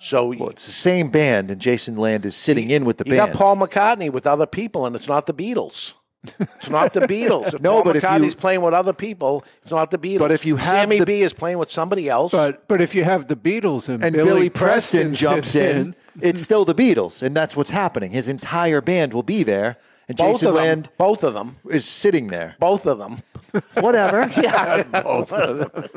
So 0.00 0.32
It's 0.32 0.66
the 0.66 0.72
same 0.72 1.10
band, 1.10 1.50
and 1.50 1.60
Jason 1.60 1.94
Land 1.94 2.26
is 2.26 2.34
sitting 2.36 2.70
in 2.70 2.84
with 2.84 2.98
the 2.98 3.04
you 3.06 3.12
band. 3.16 3.32
got 3.32 3.38
Paul 3.38 3.56
McCartney 3.56 4.10
with 4.10 4.26
other 4.26 4.46
people, 4.46 4.84
and 4.84 4.96
it's 4.96 5.06
not 5.08 5.26
the 5.26 5.34
Beatles. 5.34 5.94
It's 6.24 6.70
not 6.70 6.92
the 6.92 7.00
Beatles. 7.00 7.46
If 7.54 7.60
No, 7.60 7.74
Paul 7.82 7.84
but 7.84 7.96
if 7.96 8.02
you- 8.22 8.34
playing 8.36 8.62
with 8.62 8.74
other 8.74 8.92
people, 8.92 9.44
it's 9.62 9.70
not 9.72 9.90
the 9.90 9.98
Beatles. 9.98 10.18
But 10.20 10.30
if 10.32 10.46
you 10.46 10.56
have 10.56 10.66
Sammy 10.66 10.98
the- 11.00 11.06
B 11.06 11.22
is 11.22 11.32
playing 11.32 11.58
with 11.58 11.70
somebody 11.70 12.08
else, 12.08 12.32
But 12.32 12.66
but 12.68 12.80
if 12.80 12.94
you 12.94 13.04
have 13.04 13.26
the 13.28 13.36
Beatles 13.36 13.88
and, 13.88 14.02
and 14.04 14.14
Billy, 14.14 14.28
Billy, 14.28 14.50
Preston, 14.50 15.08
sits 15.08 15.20
jumps 15.20 15.54
in, 15.54 15.94
it's 16.20 16.40
still 16.42 16.64
the 16.64 16.74
Beatles, 16.74 17.22
and 17.22 17.34
that's 17.34 17.56
what's 17.56 17.70
happening. 17.70 18.12
His 18.12 18.28
entire 18.28 18.80
band 18.80 19.12
will 19.14 19.22
be 19.24 19.42
there, 19.42 19.78
and 20.08 20.16
both 20.16 20.34
Jason 20.34 20.48
of 20.48 20.54
them, 20.54 20.64
Land 20.64 20.90
both 20.98 21.24
of 21.24 21.34
them, 21.34 21.56
is 21.68 21.84
sitting 21.84 22.28
there. 22.28 22.54
both 22.60 22.86
of 22.86 22.98
them. 22.98 23.18
Whatever. 23.74 24.30
yeah, 24.40 24.82
both 25.02 25.32
of 25.32 25.72
them. 25.72 25.88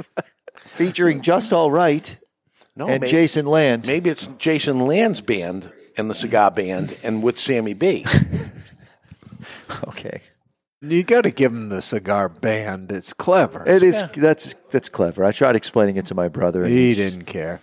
Featuring 0.55 1.21
Just 1.21 1.53
All 1.53 1.69
Right 1.71 2.17
No, 2.75 2.87
and 2.87 3.01
maybe- 3.01 3.11
Jason 3.11 3.45
Land. 3.45 3.85
Maybe 3.87 4.09
it's 4.09 4.27
Jason 4.39 4.79
Land's 4.87 5.21
band 5.21 5.71
and 5.97 6.09
the 6.09 6.15
Cigar 6.15 6.51
Band, 6.51 6.97
and 7.03 7.23
with 7.23 7.39
Sammy 7.39 7.73
B. 7.73 8.05
Okay. 9.87 10.21
You 10.81 11.03
got 11.03 11.21
to 11.21 11.31
give 11.31 11.51
him 11.53 11.69
the 11.69 11.81
cigar 11.81 12.29
band. 12.29 12.91
It's 12.91 13.13
clever. 13.13 13.63
It 13.67 13.81
is 13.81 14.03
that's 14.15 14.53
that's 14.71 14.89
clever. 14.89 15.23
I 15.23 15.31
tried 15.31 15.55
explaining 15.55 15.95
it 15.97 16.05
to 16.07 16.15
my 16.15 16.27
brother. 16.27 16.63
And 16.63 16.71
He 16.71 16.91
he's- 16.93 16.97
didn't 17.11 17.25
care. 17.25 17.61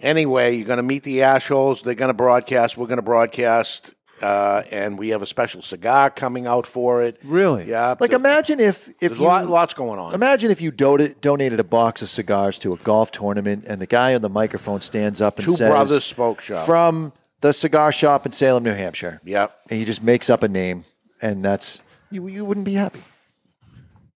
Anyway, 0.00 0.56
you're 0.56 0.66
going 0.66 0.78
to 0.78 0.82
meet 0.82 1.02
the 1.02 1.22
assholes. 1.22 1.82
They're 1.82 1.94
going 1.94 2.08
to 2.08 2.14
broadcast. 2.14 2.78
We're 2.78 2.86
going 2.86 2.96
to 2.96 3.02
broadcast, 3.02 3.92
uh, 4.22 4.62
and 4.70 4.98
we 4.98 5.10
have 5.10 5.20
a 5.20 5.26
special 5.26 5.60
cigar 5.60 6.08
coming 6.08 6.46
out 6.46 6.66
for 6.66 7.02
it. 7.02 7.18
Really? 7.22 7.68
Yeah. 7.68 7.96
Like 8.00 8.12
imagine 8.14 8.60
if 8.60 8.88
if 8.88 8.98
There's 9.00 9.18
you 9.18 9.24
lot, 9.26 9.46
lots 9.48 9.74
going 9.74 9.98
on. 9.98 10.14
Imagine 10.14 10.50
if 10.50 10.60
you 10.62 10.70
do- 10.70 11.14
donated 11.20 11.60
a 11.60 11.64
box 11.64 12.00
of 12.00 12.08
cigars 12.08 12.58
to 12.60 12.72
a 12.72 12.76
golf 12.78 13.10
tournament, 13.12 13.64
and 13.66 13.78
the 13.80 13.86
guy 13.86 14.14
on 14.14 14.22
the 14.22 14.30
microphone 14.30 14.80
stands 14.80 15.20
up 15.20 15.36
and 15.38 15.44
Two 15.46 15.52
says, 15.56 15.70
Brothers 15.70 16.04
Smoke 16.04 16.40
Shop. 16.40 16.64
from 16.64 17.12
the 17.42 17.52
cigar 17.52 17.92
shop 17.92 18.24
in 18.24 18.32
Salem, 18.32 18.64
New 18.64 18.72
Hampshire." 18.74 19.20
Yep. 19.24 19.52
And 19.68 19.78
he 19.78 19.84
just 19.84 20.02
makes 20.02 20.30
up 20.30 20.42
a 20.42 20.48
name, 20.48 20.84
and 21.22 21.44
that's 21.44 21.82
you. 22.10 22.26
You 22.28 22.44
wouldn't 22.44 22.66
be 22.66 22.74
happy. 22.74 23.00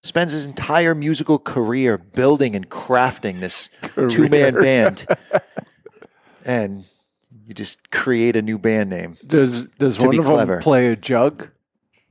Spends 0.03 0.33
his 0.33 0.47
entire 0.47 0.95
musical 0.95 1.39
career 1.39 1.97
building 1.97 2.55
and 2.55 2.69
crafting 2.69 3.41
this 3.41 3.71
two 4.11 4.29
man 4.29 4.55
band, 4.55 5.07
and 6.45 6.85
you 7.47 7.55
just 7.55 7.91
create 7.91 8.37
a 8.37 8.43
new 8.43 8.59
band 8.59 8.91
name. 8.91 9.17
Does 9.27 9.69
does 9.69 9.97
To 9.99 10.07
one 10.07 10.19
of 10.19 10.25
clever. 10.25 10.53
them 10.55 10.63
play 10.63 10.89
a 10.89 10.97
jug? 10.97 11.49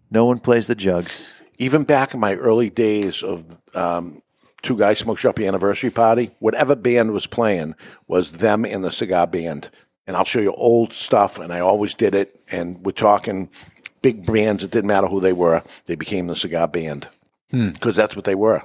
No 0.10 0.26
one 0.26 0.40
plays 0.40 0.68
the 0.68 0.76
jugs. 0.76 1.32
Even 1.60 1.84
back 1.84 2.14
in 2.14 2.20
my 2.20 2.36
early 2.36 2.70
days 2.70 3.22
of 3.24 3.45
um, 3.76 4.22
Two 4.64 4.78
Guys 4.78 4.99
Smoke 4.99 5.18
Shop 5.18 5.40
anniversary 5.40 5.90
party, 5.91 6.32
whatever 6.40 6.76
band 6.76 7.11
was 7.11 7.28
playing 7.28 7.76
was 8.07 8.34
them 8.34 8.65
and 8.65 8.84
the 8.84 8.91
Cigar 8.91 9.28
Band. 9.28 9.70
And 10.06 10.18
I'll 10.18 10.26
show 10.26 10.41
you 10.41 10.52
old 10.53 10.94
stuff, 10.94 11.38
and 11.40 11.53
I 11.53 11.60
always 11.61 11.94
did 11.94 12.14
it. 12.15 12.40
And 12.52 12.84
we're 12.84 12.91
talking 12.91 13.49
big 14.04 14.26
bands. 14.28 14.64
It 14.64 14.70
didn't 14.72 14.88
matter 14.90 15.08
who 15.08 15.20
they 15.20 15.34
were; 15.34 15.64
they 15.86 15.96
became 15.96 16.28
the 16.28 16.36
Cigar 16.36 16.68
Band 16.68 17.08
Hmm. 17.50 17.70
because 17.70 17.96
that's 17.96 18.16
what 18.16 18.26
they 18.26 18.36
were. 18.36 18.62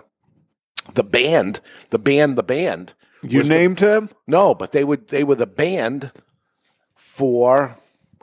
The 0.95 1.05
band, 1.05 1.61
the 1.91 1.99
band, 1.99 2.37
the 2.37 2.43
band. 2.43 2.93
You 3.23 3.39
was 3.41 3.49
the- 3.49 3.55
named 3.55 3.81
him? 3.81 4.11
no, 4.27 4.55
but 4.55 4.73
they 4.73 4.85
would 4.85 5.09
they 5.09 5.25
were 5.25 5.35
the 5.35 5.47
band 5.47 6.13
for 6.95 7.77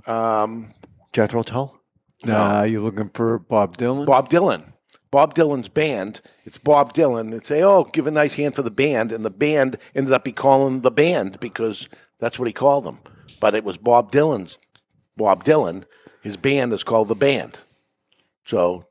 um, 0.08 0.74
Jethro 1.14 1.44
Tull. 1.44 1.80
Nah, 2.24 2.64
you 2.64 2.82
looking 2.82 3.10
for 3.10 3.38
Bob 3.40 3.78
Dylan? 3.78 4.06
Bob 4.06 4.30
Dylan. 4.30 4.74
Bob 5.12 5.36
Dylan's 5.36 5.68
band. 5.70 6.22
It's 6.44 6.58
Bob 6.58 6.94
Dylan. 6.94 7.32
And 7.34 7.46
say, 7.46 7.62
oh, 7.62 7.84
give 7.86 8.08
a 8.08 8.12
nice 8.12 8.34
hand 8.36 8.56
for 8.56 8.64
the 8.64 8.72
band. 8.72 9.12
And 9.12 9.24
the 9.24 9.30
band 9.30 9.78
ended 9.94 10.12
up 10.14 10.24
be 10.24 10.32
calling 10.32 10.82
the 10.82 10.92
band 10.92 11.40
because 11.40 11.88
that's 12.20 12.40
what 12.40 12.48
he 12.48 12.54
called 12.54 12.86
them. 12.86 13.00
But 13.40 13.54
it 13.56 13.64
was 13.64 13.78
Bob 13.78 14.12
Dylan's 14.12 14.58
Bob 15.18 15.44
Dylan, 15.46 15.84
his 16.26 16.38
band 16.38 16.74
is 16.74 16.84
called 16.84 17.08
the 17.08 17.16
Band. 17.16 17.60
So 18.46 18.88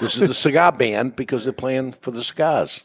this 0.00 0.16
is 0.16 0.28
the 0.28 0.34
cigar 0.34 0.72
band 0.72 1.14
because 1.14 1.44
they're 1.44 1.52
playing 1.52 1.92
for 1.92 2.10
the 2.10 2.24
cigars. 2.24 2.82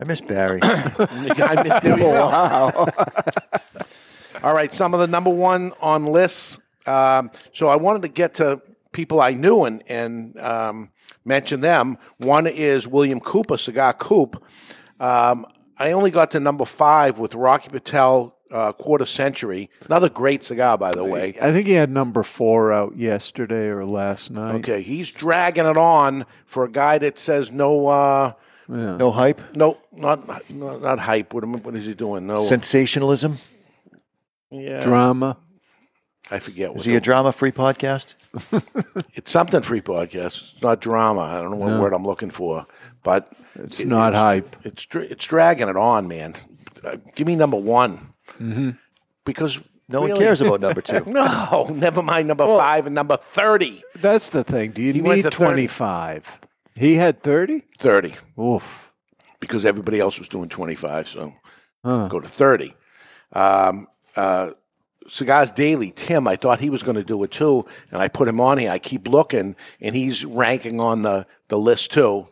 I 0.00 0.06
miss 0.06 0.22
Barry. 0.22 0.58
I 0.62 1.62
miss- 1.62 1.98
go. 1.98 2.14
Wow. 2.14 2.86
All 4.42 4.54
right, 4.54 4.72
some 4.72 4.94
of 4.94 5.00
the 5.00 5.06
number 5.06 5.28
one 5.28 5.74
on 5.82 6.06
lists. 6.06 6.58
Um, 6.86 7.30
so 7.52 7.68
I 7.68 7.76
wanted 7.76 8.00
to 8.02 8.08
get 8.08 8.32
to 8.36 8.62
people 8.92 9.20
I 9.20 9.34
knew 9.34 9.64
and 9.64 9.82
and 9.86 10.40
um, 10.40 10.92
mention 11.26 11.60
them. 11.60 11.98
One 12.16 12.46
is 12.46 12.88
William 12.88 13.20
Cooper, 13.20 13.58
Cigar 13.58 13.92
Coop. 13.92 14.42
Um, 14.98 15.44
I 15.76 15.92
only 15.92 16.10
got 16.10 16.30
to 16.30 16.40
number 16.40 16.64
five 16.64 17.18
with 17.18 17.34
Rocky 17.34 17.68
Patel 17.68 18.34
uh, 18.50 18.72
Quarter 18.72 19.04
Century. 19.06 19.70
Another 19.86 20.08
great 20.08 20.42
cigar, 20.44 20.76
by 20.78 20.90
the 20.92 21.04
way. 21.04 21.36
I 21.40 21.52
think 21.52 21.66
he 21.66 21.74
had 21.74 21.90
number 21.90 22.22
four 22.22 22.72
out 22.72 22.96
yesterday 22.96 23.66
or 23.68 23.84
last 23.84 24.30
night. 24.30 24.56
Okay, 24.56 24.82
he's 24.82 25.10
dragging 25.10 25.66
it 25.66 25.76
on 25.76 26.26
for 26.46 26.64
a 26.64 26.70
guy 26.70 26.98
that 26.98 27.18
says 27.18 27.50
no. 27.52 27.86
Uh, 27.86 28.32
No 28.68 29.10
hype? 29.10 29.40
No, 29.56 29.78
not 29.92 30.26
not, 30.50 30.50
not 30.82 30.98
hype. 31.00 31.32
What, 31.34 31.44
what 31.64 31.74
is 31.76 31.84
he 31.86 31.94
doing? 31.94 32.26
No 32.26 32.40
Sensationalism? 32.40 33.38
Yeah. 34.50 34.80
Drama. 34.80 35.36
I 36.32 36.38
forget. 36.38 36.74
Is 36.76 36.84
he 36.84 36.92
the- 36.92 36.98
a 36.98 37.00
drama 37.00 37.32
free 37.32 37.50
podcast? 37.52 38.14
It's 39.14 39.30
something 39.30 39.62
free 39.62 39.80
podcast. 39.80 40.52
It's 40.54 40.62
not 40.62 40.80
drama. 40.80 41.20
I 41.22 41.40
don't 41.40 41.50
know 41.50 41.56
what 41.56 41.70
No. 41.70 41.80
word 41.80 41.92
I'm 41.92 42.04
looking 42.04 42.30
for, 42.30 42.64
but 43.02 43.32
It's 43.56 43.84
not 43.84 44.14
hype. 44.14 44.54
It's 44.64 44.86
it's 44.94 45.26
dragging 45.26 45.68
it 45.68 45.76
on, 45.76 46.06
man. 46.08 46.34
Uh, 46.84 46.96
give 47.16 47.26
me 47.26 47.34
number 47.36 47.56
one 47.56 48.09
Mhm. 48.38 48.78
because 49.24 49.58
No 49.88 50.02
one 50.02 50.16
cares 50.16 50.40
about 50.40 50.60
number 50.60 50.80
two. 50.80 51.02
no, 51.06 51.68
never 51.74 52.02
mind 52.02 52.28
number 52.28 52.46
five 52.46 52.86
and 52.86 52.94
number 52.94 53.16
thirty. 53.16 53.82
That's 53.96 54.28
the 54.28 54.44
thing. 54.44 54.70
Do 54.72 54.82
you 54.82 54.92
He 54.92 55.00
need 55.00 55.30
25? 55.30 56.38
He 56.76 56.94
had 56.94 57.22
30? 57.22 57.62
Thirty. 57.78 58.14
Oof. 58.38 58.90
Because 59.40 59.66
everybody 59.66 59.98
else 60.00 60.18
was 60.18 60.28
doing 60.28 60.48
twenty 60.48 60.74
five, 60.74 61.08
so 61.08 61.32
Huh. 61.84 62.08
go 62.08 62.20
to 62.20 62.28
thirty. 62.28 62.74
Um, 63.32 63.86
uh, 64.16 64.50
Cigars 65.08 65.50
Daily, 65.50 65.90
Tim. 65.90 66.28
I 66.28 66.36
thought 66.36 66.60
he 66.60 66.70
was 66.70 66.82
going 66.82 66.96
to 66.96 67.02
do 67.02 67.22
it 67.24 67.30
too, 67.30 67.64
and 67.90 68.00
I 68.02 68.08
put 68.08 68.28
him 68.28 68.40
on 68.40 68.58
here. 68.58 68.70
I 68.70 68.78
keep 68.78 69.08
looking, 69.08 69.56
and 69.80 69.94
he's 69.96 70.24
ranking 70.24 70.78
on 70.78 71.02
the 71.02 71.26
the 71.48 71.58
list 71.58 71.90
too, 71.92 72.26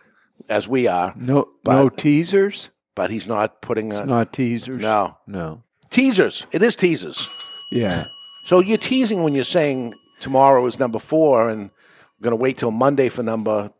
as 0.48 0.68
we 0.68 0.86
are. 0.86 1.12
No, 1.16 1.48
But- 1.64 1.76
no 1.76 1.88
teasers. 1.88 2.68
but 2.94 3.10
he's 3.10 3.26
not 3.26 3.62
putting. 3.62 3.90
It's 3.90 4.04
not 4.06 4.32
teasers. 4.32 4.80
No, 4.82 5.16
no. 5.26 5.62
Teasers. 5.90 6.46
It 6.52 6.62
is 6.62 6.76
teasers. 6.76 7.28
Yeah. 7.70 8.06
So 8.44 8.60
you're 8.60 8.78
teasing 8.78 9.22
when 9.22 9.34
you're 9.34 9.44
saying 9.44 9.94
tomorrow 10.20 10.64
is 10.66 10.78
number 10.78 10.98
four, 10.98 11.48
and 11.48 11.70
we're 12.18 12.24
going 12.24 12.32
to 12.32 12.42
wait 12.42 12.58
till 12.58 12.70
Monday 12.70 13.08
for 13.08 13.22
number 13.22 13.70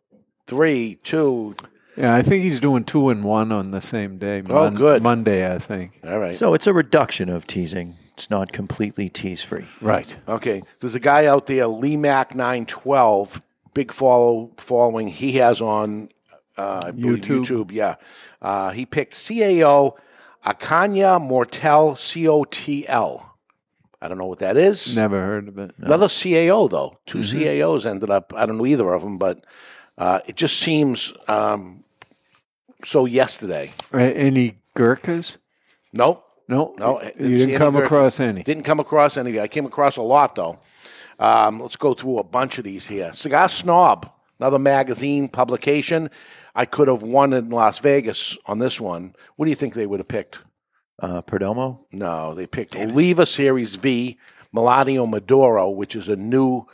three, 0.46 0.96
two. 1.02 1.54
Yeah, 1.96 2.14
I 2.14 2.22
think 2.22 2.44
he's 2.44 2.60
doing 2.60 2.84
two 2.84 3.08
and 3.08 3.24
one 3.24 3.50
on 3.50 3.70
the 3.72 3.80
same 3.80 4.18
day. 4.18 4.42
Oh, 4.48 4.70
good. 4.70 5.02
Monday, 5.02 5.52
I 5.52 5.58
think. 5.58 5.98
All 6.06 6.18
right. 6.18 6.36
So 6.36 6.54
it's 6.54 6.66
a 6.66 6.72
reduction 6.72 7.28
of 7.28 7.46
teasing. 7.46 7.96
It's 8.12 8.30
not 8.30 8.52
completely 8.52 9.08
tease 9.08 9.42
free. 9.42 9.66
Right. 9.80 10.16
Okay. 10.28 10.62
There's 10.80 10.94
a 10.94 11.00
guy 11.00 11.26
out 11.26 11.46
there, 11.46 11.66
Lee 11.66 11.96
Mac 11.96 12.34
nine 12.34 12.66
twelve, 12.66 13.40
big 13.74 13.92
follow 13.92 14.52
following. 14.58 15.08
He 15.08 15.32
has 15.32 15.60
on 15.60 16.08
uh, 16.56 16.92
YouTube. 16.92 17.44
YouTube. 17.44 17.72
Yeah. 17.72 17.94
Uh, 18.42 18.70
he 18.70 18.86
picked 18.86 19.14
CAO 19.14 19.96
Arcana 20.44 21.18
Mortal 21.18 21.96
C 21.96 22.26
O 22.28 22.44
T 22.44 22.86
L. 22.88 23.36
I 24.00 24.06
don't 24.08 24.18
know 24.18 24.26
what 24.26 24.38
that 24.38 24.56
is. 24.56 24.94
Never 24.94 25.20
heard 25.20 25.48
of 25.48 25.58
it. 25.58 25.72
Another 25.78 26.06
CAO 26.06 26.70
though. 26.70 26.98
2 27.06 27.18
Mhm. 27.18 27.40
CAOs 27.42 27.84
ended 27.84 28.10
up. 28.10 28.32
I 28.36 28.46
don't 28.46 28.58
know 28.58 28.66
either 28.66 28.92
of 28.92 29.02
them, 29.02 29.18
but 29.18 29.44
uh, 29.96 30.20
it 30.26 30.36
just 30.36 30.58
seems 30.60 31.12
um, 31.26 31.80
so 32.84 33.06
yesterday. 33.06 33.72
Any 33.92 34.58
Gurkhas? 34.76 35.36
Nope. 35.92 36.24
No. 36.46 36.74
No, 36.78 37.00
You 37.18 37.36
didn't 37.36 37.56
come 37.58 37.76
across 37.76 38.20
any. 38.20 38.42
Didn't 38.42 38.62
come 38.62 38.80
across 38.80 39.16
any. 39.16 39.38
I 39.38 39.48
came 39.48 39.66
across 39.66 39.96
a 39.96 40.02
lot 40.02 40.34
though. 40.36 40.58
Um, 41.18 41.60
let's 41.60 41.76
go 41.76 41.92
through 41.94 42.18
a 42.18 42.24
bunch 42.24 42.58
of 42.58 42.64
these 42.64 42.86
here. 42.86 43.10
Cigar 43.12 43.48
Snob, 43.48 44.08
another 44.38 44.58
magazine 44.60 45.28
publication. 45.28 46.08
I 46.54 46.64
could 46.64 46.88
have 46.88 47.02
won 47.02 47.32
in 47.32 47.50
Las 47.50 47.78
Vegas 47.78 48.36
on 48.46 48.58
this 48.58 48.80
one. 48.80 49.14
What 49.36 49.46
do 49.46 49.50
you 49.50 49.56
think 49.56 49.74
they 49.74 49.86
would 49.86 50.00
have 50.00 50.08
picked? 50.08 50.38
Uh, 51.00 51.22
Perdomo? 51.22 51.80
No, 51.92 52.34
they 52.34 52.46
picked 52.46 52.74
Oliva 52.74 53.24
Series 53.26 53.76
V, 53.76 54.18
Melanio 54.54 55.08
Maduro, 55.08 55.70
which 55.70 55.94
is 55.94 56.08
a 56.08 56.16
new 56.16 56.66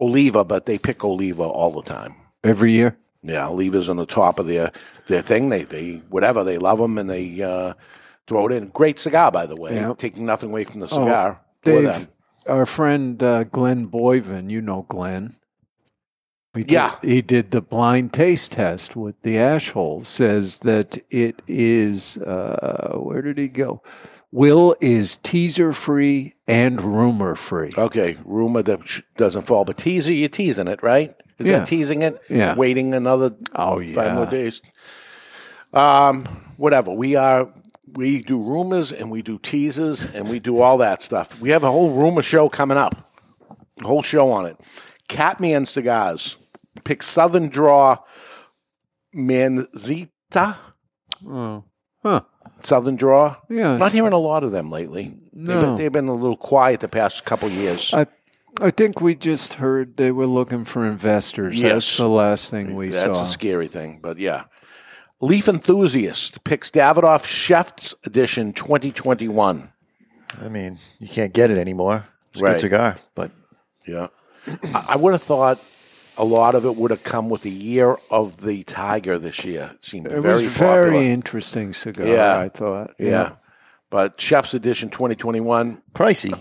Oliva, 0.00 0.44
but 0.44 0.66
they 0.66 0.78
pick 0.78 1.04
Oliva 1.04 1.42
all 1.42 1.72
the 1.72 1.82
time. 1.82 2.14
Every 2.44 2.72
year? 2.72 2.96
Yeah, 3.22 3.48
Oliva's 3.48 3.88
on 3.90 3.96
the 3.96 4.06
top 4.06 4.38
of 4.38 4.46
their 4.46 4.70
their 5.08 5.22
thing. 5.22 5.48
They 5.48 5.64
they 5.64 6.02
whatever 6.10 6.44
they 6.44 6.58
love 6.58 6.78
them 6.78 6.98
and 6.98 7.10
they 7.10 7.42
uh, 7.42 7.74
throw 8.28 8.46
it 8.46 8.52
in. 8.52 8.68
Great 8.68 8.98
cigar, 9.00 9.32
by 9.32 9.46
the 9.46 9.56
way. 9.56 9.74
Yeah. 9.74 9.94
Taking 9.98 10.26
nothing 10.26 10.50
away 10.50 10.62
from 10.64 10.78
the 10.80 10.86
Oh, 10.86 10.90
cigar. 10.90 11.40
for 11.64 11.82
them. 11.82 11.92
Dave, 12.00 12.08
our 12.46 12.66
friend 12.66 13.20
uh, 13.20 13.42
Glenn 13.44 13.88
Boyven, 13.88 14.50
you 14.50 14.60
know 14.62 14.82
Glenn. 14.88 15.34
He 16.56 16.62
did, 16.62 16.72
Yeah. 16.72 16.94
He 17.02 17.22
did 17.22 17.50
the 17.52 17.60
blind 17.60 18.12
taste 18.12 18.52
test 18.52 18.96
with 18.96 19.20
the 19.22 19.38
ash 19.38 19.70
holes, 19.70 20.08
says 20.08 20.58
that 20.60 20.98
it 21.10 21.42
is, 21.46 22.18
uh, 22.18 22.96
where 22.96 23.22
did 23.22 23.38
he 23.38 23.48
go? 23.48 23.82
Will 24.32 24.74
is 24.80 25.16
teaser 25.16 25.72
free 25.72 26.34
and 26.48 26.82
rumor 26.82 27.34
free. 27.36 27.70
Okay, 27.78 28.18
rumor 28.24 28.62
that 28.62 28.80
doesn't 29.16 29.46
fall, 29.46 29.64
but 29.64 29.76
teaser, 29.78 30.12
you're 30.12 30.28
teasing 30.28 30.68
it, 30.68 30.82
right? 30.82 31.14
Is 31.38 31.46
Yeah. 31.46 31.58
that 31.58 31.66
teasing 31.66 32.02
it? 32.02 32.20
Yeah. 32.28 32.54
Waiting 32.56 32.92
another 32.94 33.32
Oh, 33.54 33.78
five 33.94 34.14
more 34.14 34.24
yeah. 34.24 34.30
days. 34.30 34.62
Um, 35.72 36.24
whatever. 36.56 36.90
We 36.92 37.14
are. 37.16 37.48
We 37.92 38.20
do 38.20 38.42
rumors 38.42 38.92
and 38.92 39.10
we 39.10 39.22
do 39.22 39.38
teasers 39.38 40.04
and 40.04 40.28
we 40.28 40.38
do 40.38 40.60
all 40.60 40.76
that 40.78 41.02
stuff. 41.02 41.40
We 41.40 41.50
have 41.50 41.62
a 41.64 41.70
whole 41.70 41.90
rumor 41.92 42.20
show 42.22 42.48
coming 42.48 42.76
up. 42.76 43.08
A 43.82 43.86
whole 43.86 44.02
show 44.02 44.30
on 44.30 44.44
it. 44.46 44.56
Catman 45.08 45.66
cigars. 45.66 46.36
Pick 46.86 47.02
Southern 47.02 47.48
Draw 47.48 47.98
Manzanita. 49.12 50.56
Oh. 51.28 51.64
Huh. 52.02 52.20
Southern 52.60 52.96
Draw. 52.96 53.36
Yes. 53.50 53.78
Not 53.80 53.92
hearing 53.92 54.12
a 54.12 54.18
lot 54.18 54.44
of 54.44 54.52
them 54.52 54.70
lately. 54.70 55.16
They've, 55.32 55.46
been, 55.46 55.60
No. 55.60 55.76
they've 55.76 55.92
been 55.92 56.08
a 56.08 56.14
little 56.14 56.36
quiet 56.36 56.80
the 56.80 56.88
past 56.88 57.24
couple 57.24 57.48
years. 57.48 57.92
I, 57.92 58.06
I 58.60 58.70
think 58.70 59.00
we 59.00 59.14
just 59.14 59.54
heard 59.54 59.96
they 59.96 60.12
were 60.12 60.26
looking 60.26 60.64
for 60.64 60.86
investors. 60.86 61.60
That's 61.60 61.86
Yes. 61.90 61.96
the 61.96 62.08
last 62.08 62.50
thing 62.50 62.74
we 62.74 62.90
That's 62.90 63.02
saw. 63.02 63.06
That's 63.08 63.28
a 63.30 63.32
scary 63.32 63.68
thing, 63.68 63.98
but 64.00 64.18
yeah. 64.18 64.44
Leaf 65.20 65.48
Enthusiast 65.48 66.44
picks 66.44 66.70
Davidoff 66.70 67.26
Chef's 67.26 67.94
Edition 68.04 68.52
2021. 68.52 69.72
I 70.40 70.48
mean, 70.48 70.78
you 70.98 71.08
can't 71.08 71.32
get 71.32 71.50
it 71.50 71.58
anymore. 71.58 72.06
It's 72.30 72.40
a 72.40 72.44
Right. 72.44 72.50
good 72.52 72.60
cigar, 72.60 72.96
but 73.14 73.30
Yeah. 73.86 74.08
I, 74.74 74.84
I 74.90 74.96
would 74.96 75.12
have 75.12 75.22
thought 75.22 75.58
a 76.18 76.24
lot 76.24 76.54
of 76.54 76.64
it 76.64 76.76
would 76.76 76.90
have 76.90 77.02
come 77.04 77.28
with 77.28 77.42
the 77.42 77.50
year 77.50 77.96
of 78.10 78.40
the 78.42 78.62
tiger 78.64 79.18
this 79.18 79.44
year. 79.44 79.72
It 79.74 79.84
seemed 79.84 80.06
it 80.06 80.20
very 80.20 80.42
was 80.44 80.56
very 80.56 80.90
popular. 80.90 81.02
interesting 81.12 81.72
cigar, 81.72 82.06
Yeah. 82.06 82.38
I 82.38 82.48
thought. 82.48 82.94
Yeah. 82.98 83.32
But 83.90 84.20
Chef's 84.20 84.54
Edition 84.54 84.90
2021. 84.90 85.82
pricey. 85.94 86.38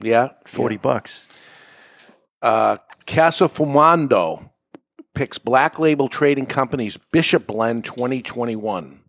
Yeah. 0.00 0.30
40 0.46 0.76
bucks. 0.78 1.26
Uh, 2.42 2.76
Casa 3.06 3.44
Fumando 3.48 4.50
picks 5.14 5.38
Black 5.38 5.78
Label 5.78 6.08
Trading 6.08 6.46
Company's 6.46 6.96
Bishop 7.12 7.46
Blend 7.46 7.84
2021. 7.84 9.00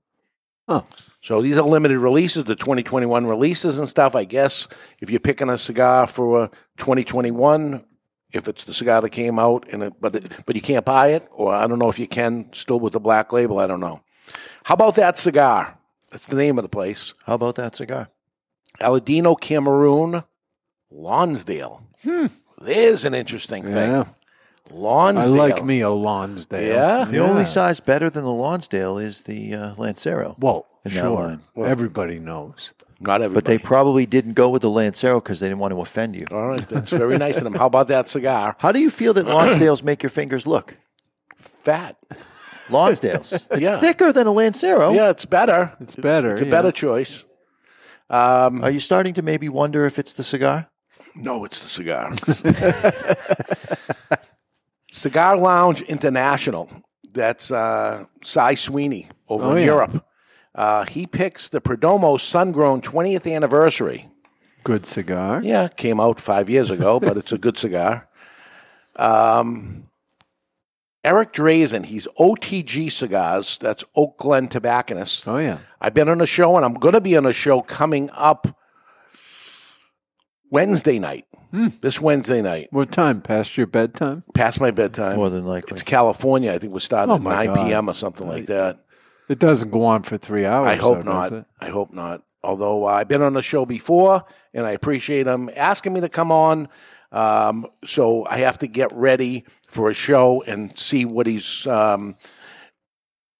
Huh. 0.67 0.81
So 1.21 1.41
these 1.41 1.57
are 1.57 1.63
limited 1.67 1.99
releases, 1.99 2.45
the 2.45 2.55
2021 2.55 3.25
releases 3.25 3.79
and 3.79 3.87
stuff. 3.87 4.15
I 4.15 4.23
guess 4.23 4.67
if 5.01 5.09
you're 5.09 5.19
picking 5.19 5.49
a 5.49 5.57
cigar 5.57 6.07
for 6.07 6.43
uh, 6.43 6.47
2021, 6.77 7.83
if 8.31 8.47
it's 8.47 8.65
the 8.65 8.73
cigar 8.73 9.01
that 9.01 9.09
came 9.11 9.39
out, 9.39 9.65
and 9.71 9.83
it, 9.83 9.93
but 9.99 10.15
it, 10.15 10.31
but 10.45 10.55
you 10.55 10.61
can't 10.61 10.85
buy 10.85 11.09
it, 11.09 11.27
or 11.31 11.53
I 11.53 11.67
don't 11.67 11.79
know 11.79 11.89
if 11.89 11.99
you 11.99 12.07
can 12.07 12.49
still 12.53 12.79
with 12.79 12.93
the 12.93 12.99
black 12.99 13.31
label. 13.31 13.59
I 13.59 13.67
don't 13.67 13.79
know. 13.79 14.01
How 14.65 14.73
about 14.73 14.95
that 14.95 15.17
cigar? 15.17 15.77
That's 16.11 16.27
the 16.27 16.35
name 16.35 16.57
of 16.57 16.63
the 16.63 16.69
place. 16.69 17.13
How 17.25 17.35
about 17.35 17.55
that 17.55 17.75
cigar? 17.75 18.09
Aladino 18.81 19.39
Cameroon, 19.39 20.23
Lonsdale. 20.91 21.83
Hmm. 22.03 22.27
There's 22.59 23.05
an 23.05 23.13
interesting 23.13 23.63
thing. 23.63 23.91
Yeah. 23.91 24.05
Lonsdale. 24.71 25.33
I 25.41 25.47
like 25.47 25.63
me 25.63 25.81
a 25.81 25.89
Lonsdale. 25.89 26.67
Yeah? 26.67 27.05
The 27.05 27.19
only 27.19 27.45
size 27.45 27.79
better 27.79 28.09
than 28.09 28.23
the 28.23 28.31
Lonsdale 28.31 28.97
is 28.97 29.21
the 29.21 29.55
uh, 29.55 29.75
Lancero. 29.77 30.35
Well, 30.39 30.65
sure. 30.85 31.39
Everybody 31.55 32.19
knows. 32.19 32.73
Not 32.99 33.21
everybody. 33.21 33.33
But 33.35 33.45
they 33.45 33.57
probably 33.59 34.05
didn't 34.05 34.33
go 34.33 34.49
with 34.49 34.63
the 34.63 34.69
Lancero 34.69 35.19
because 35.21 35.39
they 35.39 35.47
didn't 35.47 35.59
want 35.59 35.73
to 35.73 35.79
offend 35.81 36.15
you. 36.15 36.25
All 36.31 36.47
right, 36.47 36.67
that's 36.67 36.89
very 36.89 37.17
nice 37.17 37.37
of 37.37 37.43
them. 37.43 37.53
How 37.53 37.67
about 37.67 37.87
that 37.89 38.09
cigar? 38.09 38.55
How 38.59 38.71
do 38.71 38.79
you 38.79 38.89
feel 38.89 39.13
that 39.13 39.25
Lonsdales 39.37 39.83
make 39.83 40.01
your 40.01 40.09
fingers 40.09 40.47
look? 40.47 40.75
Fat. 41.37 41.95
Lonsdales. 42.69 43.45
It's 43.51 43.61
Yeah. 43.61 43.79
thicker 43.79 44.11
than 44.11 44.27
a 44.27 44.31
Lancero. 44.31 44.91
Yeah, 44.93 45.09
it's 45.11 45.25
better. 45.25 45.73
It's 45.79 45.95
better. 45.95 46.31
It's 46.33 46.41
a 46.41 46.45
yeah. 46.45 46.51
better 46.51 46.71
choice. 46.71 47.23
Um, 48.09 48.63
Are 48.63 48.71
you 48.71 48.79
starting 48.79 49.13
to 49.15 49.21
maybe 49.21 49.47
wonder 49.49 49.85
if 49.85 49.99
it's 49.99 50.13
the 50.13 50.23
cigar? 50.23 50.67
No, 51.15 51.45
it's 51.45 51.59
the 51.59 51.67
cigar. 51.69 52.13
cigar 54.91 55.37
Lounge 55.37 55.81
International. 55.83 56.69
That's 57.13 57.51
uh, 57.51 58.05
Cy 58.23 58.55
Sweeney 58.55 59.07
over 59.27 59.45
Oh, 59.45 59.51
in 59.51 59.57
yeah. 59.59 59.65
Europe. 59.65 60.05
Uh, 60.57 60.85
he 60.85 61.05
picks 61.05 61.47
the 61.47 61.61
Perdomo 61.61 62.19
Sun 62.19 62.51
Grown 62.51 62.81
20th 62.81 63.31
anniversary. 63.31 64.09
Good 64.63 64.85
cigar. 64.85 65.41
Yeah, 65.43 65.67
came 65.69 65.99
out 65.99 66.19
five 66.19 66.49
years 66.49 66.71
ago, 66.71 66.99
but 66.99 67.15
it's 67.15 67.31
a 67.31 67.37
good 67.37 67.57
cigar. 67.57 68.09
Um, 68.95 69.87
Eric 71.03 71.31
Drazen, 71.31 71.85
he's 71.85 72.07
OTG 72.19 72.91
Cigars. 72.91 73.57
That's 73.59 73.85
Oak 73.95 74.17
Glen 74.17 74.47
Tobacconist. 74.49 75.27
Oh, 75.29 75.37
yeah. 75.37 75.59
I've 75.79 75.93
been 75.93 76.09
on 76.09 76.19
a 76.19 76.25
show, 76.25 76.55
and 76.57 76.65
I'm 76.65 76.73
going 76.73 76.95
to 76.95 77.01
be 77.01 77.15
on 77.15 77.25
a 77.25 77.31
show 77.33 77.61
coming 77.61 78.09
up 78.13 78.57
Wednesday 80.49 80.99
night. 80.99 81.25
This 81.81 82.01
Wednesday 82.01 82.41
night. 82.41 82.67
What 82.71 82.91
time? 82.91 83.21
Past 83.21 83.57
your 83.57 83.67
bedtime? 83.67 84.23
Past 84.35 84.59
my 84.59 84.69
bedtime. 84.69 85.15
More 85.15 85.29
than 85.29 85.45
likely. 85.45 85.71
It's 85.73 85.81
California. 85.81 86.51
I 86.51 86.59
think 86.59 86.73
we're 86.73 86.79
starting 86.79 87.11
Oh, 87.13 87.15
at 87.15 87.21
9 87.21 87.45
God. 87.47 87.67
p.m. 87.67 87.89
or 87.89 87.93
something 87.93 88.27
like 88.27 88.47
that. 88.47 88.79
It 89.29 89.39
doesn't 89.39 89.71
go 89.71 89.85
on 89.85 90.03
for 90.03 90.17
three 90.17 90.45
hours. 90.45 90.67
I 90.67 90.75
hope 90.75 91.03
though, 91.03 91.11
not. 91.11 91.45
I 91.59 91.69
hope 91.69 91.93
not. 91.93 92.23
Although 92.43 92.85
uh, 92.85 92.91
I've 92.91 93.07
been 93.07 93.21
on 93.21 93.33
the 93.33 93.41
show 93.41 93.65
before, 93.65 94.23
and 94.53 94.65
I 94.65 94.71
appreciate 94.71 95.27
him 95.27 95.49
asking 95.55 95.93
me 95.93 96.01
to 96.01 96.09
come 96.09 96.31
on. 96.31 96.69
Um, 97.11 97.67
so 97.83 98.25
I 98.25 98.39
have 98.39 98.57
to 98.59 98.67
get 98.67 98.91
ready 98.93 99.45
for 99.69 99.89
a 99.89 99.93
show 99.93 100.43
and 100.43 100.77
see 100.77 101.05
what 101.05 101.27
he's 101.27 101.67
um, 101.67 102.15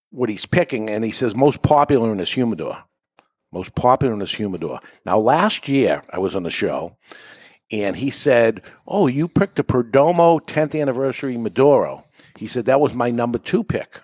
what 0.10 0.30
he's 0.30 0.46
picking. 0.46 0.90
And 0.90 1.04
he 1.04 1.12
says 1.12 1.36
most 1.36 1.62
popular 1.62 2.12
in 2.12 2.20
his 2.20 2.32
humidor, 2.32 2.84
most 3.52 3.76
popular 3.76 4.14
in 4.14 4.20
his 4.20 4.34
humidor. 4.34 4.80
Now 5.06 5.20
last 5.20 5.68
year 5.68 6.04
I 6.12 6.20
was 6.20 6.36
on 6.36 6.44
the 6.44 6.50
show, 6.50 6.98
and 7.72 7.96
he 7.98 8.10
said, 8.10 8.62
"Oh, 8.86 9.08
you 9.08 9.28
picked 9.28 9.60
a 9.60 9.64
Perdomo 9.64 10.42
10th 10.46 10.80
anniversary 10.80 11.38
Maduro." 11.38 12.06
He 12.38 12.48
said 12.48 12.66
that 12.66 12.82
was 12.82 12.94
my 12.94 13.10
number 13.10 13.38
two 13.38 13.64
pick. 13.64 14.02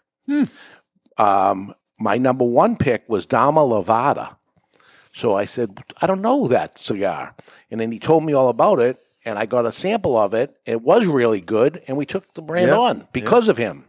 Um, 1.17 1.73
my 1.99 2.17
number 2.17 2.45
one 2.45 2.75
pick 2.75 3.07
was 3.07 3.25
Dama 3.25 3.61
Lavada. 3.61 4.37
So 5.11 5.35
I 5.35 5.45
said, 5.45 5.79
I 6.01 6.07
don't 6.07 6.21
know 6.21 6.47
that 6.47 6.77
cigar. 6.79 7.35
And 7.69 7.79
then 7.79 7.91
he 7.91 7.99
told 7.99 8.23
me 8.25 8.33
all 8.33 8.49
about 8.49 8.79
it, 8.79 8.99
and 9.23 9.37
I 9.37 9.45
got 9.45 9.65
a 9.65 9.71
sample 9.71 10.17
of 10.17 10.33
it. 10.33 10.55
It 10.65 10.81
was 10.81 11.05
really 11.05 11.39
good, 11.39 11.81
and 11.87 11.97
we 11.97 12.05
took 12.05 12.33
the 12.33 12.41
brand 12.41 12.67
Yeah, 12.67 12.77
on 12.77 13.07
because 13.13 13.47
of 13.47 13.57
him. 13.57 13.85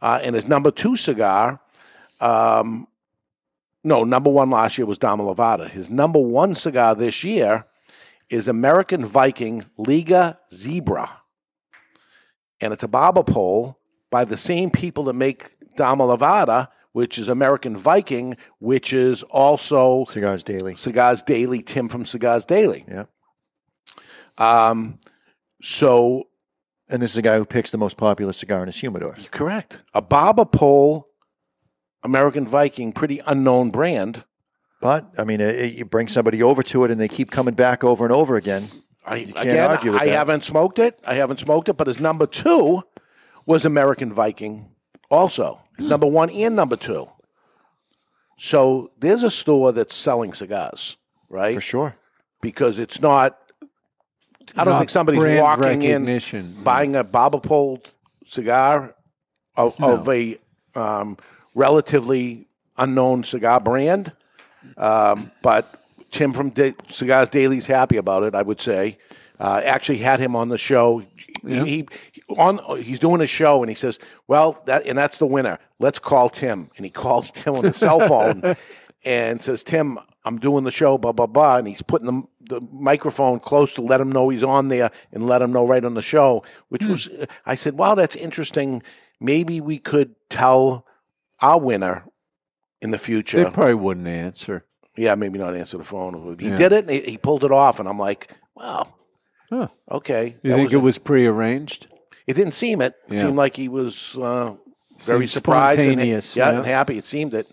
Uh, 0.00 0.18
and 0.22 0.34
his 0.34 0.46
number 0.46 0.70
two 0.70 0.96
cigar, 0.96 1.60
um, 2.20 2.88
no, 3.84 4.02
number 4.02 4.30
one 4.30 4.50
last 4.50 4.78
year 4.78 4.86
was 4.86 4.98
Dama 4.98 5.22
Lavada. 5.22 5.70
His 5.70 5.90
number 5.90 6.18
one 6.18 6.54
cigar 6.54 6.94
this 6.94 7.22
year 7.22 7.66
is 8.28 8.48
American 8.48 9.04
Viking 9.04 9.64
Liga 9.76 10.38
Zebra. 10.52 11.20
And 12.60 12.72
it's 12.72 12.82
a 12.82 12.88
barber 12.88 13.22
pole 13.22 13.78
by 14.10 14.24
the 14.24 14.36
same 14.36 14.70
people 14.70 15.04
that 15.04 15.12
make 15.12 15.55
Dama 15.76 16.04
Lavada, 16.04 16.68
which 16.92 17.18
is 17.18 17.28
American 17.28 17.76
Viking, 17.76 18.36
which 18.58 18.92
is 18.92 19.22
also 19.24 20.04
Cigars 20.06 20.42
Daily. 20.42 20.74
Cigars 20.76 21.22
Daily, 21.22 21.62
Tim 21.62 21.88
from 21.88 22.04
Cigars 22.06 22.44
Daily. 22.44 22.84
Yeah. 22.88 23.04
Um, 24.38 24.98
so 25.62 26.24
And 26.88 27.00
this 27.02 27.12
is 27.12 27.16
a 27.16 27.22
guy 27.22 27.36
who 27.38 27.44
picks 27.44 27.70
the 27.70 27.78
most 27.78 27.96
popular 27.96 28.32
cigar 28.32 28.60
in 28.60 28.66
his 28.66 28.78
humidor. 28.78 29.16
correct. 29.30 29.80
A 29.94 30.02
barber 30.02 30.44
pole, 30.44 31.08
American 32.02 32.46
Viking, 32.46 32.92
pretty 32.92 33.20
unknown 33.26 33.70
brand. 33.70 34.24
But 34.80 35.14
I 35.18 35.24
mean, 35.24 35.40
it, 35.40 35.74
you 35.74 35.84
bring 35.86 36.06
somebody 36.08 36.42
over 36.42 36.62
to 36.64 36.84
it, 36.84 36.90
and 36.90 37.00
they 37.00 37.08
keep 37.08 37.30
coming 37.30 37.54
back 37.54 37.82
over 37.82 38.04
and 38.04 38.12
over 38.12 38.36
again. 38.36 38.68
I, 39.06 39.16
You 39.16 39.32
can't 39.32 39.48
again, 39.48 39.70
argue 39.70 39.92
with 39.92 40.02
I 40.02 40.06
that. 40.06 40.12
haven't 40.12 40.44
smoked 40.44 40.78
it. 40.78 41.00
I 41.04 41.14
haven't 41.14 41.38
smoked 41.40 41.68
it, 41.70 41.74
but 41.78 41.86
his 41.86 41.98
number 41.98 42.26
two 42.26 42.82
was 43.46 43.64
American 43.64 44.12
Viking 44.12 44.68
also. 45.10 45.62
His 45.76 45.88
number 45.88 46.06
one 46.06 46.30
and 46.30 46.56
number 46.56 46.76
two. 46.76 47.08
So 48.38 48.90
there's 48.98 49.22
a 49.22 49.30
store 49.30 49.72
that's 49.72 49.94
selling 49.94 50.32
cigars, 50.32 50.96
right? 51.28 51.54
For 51.54 51.60
sure. 51.60 51.96
Because 52.40 52.78
it's 52.78 53.00
not, 53.00 53.38
I 54.56 54.64
don't 54.64 54.74
Not 54.74 54.78
think 54.78 54.90
somebody's 54.90 55.20
brand 55.20 55.42
walking 55.42 55.82
in 55.82 56.54
buying 56.62 56.94
a 56.94 57.02
barber 57.02 57.40
pole 57.40 57.82
cigar 58.26 58.94
of, 59.56 59.80
of 59.82 60.08
a 60.08 60.38
um, 60.74 61.16
relatively 61.54 62.46
unknown 62.76 63.24
cigar 63.24 63.60
brand. 63.60 64.12
Um, 64.76 65.30
but 65.42 65.82
Tim 66.10 66.32
from 66.32 66.50
da- 66.50 66.74
Cigars 66.90 67.28
Daily's 67.28 67.66
happy 67.66 67.96
about 67.96 68.22
it. 68.22 68.34
I 68.34 68.42
would 68.42 68.60
say. 68.60 68.98
Uh, 69.38 69.60
actually, 69.64 69.98
had 69.98 70.18
him 70.20 70.34
on 70.34 70.48
the 70.48 70.58
show. 70.58 71.02
He, 71.46 71.64
he 71.64 71.88
on 72.28 72.80
he's 72.82 72.98
doing 72.98 73.20
a 73.20 73.26
show 73.26 73.62
and 73.62 73.68
he 73.70 73.74
says, 73.74 73.98
"Well, 74.26 74.62
that 74.66 74.86
and 74.86 74.98
that's 74.98 75.18
the 75.18 75.26
winner. 75.26 75.58
Let's 75.78 75.98
call 75.98 76.28
Tim." 76.28 76.70
And 76.76 76.84
he 76.84 76.90
calls 76.90 77.30
Tim 77.30 77.54
on 77.54 77.62
the 77.62 77.72
cell 77.72 78.00
phone 78.00 78.42
and 79.04 79.42
says, 79.42 79.62
"Tim, 79.62 79.98
I'm 80.24 80.38
doing 80.38 80.64
the 80.64 80.70
show, 80.70 80.98
blah 80.98 81.12
blah 81.12 81.26
blah." 81.26 81.58
And 81.58 81.68
he's 81.68 81.82
putting 81.82 82.06
the, 82.06 82.58
the 82.58 82.66
microphone 82.72 83.38
close 83.40 83.74
to 83.74 83.82
let 83.82 84.00
him 84.00 84.10
know 84.10 84.28
he's 84.28 84.44
on 84.44 84.68
there 84.68 84.90
and 85.12 85.26
let 85.26 85.42
him 85.42 85.52
know 85.52 85.66
right 85.66 85.84
on 85.84 85.94
the 85.94 86.02
show. 86.02 86.42
Which 86.68 86.82
hmm. 86.82 86.90
was, 86.90 87.08
I 87.44 87.54
said, 87.54 87.74
"Wow, 87.74 87.94
that's 87.94 88.16
interesting. 88.16 88.82
Maybe 89.20 89.60
we 89.60 89.78
could 89.78 90.14
tell 90.28 90.86
our 91.40 91.60
winner 91.60 92.04
in 92.82 92.90
the 92.90 92.98
future." 92.98 93.44
They 93.44 93.50
probably 93.50 93.74
wouldn't 93.74 94.08
answer. 94.08 94.64
Yeah, 94.96 95.14
maybe 95.14 95.38
not 95.38 95.54
answer 95.54 95.78
the 95.78 95.84
phone. 95.84 96.36
He 96.38 96.48
Yeah. 96.48 96.56
did 96.56 96.72
it. 96.72 96.84
And 96.84 96.90
he, 96.90 97.00
he 97.00 97.18
pulled 97.18 97.44
it 97.44 97.52
off, 97.52 97.78
and 97.78 97.88
I'm 97.88 97.98
like, 97.98 98.30
wow, 98.54 98.94
Huh. 99.50 99.68
okay. 99.90 100.36
You 100.42 100.50
that 100.50 100.56
think 100.56 100.68
was 100.68 100.74
it 100.74 100.82
was 100.82 100.98
prearranged? 100.98 101.88
It 102.26 102.34
didn't 102.34 102.54
seem 102.54 102.80
it. 102.82 102.94
It 103.08 103.14
Yeah. 103.14 103.20
seemed 103.22 103.36
like 103.36 103.56
he 103.56 103.68
was 103.68 104.16
uh, 104.18 104.54
very 105.04 105.26
surprised, 105.26 105.78
and, 105.80 106.00
yeah, 106.00 106.20
yeah. 106.34 106.50
and 106.58 106.66
happy. 106.66 106.98
It 106.98 107.04
seemed 107.04 107.34
it. 107.34 107.48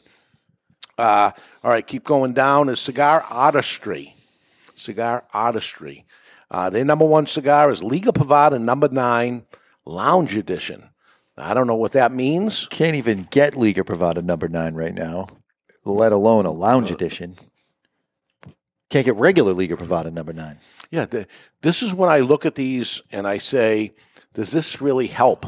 Uh, 0.98 1.32
all 1.64 1.72
right, 1.72 1.86
keep 1.86 2.04
going 2.04 2.34
down. 2.34 2.70
Is 2.70 2.80
cigar 2.80 3.22
artistry, 3.30 4.16
cigar 4.76 5.24
artistry. 5.34 6.06
Uh, 6.52 6.70
their 6.70 6.86
number 6.86 7.06
one 7.06 7.26
cigar 7.26 7.72
is 7.72 7.82
Liga 7.82 8.12
Privada 8.12 8.60
number 8.62 8.88
nine, 8.90 9.46
Lounge 9.86 10.38
Edition. 10.38 10.90
I 11.36 11.56
don't 11.56 11.66
know 11.66 11.76
what 11.76 11.94
that 11.94 12.12
means. 12.12 12.68
Can't 12.70 12.96
even 12.96 13.28
get 13.32 13.56
Liga 13.56 13.84
Privada 13.84 14.24
number 14.24 14.48
nine 14.48 14.76
right 14.76 14.94
now, 14.94 15.28
let 15.84 16.12
alone 16.12 16.46
a 16.46 16.52
lounge 16.52 16.92
edition. 16.92 17.36
Can't 18.92 19.06
get 19.06 19.16
regular 19.16 19.54
Liga 19.54 19.76
Privada 19.76 20.12
number 20.14 20.34
nine. 20.34 20.60
Yeah, 20.92 21.06
the, 21.06 21.26
this 21.62 21.82
is 21.82 21.92
when 21.92 22.12
I 22.12 22.20
look 22.20 22.46
at 22.46 22.54
these 22.54 23.02
and 23.12 23.28
I 23.28 23.40
say, 23.40 23.94
does 24.34 24.52
this 24.52 24.82
really 24.82 25.08
help? 25.08 25.46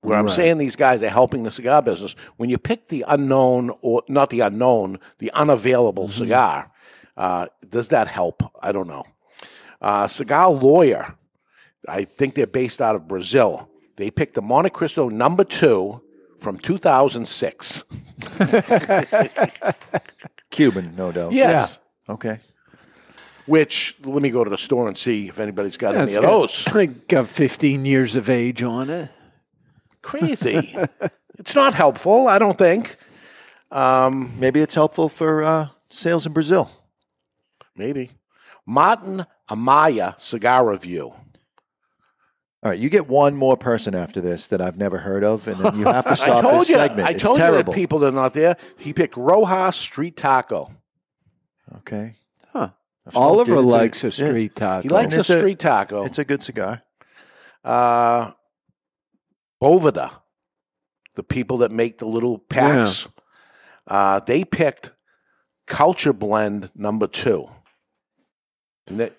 Where 0.00 0.16
I'm 0.16 0.26
Right. 0.26 0.34
saying 0.34 0.58
these 0.58 0.76
guys 0.76 1.02
are 1.02 1.08
helping 1.08 1.42
the 1.42 1.50
cigar 1.50 1.82
business. 1.82 2.14
When 2.36 2.48
you 2.50 2.58
pick 2.58 2.88
the 2.88 3.04
unknown, 3.08 3.72
or 3.82 4.02
not 4.08 4.30
the 4.30 4.40
unknown, 4.40 4.98
the 5.18 5.30
unavailable 5.32 6.04
Mm-hmm. 6.04 6.18
cigar, 6.18 6.70
uh, 7.16 7.46
does 7.68 7.88
that 7.88 8.06
help? 8.08 8.42
I 8.62 8.70
don't 8.72 8.86
know. 8.86 9.04
Uh, 9.82 10.06
cigar 10.06 10.50
Lawyer, 10.50 11.14
I 11.88 12.04
think 12.04 12.34
they're 12.34 12.46
based 12.46 12.80
out 12.80 12.94
of 12.94 13.08
Brazil. 13.08 13.68
They 13.96 14.10
picked 14.10 14.34
the 14.34 14.42
Montecristo 14.42 15.10
number 15.10 15.44
two 15.44 16.00
from 16.38 16.58
2006. 16.58 17.84
Cuban, 20.50 20.94
no 20.96 21.12
doubt. 21.12 21.32
Yes. 21.32 21.78
Okay. 22.08 22.38
Which, 23.48 23.96
let 24.04 24.22
me 24.22 24.30
go 24.30 24.44
to 24.44 24.50
the 24.50 24.58
store 24.58 24.86
and 24.88 24.96
see 24.96 25.28
if 25.28 25.40
anybody's 25.40 25.76
got 25.78 25.94
Yeah, 25.94 26.02
any 26.02 26.14
of 26.14 26.22
got- 26.22 26.30
those. 26.30 26.66
I 26.68 26.86
got 26.86 27.28
15 27.28 27.84
years 27.86 28.14
of 28.14 28.28
age 28.28 28.62
on 28.62 28.90
it. 28.90 29.10
Crazy. 30.02 30.76
it's 31.38 31.54
not 31.54 31.72
helpful, 31.74 32.28
I 32.28 32.38
don't 32.38 32.58
think. 32.58 32.96
Um, 33.70 34.34
Maybe 34.38 34.60
it's 34.60 34.74
helpful 34.74 35.08
for 35.08 35.42
uh, 35.42 35.68
sales 35.90 36.26
in 36.26 36.32
Brazil. 36.32 36.70
Maybe. 37.74 38.10
Martin 38.66 39.24
Amaya 39.50 40.20
Cigar 40.20 40.68
Review. 40.70 41.06
All 42.62 42.70
right, 42.70 42.78
you 42.78 42.90
get 42.90 43.08
one 43.08 43.34
more 43.34 43.56
person 43.56 43.94
after 43.94 44.20
this 44.20 44.48
that 44.48 44.60
I've 44.60 44.76
never 44.76 44.98
heard 44.98 45.24
of, 45.24 45.46
and 45.46 45.56
then 45.58 45.78
you 45.78 45.84
have 45.86 46.04
to 46.04 46.10
I 46.12 46.14
stop 46.14 46.42
told 46.42 46.60
this 46.62 46.68
you. 46.70 46.74
segment. 46.74 47.08
I 47.08 47.12
it's 47.12 47.22
told 47.22 47.38
terrible. 47.38 47.58
you 47.58 47.64
that 47.64 47.74
people 47.74 47.98
that 48.00 48.08
are 48.08 48.12
not 48.12 48.34
there. 48.34 48.56
He 48.78 48.92
picked 48.92 49.16
Rojas 49.16 49.76
Street 49.76 50.16
Taco. 50.16 50.70
Okay. 51.78 52.16
Huh. 53.14 53.20
I've 53.20 53.46
smoked 53.46 53.50
Oliver 53.50 53.54
it. 53.54 53.58
It's 53.64 53.72
likes 53.72 54.04
a 54.04 54.06
yeah. 54.22 54.28
street 54.28 54.56
taco. 54.56 54.82
He 54.82 54.88
likes 54.88 55.16
a 55.16 55.20
a- 55.20 55.24
street 55.24 55.58
taco. 55.58 56.04
It's 56.04 56.18
a 56.18 56.24
good 56.24 56.42
cigar. 56.42 56.82
uh, 57.64 58.32
Boveda, 59.62 60.12
the 61.14 61.22
people 61.22 61.58
that 61.58 61.72
make 61.72 61.98
the 61.98 62.06
little 62.06 62.38
packs, 62.38 63.08
uh, 63.86 64.20
they 64.20 64.44
picked 64.44 64.92
Culture 65.66 66.12
Blend 66.12 66.70
number 66.74 67.06
two. 67.06 67.48
And 68.86 69.00
they- 69.00 69.12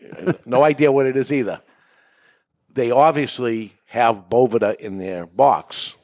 no 0.45 0.63
idea 0.71 0.91
what 0.91 1.05
it 1.05 1.17
is 1.17 1.31
either. 1.31 1.61
They 2.71 2.91
obviously 2.91 3.73
have 3.87 4.29
Boveda 4.29 4.75
in 4.75 4.97
their 4.97 5.25
box. 5.25 5.95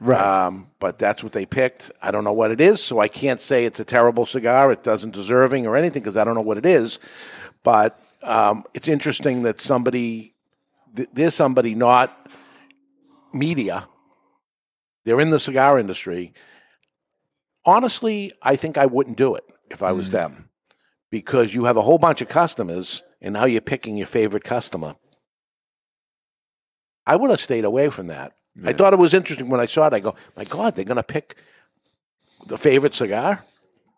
Right. 0.00 0.18
Um, 0.20 0.70
but 0.78 0.98
that's 0.98 1.22
what 1.22 1.32
they 1.32 1.44
picked. 1.44 1.90
I 2.00 2.10
don't 2.10 2.24
know 2.24 2.32
what 2.32 2.50
it 2.50 2.60
is, 2.60 2.82
so 2.82 3.00
I 3.00 3.08
can't 3.08 3.40
say 3.40 3.66
it's 3.66 3.80
a 3.80 3.84
terrible 3.84 4.24
cigar. 4.24 4.72
It 4.72 4.82
doesn't 4.82 5.10
deserving 5.12 5.66
or 5.66 5.76
anything 5.76 6.02
because 6.02 6.16
I 6.16 6.24
don't 6.24 6.34
know 6.34 6.40
what 6.40 6.56
it 6.58 6.64
is. 6.66 6.98
But 7.62 8.00
um, 8.22 8.64
it's 8.72 8.88
interesting 8.88 9.42
that 9.42 9.60
somebody, 9.60 10.34
th- 10.96 11.10
there's 11.12 11.34
somebody 11.34 11.74
not 11.74 12.28
media, 13.32 13.88
they're 15.04 15.20
in 15.20 15.30
the 15.30 15.38
cigar 15.40 15.78
industry. 15.78 16.32
Honestly, 17.66 18.32
I 18.42 18.56
think 18.56 18.78
I 18.78 18.86
wouldn't 18.86 19.18
do 19.18 19.34
it 19.34 19.44
if 19.70 19.82
I 19.82 19.92
was 19.92 20.08
Mm. 20.08 20.12
them 20.12 20.48
because 21.10 21.54
you 21.54 21.64
have 21.64 21.76
a 21.76 21.82
whole 21.82 21.98
bunch 21.98 22.22
of 22.22 22.28
customers 22.28 23.02
and 23.20 23.34
now 23.34 23.44
you're 23.44 23.60
picking 23.60 23.98
your 23.98 24.06
favorite 24.06 24.44
customer. 24.44 24.96
I 27.06 27.16
would 27.16 27.30
have 27.30 27.40
stayed 27.40 27.64
away 27.64 27.90
from 27.90 28.06
that. 28.06 28.32
I 28.64 28.72
thought 28.72 28.92
it 28.92 28.98
was 28.98 29.14
interesting 29.14 29.48
when 29.48 29.60
I 29.60 29.66
saw 29.66 29.86
it. 29.86 29.92
I 29.94 30.00
go, 30.00 30.14
my 30.36 30.44
God, 30.44 30.74
they're 30.76 30.84
going 30.84 30.96
to 30.96 31.02
pick 31.02 31.36
the 32.46 32.58
favorite 32.58 32.94
cigar? 32.94 33.44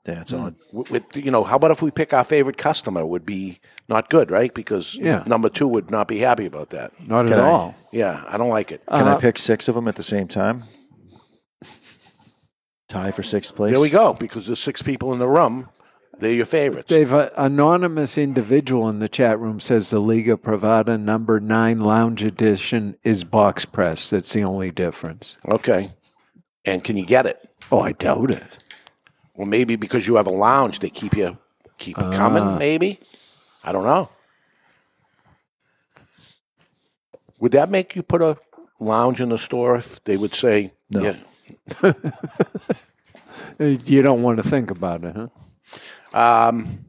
That's 0.04 0.32
odd. 0.32 0.56
With, 0.72 0.90
with- 0.90 1.16
you 1.16 1.30
know, 1.30 1.44
how 1.44 1.56
about 1.56 1.70
if 1.70 1.80
we 1.80 1.90
pick 1.92 2.12
our 2.12 2.24
favorite 2.24 2.56
customer? 2.56 3.06
Would 3.06 3.24
be 3.24 3.60
not 3.88 4.10
good, 4.10 4.30
right? 4.32 4.52
Because 4.52 4.96
Yeah. 4.96 5.22
number 5.26 5.48
two 5.48 5.68
would 5.68 5.90
not 5.90 6.08
be 6.08 6.18
happy 6.18 6.44
about 6.46 6.70
that. 6.70 6.92
Not 7.06 7.26
Can 7.26 7.34
at 7.34 7.40
I- 7.40 7.48
all. 7.48 7.74
Yeah, 7.92 8.24
I 8.28 8.36
don't 8.36 8.50
like 8.50 8.72
it. 8.72 8.82
Can 8.88 9.06
Uh, 9.06 9.16
I 9.16 9.20
pick 9.20 9.38
six 9.38 9.68
of 9.68 9.74
them 9.76 9.86
at 9.88 9.94
the 9.96 10.02
same 10.02 10.26
time? 10.28 10.64
Tie 12.88 13.10
for 13.12 13.22
sixth 13.22 13.54
place. 13.54 13.72
There 13.72 13.80
we 13.80 13.90
go. 13.90 14.12
Because 14.12 14.46
there's 14.46 14.58
six 14.58 14.82
people 14.82 15.12
in 15.12 15.18
the 15.18 15.28
room. 15.28 15.68
They're 16.22 16.32
your 16.32 16.46
favorites. 16.46 16.88
Dave, 16.88 17.12
an 17.12 17.30
anonymous 17.36 18.16
individual 18.16 18.88
in 18.88 19.00
the 19.00 19.08
chat 19.08 19.40
room 19.40 19.58
says 19.58 19.90
the 19.90 19.98
Liga 19.98 20.36
Privada 20.36 20.96
number 20.96 21.40
nine 21.40 21.80
lounge 21.80 22.22
edition 22.22 22.96
is 23.02 23.24
box 23.24 23.64
press. 23.64 24.10
That's 24.10 24.32
the 24.32 24.44
only 24.44 24.70
difference. 24.70 25.36
Okay. 25.48 25.90
And 26.64 26.84
can 26.84 26.96
you 26.96 27.04
get 27.04 27.26
it? 27.26 27.50
Oh, 27.72 27.80
I 27.80 27.90
doubt 27.90 28.30
it. 28.30 28.64
Well, 29.34 29.48
maybe 29.48 29.74
because 29.74 30.06
you 30.06 30.14
have 30.14 30.28
a 30.28 30.32
lounge, 30.32 30.78
they 30.78 30.90
keep 30.90 31.16
you 31.16 31.38
keep 31.76 31.98
it 31.98 32.12
coming. 32.12 32.44
Ah. 32.44 32.56
Maybe 32.56 33.00
I 33.64 33.72
don't 33.72 33.84
know. 33.84 34.08
Would 37.40 37.50
that 37.50 37.68
make 37.68 37.96
you 37.96 38.04
put 38.04 38.22
a 38.22 38.38
lounge 38.78 39.20
in 39.20 39.30
the 39.30 39.38
store 39.38 39.74
if 39.74 40.04
they 40.04 40.16
would 40.16 40.34
say 40.36 40.72
No. 40.88 41.16
Yeah. 41.82 41.92
You 43.58 44.02
don't 44.02 44.22
want 44.22 44.38
to 44.38 44.48
think 44.48 44.70
about 44.70 45.04
it, 45.04 45.16
huh? 45.16 45.28
Um, 46.12 46.86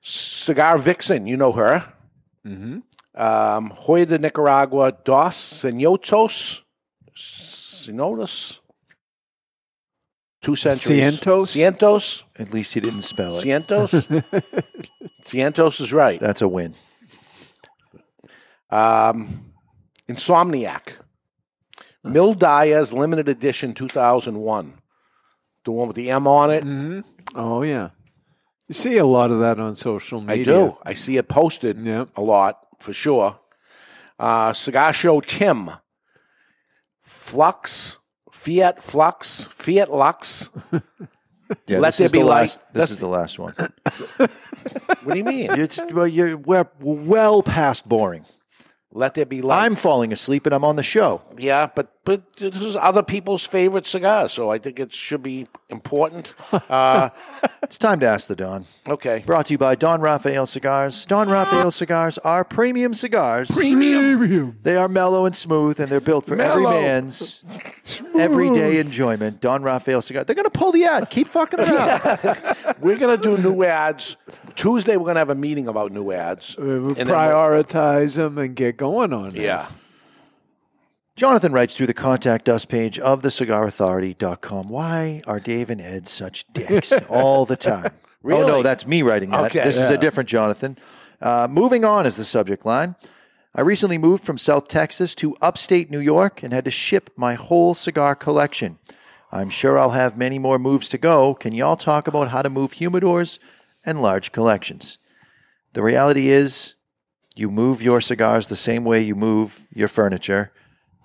Cigar 0.00 0.78
Vixen, 0.78 1.26
you 1.26 1.36
know 1.36 1.52
her. 1.52 1.92
Mm-hmm. 2.46 2.78
Um, 3.14 3.72
Joya 3.86 4.06
de 4.06 4.18
Nicaragua, 4.18 4.92
Dos 5.04 5.34
Senotos, 5.62 6.62
Senotos, 7.14 8.60
two 10.40 10.56
centuries. 10.56 11.20
Cientos? 11.20 11.52
Cientos. 11.54 12.22
At 12.38 12.52
least 12.52 12.74
he 12.74 12.80
didn't 12.80 13.02
spell 13.02 13.38
it. 13.38 13.44
Cientos. 13.44 13.90
Cientos 15.24 15.80
is 15.80 15.92
right. 15.92 16.20
That's 16.20 16.42
a 16.42 16.48
win. 16.48 16.74
Um, 18.70 19.52
Insomniac. 20.08 20.96
Mil 22.02 22.34
Diaz 22.34 22.92
limited 22.92 23.28
edition 23.28 23.74
2001. 23.74 24.74
The 25.64 25.70
one 25.70 25.88
with 25.88 25.96
the 25.96 26.10
M 26.10 26.26
on 26.26 26.50
it. 26.50 26.64
Mm-hmm. 26.64 27.00
Oh, 27.34 27.62
yeah. 27.62 27.90
You 28.70 28.74
see 28.74 28.98
a 28.98 29.04
lot 29.04 29.32
of 29.32 29.40
that 29.40 29.58
on 29.58 29.74
social 29.74 30.20
media. 30.20 30.40
I 30.40 30.44
do. 30.44 30.76
I 30.84 30.94
see 30.94 31.16
it 31.16 31.26
posted 31.28 31.76
Yep. 31.84 32.10
a 32.16 32.22
lot 32.22 32.68
for 32.78 32.92
sure. 32.92 33.40
Uh, 34.16 34.52
Cigar 34.52 34.92
Show 34.92 35.20
Tim. 35.20 35.70
Flux. 37.02 37.98
Fiat 38.30 38.80
Flux. 38.80 39.46
Fiat 39.50 39.90
Lux. 39.90 40.50
Yeah, 41.66 41.80
Let 41.80 41.88
this 41.88 41.96
there 41.98 42.04
is 42.06 42.12
be 42.12 42.18
the 42.20 42.24
light. 42.26 42.40
last. 42.42 42.60
This 42.60 42.66
That's- 42.74 42.90
is 42.92 42.96
the 42.98 43.08
last 43.08 43.36
one. 43.40 43.54
What 45.02 45.14
do 45.14 45.18
you 45.18 45.24
mean? 45.24 45.50
It's 45.50 45.82
well, 45.92 46.06
you're 46.06 46.36
we're 46.36 46.68
well 46.80 47.42
past 47.42 47.88
boring. 47.88 48.24
Let 48.92 49.14
there 49.14 49.24
be 49.26 49.40
light. 49.40 49.66
I'm 49.66 49.76
falling 49.76 50.12
asleep 50.12 50.46
and 50.46 50.54
I'm 50.54 50.64
on 50.64 50.74
the 50.74 50.82
show. 50.82 51.22
Yeah, 51.38 51.68
but 51.74 51.92
but 52.04 52.34
this 52.36 52.56
is 52.56 52.74
other 52.74 53.04
people's 53.04 53.44
favorite 53.46 53.86
cigars, 53.86 54.32
so 54.32 54.50
I 54.50 54.58
think 54.58 54.80
it 54.80 54.92
should 54.92 55.22
be 55.22 55.46
important. 55.68 56.32
Uh, 56.68 57.10
It's 57.62 57.78
time 57.78 58.00
to 58.00 58.06
ask 58.08 58.26
the 58.26 58.34
Don. 58.34 58.64
okay. 58.88 59.22
Brought 59.24 59.46
to 59.46 59.54
you 59.54 59.58
by 59.58 59.74
Don 59.76 60.00
Rafael 60.00 60.46
Cigars. 60.46 61.04
Don 61.06 61.28
Rafael 61.28 61.70
cigars 61.70 62.18
are 62.18 62.42
premium 62.44 62.94
cigars. 62.94 63.48
Premium. 63.50 64.58
They 64.62 64.76
are 64.76 64.88
mellow 64.88 65.24
and 65.26 65.36
smooth, 65.36 65.78
and 65.78 65.88
they're 65.90 66.00
built 66.00 66.26
for 66.26 66.40
every 66.40 66.64
man's 66.64 67.44
everyday 68.18 68.78
enjoyment. 68.80 69.40
Don 69.40 69.62
Rafael 69.62 70.02
cigar. 70.02 70.24
They're 70.24 70.34
going 70.36 70.50
to 70.50 70.58
pull 70.58 70.72
the 70.72 70.84
ad. 70.84 71.10
Keep 71.10 71.28
fucking 71.28 71.60
around. 71.60 72.56
We're 72.80 72.96
gonna 72.96 73.18
do 73.18 73.36
new 73.36 73.62
ads. 73.64 74.16
Tuesday, 74.56 74.96
we're 74.96 75.04
gonna 75.06 75.18
have 75.20 75.28
a 75.28 75.34
meeting 75.34 75.68
about 75.68 75.92
new 75.92 76.12
ads. 76.12 76.56
Uh, 76.58 76.62
And 76.62 76.96
then 76.96 77.06
we'll- 77.08 77.16
prioritize 77.16 78.16
them 78.16 78.38
and 78.38 78.54
get 78.56 78.76
going 78.80 79.12
on 79.12 79.30
this. 79.30 79.42
Yeah. 79.42 79.64
Jonathan 81.14 81.52
writes 81.52 81.76
through 81.76 81.86
the 81.86 81.94
contact 81.94 82.48
us 82.48 82.64
page 82.64 82.98
of 82.98 83.20
thecigarauthority.com. 83.22 84.70
Why 84.70 85.22
are 85.26 85.38
Dave 85.38 85.68
and 85.68 85.82
Ed 85.82 86.08
such 86.08 86.50
dicks 86.54 86.90
all 87.10 87.44
the 87.44 87.56
time? 87.56 87.92
Oh, 88.24 88.46
no, 88.46 88.62
that's 88.62 88.86
me 88.86 89.02
writing 89.02 89.30
that. 89.30 89.46
Okay. 89.46 89.62
this 89.62 89.76
is 89.76 89.90
a 89.90 89.98
different 89.98 90.30
Jonathan. 90.30 90.78
Uh, 91.20 91.46
moving 91.50 91.84
on 91.84 92.06
is 92.06 92.16
the 92.16 92.24
subject 92.24 92.64
line. 92.64 92.96
I 93.54 93.60
recently 93.60 93.98
moved 93.98 94.24
from 94.24 94.38
South 94.38 94.68
Texas 94.68 95.14
to 95.16 95.36
upstate 95.42 95.90
New 95.90 95.98
York 95.98 96.42
and 96.42 96.54
had 96.54 96.64
to 96.64 96.70
ship 96.70 97.10
my 97.16 97.34
whole 97.34 97.74
cigar 97.74 98.14
collection. 98.14 98.78
I'm 99.30 99.50
sure 99.50 99.78
I'll 99.78 99.90
have 99.90 100.16
many 100.16 100.38
more 100.38 100.58
moves 100.58 100.88
to 100.88 100.98
go. 100.98 101.34
Can 101.34 101.52
y'all 101.52 101.76
talk 101.76 102.08
about 102.08 102.28
how 102.28 102.40
to 102.40 102.48
move 102.48 102.72
humidors 102.72 103.38
and 103.84 104.00
large 104.00 104.32
collections? 104.32 104.98
The 105.74 105.82
reality 105.82 106.28
is, 106.28 106.76
you 107.40 107.50
move 107.50 107.80
your 107.80 108.02
cigars 108.02 108.48
the 108.48 108.54
same 108.54 108.84
way 108.84 109.00
you 109.00 109.14
move 109.14 109.66
your 109.72 109.88
furniture. 109.88 110.52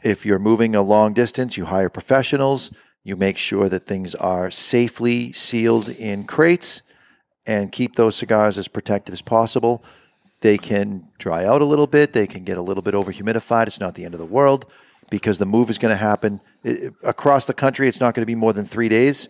If 0.04 0.26
you're 0.26 0.38
moving 0.38 0.76
a 0.76 0.82
long 0.82 1.14
distance, 1.14 1.56
you 1.56 1.64
hire 1.64 1.90
professionals. 1.90 2.72
You 3.06 3.16
make 3.16 3.38
sure 3.38 3.70
that 3.70 3.86
things 3.86 4.14
are 4.16 4.52
safely 4.52 5.32
sealed 5.32 5.88
in 5.88 6.26
crates 6.26 6.82
and 7.48 7.72
keep 7.72 7.96
those 7.96 8.18
cigars 8.18 8.58
as 8.58 8.68
protected 8.68 9.14
as 9.14 9.22
possible. 9.22 9.82
They 10.42 10.58
can 10.58 11.08
dry 11.20 11.46
out 11.46 11.62
a 11.62 11.66
little 11.66 11.88
bit. 11.88 12.12
They 12.12 12.28
can 12.28 12.44
get 12.44 12.58
a 12.58 12.62
little 12.62 12.84
bit 12.84 12.96
over 12.96 13.14
humidified. 13.14 13.68
It's 13.68 13.80
not 13.80 13.96
the 13.96 14.04
end 14.04 14.14
of 14.14 14.20
the 14.20 14.26
world 14.26 14.66
because 15.10 15.40
the 15.40 15.46
move 15.46 15.70
is 15.70 15.78
going 15.78 15.94
to 15.94 15.98
happen 15.98 16.42
I- 16.66 16.90
across 17.04 17.46
the 17.46 17.54
country. 17.54 17.88
It's 17.88 18.02
not 18.02 18.14
going 18.14 18.24
to 18.24 18.28
be 18.28 18.36
more 18.36 18.52
than 18.52 18.66
three 18.66 18.90
days. 18.90 19.30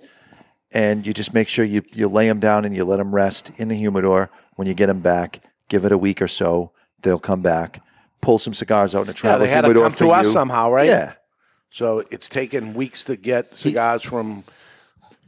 And 0.74 1.06
you 1.06 1.14
just 1.14 1.36
make 1.36 1.50
sure 1.50 1.66
you, 1.66 1.84
you 1.94 2.08
lay 2.08 2.28
them 2.28 2.40
down 2.40 2.66
and 2.66 2.76
you 2.76 2.84
let 2.84 2.98
them 2.98 3.14
rest 3.14 3.52
in 3.58 3.68
the 3.68 3.76
humidor. 3.76 4.32
When 4.56 4.68
you 4.68 4.74
get 4.74 4.88
them 4.88 5.02
back, 5.02 5.42
give 5.70 5.86
it 5.86 5.92
a 5.92 5.98
week 6.00 6.20
or 6.20 6.28
so. 6.28 6.72
They'll 7.02 7.20
come 7.20 7.42
back. 7.42 7.82
Pull 8.22 8.40
some 8.40 8.54
cigars 8.54 8.96
out 8.96 9.04
in 9.04 9.08
a 9.10 9.12
Yeah, 9.12 9.14
travel 9.14 9.40
they 9.40 9.52
had 9.52 9.62
to 9.62 9.74
come 9.74 9.92
to 9.94 10.10
us 10.12 10.26
you. 10.28 10.32
somehow, 10.32 10.72
right? 10.72 10.88
Yeah. 10.88 11.14
So 11.70 12.04
it's 12.10 12.28
taken 12.30 12.74
weeks 12.74 13.04
to 13.06 13.16
get 13.16 13.56
cigars 13.56 14.02
from. 14.02 14.44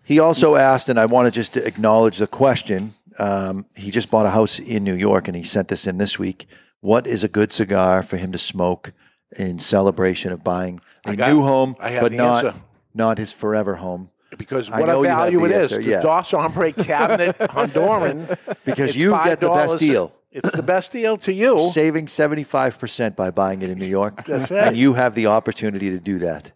He 0.04 0.20
also 0.20 0.56
asked, 0.56 0.88
and 0.90 1.00
I 1.00 1.06
want 1.06 1.26
to 1.26 1.32
just 1.32 1.58
acknowledge 1.58 2.18
the 2.18 2.28
question. 2.28 2.94
Um, 3.20 3.66
he 3.76 3.92
just 3.92 4.10
bought 4.10 4.26
a 4.26 4.30
house 4.30 4.58
in 4.60 4.84
New 4.84 4.94
York, 4.96 5.28
and 5.28 5.36
he 5.36 5.44
sent 5.44 5.68
this 5.68 5.86
in 5.86 5.98
this 5.98 6.18
week. 6.18 6.48
What 6.80 7.06
is 7.08 7.24
a 7.24 7.28
good 7.28 7.52
cigar 7.52 8.02
for 8.04 8.18
him 8.18 8.32
to 8.32 8.38
smoke 8.38 8.94
in 9.38 9.60
celebration 9.60 10.32
of 10.32 10.44
buying 10.44 10.80
a 11.06 11.16
got- 11.16 11.30
new 11.30 11.42
home, 11.42 11.76
I 11.80 11.90
have 11.90 12.04
but 12.04 12.12
the 12.12 12.18
not 12.18 12.46
answer. 12.46 12.60
not 12.94 13.18
his 13.18 13.34
forever 13.34 13.76
home? 13.76 14.10
Because 14.38 14.70
I 14.70 14.80
what 14.80 14.86
know 14.88 15.02
a 15.04 15.08
value 15.08 15.40
the 15.40 15.46
it 15.46 15.52
is. 15.52 15.72
answer, 15.74 15.84
The 15.84 15.90
yeah. 15.90 16.02
Dos 16.02 16.32
Hombre 16.32 16.72
Cabinet 16.72 17.38
Honduran. 17.40 18.38
Because 18.66 18.96
you 18.96 19.12
get 19.12 19.40
the 19.42 19.50
best 19.50 19.80
deal. 19.80 20.14
It's 20.32 20.52
the 20.52 20.64
best 20.64 20.92
deal 20.92 21.18
to 21.18 21.32
you. 21.34 21.60
Saving 21.72 22.08
seventy 22.08 22.44
five 22.44 22.78
percent 22.78 23.16
by 23.16 23.32
buying 23.32 23.62
it 23.62 23.70
in 23.70 23.80
New 23.80 23.88
York, 23.88 24.26
That's 24.26 24.52
right. 24.52 24.68
and 24.68 24.78
you 24.78 24.94
have 24.94 25.16
the 25.16 25.28
opportunity 25.28 25.90
to 25.90 26.00
do 26.00 26.20
that. 26.20 26.52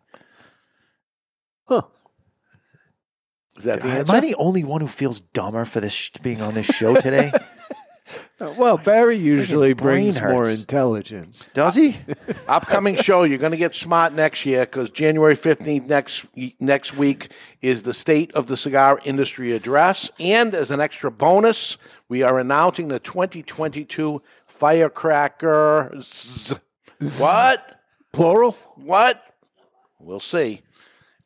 Is 3.57 3.65
that 3.65 3.81
the 3.81 3.89
Am 3.89 3.97
answer? 3.99 4.13
I 4.13 4.19
the 4.21 4.35
only 4.35 4.63
one 4.63 4.81
who 4.81 4.87
feels 4.87 5.21
dumber 5.21 5.65
for 5.65 5.79
this 5.79 5.93
sh- 5.93 6.09
being 6.23 6.41
on 6.41 6.55
this 6.55 6.65
show 6.65 6.95
today? 6.95 7.31
Well, 8.39 8.77
Barry 8.77 9.15
usually 9.15 9.73
brain 9.73 10.13
brings 10.13 10.21
more 10.21 10.49
intelligence. 10.49 11.51
Does 11.53 11.75
he? 11.75 11.97
Upcoming 12.47 12.95
show, 12.95 13.23
you're 13.23 13.37
going 13.37 13.51
to 13.51 13.57
get 13.57 13.75
smart 13.75 14.13
next 14.13 14.45
year 14.45 14.65
because 14.65 14.89
January 14.89 15.35
15th 15.35 15.87
next 15.87 16.25
next 16.59 16.97
week 16.97 17.31
is 17.61 17.83
the 17.83 17.93
State 17.93 18.31
of 18.33 18.47
the 18.47 18.57
Cigar 18.57 18.99
Industry 19.03 19.53
Address. 19.53 20.09
And 20.19 20.55
as 20.55 20.71
an 20.71 20.79
extra 20.79 21.11
bonus, 21.11 21.77
we 22.09 22.23
are 22.23 22.39
announcing 22.39 22.87
the 22.87 22.99
2022 22.99 24.21
Firecrackers. 24.47 26.53
What? 27.19 27.81
Plural? 28.11 28.51
What? 28.75 29.23
We'll 29.99 30.19
see. 30.19 30.61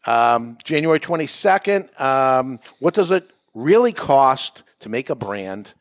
Um, 0.06 0.58
January 0.64 1.00
22nd. 1.00 2.00
Um, 2.00 2.60
what 2.80 2.94
does 2.94 3.12
it 3.12 3.32
really 3.54 3.94
cost 3.94 4.64
to 4.82 4.90
make 4.90 5.10
a 5.10 5.16
brand? 5.16 5.74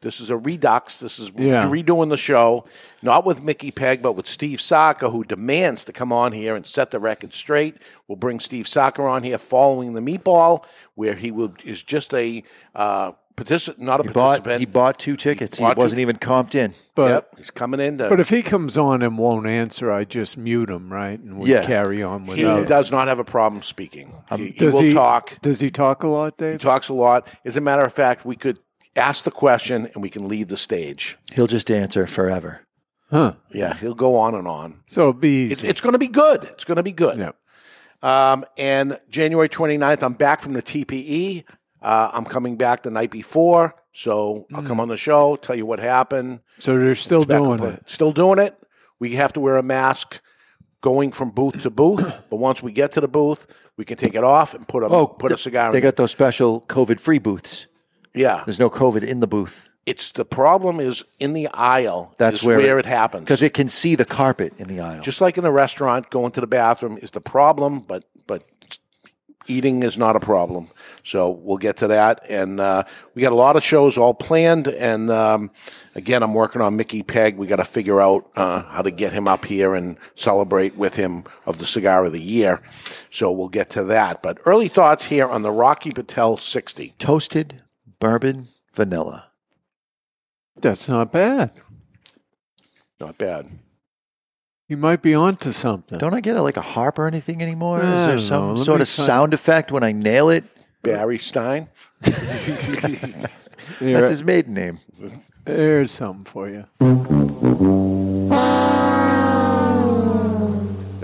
This 0.00 0.20
is 0.20 0.30
a 0.30 0.36
redux. 0.36 0.98
This 0.98 1.18
is 1.18 1.32
Yeah. 1.36 1.68
redoing 1.68 2.08
the 2.08 2.16
show, 2.16 2.64
not 3.02 3.26
with 3.26 3.42
Mickey 3.42 3.70
Peg, 3.72 4.00
but 4.00 4.12
with 4.12 4.28
Steve 4.28 4.60
Saka, 4.60 5.10
who 5.10 5.24
demands 5.24 5.84
to 5.86 5.92
come 5.92 6.12
on 6.12 6.32
here 6.32 6.54
and 6.54 6.64
set 6.66 6.90
the 6.92 7.00
record 7.00 7.34
straight. 7.34 7.76
We'll 8.06 8.16
bring 8.16 8.38
Steve 8.38 8.68
Saka 8.68 9.02
on 9.02 9.24
here 9.24 9.38
following 9.38 9.94
the 9.94 10.00
meatball, 10.00 10.64
where 10.94 11.14
he 11.14 11.30
will 11.32 11.52
is 11.64 11.82
just 11.82 12.14
a 12.14 12.44
uh, 12.74 13.12
Partici- 13.36 13.78
not 13.78 14.00
a 14.00 14.02
He 14.02 14.08
bought, 14.08 14.14
participant. 14.42 14.58
he 14.60 14.66
bought 14.66 14.98
two 14.98 15.16
tickets. 15.16 15.60
Bought 15.60 15.76
he 15.76 15.80
wasn't 15.80 16.00
even 16.00 16.16
comped 16.16 16.56
in. 16.56 16.74
But 16.96 17.08
yep, 17.10 17.28
he's 17.38 17.52
coming 17.52 17.78
in. 17.78 17.98
To, 17.98 18.08
but 18.08 18.18
if 18.18 18.30
he 18.30 18.42
comes 18.42 18.76
on 18.76 19.00
and 19.00 19.16
won't 19.16 19.46
answer, 19.46 19.92
I 19.92 20.02
just 20.02 20.36
mute 20.36 20.68
him, 20.68 20.92
right? 20.92 21.20
And 21.20 21.38
we 21.38 21.52
Yeah. 21.52 21.64
carry 21.64 22.02
on 22.02 22.26
with. 22.26 22.36
he 22.38 22.42
does 22.64 22.90
not 22.90 23.06
have 23.06 23.20
a 23.20 23.24
problem 23.24 23.62
speaking. 23.62 24.12
he, 24.36 24.46
he 24.46 24.50
does 24.50 24.74
will 24.74 24.80
he 24.82 24.92
talk. 24.92 25.40
Does 25.40 25.60
he 25.60 25.70
talk 25.70 26.02
a 26.02 26.08
lot, 26.08 26.34
He 26.38 26.46
Dave? 26.46 26.60
talks 26.60 26.88
a 26.88 26.94
lot. 26.94 27.28
As 27.44 27.56
a 27.56 27.60
matter 27.60 27.82
of 27.82 27.92
fact, 27.92 28.26
we 28.26 28.34
could 28.34 28.58
ask 28.96 29.24
the 29.24 29.30
question 29.30 29.88
and 29.94 30.02
we 30.02 30.08
can 30.08 30.28
leave 30.28 30.48
the 30.48 30.56
stage. 30.56 31.16
He'll 31.32 31.46
just 31.46 31.70
answer 31.70 32.06
forever. 32.06 32.62
Huh. 33.10 33.34
Yeah, 33.52 33.74
he'll 33.74 33.94
go 33.94 34.16
on 34.16 34.34
and 34.34 34.46
on. 34.46 34.80
So 34.86 35.00
it'll 35.02 35.12
be 35.14 35.44
easy. 35.44 35.52
It's, 35.52 35.64
it's 35.64 35.80
going 35.80 35.94
to 35.94 35.98
be 35.98 36.08
good. 36.08 36.44
It's 36.44 36.64
going 36.64 36.76
to 36.76 36.82
be 36.82 36.92
good. 36.92 37.18
Yeah. 37.18 37.32
Um, 38.02 38.44
and 38.56 39.00
January 39.08 39.48
29th, 39.48 40.02
I'm 40.02 40.12
back 40.14 40.40
from 40.40 40.52
the 40.52 40.62
TPE. 40.62 41.44
Uh, 41.80 42.10
I'm 42.12 42.24
coming 42.24 42.56
back 42.56 42.82
the 42.82 42.90
night 42.90 43.10
before. 43.10 43.74
So 43.92 44.46
I'll 44.54 44.62
come 44.62 44.78
on 44.78 44.88
the 44.88 44.96
show, 44.96 45.34
tell 45.36 45.56
you 45.56 45.66
what 45.66 45.80
happened. 45.80 46.40
so 46.58 46.78
they're 46.78 46.94
still 46.94 47.24
Back 47.24 47.38
doing 47.38 47.60
up- 47.60 47.74
it. 47.78 47.90
Still 47.90 48.12
doing 48.12 48.38
it. 48.38 48.56
We 49.00 49.12
have 49.14 49.32
to 49.34 49.40
wear 49.40 49.56
a 49.56 49.62
mask 49.62 50.20
going 50.82 51.10
from 51.12 51.30
booth 51.30 51.62
to 51.62 51.70
booth. 51.70 52.12
but 52.30 52.36
once 52.36 52.62
we 52.62 52.70
get 52.72 52.92
to 52.92 53.00
the 53.00 53.08
booth, 53.08 53.46
we 53.76 53.84
can 53.84 53.96
take 53.96 54.14
it 54.14 54.22
off 54.22 54.54
and 54.54 54.68
put 54.68 54.82
a, 54.84 55.06
put 55.06 55.32
a 55.32 55.38
cigar 55.38 55.72
They 55.72 55.78
in. 55.78 55.82
got 55.82 55.96
those 55.96 56.10
special 56.10 56.60
COVID 56.62 57.00
free 57.00 57.18
booths. 57.18 57.66
Yeah. 58.18 58.42
There's 58.44 58.60
no 58.60 58.68
COVID 58.68 59.02
in 59.02 59.20
the 59.20 59.26
booth. 59.26 59.68
It's 59.86 60.10
the 60.10 60.24
problem 60.24 60.80
is 60.80 61.04
in 61.18 61.32
the 61.32 61.48
aisle. 61.48 62.14
That's 62.18 62.40
is 62.40 62.46
where, 62.46 62.78
it 62.78 62.84
happens. 62.84 63.24
Because 63.24 63.42
it 63.42 63.54
can 63.54 63.68
see 63.68 63.94
the 63.94 64.04
carpet 64.04 64.52
in 64.58 64.68
the 64.68 64.80
aisle. 64.80 65.02
just 65.02 65.20
like 65.20 65.38
in 65.38 65.44
the 65.44 65.52
restaurant, 65.52 66.10
going 66.10 66.32
to 66.32 66.40
the 66.42 66.46
bathroom 66.46 66.98
is 66.98 67.12
the 67.12 67.22
problem, 67.22 67.80
but 67.80 68.04
but 68.26 68.44
eating 69.46 69.82
is 69.82 69.96
not 69.96 70.14
a 70.14 70.20
problem. 70.20 70.68
So 71.04 71.30
we'll 71.30 71.56
get 71.56 71.78
to 71.78 71.86
that, 71.86 72.20
and 72.28 72.60
uh, 72.60 72.84
we 73.14 73.22
got 73.22 73.32
a 73.32 73.36
lot 73.36 73.56
of 73.56 73.62
shows 73.62 73.96
all 73.96 74.12
planned. 74.12 74.68
And 74.68 75.10
um, 75.10 75.50
again, 75.94 76.22
I'm 76.22 76.34
working 76.34 76.60
on 76.60 76.76
Mickey 76.76 77.02
Peg. 77.02 77.38
We 77.38 77.46
got 77.46 77.56
to 77.56 77.64
figure 77.64 77.98
out 77.98 78.30
uh, 78.36 78.64
how 78.64 78.82
to 78.82 78.90
get 78.90 79.14
him 79.14 79.26
up 79.26 79.46
here 79.46 79.74
and 79.74 79.96
celebrate 80.16 80.76
with 80.76 80.96
him 80.96 81.24
of 81.46 81.58
the 81.58 81.66
cigar 81.66 82.04
of 82.04 82.12
the 82.12 82.20
year. 82.20 82.60
So 83.08 83.32
we'll 83.32 83.48
get 83.48 83.70
to 83.70 83.84
that. 83.84 84.22
But 84.22 84.38
early 84.44 84.68
thoughts 84.68 85.06
here 85.06 85.26
on 85.26 85.40
the 85.40 85.52
Rocky 85.52 85.92
Patel 85.92 86.36
60. 86.36 86.94
Toasted 86.98 87.62
bourbon 88.00 88.48
vanilla. 88.74 89.26
That's 90.60 90.88
not 90.88 91.12
bad. 91.12 91.52
Not 93.00 93.16
bad. 93.18 93.48
You 94.68 94.76
might 94.76 95.00
be 95.02 95.14
onto 95.14 95.52
something. 95.52 95.98
Don't 95.98 96.14
I 96.14 96.20
get 96.20 96.36
a, 96.36 96.42
like 96.42 96.56
a 96.56 96.60
harp 96.62 96.98
or 96.98 97.06
anything 97.06 97.40
anymore? 97.42 97.82
I 97.82 97.96
Is 97.96 98.02
there 98.06 98.16
don't 98.16 98.18
some 98.20 98.42
know. 98.48 98.54
Let 98.54 98.64
sort 98.64 98.78
me 98.78 98.82
of 98.82 98.88
find- 98.88 99.06
sound 99.06 99.34
effect 99.34 99.72
when 99.72 99.82
I 99.82 99.92
nail 99.92 100.28
it? 100.28 100.44
Barry 100.82 101.18
Stein. 101.18 101.68
Here, 103.78 103.94
That's 103.96 104.08
his 104.10 104.24
maiden 104.24 104.54
name. 104.54 104.78
There's 105.44 105.90
something 105.92 106.24
for 106.24 106.48
you. 106.48 106.64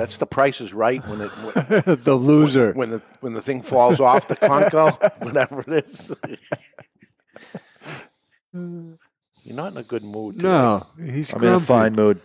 That's 0.05 0.18
the 0.18 0.26
price 0.26 0.60
is 0.60 0.74
right 0.74 1.02
when 1.09 1.22
it 1.22 1.31
when, 1.31 2.01
the 2.02 2.14
loser. 2.14 2.74
when 2.74 2.90
the 2.90 3.01
when 3.20 3.32
the 3.32 3.40
thing 3.40 3.62
falls 3.62 4.01
off 4.01 4.28
the 4.28 4.36
concho, 4.36 4.90
whatever 5.20 5.64
it 5.66 5.86
is. 5.86 6.12
You're 8.52 9.56
not 9.56 9.72
in 9.72 9.78
a 9.78 9.82
good 9.82 10.05
mood. 10.05 10.36
Today. 10.36 10.48
No, 10.48 10.86
he's 11.02 11.32
I'm 11.32 11.43
in 11.43 11.55
a 11.55 11.59
fine 11.59 11.94
mood. 11.94 12.20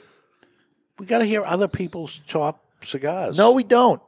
We 0.97 1.05
got 1.05 1.19
to 1.19 1.25
hear 1.25 1.45
other 1.45 1.69
people's 1.69 2.19
top 2.27 2.61
cigars. 2.83 3.37
No, 3.37 3.51
we 3.51 3.63
don't. 3.63 4.01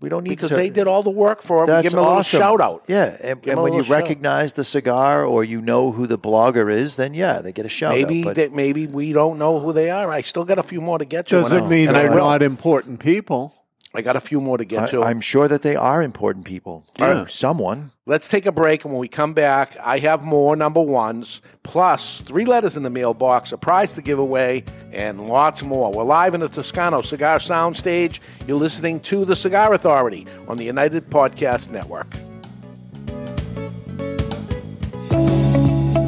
We 0.00 0.08
don't 0.08 0.24
need 0.24 0.30
because 0.30 0.48
to. 0.48 0.56
they 0.56 0.70
did 0.70 0.86
all 0.86 1.02
the 1.02 1.10
work 1.10 1.42
for 1.42 1.58
it. 1.58 1.60
We 1.62 1.66
That's 1.66 1.82
give 1.82 1.92
them 1.92 1.98
a 2.00 2.02
little 2.02 2.18
awesome. 2.18 2.40
shout 2.40 2.60
out. 2.60 2.84
Yeah, 2.88 3.16
and, 3.22 3.46
and 3.46 3.62
when 3.62 3.72
you 3.74 3.80
little 3.80 3.82
shout. 3.82 4.02
recognize 4.02 4.54
the 4.54 4.64
cigar 4.64 5.24
or 5.24 5.44
you 5.44 5.60
know 5.60 5.92
who 5.92 6.06
the 6.06 6.18
blogger 6.18 6.72
is, 6.72 6.96
then 6.96 7.12
yeah, 7.12 7.40
they 7.40 7.52
get 7.52 7.66
a 7.66 7.68
shout 7.68 7.94
Maybe 7.94 8.20
out. 8.20 8.24
But 8.24 8.36
that 8.36 8.52
maybe 8.54 8.86
we 8.86 9.12
don't 9.12 9.38
know 9.38 9.60
who 9.60 9.72
they 9.74 9.90
are. 9.90 10.10
I 10.10 10.22
still 10.22 10.44
got 10.44 10.58
a 10.58 10.62
few 10.62 10.80
more 10.80 10.98
to 10.98 11.04
get 11.04 11.26
to. 11.28 11.36
Doesn't 11.36 11.68
mean 11.68 11.92
they're 11.92 12.14
not 12.14 12.42
important 12.42 13.00
people. 13.00 13.54
I 13.92 14.02
got 14.02 14.14
a 14.14 14.20
few 14.20 14.40
more 14.40 14.56
to 14.56 14.64
get 14.64 14.88
to. 14.90 15.02
I, 15.02 15.10
am 15.10 15.20
sure 15.20 15.48
that 15.48 15.62
they 15.62 15.74
are 15.74 16.00
important 16.00 16.44
people 16.44 16.84
to 16.94 17.04
Yeah. 17.04 17.24
someone. 17.26 17.90
Let's 18.06 18.28
take 18.28 18.46
a 18.46 18.52
break, 18.52 18.84
and 18.84 18.92
when 18.92 19.00
we 19.00 19.08
come 19.08 19.32
back, 19.32 19.76
I 19.82 19.98
have 19.98 20.22
more 20.22 20.54
number 20.54 20.80
ones, 20.80 21.40
plus 21.64 22.20
three 22.20 22.44
letters 22.44 22.76
in 22.76 22.84
the 22.84 22.90
mailbox, 22.90 23.50
a 23.50 23.56
prize 23.58 23.92
to 23.94 24.02
give 24.02 24.18
away, 24.20 24.62
and 24.92 25.28
lots 25.28 25.64
more. 25.64 25.90
We're 25.90 26.04
live 26.04 26.34
in 26.34 26.40
the 26.40 26.48
Toscano 26.48 27.02
Cigar 27.02 27.38
Soundstage. 27.40 28.20
You're 28.46 28.58
listening 28.58 29.00
to 29.00 29.24
The 29.24 29.34
Cigar 29.34 29.74
Authority 29.74 30.24
on 30.46 30.56
the 30.56 30.64
United 30.64 31.10
Podcast 31.10 31.70
Network. 31.70 32.16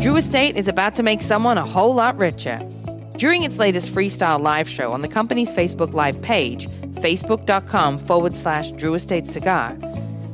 Drew 0.00 0.16
Estate 0.16 0.56
is 0.56 0.68
about 0.68 0.94
to 0.96 1.02
make 1.02 1.20
someone 1.20 1.58
a 1.58 1.66
whole 1.66 1.94
lot 1.94 2.16
richer. 2.16 2.60
During 3.16 3.42
its 3.44 3.58
latest 3.58 3.92
freestyle 3.94 4.40
live 4.40 4.68
show 4.68 4.92
on 4.92 5.02
the 5.02 5.08
company's 5.08 5.52
Facebook 5.52 5.92
Live 5.92 6.20
page, 6.22 6.68
facebook.com 7.02 7.98
forward 7.98 8.34
slash 8.34 8.70
Drew 8.72 8.94
Estate 8.94 9.26
Cigar, 9.26 9.76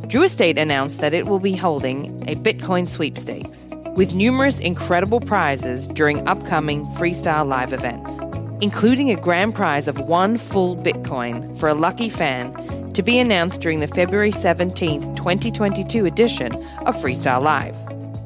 Drew 0.09 0.23
Estate 0.23 0.59
announced 0.59 1.01
that 1.01 1.15
it 1.15 1.27
will 1.27 1.39
be 1.39 1.55
holding 1.57 2.23
a 2.29 2.35
Bitcoin 2.37 2.87
sweepstakes 2.87 3.69
with 3.97 4.15
numerous 4.15 4.59
incredible 4.59 5.21
prizes 5.21 5.87
during 5.89 6.27
upcoming 6.29 6.87
freestyle 6.89 7.47
live 7.47 7.73
events, 7.73 8.21
including 8.61 9.11
a 9.11 9.21
grand 9.21 9.55
prize 9.55 9.89
of 9.89 9.99
one 10.01 10.37
full 10.37 10.77
Bitcoin 10.77 11.59
for 11.59 11.69
a 11.69 11.75
lucky 11.75 12.09
fan 12.09 12.53
to 12.93 13.03
be 13.03 13.19
announced 13.19 13.61
during 13.61 13.81
the 13.81 13.89
February 13.89 14.31
17th, 14.31 15.17
2022 15.17 16.07
edition 16.07 16.53
of 16.87 16.97
Freestyle 16.97 17.43
Live. 17.43 17.77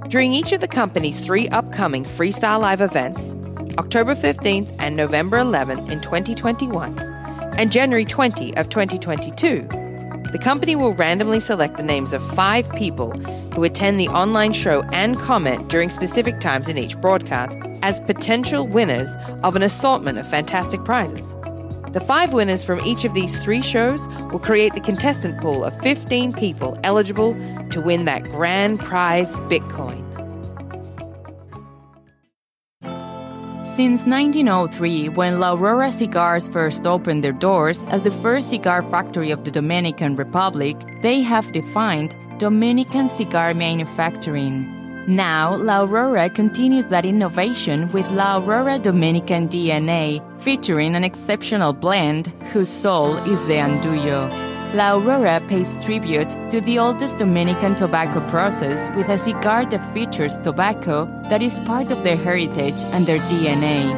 During 0.09 0.33
each 0.33 0.53
of 0.53 0.61
the 0.61 0.69
company's 0.69 1.21
three 1.21 1.49
upcoming 1.49 2.05
Freestyle 2.05 2.61
Live 2.61 2.81
events, 2.81 3.35
October 3.79 4.15
15th 4.15 4.75
and 4.79 4.97
November 4.97 5.39
11th 5.39 5.91
in 5.91 6.01
2021, 6.01 7.12
and 7.59 7.73
January 7.73 8.05
20 8.05 8.57
of 8.57 8.69
2022, 8.69 9.69
the 10.33 10.39
company 10.41 10.75
will 10.75 10.95
randomly 10.95 11.41
select 11.41 11.77
the 11.77 11.83
names 11.83 12.13
of 12.13 12.27
five 12.35 12.69
people 12.75 13.13
who 13.53 13.65
attend 13.65 14.01
the 14.01 14.09
online 14.09 14.53
show 14.53 14.83
and 14.93 15.19
comment 15.19 15.69
during 15.69 15.91
specific 15.91 16.41
times 16.41 16.69
in 16.69 16.79
each 16.79 16.99
broadcast 17.01 17.59
as 17.83 18.01
potential 18.01 18.67
winners 18.67 19.15
of 19.43 19.57
an 19.57 19.63
assortment 19.63 20.19
of 20.19 20.27
fantastic 20.27 20.83
prizes. 20.85 21.37
The 21.93 22.01
five 22.01 22.33
winners 22.33 22.65
from 22.65 22.81
each 22.87 23.05
of 23.05 23.13
these 23.13 23.39
three 23.39 23.61
shows 23.61 24.09
will 24.31 24.39
create 24.39 24.73
the 24.73 24.81
contestant 24.81 25.41
pool 25.43 25.65
of 25.65 25.79
15 25.83 26.33
people 26.33 26.79
eligible 26.83 27.35
to 27.69 27.83
win 27.83 28.07
that 28.07 28.25
grand 28.25 28.81
prize 28.81 29.35
Bitcoin. 29.35 30.12
Since 33.75 34.05
1903, 34.05 35.09
when 35.09 35.41
La 35.41 35.55
Aurora 35.55 35.91
Cigars 35.91 36.47
first 36.47 36.87
opened 36.87 37.25
their 37.25 37.33
doors 37.33 37.85
as 37.85 38.03
the 38.03 38.11
first 38.11 38.51
cigar 38.51 38.83
factory 38.83 39.31
of 39.31 39.45
the 39.45 39.51
Dominican 39.51 40.15
Republic, 40.15 40.77
they 41.01 41.23
have 41.23 41.53
defined 41.53 42.15
Dominican 42.37 43.09
cigar 43.09 43.55
manufacturing. 43.55 44.69
Now, 45.07 45.57
La 45.57 45.85
Aurora 45.85 46.29
continues 46.29 46.89
that 46.89 47.07
innovation 47.07 47.91
with 47.93 48.07
La 48.11 48.37
Aurora 48.37 48.79
Dominican 48.79 49.49
DNA, 49.49 50.21
featuring 50.43 50.95
an 50.95 51.03
exceptional 51.03 51.73
blend 51.73 52.27
whose 52.53 52.69
soul 52.69 53.17
is 53.17 53.41
the 53.47 53.55
Andullo. 53.55 54.42
La 54.75 54.95
Aurora 54.95 55.39
pays 55.49 55.85
tribute 55.85 56.31
to 56.49 56.59
the 56.63 56.79
oldest 56.79 57.19
Dominican 57.19 57.75
tobacco 57.75 58.27
process 58.31 58.89
with 58.97 59.11
a 59.11 59.19
cigar 59.19 59.67
that 59.67 59.93
features 59.93 60.39
tobacco 60.39 61.05
that 61.29 61.43
is 61.43 61.59
part 61.67 61.93
of 61.93 62.03
their 62.03 62.17
heritage 62.17 62.81
and 62.87 63.05
their 63.05 63.19
DNA. 63.29 63.93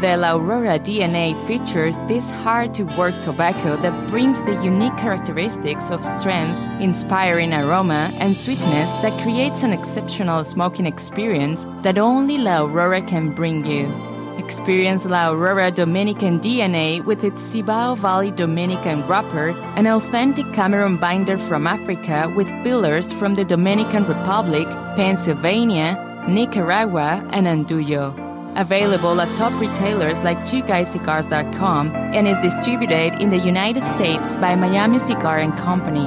The 0.00 0.16
La 0.16 0.36
Aurora 0.36 0.78
DNA 0.78 1.34
features 1.48 1.96
this 2.06 2.30
hard 2.30 2.72
to 2.74 2.84
work 2.96 3.20
tobacco 3.20 3.76
that 3.82 4.08
brings 4.08 4.40
the 4.44 4.62
unique 4.62 4.96
characteristics 4.96 5.90
of 5.90 6.04
strength, 6.04 6.60
inspiring 6.80 7.52
aroma, 7.52 8.12
and 8.20 8.36
sweetness 8.36 8.92
that 9.02 9.20
creates 9.24 9.64
an 9.64 9.72
exceptional 9.72 10.44
smoking 10.44 10.86
experience 10.86 11.66
that 11.82 11.98
only 11.98 12.38
La 12.38 12.62
Aurora 12.62 13.02
can 13.02 13.34
bring 13.34 13.66
you. 13.66 14.15
Experience 14.46 15.04
La 15.04 15.32
Aurora 15.32 15.72
Dominican 15.72 16.38
DNA 16.38 17.04
with 17.04 17.24
its 17.24 17.40
Cibao 17.40 17.98
Valley 17.98 18.30
Dominican 18.30 19.04
wrapper, 19.08 19.48
an 19.74 19.88
authentic 19.88 20.46
Cameroon 20.52 20.98
binder 20.98 21.36
from 21.36 21.66
Africa 21.66 22.32
with 22.36 22.46
fillers 22.62 23.12
from 23.12 23.34
the 23.34 23.44
Dominican 23.44 24.06
Republic, 24.06 24.68
Pennsylvania, 24.94 25.98
Nicaragua, 26.28 27.28
and 27.32 27.48
Andullo. 27.48 28.14
Available 28.56 29.20
at 29.20 29.36
top 29.36 29.52
retailers 29.60 30.20
like 30.20 30.38
TwoGuysCigars.com 30.42 31.90
and 32.14 32.28
is 32.28 32.38
distributed 32.38 33.20
in 33.20 33.30
the 33.30 33.38
United 33.38 33.82
States 33.82 34.36
by 34.36 34.54
Miami 34.54 35.00
Cigar 35.00 35.40
and 35.40 35.58
Company. 35.58 36.06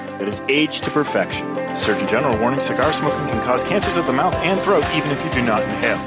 that 0.21 0.27
is 0.27 0.43
aged 0.49 0.83
to 0.83 0.91
perfection. 0.91 1.47
Surgeon 1.75 2.07
General 2.07 2.39
warning 2.39 2.59
cigar 2.59 2.93
smoking 2.93 3.27
can 3.29 3.41
cause 3.41 3.63
cancers 3.63 3.97
of 3.97 4.05
the 4.05 4.13
mouth 4.13 4.35
and 4.45 4.59
throat 4.59 4.85
even 4.93 5.09
if 5.09 5.25
you 5.25 5.31
do 5.31 5.41
not 5.41 5.63
inhale. 5.63 5.97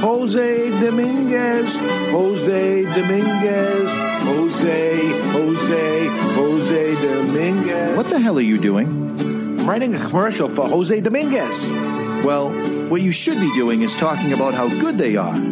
Jose 0.00 0.70
Dominguez, 0.84 1.74
Jose 1.74 2.82
Dominguez, 2.82 3.92
Jose, 4.24 5.08
Jose, 5.30 6.06
Jose 6.34 6.94
Dominguez. 6.96 7.96
What 7.96 8.06
the 8.08 8.20
hell 8.20 8.36
are 8.36 8.42
you 8.42 8.58
doing? 8.58 8.88
I'm 9.58 9.70
writing 9.70 9.94
a 9.94 9.98
commercial 10.06 10.50
for 10.50 10.68
Jose 10.68 11.00
Dominguez. 11.00 11.64
Well, 12.26 12.50
what 12.90 13.00
you 13.00 13.10
should 13.10 13.40
be 13.40 13.50
doing 13.54 13.80
is 13.80 13.96
talking 13.96 14.34
about 14.34 14.52
how 14.52 14.68
good 14.68 14.98
they 14.98 15.16
are. 15.16 15.51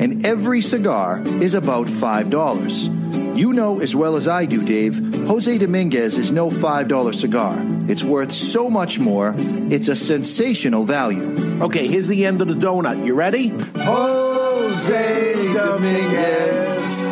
And 0.00 0.24
every 0.24 0.62
cigar 0.62 1.22
is 1.42 1.52
about 1.52 1.86
$5. 1.86 3.36
You 3.36 3.52
know 3.52 3.80
as 3.80 3.94
well 3.94 4.16
as 4.16 4.26
I 4.26 4.46
do, 4.46 4.64
Dave, 4.64 4.96
Jose 5.28 5.58
Dominguez 5.58 6.16
is 6.16 6.32
no 6.32 6.48
$5 6.48 7.14
cigar. 7.14 7.54
It's 7.86 8.02
worth 8.02 8.32
so 8.32 8.70
much 8.70 8.98
more, 8.98 9.34
it's 9.68 9.88
a 9.88 9.96
sensational 9.96 10.84
value. 10.84 11.60
Okay, 11.60 11.86
here's 11.86 12.06
the 12.06 12.24
end 12.24 12.40
of 12.40 12.48
the 12.48 12.54
donut. 12.54 13.04
You 13.04 13.14
ready? 13.14 13.48
Jose 13.76 15.52
Dominguez. 15.52 17.04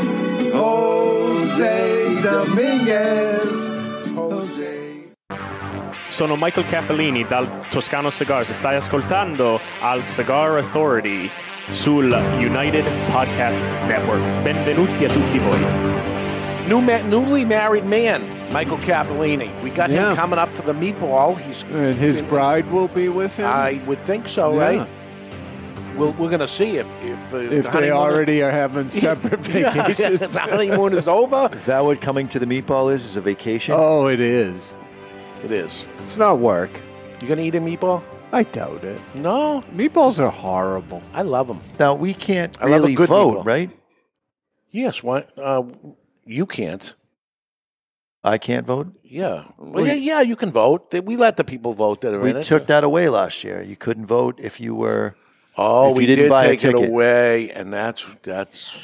Jose 0.55 2.23
Dominguez. 2.23 3.69
Jose. 4.15 5.13
Sono 6.09 6.37
Michael 6.37 6.65
Cappellini 6.65 7.25
dal 7.25 7.47
Toscano 7.69 8.09
Cigars 8.09 8.49
e 8.49 8.55
stai 8.55 8.77
ascoltando 8.77 9.61
al 9.81 10.07
Cigar 10.07 10.57
Authority 10.57 11.31
sul 11.73 12.05
United 12.41 12.85
Podcast 13.11 13.65
Network. 13.89 14.21
Benvenuti 14.45 15.05
a 15.05 15.09
tutti 15.09 15.39
voi. 15.39 15.59
New 16.69 16.81
ma- 16.81 17.03
newly 17.09 17.45
married 17.45 17.85
man, 17.85 18.23
Michael 18.53 18.79
Cappellini. 18.79 19.51
We 19.63 19.71
got 19.71 19.91
Yeah. 19.91 20.11
him 20.11 20.17
coming 20.17 20.39
up 20.39 20.51
for 20.55 20.63
the 20.63 20.73
meatball. 20.75 21.39
He's 21.39 21.63
And 21.73 21.97
his 21.97 22.21
bride 22.23 22.71
will 22.71 22.89
be 22.89 23.09
with 23.09 23.37
him? 23.37 23.47
I 23.47 23.81
would 23.87 24.03
think 24.05 24.29
so, 24.29 24.53
Yeah. 24.55 24.61
right? 24.67 24.89
We'll, 25.97 26.13
we're 26.13 26.29
going 26.29 26.41
to 26.41 26.49
see 26.49 26.77
if 26.79 26.87
if, 27.03 27.35
uh, 27.35 27.39
if 27.39 27.71
the 27.73 27.81
they 27.81 27.91
already 27.91 28.43
are 28.43 28.51
having 28.53 28.89
separate 29.07 29.41
vacations. 29.41 30.35
the 30.35 30.41
honeymoon 30.41 30.93
is 30.95 31.09
over. 31.09 31.49
Is 31.53 31.65
that 31.65 31.85
what 31.85 32.01
coming 32.01 32.29
to 32.29 32.39
the 32.39 32.47
meatball 32.47 32.93
is? 32.93 33.05
Is 33.05 33.17
a 33.17 33.21
vacation? 33.21 33.75
Oh, 33.77 34.07
it 34.07 34.21
is. 34.21 34.77
It 35.45 35.51
is. 35.51 35.85
It's 36.05 36.17
not 36.17 36.39
work. 36.39 36.71
You 37.21 37.27
going 37.29 37.39
to 37.39 37.45
eat 37.45 37.55
a 37.57 37.61
meatball? 37.61 38.03
I 38.33 38.43
doubt 38.43 38.85
it. 38.85 39.01
No. 39.15 39.63
Meatballs 39.75 40.19
are 40.21 40.31
horrible. 40.31 41.03
I 41.15 41.23
love 41.23 41.49
them. 41.49 41.61
Now 41.79 41.95
we 41.95 42.13
can't 42.15 42.57
I 42.61 42.67
love 42.67 42.71
a 42.71 42.83
really 42.83 42.95
good 42.95 43.09
vote, 43.09 43.39
meatball. 43.39 43.47
right? 43.47 43.71
Yes. 44.71 45.03
Why? 45.03 45.25
Uh, 45.37 45.63
you 46.25 46.45
can't. 46.47 46.93
I 48.23 48.37
can't 48.37 48.67
vote. 48.67 48.89
Yeah. 49.03 49.45
Well, 49.57 49.87
yeah, 49.87 49.95
yeah, 49.95 50.21
you 50.21 50.37
can 50.37 50.51
vote. 50.51 50.93
We 51.05 51.17
let 51.17 51.37
the 51.39 51.45
people 51.45 51.73
vote 51.73 52.03
that 52.03 52.13
are 52.13 52.21
We 52.21 52.31
in 52.31 52.37
it. 52.39 52.43
took 52.45 52.67
that 52.67 52.85
away 52.85 53.09
last 53.09 53.43
year. 53.45 53.63
You 53.63 53.77
couldn't 53.77 54.05
vote 54.07 54.39
if 54.39 54.61
you 54.61 54.75
were. 54.75 55.15
Oh, 55.57 55.91
if 55.93 55.97
we 55.97 56.03
you 56.03 56.09
didn't 56.09 56.25
did 56.25 56.31
buy 56.31 56.47
take 56.49 56.65
a 56.65 56.69
it 56.69 56.73
ticket. 56.73 56.91
away, 56.91 57.51
and 57.53 57.73
that's 57.73 58.05
that's 58.23 58.75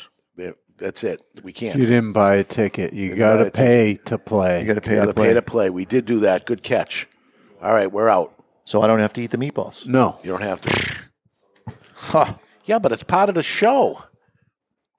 that's 0.78 1.04
it. 1.04 1.20
We 1.42 1.52
can't. 1.52 1.78
you 1.78 1.84
didn't 1.86 2.12
buy 2.14 2.36
a 2.36 2.44
ticket, 2.44 2.92
you 2.94 3.14
got 3.14 3.36
buy 3.38 3.44
to 3.44 3.50
pay 3.50 3.94
to 4.06 4.18
play. 4.18 4.60
You 4.62 4.66
got 4.66 4.74
to 4.74 4.80
pay 4.80 4.94
to 4.94 5.00
gotta 5.02 5.14
play. 5.14 5.28
pay 5.28 5.34
to 5.34 5.42
play. 5.42 5.70
We 5.70 5.84
did 5.84 6.04
do 6.06 6.20
that. 6.20 6.46
Good 6.46 6.62
catch. 6.62 7.06
All 7.62 7.72
right, 7.72 7.90
we're 7.92 8.08
out. 8.08 8.32
So 8.64 8.82
I 8.82 8.86
don't 8.86 8.98
have 8.98 9.12
to 9.14 9.20
eat 9.22 9.30
the 9.30 9.36
meatballs. 9.38 9.86
No. 9.86 10.18
You 10.22 10.30
don't 10.30 10.42
have 10.42 10.60
to. 10.62 11.04
Huh. 11.96 12.34
Yeah, 12.66 12.78
but 12.80 12.92
it's 12.92 13.02
part 13.02 13.28
of 13.30 13.34
the 13.34 13.42
show. 13.42 14.02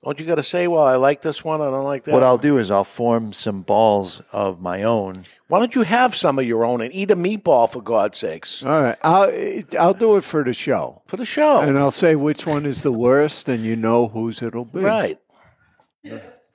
Don't 0.03 0.19
you 0.19 0.25
got 0.25 0.35
to 0.35 0.43
say, 0.43 0.67
"Well, 0.67 0.83
I 0.83 0.95
like 0.95 1.21
this 1.21 1.43
one. 1.43 1.61
I 1.61 1.65
don't 1.65 1.83
like 1.83 2.03
that." 2.05 2.13
What 2.13 2.23
I'll 2.23 2.37
do 2.39 2.57
is 2.57 2.71
I'll 2.71 2.83
form 2.83 3.31
some 3.33 3.61
balls 3.61 4.21
of 4.31 4.59
my 4.61 4.81
own. 4.83 5.25
Why 5.47 5.59
don't 5.59 5.75
you 5.75 5.83
have 5.83 6.15
some 6.15 6.39
of 6.39 6.45
your 6.45 6.63
own 6.65 6.81
and 6.81 6.93
eat 6.93 7.11
a 7.11 7.15
meatball 7.15 7.69
for 7.71 7.81
God's 7.81 8.17
sakes? 8.19 8.63
All 8.63 8.81
right, 8.81 8.97
I'll 9.03 9.31
I'll 9.79 9.93
do 9.93 10.15
it 10.15 10.23
for 10.23 10.43
the 10.43 10.53
show, 10.53 11.01
For 11.07 11.17
the 11.17 11.25
show, 11.25 11.61
and 11.61 11.77
I'll 11.77 11.91
say 11.91 12.15
which 12.15 12.45
one 12.47 12.65
is 12.65 12.81
the 12.83 12.91
worst, 12.91 13.47
and 13.49 13.63
you 13.63 13.75
know 13.75 14.07
whose 14.07 14.41
it'll 14.41 14.65
be. 14.65 14.79
right? 14.79 15.19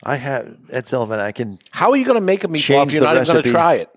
I 0.03 0.17
have 0.17 0.57
Ed 0.73 0.87
Sullivan. 0.87 1.21
I 1.21 1.33
can 1.33 1.59
How 1.71 1.91
are 1.91 1.97
you 1.97 2.05
going 2.05 2.15
to 2.17 2.21
make 2.21 2.43
a 2.45 2.49
meatball 2.49 2.61
change 2.61 2.89
if 2.91 2.95
you're 2.95 3.01
the 3.03 3.07
not 3.07 3.17
even 3.17 3.27
going 3.27 3.37
recipe. 3.37 3.49
to 3.51 3.53
try 3.53 3.75
it? 3.75 3.89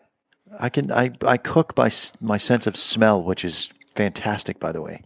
I 0.60 0.70
can. 0.70 0.92
I 0.92 1.12
I 1.26 1.38
cook 1.38 1.76
by 1.76 1.88
s- 1.88 2.14
my 2.22 2.38
sense 2.38 2.68
of 2.68 2.76
smell, 2.78 3.22
which 3.24 3.44
is 3.46 3.70
fantastic, 3.96 4.60
by 4.60 4.72
the 4.72 4.82
way. 4.82 5.02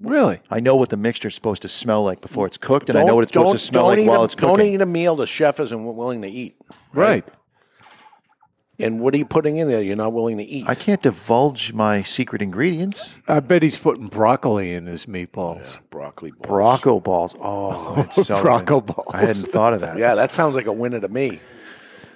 Really? 0.00 0.40
I 0.50 0.58
know 0.60 0.74
what 0.74 0.88
the 0.90 0.96
mixture's 0.96 1.34
supposed 1.34 1.62
to 1.62 1.68
smell 1.68 2.02
like 2.02 2.20
before 2.20 2.46
it's 2.46 2.58
cooked, 2.58 2.88
and 2.90 2.98
I 2.98 3.04
know 3.04 3.14
what 3.14 3.22
it's 3.22 3.32
supposed 3.32 3.52
to 3.52 3.58
smell 3.58 3.86
like 3.86 4.00
eat 4.00 4.08
while 4.08 4.22
a, 4.22 4.24
it's 4.24 4.34
Don't 4.34 4.56
cooking. 4.56 4.72
eat 4.74 4.80
a 4.80 4.86
meal 4.86 5.14
the 5.14 5.26
chef 5.28 5.60
isn't 5.60 5.84
willing 5.96 6.22
to 6.22 6.28
eat. 6.28 6.56
Right. 6.92 7.24
And 8.80 8.98
what 9.00 9.14
are 9.14 9.18
you 9.18 9.24
putting 9.26 9.58
in 9.58 9.68
there? 9.68 9.80
You're 9.82 9.94
not 9.94 10.12
willing 10.12 10.38
to 10.38 10.42
eat. 10.44 10.68
I 10.68 10.74
can't 10.74 11.00
divulge 11.02 11.72
my 11.72 12.02
secret 12.02 12.42
ingredients. 12.42 13.14
I 13.28 13.38
bet 13.38 13.62
he's 13.62 13.76
putting 13.78 14.08
broccoli 14.08 14.72
in 14.72 14.86
his 14.86 15.06
meatballs. 15.06 15.78
broccoli 15.90 16.32
balls. 16.32 16.48
Brocco 16.80 17.00
balls. 17.04 17.34
Oh, 17.40 17.94
it's 17.98 18.26
so 18.26 18.42
Brocco 18.42 18.84
balls. 18.84 19.14
I 19.14 19.20
hadn't 19.20 19.46
thought 19.48 19.74
of 19.74 19.82
that. 19.82 19.98
Yeah, 19.98 20.16
that 20.16 20.32
sounds 20.32 20.56
like 20.56 20.66
a 20.66 20.72
winner 20.72 20.98
to 20.98 21.08
me. 21.08 21.38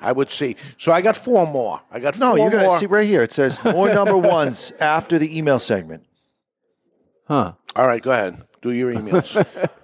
I 0.06 0.12
would 0.12 0.30
see. 0.30 0.56
So 0.78 0.92
I 0.92 1.00
got 1.00 1.16
four 1.16 1.46
more. 1.46 1.80
I 1.90 1.98
got 1.98 2.18
No, 2.18 2.36
four 2.36 2.46
you 2.46 2.50
got 2.52 2.62
more. 2.66 2.78
see 2.78 2.86
right 2.86 3.06
here. 3.06 3.22
It 3.22 3.32
says 3.32 3.62
more 3.64 3.92
number 3.92 4.16
ones 4.38 4.72
after 4.80 5.18
the 5.18 5.36
email 5.36 5.58
segment. 5.58 6.04
Huh. 7.28 7.52
All 7.74 7.86
right, 7.86 8.00
go 8.02 8.12
ahead. 8.12 8.42
Do 8.62 8.70
your 8.72 8.92
emails. 8.92 9.34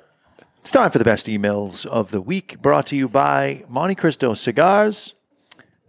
It's 0.63 0.71
time 0.71 0.93
for 0.93 0.99
the 0.99 1.05
best 1.05 1.27
emails 1.27 1.85
of 1.87 2.13
the 2.13 2.21
week, 2.21 2.63
brought 2.63 2.87
to 2.87 2.97
you 2.97 3.09
by 3.09 3.65
Montecristo 3.69 4.37
Cigars. 4.37 5.13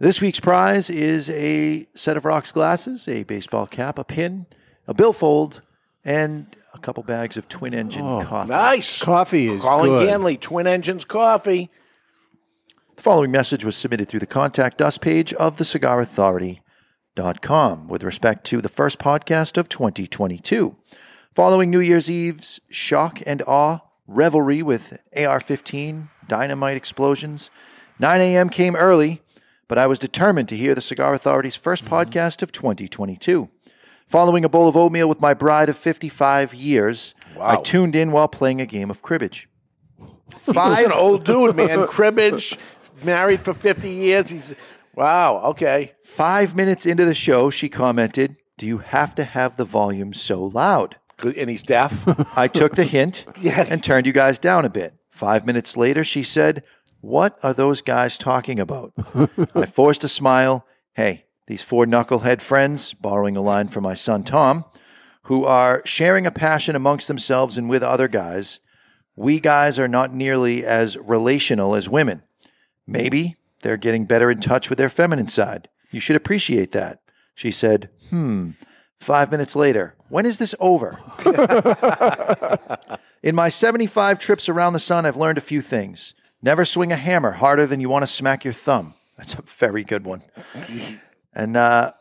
This 0.00 0.20
week's 0.20 0.40
prize 0.40 0.90
is 0.90 1.30
a 1.30 1.86
set 1.94 2.16
of 2.16 2.24
rocks 2.24 2.50
glasses, 2.50 3.06
a 3.06 3.22
baseball 3.22 3.68
cap, 3.68 4.00
a 4.00 4.04
pin, 4.04 4.46
a 4.88 4.92
billfold, 4.92 5.60
and 6.04 6.56
a 6.72 6.80
couple 6.80 7.04
bags 7.04 7.36
of 7.36 7.48
twin 7.48 7.72
engine 7.72 8.02
Oh, 8.04 8.24
coffee. 8.24 8.50
nice. 8.50 9.00
Coffee 9.00 9.46
is 9.46 9.62
Colin 9.62 9.90
good. 9.90 10.08
Ganley, 10.08 10.40
Twin 10.40 10.66
Engines 10.66 11.04
Coffee. 11.04 11.70
The 12.96 13.02
following 13.02 13.32
message 13.32 13.64
was 13.64 13.76
submitted 13.76 14.08
through 14.08 14.20
the 14.20 14.26
contact 14.26 14.80
us 14.80 14.98
page 14.98 15.32
of 15.34 15.56
thecigarauthority.com 15.56 17.88
with 17.88 18.04
respect 18.04 18.46
to 18.46 18.60
the 18.60 18.68
first 18.68 19.00
podcast 19.00 19.58
of 19.58 19.68
2022. 19.68 20.76
Following 21.34 21.70
New 21.70 21.80
Year's 21.80 22.08
Eve's 22.08 22.60
shock 22.70 23.20
and 23.26 23.42
awe 23.48 23.80
revelry 24.06 24.62
with 24.62 25.02
AR 25.16 25.40
15 25.40 26.08
dynamite 26.28 26.76
explosions, 26.76 27.50
9 27.98 28.20
a.m. 28.20 28.48
came 28.48 28.76
early, 28.76 29.22
but 29.66 29.76
I 29.76 29.88
was 29.88 29.98
determined 29.98 30.48
to 30.50 30.56
hear 30.56 30.76
the 30.76 30.80
Cigar 30.80 31.14
Authority's 31.14 31.56
first 31.56 31.86
mm-hmm. 31.86 31.94
podcast 31.94 32.42
of 32.42 32.52
2022. 32.52 33.50
Following 34.06 34.44
a 34.44 34.48
bowl 34.48 34.68
of 34.68 34.76
oatmeal 34.76 35.08
with 35.08 35.20
my 35.20 35.34
bride 35.34 35.68
of 35.68 35.76
55 35.76 36.54
years, 36.54 37.16
I 37.40 37.56
tuned 37.56 37.96
in 37.96 38.12
while 38.12 38.28
playing 38.28 38.60
a 38.60 38.66
game 38.66 38.88
of 38.88 39.02
cribbage. 39.02 39.48
He's 40.46 40.56
an 40.56 40.92
old 40.92 41.24
dude, 41.24 41.56
man. 41.56 41.86
Cribbage, 41.86 42.58
married 43.02 43.40
for 43.40 43.54
50 43.54 43.88
years. 43.88 44.30
He's 44.30 44.54
Wow, 44.96 45.40
okay. 45.46 45.92
Five 46.04 46.54
minutes 46.54 46.86
into 46.86 47.04
the 47.04 47.14
show, 47.14 47.50
she 47.50 47.68
commented, 47.68 48.36
Do 48.56 48.66
you 48.66 48.78
have 48.78 49.14
to 49.16 49.24
have 49.24 49.56
the 49.56 49.64
volume 49.64 50.12
so 50.12 50.44
loud? 50.44 50.96
And 51.22 51.50
he's 51.50 51.62
deaf. 51.62 52.04
I 52.36 52.48
took 52.48 52.76
the 52.76 52.84
hint 52.84 53.24
and 53.44 53.82
turned 53.82 54.06
you 54.06 54.12
guys 54.12 54.38
down 54.38 54.64
a 54.64 54.70
bit. 54.70 54.94
Five 55.10 55.46
minutes 55.46 55.76
later, 55.76 56.04
she 56.04 56.22
said, 56.22 56.64
What 57.00 57.36
are 57.42 57.52
those 57.52 57.82
guys 57.82 58.18
talking 58.18 58.60
about? 58.60 58.92
I 59.54 59.66
forced 59.66 60.04
a 60.04 60.08
smile. 60.08 60.66
Hey, 60.94 61.24
these 61.46 61.62
four 61.62 61.86
knucklehead 61.86 62.40
friends, 62.40 62.94
borrowing 62.94 63.36
a 63.36 63.42
line 63.42 63.68
from 63.68 63.82
my 63.82 63.94
son 63.94 64.22
Tom, 64.22 64.64
who 65.24 65.44
are 65.44 65.82
sharing 65.84 66.26
a 66.26 66.30
passion 66.30 66.76
amongst 66.76 67.08
themselves 67.08 67.58
and 67.58 67.68
with 67.68 67.82
other 67.82 68.08
guys, 68.08 68.60
we 69.16 69.40
guys 69.40 69.78
are 69.78 69.88
not 69.88 70.12
nearly 70.12 70.64
as 70.64 70.96
relational 70.98 71.74
as 71.74 71.88
women. 71.88 72.22
Maybe 72.86 73.36
they're 73.62 73.76
getting 73.76 74.04
better 74.04 74.30
in 74.30 74.40
touch 74.40 74.68
with 74.68 74.78
their 74.78 74.88
feminine 74.88 75.28
side. 75.28 75.68
You 75.90 76.00
should 76.00 76.16
appreciate 76.16 76.72
that. 76.72 77.00
She 77.34 77.50
said, 77.50 77.88
Hmm. 78.10 78.50
Five 79.00 79.30
minutes 79.30 79.54
later, 79.54 79.96
when 80.08 80.24
is 80.24 80.38
this 80.38 80.54
over? 80.60 80.98
In 83.22 83.34
my 83.34 83.48
75 83.48 84.18
trips 84.18 84.48
around 84.48 84.72
the 84.72 84.80
sun, 84.80 85.04
I've 85.04 85.16
learned 85.16 85.38
a 85.38 85.42
few 85.42 85.60
things. 85.60 86.14
Never 86.42 86.64
swing 86.64 86.92
a 86.92 86.96
hammer 86.96 87.32
harder 87.32 87.66
than 87.66 87.80
you 87.80 87.88
want 87.88 88.02
to 88.02 88.06
smack 88.06 88.44
your 88.44 88.54
thumb. 88.54 88.94
That's 89.16 89.34
a 89.34 89.42
very 89.42 89.84
good 89.84 90.04
one. 90.04 90.22
And 91.34 91.56
uh, 91.56 91.92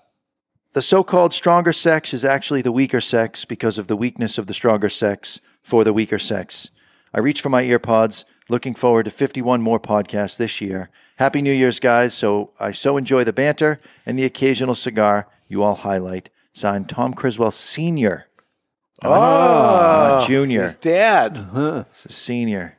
the 0.74 0.82
so 0.82 1.04
called 1.04 1.34
stronger 1.34 1.74
sex 1.74 2.14
is 2.14 2.24
actually 2.26 2.62
the 2.62 2.72
weaker 2.72 3.02
sex 3.02 3.46
because 3.46 3.78
of 3.78 3.88
the 3.88 3.96
weakness 3.98 4.38
of 4.38 4.48
the 4.48 4.54
stronger 4.54 4.90
sex 4.90 5.40
for 5.62 5.84
the 5.84 5.94
weaker 5.94 6.20
sex. 6.20 6.72
I 7.14 7.20
reach 7.20 7.42
for 7.42 7.50
my 7.50 7.64
earpods, 7.64 8.26
looking 8.50 8.74
forward 8.74 9.06
to 9.06 9.12
51 9.12 9.62
more 9.62 9.80
podcasts 9.80 10.38
this 10.38 10.62
year. 10.62 10.90
Happy 11.18 11.42
New 11.42 11.52
Year's, 11.54 11.80
guys. 11.80 12.14
So 12.14 12.52
I 12.60 12.72
so 12.72 12.98
enjoy 12.98 13.24
the 13.24 13.34
banter 13.34 13.80
and 14.06 14.18
the 14.18 14.26
occasional 14.26 14.76
cigar 14.76 15.28
you 15.48 15.64
all 15.64 15.76
highlight. 15.76 16.30
Signed 16.54 16.90
Tom 16.90 17.14
Criswell 17.14 17.52
Sr. 17.52 18.28
Oh, 19.04 19.12
ah, 19.12 19.16
ah, 19.16 20.08
Not 20.20 20.28
Junior. 20.28 20.64
his 20.64 20.76
dad. 20.76 21.38
Uh-huh. 21.38 21.84
It's 21.90 22.06
a 22.06 22.10
Senior. 22.12 22.78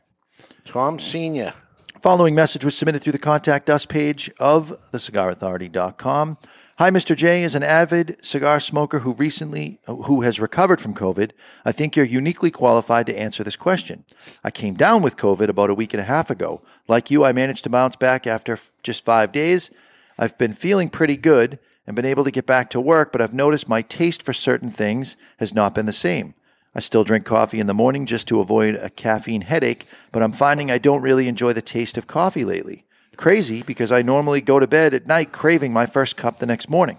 Tom 0.64 0.98
Senior. 0.98 1.52
Following 2.00 2.34
message 2.34 2.64
was 2.64 2.76
submitted 2.76 3.02
through 3.02 3.12
the 3.12 3.18
contact 3.18 3.68
us 3.68 3.84
page 3.86 4.30
of 4.38 4.70
thecigarauthority.com. 4.92 6.38
Hi, 6.78 6.90
Mr. 6.90 7.14
J. 7.14 7.44
As 7.44 7.54
an 7.54 7.62
avid 7.62 8.16
cigar 8.24 8.58
smoker 8.58 8.98
who 8.98 9.12
recently 9.12 9.78
who 9.86 10.22
has 10.22 10.40
recovered 10.40 10.80
from 10.80 10.92
COVID, 10.92 11.30
I 11.64 11.70
think 11.70 11.94
you're 11.94 12.04
uniquely 12.04 12.50
qualified 12.50 13.06
to 13.06 13.16
answer 13.16 13.44
this 13.44 13.54
question. 13.54 14.04
I 14.42 14.50
came 14.50 14.74
down 14.74 15.00
with 15.00 15.16
COVID 15.16 15.46
about 15.46 15.70
a 15.70 15.74
week 15.74 15.94
and 15.94 16.00
a 16.00 16.04
half 16.04 16.30
ago. 16.30 16.62
Like 16.88 17.12
you, 17.12 17.24
I 17.24 17.32
managed 17.32 17.62
to 17.62 17.70
bounce 17.70 17.94
back 17.94 18.26
after 18.26 18.58
just 18.82 19.04
five 19.04 19.30
days. 19.30 19.70
I've 20.18 20.36
been 20.36 20.52
feeling 20.52 20.88
pretty 20.88 21.16
good 21.16 21.60
and 21.86 21.94
been 21.94 22.04
able 22.04 22.24
to 22.24 22.32
get 22.32 22.44
back 22.44 22.70
to 22.70 22.80
work, 22.80 23.12
but 23.12 23.22
I've 23.22 23.32
noticed 23.32 23.68
my 23.68 23.82
taste 23.82 24.24
for 24.24 24.32
certain 24.32 24.70
things 24.70 25.16
has 25.38 25.54
not 25.54 25.76
been 25.76 25.86
the 25.86 25.92
same. 25.92 26.34
I 26.74 26.80
still 26.80 27.04
drink 27.04 27.24
coffee 27.24 27.60
in 27.60 27.68
the 27.68 27.72
morning 27.72 28.04
just 28.04 28.26
to 28.28 28.40
avoid 28.40 28.74
a 28.74 28.90
caffeine 28.90 29.42
headache, 29.42 29.86
but 30.10 30.24
I'm 30.24 30.32
finding 30.32 30.72
I 30.72 30.78
don't 30.78 31.02
really 31.02 31.28
enjoy 31.28 31.52
the 31.52 31.62
taste 31.62 31.96
of 31.96 32.08
coffee 32.08 32.44
lately. 32.44 32.83
Crazy 33.16 33.62
because 33.62 33.92
I 33.92 34.02
normally 34.02 34.40
go 34.40 34.58
to 34.58 34.66
bed 34.66 34.94
at 34.94 35.06
night 35.06 35.32
craving 35.32 35.72
my 35.72 35.86
first 35.86 36.16
cup 36.16 36.38
the 36.38 36.46
next 36.46 36.68
morning. 36.68 36.98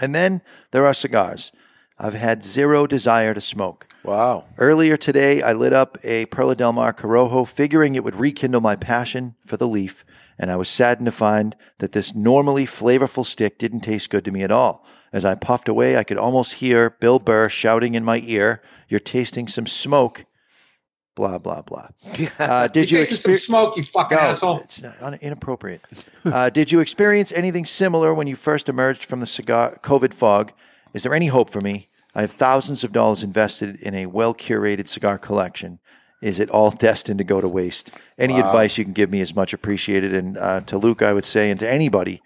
And 0.00 0.14
then 0.14 0.42
there 0.70 0.86
are 0.86 0.94
cigars. 0.94 1.52
I've 1.98 2.14
had 2.14 2.42
zero 2.42 2.86
desire 2.86 3.34
to 3.34 3.40
smoke. 3.40 3.86
Wow. 4.02 4.46
Earlier 4.58 4.96
today, 4.96 5.42
I 5.42 5.52
lit 5.52 5.72
up 5.72 5.96
a 6.02 6.26
Perla 6.26 6.56
Del 6.56 6.72
Mar 6.72 6.92
Corojo, 6.92 7.46
figuring 7.46 7.94
it 7.94 8.02
would 8.02 8.18
rekindle 8.18 8.60
my 8.60 8.74
passion 8.74 9.36
for 9.46 9.56
the 9.56 9.68
leaf, 9.68 10.04
and 10.38 10.50
I 10.50 10.56
was 10.56 10.68
saddened 10.68 11.06
to 11.06 11.12
find 11.12 11.54
that 11.78 11.92
this 11.92 12.14
normally 12.14 12.66
flavorful 12.66 13.24
stick 13.24 13.58
didn't 13.58 13.80
taste 13.80 14.10
good 14.10 14.24
to 14.24 14.32
me 14.32 14.42
at 14.42 14.50
all. 14.50 14.84
As 15.12 15.24
I 15.24 15.36
puffed 15.36 15.68
away, 15.68 15.96
I 15.96 16.02
could 16.02 16.16
almost 16.16 16.54
hear 16.54 16.90
Bill 16.90 17.20
Burr 17.20 17.48
shouting 17.48 17.94
in 17.94 18.04
my 18.04 18.20
ear, 18.24 18.62
You're 18.88 18.98
tasting 18.98 19.46
some 19.46 19.66
smoke. 19.66 20.24
Blah, 21.14 21.38
blah, 21.38 21.60
blah. 21.62 21.88
Uh, 22.38 22.68
did 22.68 22.90
you 22.90 23.04
some 23.04 23.36
smoke, 23.36 23.76
you 23.76 23.82
fucking 23.84 24.16
No, 24.16 24.22
asshole. 24.22 24.60
It's 24.60 24.82
not, 24.82 24.94
un- 25.02 25.18
inappropriate. 25.20 25.82
Uh, 26.24 26.48
did 26.50 26.70
you 26.70 26.78
experience 26.78 27.32
anything 27.32 27.64
similar 27.64 28.14
when 28.14 28.28
you 28.28 28.36
first 28.36 28.68
emerged 28.68 29.04
from 29.04 29.18
the 29.18 29.26
cigar 29.26 29.76
COVID 29.82 30.14
fog? 30.14 30.52
Is 30.94 31.02
there 31.02 31.12
any 31.12 31.26
hope 31.26 31.50
for 31.50 31.60
me? 31.60 31.88
I 32.14 32.20
have 32.20 32.30
thousands 32.30 32.84
of 32.84 32.92
dollars 32.92 33.24
invested 33.24 33.74
in 33.80 33.92
a 33.96 34.06
well 34.06 34.32
curated 34.32 34.86
cigar 34.88 35.18
collection. 35.18 35.80
Is 36.22 36.38
it 36.38 36.48
all 36.50 36.70
destined 36.88 37.18
to 37.18 37.24
go 37.24 37.40
to 37.40 37.48
waste? 37.48 37.90
Any 38.18 38.34
Wow. 38.34 38.46
advice 38.46 38.78
you 38.78 38.84
can 38.84 38.92
give 38.92 39.10
me 39.10 39.20
is 39.20 39.34
much 39.34 39.52
appreciated. 39.52 40.14
And 40.14 40.38
uh, 40.38 40.60
to 40.62 40.78
Luke, 40.78 41.02
I 41.02 41.12
would 41.12 41.24
say, 41.24 41.50
and 41.50 41.58
to 41.58 41.68
anybody, 41.68 42.22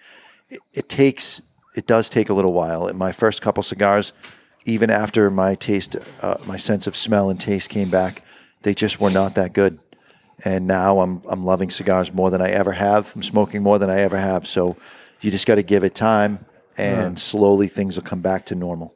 it, 0.51 0.61
it 0.75 0.89
takes, 0.91 1.41
it 1.75 1.87
does 1.87 2.11
take 2.11 2.29
a 2.29 2.35
little 2.35 2.53
while. 2.53 2.87
In 2.89 2.99
my 2.99 3.13
first 3.13 3.41
couple 3.41 3.63
cigars, 3.63 4.13
even 4.67 4.91
after 4.91 5.31
my 5.31 5.55
taste, 5.55 5.97
uh, 6.21 6.37
my 6.47 6.59
sense 6.59 6.87
of 6.87 6.95
smell 6.97 7.31
and 7.31 7.41
taste 7.41 7.71
came 7.71 7.89
back, 7.89 8.23
they 8.63 8.75
just 8.75 9.01
were 9.01 9.11
not 9.11 9.35
that 9.37 9.53
good. 9.53 9.79
And 10.45 10.67
now 10.67 11.01
I'm 11.01 11.23
I'm 11.31 11.45
loving 11.45 11.71
cigars 11.71 12.13
more 12.13 12.31
than 12.31 12.43
I 12.43 12.51
ever 12.51 12.73
have. 12.73 13.13
I'm 13.15 13.23
smoking 13.23 13.63
more 13.63 13.79
than 13.79 13.89
I 13.91 14.01
ever 14.01 14.19
have. 14.19 14.47
So 14.47 14.77
you 15.23 15.31
just 15.31 15.47
got 15.47 15.55
to 15.55 15.63
give 15.63 15.83
it 15.85 15.95
time, 15.95 16.45
and 16.77 17.13
Yeah. 17.17 17.21
slowly 17.23 17.69
things 17.69 17.97
will 17.97 18.05
come 18.05 18.21
back 18.21 18.45
to 18.47 18.55
normal. 18.55 18.95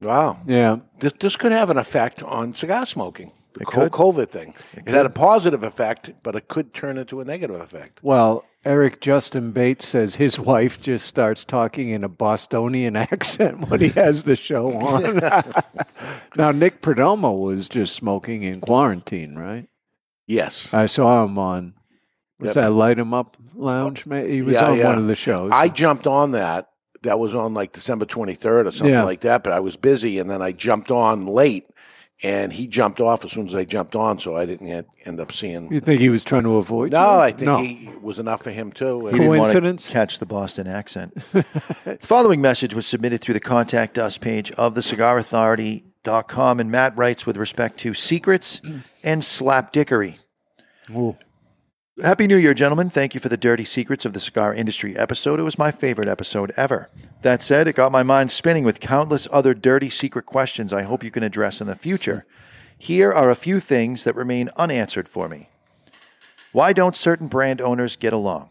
Wow. 0.00 0.40
Yeah. 0.46 0.78
This, 0.98 1.12
this 1.18 1.36
could 1.36 1.52
have 1.52 1.70
an 1.70 1.78
effect 1.78 2.22
on 2.22 2.52
cigar 2.54 2.86
smoking. 2.86 3.32
The 3.54 3.60
It 3.62 3.68
whole 3.68 3.88
could. 3.88 3.92
COVID 3.92 4.30
thing. 4.30 4.54
It, 4.74 4.88
had 4.88 5.06
a 5.06 5.10
positive 5.10 5.62
effect, 5.62 6.10
but 6.22 6.34
it 6.34 6.48
could 6.48 6.72
turn 6.72 6.98
into 6.98 7.20
a 7.20 7.24
negative 7.24 7.60
effect. 7.60 8.00
Well, 8.02 8.44
Eric 8.64 9.00
Justin 9.00 9.50
Bates 9.50 9.86
says 9.86 10.16
his 10.16 10.38
wife 10.52 10.80
just 10.80 11.06
starts 11.06 11.44
talking 11.44 11.90
in 11.90 12.04
a 12.04 12.08
Bostonian 12.08 12.96
accent 13.12 13.68
when 13.68 13.80
he 13.80 13.88
has 13.90 14.24
the 14.24 14.36
show 14.36 14.72
on. 14.76 15.18
now, 16.36 16.50
Nick 16.52 16.80
Perdomo 16.82 17.40
was 17.40 17.68
just 17.68 17.94
smoking 17.96 18.42
in 18.42 18.60
quarantine, 18.60 19.36
right? 19.36 19.68
Yes. 20.26 20.72
I 20.72 20.86
saw 20.86 21.24
him 21.24 21.38
on. 21.38 21.74
Was 22.38 22.56
Yep. 22.56 22.64
that 22.64 22.70
Light 22.72 22.98
'em 22.98 23.14
Up 23.14 23.36
Lounge? 23.54 24.04
Oh, 24.06 24.10
ma- 24.10 24.22
He 24.22 24.42
was 24.42 24.54
Yeah, 24.54 24.70
on 24.70 24.78
yeah. 24.78 24.86
one 24.88 24.98
of 24.98 25.06
the 25.06 25.14
shows. 25.16 25.50
I 25.52 25.68
jumped 25.68 26.06
on 26.06 26.32
that. 26.32 26.68
That 27.02 27.18
was 27.18 27.34
on 27.34 27.54
like 27.54 27.72
December 27.72 28.04
23rd 28.04 28.66
or 28.66 28.70
something 28.72 28.94
Yeah. 28.94 29.02
like 29.02 29.20
that, 29.20 29.42
but 29.42 29.52
I 29.52 29.60
was 29.60 29.76
busy 29.76 30.18
and 30.18 30.30
then 30.30 30.40
I 30.40 30.52
jumped 30.52 30.90
on 30.92 31.26
late 31.26 31.66
and 32.22 32.52
he 32.52 32.66
jumped 32.66 33.00
off 33.00 33.24
as 33.24 33.32
soon 33.32 33.46
as 33.48 33.54
I 33.54 33.64
jumped 33.64 33.96
on, 33.96 34.18
so 34.18 34.36
I 34.36 34.46
didn't 34.46 34.68
get, 34.68 34.86
end 35.04 35.18
up 35.20 35.32
seeing. 35.32 35.72
you 35.72 35.80
think 35.80 36.00
he 36.00 36.08
was 36.08 36.22
trying 36.24 36.44
to 36.44 36.56
avoid 36.56 36.92
No, 36.92 37.14
you? 37.14 37.20
I 37.20 37.30
think 37.32 37.42
no. 37.46 37.56
he 37.58 37.90
was 38.00 38.18
enough 38.18 38.42
for 38.42 38.50
him 38.50 38.70
too. 38.72 39.06
He 39.06 39.18
didn't 39.18 39.38
want 39.38 39.50
to 39.52 39.92
catch 39.92 40.18
the 40.18 40.26
Boston 40.26 40.66
accent. 40.66 41.14
the 41.32 41.42
following 42.00 42.40
message 42.40 42.74
was 42.74 42.86
submitted 42.86 43.20
through 43.20 43.34
the 43.34 43.40
contact 43.40 43.98
us 43.98 44.18
page 44.18 44.52
of 44.52 44.74
thecigarauthority.com, 44.74 46.60
and 46.60 46.70
Matt 46.70 46.96
writes 46.96 47.26
with 47.26 47.36
respect 47.36 47.78
to 47.78 47.94
secrets 47.94 48.60
and 49.02 49.22
slapdickery. 49.22 50.18
Happy 52.00 52.26
New 52.26 52.38
Year, 52.38 52.54
gentlemen. 52.54 52.88
Thank 52.88 53.12
you 53.12 53.20
for 53.20 53.28
the 53.28 53.36
dirty 53.36 53.64
secrets 53.64 54.06
of 54.06 54.14
the 54.14 54.18
cigar 54.20 54.54
industry 54.54 54.96
episode. 54.96 55.38
It 55.38 55.42
was 55.42 55.58
my 55.58 55.70
favorite 55.70 56.08
episode 56.08 56.50
ever. 56.56 56.88
That 57.20 57.42
said, 57.42 57.68
it 57.68 57.76
got 57.76 57.92
my 57.92 58.02
mind 58.02 58.32
spinning 58.32 58.64
with 58.64 58.80
countless 58.80 59.28
other 59.30 59.52
dirty 59.52 59.90
secret 59.90 60.24
questions 60.24 60.72
I 60.72 60.82
hope 60.82 61.04
you 61.04 61.10
can 61.10 61.22
address 61.22 61.60
in 61.60 61.66
the 61.66 61.74
future. 61.74 62.24
Here 62.78 63.12
are 63.12 63.28
a 63.28 63.34
few 63.34 63.60
things 63.60 64.04
that 64.04 64.16
remain 64.16 64.48
unanswered 64.56 65.06
for 65.06 65.28
me. 65.28 65.50
Why 66.52 66.72
don't 66.72 66.96
certain 66.96 67.28
brand 67.28 67.60
owners 67.60 67.96
get 67.96 68.14
along? 68.14 68.48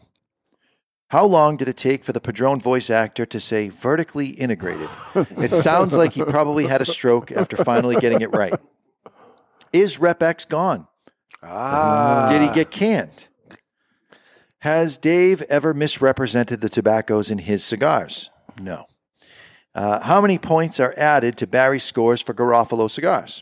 How 1.08 1.26
long 1.26 1.58
did 1.58 1.68
it 1.68 1.78
take 1.78 2.06
for 2.06 2.14
the 2.14 2.22
Padron 2.22 2.62
voice 2.62 2.92
actor 2.92 3.26
to 3.26 3.40
say 3.40 3.70
vertically 3.70 4.30
integrated? 4.30 4.90
It 5.16 5.56
sounds 5.56 5.96
like 5.98 6.14
he 6.14 6.24
probably 6.24 6.68
had 6.68 6.82
a 6.82 6.86
stroke 6.86 7.32
after 7.32 7.58
finally 7.58 7.96
getting 7.96 8.22
it 8.22 8.32
right. 8.32 8.54
Is 9.74 9.98
Rep 9.98 10.22
X 10.22 10.46
gone? 10.46 10.88
Ah. 11.42 12.28
Did 12.30 12.44
he 12.44 12.50
get 12.50 12.70
canned? 12.70 13.30
Has 14.62 15.00
Dave 15.00 15.42
ever 15.44 15.74
misrepresented 15.74 16.62
the 16.62 16.70
tobaccos 16.70 17.32
in 17.32 17.40
his 17.40 17.64
cigars? 17.64 18.30
No. 18.62 18.86
Uh, 19.74 20.02
how 20.02 20.22
many 20.22 20.38
points 20.38 20.80
are 20.80 20.94
added 20.98 21.36
to 21.38 21.48
Barry's 21.48 21.84
scores 21.84 22.22
for 22.22 22.36
Garofalo 22.36 22.88
cigars? 22.88 23.42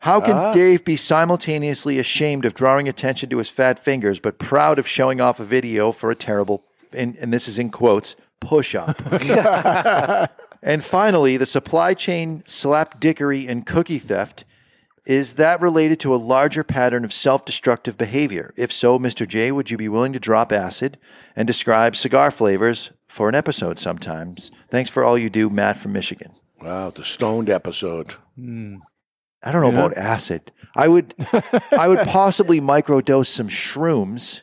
How 0.00 0.20
can 0.20 0.34
Ah. 0.36 0.50
Dave 0.50 0.84
be 0.84 0.96
simultaneously 0.96 2.00
ashamed 2.00 2.44
of 2.44 2.54
drawing 2.54 2.88
attention 2.88 3.30
to 3.30 3.38
his 3.38 3.48
fat 3.48 3.78
fingers, 3.78 4.18
but 4.18 4.40
proud 4.40 4.80
of 4.80 4.88
showing 4.88 5.20
off 5.20 5.38
a 5.38 5.44
video 5.44 5.92
for 5.92 6.10
a 6.10 6.16
terrible, 6.16 6.64
and, 6.92 7.16
and 7.18 7.32
this 7.32 7.46
is 7.46 7.56
in 7.56 7.70
quotes, 7.70 8.16
push 8.40 8.74
up? 8.74 9.00
and 10.64 10.82
finally, 10.82 11.36
the 11.36 11.46
supply 11.46 11.94
chain 11.94 12.42
slap 12.46 13.00
slapdickery 13.00 13.48
and 13.48 13.64
cookie 13.64 14.00
theft. 14.00 14.44
Is 15.04 15.32
that 15.34 15.60
related 15.60 15.98
to 16.00 16.14
a 16.14 16.16
larger 16.16 16.62
pattern 16.62 17.04
of 17.04 17.12
self 17.12 17.44
destructive 17.44 17.98
behavior? 17.98 18.54
If 18.56 18.72
so, 18.72 18.98
Mr. 18.98 19.26
J, 19.26 19.50
would 19.50 19.70
you 19.70 19.76
be 19.76 19.88
willing 19.88 20.12
to 20.12 20.20
drop 20.20 20.52
acid 20.52 20.96
and 21.34 21.46
describe 21.46 21.96
cigar 21.96 22.30
flavors 22.30 22.92
for 23.08 23.28
an 23.28 23.34
episode 23.34 23.78
sometimes? 23.80 24.52
Thanks 24.70 24.90
for 24.90 25.02
all 25.04 25.18
you 25.18 25.28
do, 25.28 25.50
Matt 25.50 25.76
from 25.76 25.92
Michigan. 25.92 26.32
Wow, 26.60 26.90
the 26.90 27.02
stoned 27.02 27.50
episode. 27.50 28.12
Hmm. 28.36 28.76
I 29.42 29.50
don't 29.50 29.62
know 29.62 29.70
Yeah. 29.72 29.86
about 29.86 29.96
acid. 29.96 30.52
I 30.76 30.86
would 30.86 31.14
I 31.76 31.88
would 31.88 32.06
possibly 32.06 32.60
microdose 32.60 33.26
some 33.26 33.48
shrooms 33.48 34.42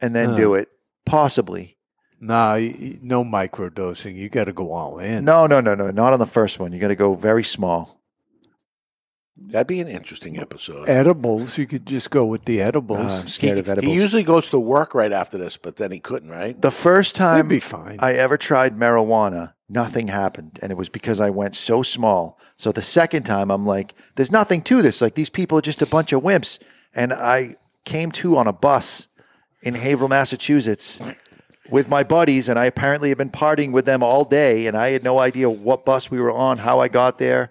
and 0.00 0.14
then 0.14 0.36
do 0.36 0.54
it. 0.54 0.68
Possibly. 1.04 1.76
Nah, 2.20 2.52
y- 2.54 2.74
y- 2.80 2.98
no 3.02 3.24
microdosing. 3.24 4.14
You 4.14 4.28
got 4.28 4.44
to 4.44 4.52
go 4.52 4.72
all 4.72 4.98
in. 5.00 5.24
No, 5.24 5.46
no, 5.48 5.60
no, 5.60 5.74
no. 5.74 5.90
Not 5.90 6.12
on 6.12 6.18
the 6.20 6.26
first 6.26 6.58
one. 6.60 6.72
You 6.72 6.78
got 6.78 6.88
to 6.88 6.94
go 6.96 7.14
very 7.14 7.42
small. 7.44 7.95
That'd 9.38 9.66
be 9.66 9.80
an 9.80 9.88
interesting 9.88 10.38
episode. 10.38 10.88
Edibles, 10.88 11.58
you 11.58 11.66
could 11.66 11.84
just 11.84 12.10
go 12.10 12.24
with 12.24 12.46
the 12.46 12.62
edibles. 12.62 13.06
Uh, 13.06 13.20
I'm 13.20 13.28
scared 13.28 13.56
he, 13.56 13.60
of 13.60 13.68
edibles. 13.68 13.94
He 13.94 14.00
usually 14.00 14.22
goes 14.22 14.48
to 14.50 14.58
work 14.58 14.94
right 14.94 15.12
after 15.12 15.36
this, 15.36 15.56
but 15.58 15.76
then 15.76 15.92
he 15.92 16.00
couldn't, 16.00 16.30
right? 16.30 16.60
The 16.60 16.70
first 16.70 17.14
time 17.14 17.48
be 17.48 17.60
fine. 17.60 17.98
I 18.00 18.14
ever 18.14 18.38
tried 18.38 18.76
marijuana, 18.76 19.52
nothing 19.68 20.08
happened. 20.08 20.58
And 20.62 20.72
it 20.72 20.78
was 20.78 20.88
because 20.88 21.20
I 21.20 21.28
went 21.28 21.54
so 21.54 21.82
small. 21.82 22.38
So 22.56 22.72
the 22.72 22.82
second 22.82 23.24
time, 23.24 23.50
I'm 23.50 23.66
like, 23.66 23.94
there's 24.14 24.32
nothing 24.32 24.62
to 24.62 24.80
this. 24.80 25.02
Like, 25.02 25.14
these 25.14 25.30
people 25.30 25.58
are 25.58 25.62
just 25.62 25.82
a 25.82 25.86
bunch 25.86 26.12
of 26.12 26.22
wimps. 26.22 26.58
And 26.94 27.12
I 27.12 27.56
came 27.84 28.10
to 28.12 28.38
on 28.38 28.46
a 28.46 28.52
bus 28.54 29.08
in 29.62 29.74
Haverhill, 29.74 30.08
Massachusetts 30.08 30.98
with 31.68 31.90
my 31.90 32.02
buddies. 32.04 32.48
And 32.48 32.58
I 32.58 32.64
apparently 32.64 33.10
had 33.10 33.18
been 33.18 33.30
partying 33.30 33.72
with 33.72 33.84
them 33.84 34.02
all 34.02 34.24
day. 34.24 34.66
And 34.66 34.78
I 34.78 34.88
had 34.88 35.04
no 35.04 35.18
idea 35.18 35.50
what 35.50 35.84
bus 35.84 36.10
we 36.10 36.20
were 36.20 36.32
on, 36.32 36.56
how 36.58 36.80
I 36.80 36.88
got 36.88 37.18
there. 37.18 37.50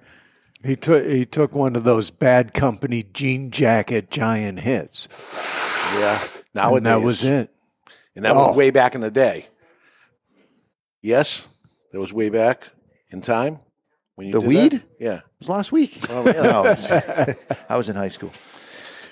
He 0.65 0.75
took 0.75 1.05
he 1.05 1.25
took 1.25 1.53
one 1.53 1.75
of 1.75 1.83
those 1.83 2.09
bad 2.11 2.53
company 2.53 3.03
jean 3.13 3.51
jacket 3.51 4.09
giant 4.09 4.61
hits. 4.61 5.07
Yeah. 5.99 6.17
Nowadays. 6.53 6.77
And 6.77 6.85
that 6.87 7.01
was 7.01 7.23
it. 7.23 7.51
And 8.15 8.25
that 8.25 8.35
Oh. 8.35 8.47
was 8.47 8.57
way 8.57 8.71
back 8.71 8.95
in 8.95 9.01
the 9.01 9.11
day. 9.11 9.47
Yes? 11.01 11.47
That 11.91 11.99
was 11.99 12.11
way 12.11 12.29
back 12.29 12.69
in 13.11 13.21
time? 13.21 13.59
When 14.15 14.27
you 14.27 14.33
The 14.33 14.41
weed? 14.41 14.71
that? 14.71 14.83
Yeah. 14.99 15.15
It 15.17 15.23
was 15.39 15.49
last 15.49 15.71
week. 15.71 15.99
Oh, 16.09 16.23
really? 16.23 16.39
No, 16.41 16.63
was- 16.63 16.91
I 17.69 17.77
was 17.77 17.89
in 17.89 17.95
high 17.95 18.07
school. 18.07 18.31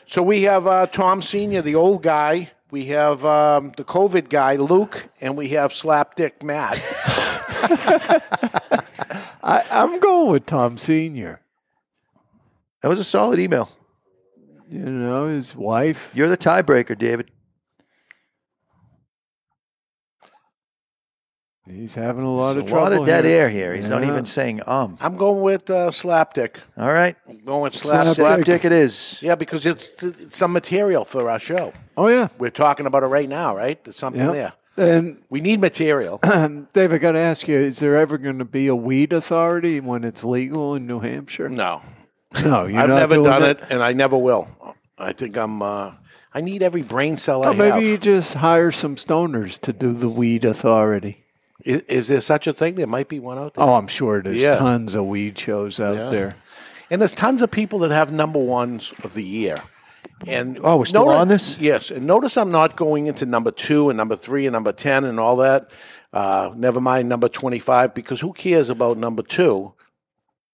So 0.05 0.23
we 0.23 0.43
have 0.43 0.65
uh, 0.67 0.87
Tom 0.87 1.21
Senior, 1.21 1.61
the 1.61 1.75
old 1.75 2.03
guy. 2.03 2.51
We 2.71 2.85
have 2.85 3.23
um, 3.25 3.73
the 3.77 3.83
COVID 3.83 4.29
guy, 4.29 4.55
Luke, 4.55 5.07
and 5.21 5.37
we 5.37 5.49
have 5.49 5.71
Slapdick 5.71 6.41
Matt. 6.41 6.77
I, 9.43 9.63
I'm 9.71 9.99
going 9.99 10.31
with 10.31 10.45
Tom 10.45 10.77
Senior. 10.77 11.41
That 12.83 12.89
was 12.89 12.99
a 12.99 13.03
solid 13.03 13.39
email. 13.39 13.69
You 14.69 14.79
know, 14.79 15.27
his 15.27 15.55
wife. 15.55 16.11
You're 16.13 16.27
the 16.27 16.37
tiebreaker, 16.37 16.97
David. 16.97 17.31
He's 21.65 21.95
having 21.95 22.25
a 22.25 22.29
lot 22.29 22.53
There's 22.53 22.65
of 22.65 22.71
a 22.71 22.75
lot 22.75 22.87
trouble 22.89 23.03
of 23.03 23.07
dead 23.07 23.23
here. 23.23 23.43
air 23.43 23.49
here. 23.49 23.73
He's 23.73 23.89
not 23.89 24.03
even 24.03 24.25
saying 24.25 24.59
um. 24.67 24.97
I'm 24.99 25.15
going 25.15 25.41
with 25.41 25.69
uh, 25.69 25.91
Slapdick. 25.91 26.57
All 26.77 26.91
right. 26.91 27.15
I'm 27.29 27.39
going 27.45 27.63
with 27.63 27.73
Slapdick. 27.73 28.15
Slapdick. 28.15 28.43
Slapdick 28.43 28.65
it 28.65 28.73
is. 28.73 29.19
Yeah, 29.21 29.35
because 29.35 29.65
it's, 29.65 30.03
it's 30.03 30.37
some 30.37 30.51
material 30.51 31.05
for 31.05 31.29
our 31.29 31.39
show. 31.39 31.71
Oh 31.95 32.09
yeah, 32.09 32.27
We're 32.37 32.49
talking 32.49 32.85
about 32.85 33.03
it 33.03 33.07
right 33.07 33.29
now, 33.29 33.55
right? 33.55 33.81
There's 33.81 33.95
something 33.95 34.21
Yep. 34.21 34.33
there. 34.33 34.53
And 34.75 35.21
We 35.29 35.39
need 35.39 35.61
material. 35.61 36.17
Dave, 36.73 36.91
I 36.93 36.97
got 36.97 37.13
to 37.13 37.19
ask 37.19 37.47
you: 37.47 37.57
Is 37.57 37.79
there 37.79 37.95
ever 37.95 38.17
going 38.17 38.39
to 38.39 38.45
be 38.45 38.67
a 38.67 38.75
weed 38.75 39.13
authority 39.13 39.79
when 39.79 40.03
it's 40.03 40.25
legal 40.25 40.75
in 40.75 40.85
New 40.85 40.99
Hampshire? 40.99 41.47
No, 41.47 41.81
no, 42.43 42.65
you're 42.65 42.81
I've 42.81 42.89
not 42.89 42.99
never 42.99 43.15
done 43.15 43.41
that? 43.41 43.59
it, 43.61 43.63
and 43.69 43.81
I 43.81 43.93
never 43.93 44.17
will. 44.17 44.47
I 44.97 45.13
think 45.13 45.37
I'm. 45.37 45.61
Uh, 45.61 45.91
I 46.35 46.41
need 46.41 46.63
every 46.63 46.81
brain 46.81 47.17
cell 47.17 47.45
I 47.45 47.49
Oh, 47.49 47.53
maybe 47.53 47.71
have. 47.71 47.83
you 47.83 47.97
just 47.97 48.33
hire 48.35 48.71
some 48.71 48.95
stoners 48.95 49.59
to 49.61 49.73
do 49.73 49.93
the 49.93 50.09
weed 50.09 50.45
authority. 50.45 51.23
Is, 51.63 51.81
is 51.83 52.07
there 52.07 52.21
such 52.21 52.47
a 52.47 52.53
thing? 52.53 52.75
There 52.75 52.87
might 52.87 53.07
be 53.07 53.19
one 53.19 53.37
out 53.37 53.53
there. 53.53 53.63
Oh, 53.63 53.75
I'm 53.75 53.87
sure 53.87 54.21
there's 54.23 54.41
Yeah. 54.41 54.53
tons 54.53 54.95
of 54.95 55.05
weed 55.05 55.37
shows 55.37 55.79
out 55.79 55.95
Yeah. 55.95 56.09
there. 56.09 56.35
And 56.89 56.99
there's 57.01 57.13
tons 57.13 57.41
of 57.43 57.51
people 57.51 57.79
that 57.79 57.91
have 57.91 58.11
number 58.11 58.39
ones 58.39 58.93
of 59.03 59.13
the 59.13 59.23
year. 59.23 59.55
And 60.25 60.59
Oh, 60.63 60.77
we're 60.77 60.85
still 60.85 61.05
notice- 61.05 61.21
on 61.21 61.27
this? 61.27 61.57
Yes, 61.59 61.91
and 61.91 62.07
notice 62.07 62.35
I'm 62.37 62.51
not 62.51 62.75
going 62.75 63.05
into 63.07 63.25
number 63.27 63.51
two 63.51 63.89
and 63.89 63.97
number 63.97 64.15
three 64.15 64.47
and 64.47 64.53
number 64.53 64.71
ten 64.71 65.03
and 65.03 65.19
all 65.19 65.35
that. 65.37 65.69
Uh, 66.11 66.49
never 66.55 66.81
mind 66.81 67.09
number 67.09 67.27
twenty-five 67.29 67.93
because 67.93 68.21
who 68.21 68.33
cares 68.33 68.69
about 68.71 68.97
number 68.97 69.21
two? 69.23 69.73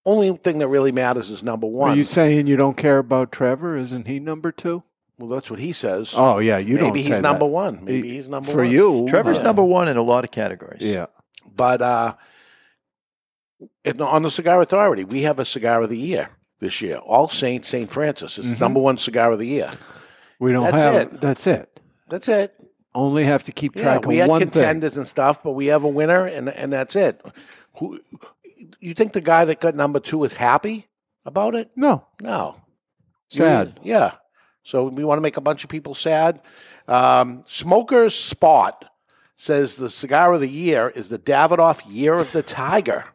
Only 0.10 0.36
thing 0.38 0.60
that 0.60 0.68
really 0.68 0.92
matters 0.92 1.30
is 1.30 1.44
number 1.44 1.68
one. 1.68 1.92
Are 1.92 1.96
you 1.96 2.04
saying 2.04 2.48
you 2.48 2.56
don't 2.58 2.78
care 2.78 2.98
about 2.98 3.32
Trevor? 3.32 3.78
Isn't 3.78 4.08
he 4.08 4.20
number 4.20 4.52
two? 4.52 4.84
well, 5.20 5.28
that's 5.30 5.50
what 5.52 5.60
he 5.60 5.74
says. 5.74 6.14
Oh 6.16 6.40
yeah, 6.40 6.58
you 6.58 6.76
Maybe 6.76 6.78
don't. 6.80 6.88
Maybe 6.94 7.02
he's 7.04 7.20
number 7.22 7.46
that. 7.46 7.52
one. 7.54 7.84
Maybe 7.84 8.08
He- 8.08 8.16
he's 8.16 8.30
number 8.30 8.48
one. 8.48 8.56
for 8.56 8.64
one. 8.64 8.72
you. 8.72 9.06
Trevor's 9.08 9.38
Yeah. 9.38 9.44
number 9.44 9.64
one 9.64 9.88
in 9.90 9.98
a 9.98 10.02
lot 10.02 10.24
of 10.24 10.32
categories. 10.32 10.82
Yeah. 10.82 11.08
But 11.56 11.82
uh, 11.82 12.16
it- 13.84 14.00
on 14.00 14.24
the 14.24 14.32
Cigar 14.32 14.62
Authority, 14.62 15.04
we 15.04 15.24
have 15.24 15.40
a 15.40 15.46
cigar 15.46 15.82
of 15.82 15.90
the 15.90 15.98
year 15.98 16.30
this 16.60 16.82
year. 16.82 16.98
All 16.98 17.28
Saints, 17.28 17.68
St. 17.68 17.90
Francis. 17.92 18.38
It's 18.38 18.48
Mhm. 18.48 18.60
number 18.62 18.80
one 18.80 18.98
cigar 18.98 19.32
of 19.32 19.40
the 19.40 19.46
year. 19.48 19.70
We 20.40 20.52
don't 20.54 20.64
That's 20.64 20.82
have. 20.82 20.94
it. 20.96 21.22
That's 21.22 21.48
it. 21.48 21.80
That's 22.10 22.28
it. 22.30 22.54
Only 22.96 23.26
have 23.26 23.44
to 23.44 23.52
keep 23.52 23.76
Yeah, 23.76 23.84
track 23.84 24.06
we 24.08 24.16
of 24.16 24.22
had 24.22 24.30
one 24.30 24.40
thing. 24.40 24.50
contenders 24.52 24.98
and 24.98 25.06
stuff, 25.06 25.44
but 25.44 25.52
we 25.52 25.68
have 25.68 25.84
a 25.84 25.88
winner, 25.90 26.26
and 26.26 26.50
and 26.50 26.72
that's 26.74 26.96
it. 26.96 27.22
Who 27.80 28.00
you 28.80 28.94
think 28.94 29.14
the 29.14 29.22
guy 29.22 29.46
that 29.46 29.60
got 29.60 29.76
number 29.76 30.00
two 30.00 30.24
is 30.24 30.34
happy 30.34 30.88
about 31.26 31.56
it? 31.56 31.72
No. 31.76 32.06
No. 32.22 32.56
Sad. 33.28 33.80
Yeah. 33.84 34.14
So 34.64 34.86
we 34.86 35.04
want 35.04 35.18
to 35.18 35.22
make 35.22 35.38
a 35.38 35.42
bunch 35.42 35.64
of 35.64 35.70
people 35.70 35.94
sad. 35.94 36.42
Um, 36.88 37.44
Smoker's 37.48 38.16
Spot 38.16 38.86
says 39.38 39.76
the 39.76 39.90
cigar 39.90 40.34
of 40.34 40.42
the 40.42 40.50
year 40.50 40.90
is 40.90 41.10
the 41.10 41.20
Davidoff 41.20 41.84
Year 41.90 42.16
of 42.16 42.32
the 42.32 42.44
Tiger, 42.44 43.06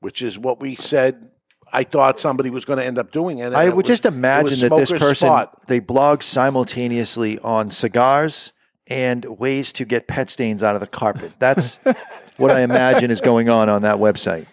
which 0.00 0.22
is 0.22 0.38
what 0.38 0.60
we 0.60 0.74
said. 0.74 1.30
I 1.72 1.82
thought 1.82 2.20
somebody 2.20 2.50
was 2.50 2.64
going 2.64 2.78
to 2.78 2.84
end 2.84 2.98
up 2.98 3.10
doing 3.10 3.38
it. 3.38 3.52
I 3.52 3.64
it 3.64 3.68
would 3.70 3.84
was- 3.84 3.88
just 3.88 4.06
imagine 4.06 4.60
that 4.68 4.76
this 4.76 4.92
person 4.92 5.26
Spot. 5.26 5.66
they 5.66 5.80
blog 5.80 6.22
simultaneously 6.22 7.38
on 7.40 7.70
cigars 7.70 8.52
and 8.86 9.24
ways 9.38 9.72
to 9.72 9.84
get 9.84 10.06
pet 10.06 10.30
stains 10.30 10.62
out 10.62 10.74
of 10.74 10.80
the 10.80 10.86
carpet. 10.86 11.32
That's 11.38 11.78
what 12.36 12.50
I 12.50 12.60
imagine 12.62 13.10
is 13.10 13.20
going 13.20 13.48
on 13.48 13.68
on 13.68 13.82
that 13.82 13.96
website. 13.96 14.46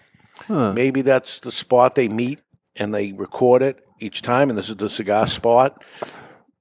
Maybe 0.50 1.02
that's 1.02 1.40
the 1.40 1.52
spot 1.52 1.96
they 1.96 2.08
meet 2.10 2.42
and 2.76 2.94
they 2.94 3.12
record 3.12 3.62
it 3.62 3.86
each 4.00 4.22
time, 4.22 4.50
and 4.50 4.58
this 4.58 4.70
is 4.70 4.78
the 4.78 4.90
cigar 4.90 5.28
spot. 5.28 5.82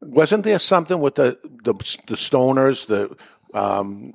Wasn't 0.01 0.45
there 0.45 0.59
something 0.59 1.01
with 1.01 1.17
the 1.17 1.39
the, 1.65 1.75
the 2.07 2.15
stoners, 2.15 2.87
the 2.87 3.17
um, 3.59 4.15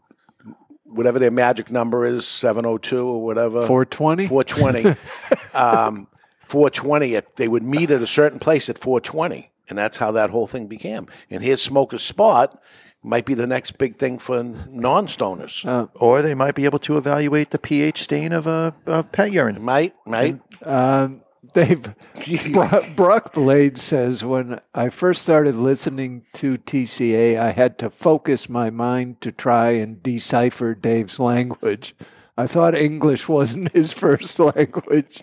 whatever 0.83 1.19
their 1.19 1.31
magic 1.31 1.71
number 1.71 2.05
is, 2.05 2.27
seven 2.27 2.65
oh 2.65 2.77
two 2.77 3.05
or 3.05 3.23
whatever, 3.23 3.65
420? 3.65 4.27
four 4.27 4.43
twenty, 4.43 4.95
um, 5.53 6.07
four 6.39 6.69
twenty. 6.69 7.19
They 7.35 7.47
would 7.47 7.63
meet 7.63 7.91
at 7.91 8.01
a 8.01 8.07
certain 8.07 8.39
place 8.39 8.69
at 8.69 8.77
four 8.77 8.99
twenty, 8.99 9.51
and 9.67 9.77
that's 9.77 9.97
how 9.97 10.11
that 10.11 10.29
whole 10.29 10.47
thing 10.47 10.67
became. 10.67 11.07
And 11.29 11.43
here's 11.43 11.61
Smoker's 11.61 12.03
Spot 12.03 12.59
might 13.05 13.25
be 13.25 13.33
the 13.33 13.47
next 13.47 13.77
big 13.77 13.95
thing 13.97 14.17
for 14.19 14.43
non-stoners. 14.43 15.89
or 15.95 16.21
they 16.21 16.33
might 16.33 16.55
be 16.55 16.65
able 16.65 16.79
to 16.79 16.97
evaluate 16.97 17.51
the 17.51 17.59
pH 17.59 18.01
stain 18.01 18.31
of 18.33 18.47
a 18.47 18.73
of 18.85 19.11
pet 19.11 19.31
urine. 19.31 19.61
Might, 19.61 19.93
might. 20.05 20.39
Um, 20.63 21.21
Dave 21.53 21.95
Bro- 22.51 22.81
Brock 22.95 23.33
Blade 23.33 23.77
says 23.77 24.23
when 24.23 24.59
I 24.73 24.89
first 24.89 25.21
started 25.21 25.55
listening 25.55 26.25
to 26.33 26.57
TCA, 26.57 27.39
I 27.39 27.51
had 27.51 27.77
to 27.79 27.89
focus 27.89 28.49
my 28.49 28.69
mind 28.69 29.21
to 29.21 29.31
try 29.31 29.69
and 29.71 30.01
decipher 30.03 30.73
Dave's 30.75 31.19
language. 31.19 31.95
I 32.37 32.47
thought 32.47 32.75
English 32.75 33.29
wasn't 33.29 33.71
his 33.71 33.93
first 34.03 34.37
language. 34.39 35.21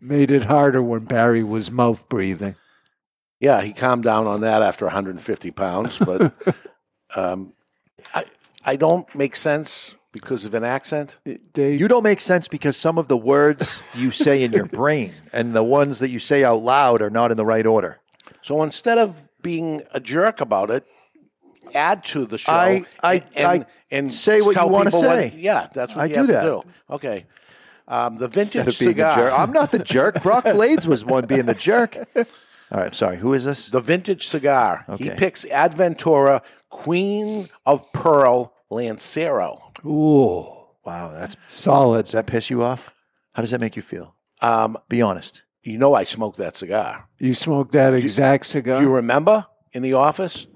Made 0.00 0.30
it 0.30 0.44
harder 0.44 0.82
when 0.82 1.06
Barry 1.06 1.42
was 1.42 1.70
mouth 1.72 2.08
breathing. 2.08 2.54
Yeah, 3.40 3.62
he 3.62 3.72
calmed 3.72 4.04
down 4.04 4.26
on 4.26 4.42
that 4.42 4.62
after 4.62 4.84
150 4.84 5.50
pounds, 5.50 5.98
but 5.98 6.32
um, 7.14 7.52
I 8.14 8.24
I 8.64 8.76
don't 8.76 9.12
make 9.14 9.36
sense 9.36 9.94
because 10.12 10.44
of 10.44 10.54
an 10.54 10.64
accent. 10.64 11.18
You 11.56 11.88
don't 11.88 12.02
make 12.04 12.20
sense 12.20 12.48
because 12.48 12.76
some 12.76 12.98
of 12.98 13.08
the 13.08 13.16
words 13.16 13.82
you 13.94 14.10
say 14.10 14.42
in 14.42 14.52
your 14.52 14.66
brain 14.66 15.12
and 15.32 15.54
the 15.54 15.64
ones 15.64 15.98
that 15.98 16.10
you 16.10 16.18
say 16.18 16.44
out 16.44 16.60
loud 16.60 17.02
are 17.02 17.10
not 17.10 17.30
in 17.30 17.36
the 17.36 17.44
right 17.46 17.66
order. 17.66 17.98
So 18.42 18.62
instead 18.62 18.98
of 18.98 19.22
being 19.42 19.82
a 19.92 20.00
jerk 20.00 20.40
about 20.40 20.70
it, 20.70 20.86
add 21.74 22.04
to 22.04 22.26
the 22.26 22.38
show. 22.38 22.52
I- 22.52 22.84
I- 23.02 23.22
and, 23.34 23.46
I 23.62 23.66
and 23.90 24.12
say 24.12 24.40
what 24.40 24.54
you 24.56 24.66
wanna 24.66 24.90
people 24.90 25.00
say. 25.02 25.34
yeah, 25.36 25.68
that's 25.72 25.94
what 25.94 26.02
I 26.02 26.06
you 26.06 26.14
do 26.14 26.20
have 26.20 26.28
that. 26.28 26.40
to 26.42 26.46
do. 26.46 26.62
Okay. 26.90 27.24
Um, 27.86 28.16
the 28.16 28.24
Instead 28.26 28.64
vintage 28.64 28.74
of 28.74 28.78
being 28.78 28.90
cigar. 28.92 29.10
a 29.12 29.14
jerk. 29.16 29.38
I'm 29.38 29.52
not 29.52 29.70
the 29.72 29.78
jerk. 29.80 30.22
Brock 30.22 30.44
Blades 30.54 30.86
was 30.86 31.04
one 31.04 31.26
being 31.26 31.44
the 31.46 31.54
jerk. 31.54 31.98
All 32.74 32.80
right, 32.80 32.92
sorry. 32.92 33.18
Who 33.18 33.32
is 33.34 33.44
this? 33.44 33.68
The 33.68 33.80
vintage 33.80 34.26
cigar. 34.26 34.84
He 34.98 35.08
picks 35.10 35.44
Aventura 35.44 36.42
Queen 36.70 37.46
of 37.64 37.90
Pearl 37.92 38.52
Lancero. 38.68 39.70
Ooh, 39.86 40.48
Wow, 40.84 41.12
that's 41.12 41.36
solid. 41.46 42.06
Does 42.06 42.12
that 42.12 42.26
piss 42.26 42.50
you 42.50 42.64
off? 42.64 42.92
How 43.34 43.42
does 43.42 43.52
that 43.52 43.60
make 43.60 43.76
you 43.76 43.80
feel? 43.82 44.16
Um, 44.42 44.76
Be 44.88 45.00
honest. 45.02 45.44
you 45.62 45.78
know 45.78 45.94
I 45.94 46.02
smoked 46.02 46.36
that 46.38 46.56
cigar. 46.56 47.08
You 47.20 47.34
smoked 47.34 47.70
that 47.72 47.94
exact 47.94 48.46
cigar? 48.46 48.80
Do 48.80 48.86
you 48.88 48.92
remember 48.92 49.46
in 49.72 49.82
the 49.82 49.92
office? 49.92 50.48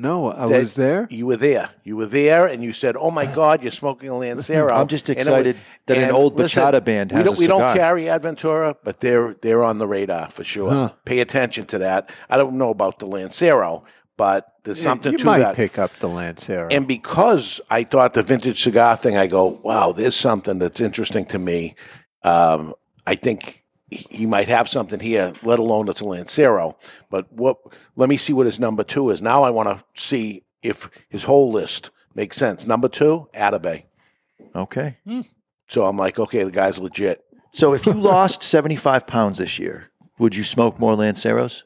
No, 0.00 0.30
I 0.32 0.46
was 0.46 0.76
there. 0.76 1.06
You 1.10 1.26
were 1.26 1.36
there. 1.36 1.70
You 1.84 1.94
were 1.96 2.06
there, 2.06 2.46
and 2.46 2.64
you 2.64 2.72
said, 2.72 2.96
"Oh 2.96 3.10
my 3.10 3.26
God, 3.26 3.62
you're 3.62 3.70
smoking 3.70 4.08
a 4.08 4.16
Lancero." 4.24 4.72
I'm 4.74 4.88
just 4.88 5.08
And 5.10 5.18
it 5.18 5.20
excited 5.20 5.56
that 5.86 5.98
an 5.98 6.04
and 6.04 6.12
old 6.12 6.36
bachata 6.36 6.82
band 6.82 7.10
we 7.12 7.16
has 7.16 7.26
don't, 7.26 7.36
a 7.36 7.38
We 7.38 7.46
don't 7.46 7.76
carry 7.76 8.04
Aventura, 8.04 8.76
but 8.82 9.00
they're 9.00 9.34
they're 9.42 9.62
on 9.62 9.76
the 9.76 9.86
radar 9.86 10.30
for 10.30 10.42
sure. 10.42 10.70
Huh. 10.70 10.92
Pay 11.04 11.20
attention 11.20 11.66
to 11.66 11.78
that. 11.78 12.10
I 12.30 12.38
don't 12.38 12.54
know 12.54 12.70
about 12.70 12.98
the 12.98 13.06
Lancero, 13.06 13.84
but 14.16 14.54
there's 14.64 14.80
something 14.80 15.12
you 15.12 15.18
to 15.18 15.26
might 15.26 15.40
that. 15.40 15.56
pick 15.56 15.78
up 15.78 15.92
the 15.98 16.08
Lancero. 16.08 16.68
And 16.70 16.88
because 16.88 17.60
I 17.70 17.84
thought 17.84 18.14
the 18.14 18.22
vintage 18.22 18.62
cigar 18.62 18.96
thing, 18.96 19.18
I 19.18 19.26
go, 19.26 19.60
wow, 19.62 19.92
there's 19.92 20.16
something 20.16 20.58
that's 20.58 20.80
interesting 20.80 21.26
to 21.26 21.38
me. 21.38 21.74
Um, 22.22 22.74
I 23.06 23.16
think 23.16 23.64
he 23.90 24.06
he 24.10 24.26
might 24.26 24.48
have 24.48 24.68
something 24.68 25.00
here, 25.00 25.32
let 25.42 25.58
alone 25.58 25.88
it's 25.88 26.00
a 26.00 26.04
Lancero. 26.06 26.78
But 27.10 27.30
what? 27.32 27.58
Let 28.00 28.08
me 28.08 28.16
see 28.16 28.32
what 28.32 28.46
his 28.46 28.58
number 28.58 28.82
two 28.82 29.10
is. 29.10 29.20
Now 29.20 29.42
I 29.42 29.50
want 29.50 29.68
to 29.68 29.84
see 29.94 30.42
if 30.62 30.88
his 31.10 31.24
whole 31.24 31.52
list 31.52 31.90
makes 32.14 32.38
sense. 32.38 32.66
Number 32.66 32.88
two, 32.88 33.28
Atabey. 33.34 33.84
Okay. 34.56 34.96
So 35.68 35.84
I'm 35.84 35.98
like, 35.98 36.18
okay, 36.18 36.42
the 36.42 36.50
guy's 36.50 36.78
legit. 36.78 37.22
So 37.52 37.74
if 37.74 37.84
you 37.84 37.92
lost 37.92 38.42
75 38.56 39.06
pounds 39.06 39.36
this 39.36 39.58
year, 39.58 39.90
would 40.18 40.34
you 40.34 40.44
smoke 40.44 40.80
more 40.80 40.94
Lanceros? 40.94 41.64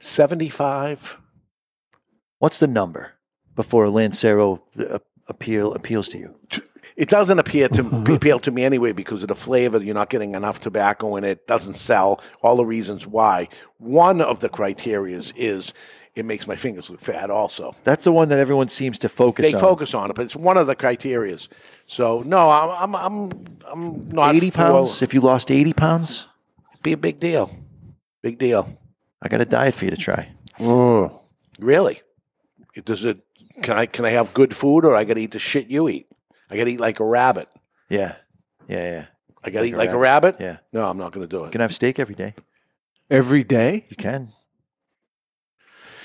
75. 0.00 1.18
What's 2.40 2.58
the 2.58 2.66
number 2.66 3.12
before 3.54 3.84
a 3.84 3.90
Lancero 3.90 4.64
uh, 4.76 4.98
appeal 5.28 5.72
appeals 5.72 6.08
to 6.08 6.18
you? 6.18 6.34
It 6.96 7.10
doesn't 7.10 7.38
appear 7.38 7.68
to 7.68 8.14
appeal 8.14 8.38
to 8.40 8.50
me 8.50 8.64
anyway 8.64 8.92
because 8.92 9.22
of 9.22 9.28
the 9.28 9.34
flavor. 9.34 9.82
You're 9.82 9.94
not 9.94 10.08
getting 10.08 10.34
enough 10.34 10.60
tobacco 10.60 11.16
in 11.16 11.24
it. 11.24 11.46
Doesn't 11.46 11.74
sell. 11.74 12.20
All 12.42 12.56
the 12.56 12.64
reasons 12.64 13.06
why. 13.06 13.48
One 13.78 14.20
of 14.22 14.40
the 14.40 14.48
criterias 14.48 15.32
is 15.36 15.74
it 16.14 16.24
makes 16.24 16.46
my 16.46 16.56
fingers 16.56 16.88
look 16.88 17.00
fat. 17.00 17.28
Also, 17.30 17.74
That's 17.84 18.04
the 18.04 18.12
one 18.12 18.30
that 18.30 18.38
everyone 18.38 18.68
seems 18.70 18.98
to 19.00 19.10
focus 19.10 19.44
on. 19.44 19.52
they 19.52 19.56
on. 19.56 19.60
focus 19.60 19.92
on 19.94 20.08
it, 20.10 20.16
but 20.16 20.24
it's 20.24 20.34
one 20.36 20.56
of 20.56 20.66
the 20.66 20.74
criterias. 20.74 21.48
So 21.86 22.22
no, 22.24 22.48
I'm 22.48 22.94
I'm 22.94 22.96
I'm, 22.96 23.46
I'm 23.70 24.08
not 24.08 24.34
80 24.34 24.50
for- 24.50 24.56
pounds? 24.56 25.02
If 25.02 25.12
you 25.12 25.20
lost 25.20 25.50
80 25.50 25.74
pounds? 25.74 26.26
it'd 26.72 26.82
Be 26.82 26.92
a 26.92 26.96
big 26.96 27.20
deal. 27.20 27.50
Big 28.22 28.38
deal. 28.38 28.78
I 29.20 29.28
got 29.28 29.42
a 29.42 29.44
diet 29.44 29.74
for 29.74 29.84
you 29.84 29.90
to 29.90 29.96
try. 29.98 30.30
Oh, 30.58 31.20
really? 31.58 32.00
Does 32.84 33.04
it? 33.04 33.18
Can 33.62 33.76
I 33.76 33.84
can 33.84 34.06
I 34.06 34.10
have 34.10 34.32
good 34.32 34.56
food 34.56 34.86
or 34.86 34.96
I 34.96 35.04
got 35.04 35.14
to 35.14 35.20
eat 35.20 35.32
the 35.32 35.38
shit 35.38 35.68
you 35.68 35.88
eat? 35.90 36.06
I 36.50 36.56
got 36.56 36.64
to 36.64 36.70
eat 36.70 36.80
like 36.80 37.00
a 37.00 37.04
rabbit. 37.04 37.48
Yeah. 37.88 38.16
Yeah, 38.68 38.90
yeah. 38.90 39.06
I 39.42 39.50
got 39.50 39.60
to 39.60 39.66
eat 39.66 39.76
like 39.76 39.90
a 39.90 39.98
rabbit. 39.98 40.36
Yeah. 40.40 40.58
No, 40.72 40.86
I'm 40.86 40.98
not 40.98 41.12
going 41.12 41.26
to 41.26 41.30
do 41.30 41.38
it. 41.38 41.42
You 41.42 41.46
it. 41.46 41.52
can 41.52 41.60
have 41.60 41.74
steak 41.74 41.98
every 41.98 42.14
day. 42.14 42.34
Every 43.10 43.44
day? 43.44 43.84
You 43.88 43.96
can. 43.96 44.32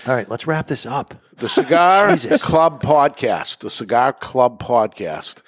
All 0.07 0.15
right, 0.15 0.29
let's 0.29 0.47
wrap 0.47 0.67
this 0.67 0.85
up. 0.85 1.13
The 1.37 1.49
Cigar 1.49 2.11
Jesus. 2.11 2.43
Club 2.43 2.81
podcast. 2.81 3.59
The 3.59 3.69
Cigar 3.69 4.13
Club 4.13 4.61
podcast. 4.61 5.41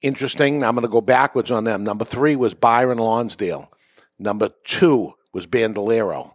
Interesting. 0.00 0.64
I'm 0.64 0.74
going 0.74 0.82
to 0.82 0.88
go 0.88 1.00
backwards 1.00 1.50
on 1.50 1.64
them. 1.64 1.84
Number 1.84 2.04
three 2.04 2.34
was 2.34 2.54
Byron 2.54 2.98
Lonsdale. 2.98 3.72
Number 4.18 4.50
two 4.64 5.14
was 5.32 5.46
Bandolero. 5.46 6.34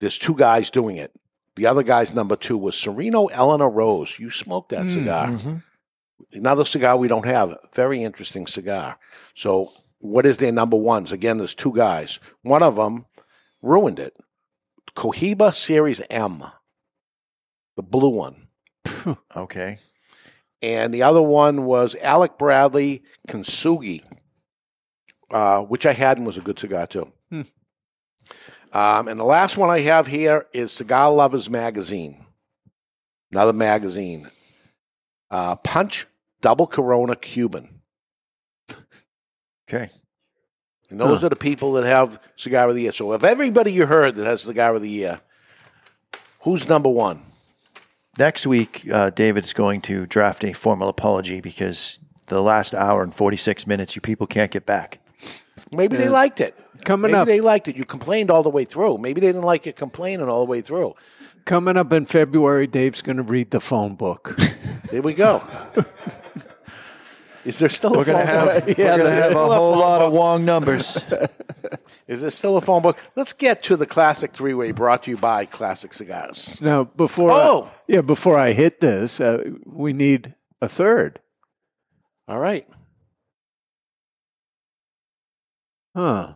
There's 0.00 0.18
two 0.18 0.34
guys 0.34 0.70
doing 0.70 0.96
it. 0.96 1.12
The 1.56 1.66
other 1.66 1.84
guy's 1.84 2.12
number 2.12 2.34
two 2.34 2.58
was 2.58 2.76
Sereno 2.76 3.26
Eleanor 3.26 3.70
Rose. 3.70 4.18
You 4.18 4.30
smoked 4.30 4.70
that 4.70 4.84
hmm. 4.84 4.88
cigar. 4.88 5.28
Mm-hmm. 5.28 5.56
Another 6.32 6.64
cigar 6.64 6.96
we 6.96 7.08
don't 7.08 7.26
have. 7.26 7.56
Very 7.72 8.02
interesting 8.02 8.46
cigar. 8.46 8.98
So, 9.34 9.72
what 9.98 10.26
is 10.26 10.38
their 10.38 10.52
number 10.52 10.76
ones? 10.76 11.12
Again, 11.12 11.38
there's 11.38 11.54
two 11.54 11.72
guys. 11.72 12.18
One 12.42 12.62
of 12.62 12.76
them 12.76 13.06
ruined 13.62 13.98
it. 13.98 14.16
Cohiba 14.94 15.54
Series 15.54 16.00
M, 16.10 16.44
the 17.76 17.82
blue 17.82 18.10
one. 18.10 18.48
Okay. 19.36 19.78
And 20.62 20.94
the 20.94 21.02
other 21.02 21.20
one 21.20 21.66
was 21.66 21.94
Alec 22.00 22.38
Bradley 22.38 23.02
Kintsugi, 23.28 24.02
uh, 25.30 25.60
which 25.60 25.84
I 25.84 25.92
had 25.92 26.16
and 26.16 26.26
was 26.26 26.38
a 26.38 26.40
good 26.40 26.58
cigar 26.58 26.86
too. 26.86 27.12
Hmm. 27.28 27.42
Um, 28.72 29.08
and 29.08 29.20
the 29.20 29.24
last 29.24 29.58
one 29.58 29.68
I 29.68 29.80
have 29.80 30.06
here 30.06 30.46
is 30.54 30.72
Cigar 30.72 31.12
Lovers 31.12 31.50
Magazine, 31.50 32.24
another 33.30 33.52
magazine. 33.52 34.30
Uh, 35.34 35.56
Punch 35.56 36.06
Double 36.40 36.68
Corona 36.68 37.16
Cuban. 37.16 37.80
Okay. 39.68 39.90
And 40.90 41.00
those 41.00 41.20
Huh. 41.22 41.26
are 41.26 41.30
the 41.30 41.34
people 41.36 41.72
that 41.72 41.84
have 41.84 42.20
Cigar 42.36 42.68
of 42.68 42.76
the 42.76 42.82
Year. 42.82 42.92
So, 42.92 43.10
of 43.12 43.24
everybody 43.24 43.72
you 43.72 43.86
heard 43.86 44.14
that 44.14 44.26
has 44.26 44.42
Cigar 44.42 44.76
of 44.76 44.82
the 44.82 44.88
Year, 44.88 45.20
who's 46.42 46.68
number 46.68 46.88
one? 46.88 47.22
Next 48.16 48.46
week, 48.46 48.86
uh, 48.92 49.10
David's 49.10 49.52
going 49.52 49.80
to 49.82 50.06
draft 50.06 50.44
a 50.44 50.52
formal 50.52 50.88
apology 50.88 51.40
because 51.40 51.98
the 52.28 52.40
last 52.40 52.72
hour 52.72 53.02
and 53.02 53.12
46 53.12 53.66
minutes 53.66 53.96
you 53.96 54.02
people 54.02 54.28
can't 54.28 54.52
get 54.52 54.66
back. 54.66 55.00
Maybe 55.72 55.96
they 55.96 56.08
liked 56.08 56.40
it. 56.40 56.54
Coming 56.84 57.10
Maybe 57.10 57.20
up. 57.20 57.26
they 57.26 57.40
liked 57.40 57.66
it. 57.66 57.76
You 57.76 57.84
complained 57.84 58.30
all 58.30 58.44
the 58.44 58.50
way 58.50 58.64
through. 58.64 58.98
Maybe 58.98 59.20
they 59.20 59.28
didn't 59.28 59.42
like 59.42 59.66
it 59.66 59.74
complaining 59.74 60.28
all 60.28 60.44
the 60.44 60.50
way 60.50 60.60
through. 60.60 60.94
Coming 61.44 61.76
up 61.76 61.92
in 61.92 62.06
February, 62.06 62.68
Dave's 62.68 63.02
going 63.02 63.16
to 63.16 63.22
read 63.24 63.50
the 63.50 63.60
phone 63.60 63.96
book. 63.96 64.38
There 64.90 65.02
we 65.02 65.14
go. 65.14 65.42
Is 67.44 67.58
there 67.58 67.68
still 67.68 67.92
We're 67.92 68.02
a 68.02 68.04
gonna 68.06 68.18
phone 68.18 68.26
have, 68.26 68.66
book? 68.66 68.78
we're 68.78 68.96
gonna 68.96 69.10
have 69.10 69.32
a 69.32 69.34
whole 69.34 69.72
phone 69.72 69.78
lot 69.80 69.98
book. 69.98 70.06
of 70.08 70.12
Wong 70.14 70.44
numbers. 70.44 70.96
Is 72.08 72.20
there 72.22 72.30
still 72.30 72.56
a 72.56 72.60
phone 72.60 72.80
book? 72.82 72.98
Let's 73.16 73.32
get 73.34 73.62
to 73.64 73.76
the 73.76 73.86
classic 73.86 74.32
three 74.32 74.54
way 74.54 74.72
brought 74.72 75.02
to 75.04 75.10
you 75.10 75.16
by 75.18 75.44
Classic 75.44 75.92
Cigars. 75.92 76.58
now, 76.60 76.84
before 76.84 77.30
Oh! 77.32 77.64
I, 77.70 77.78
yeah, 77.88 78.00
before 78.00 78.38
I 78.38 78.52
hit 78.52 78.80
this, 78.80 79.20
uh, 79.20 79.42
we 79.66 79.92
need 79.92 80.34
a 80.62 80.68
third. 80.68 81.20
All 82.28 82.38
right. 82.38 82.66
Huh. 85.94 86.34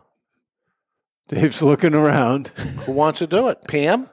Dave's 1.27 1.61
looking 1.61 1.93
around. 1.93 2.47
Who 2.85 2.91
wants 2.93 3.19
to 3.19 3.27
do 3.27 3.47
it? 3.49 3.63
Pam? 3.67 4.09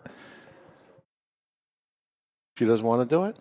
She 2.58 2.64
doesn't 2.66 2.84
want 2.86 3.08
to 3.08 3.14
do 3.14 3.24
it? 3.24 3.38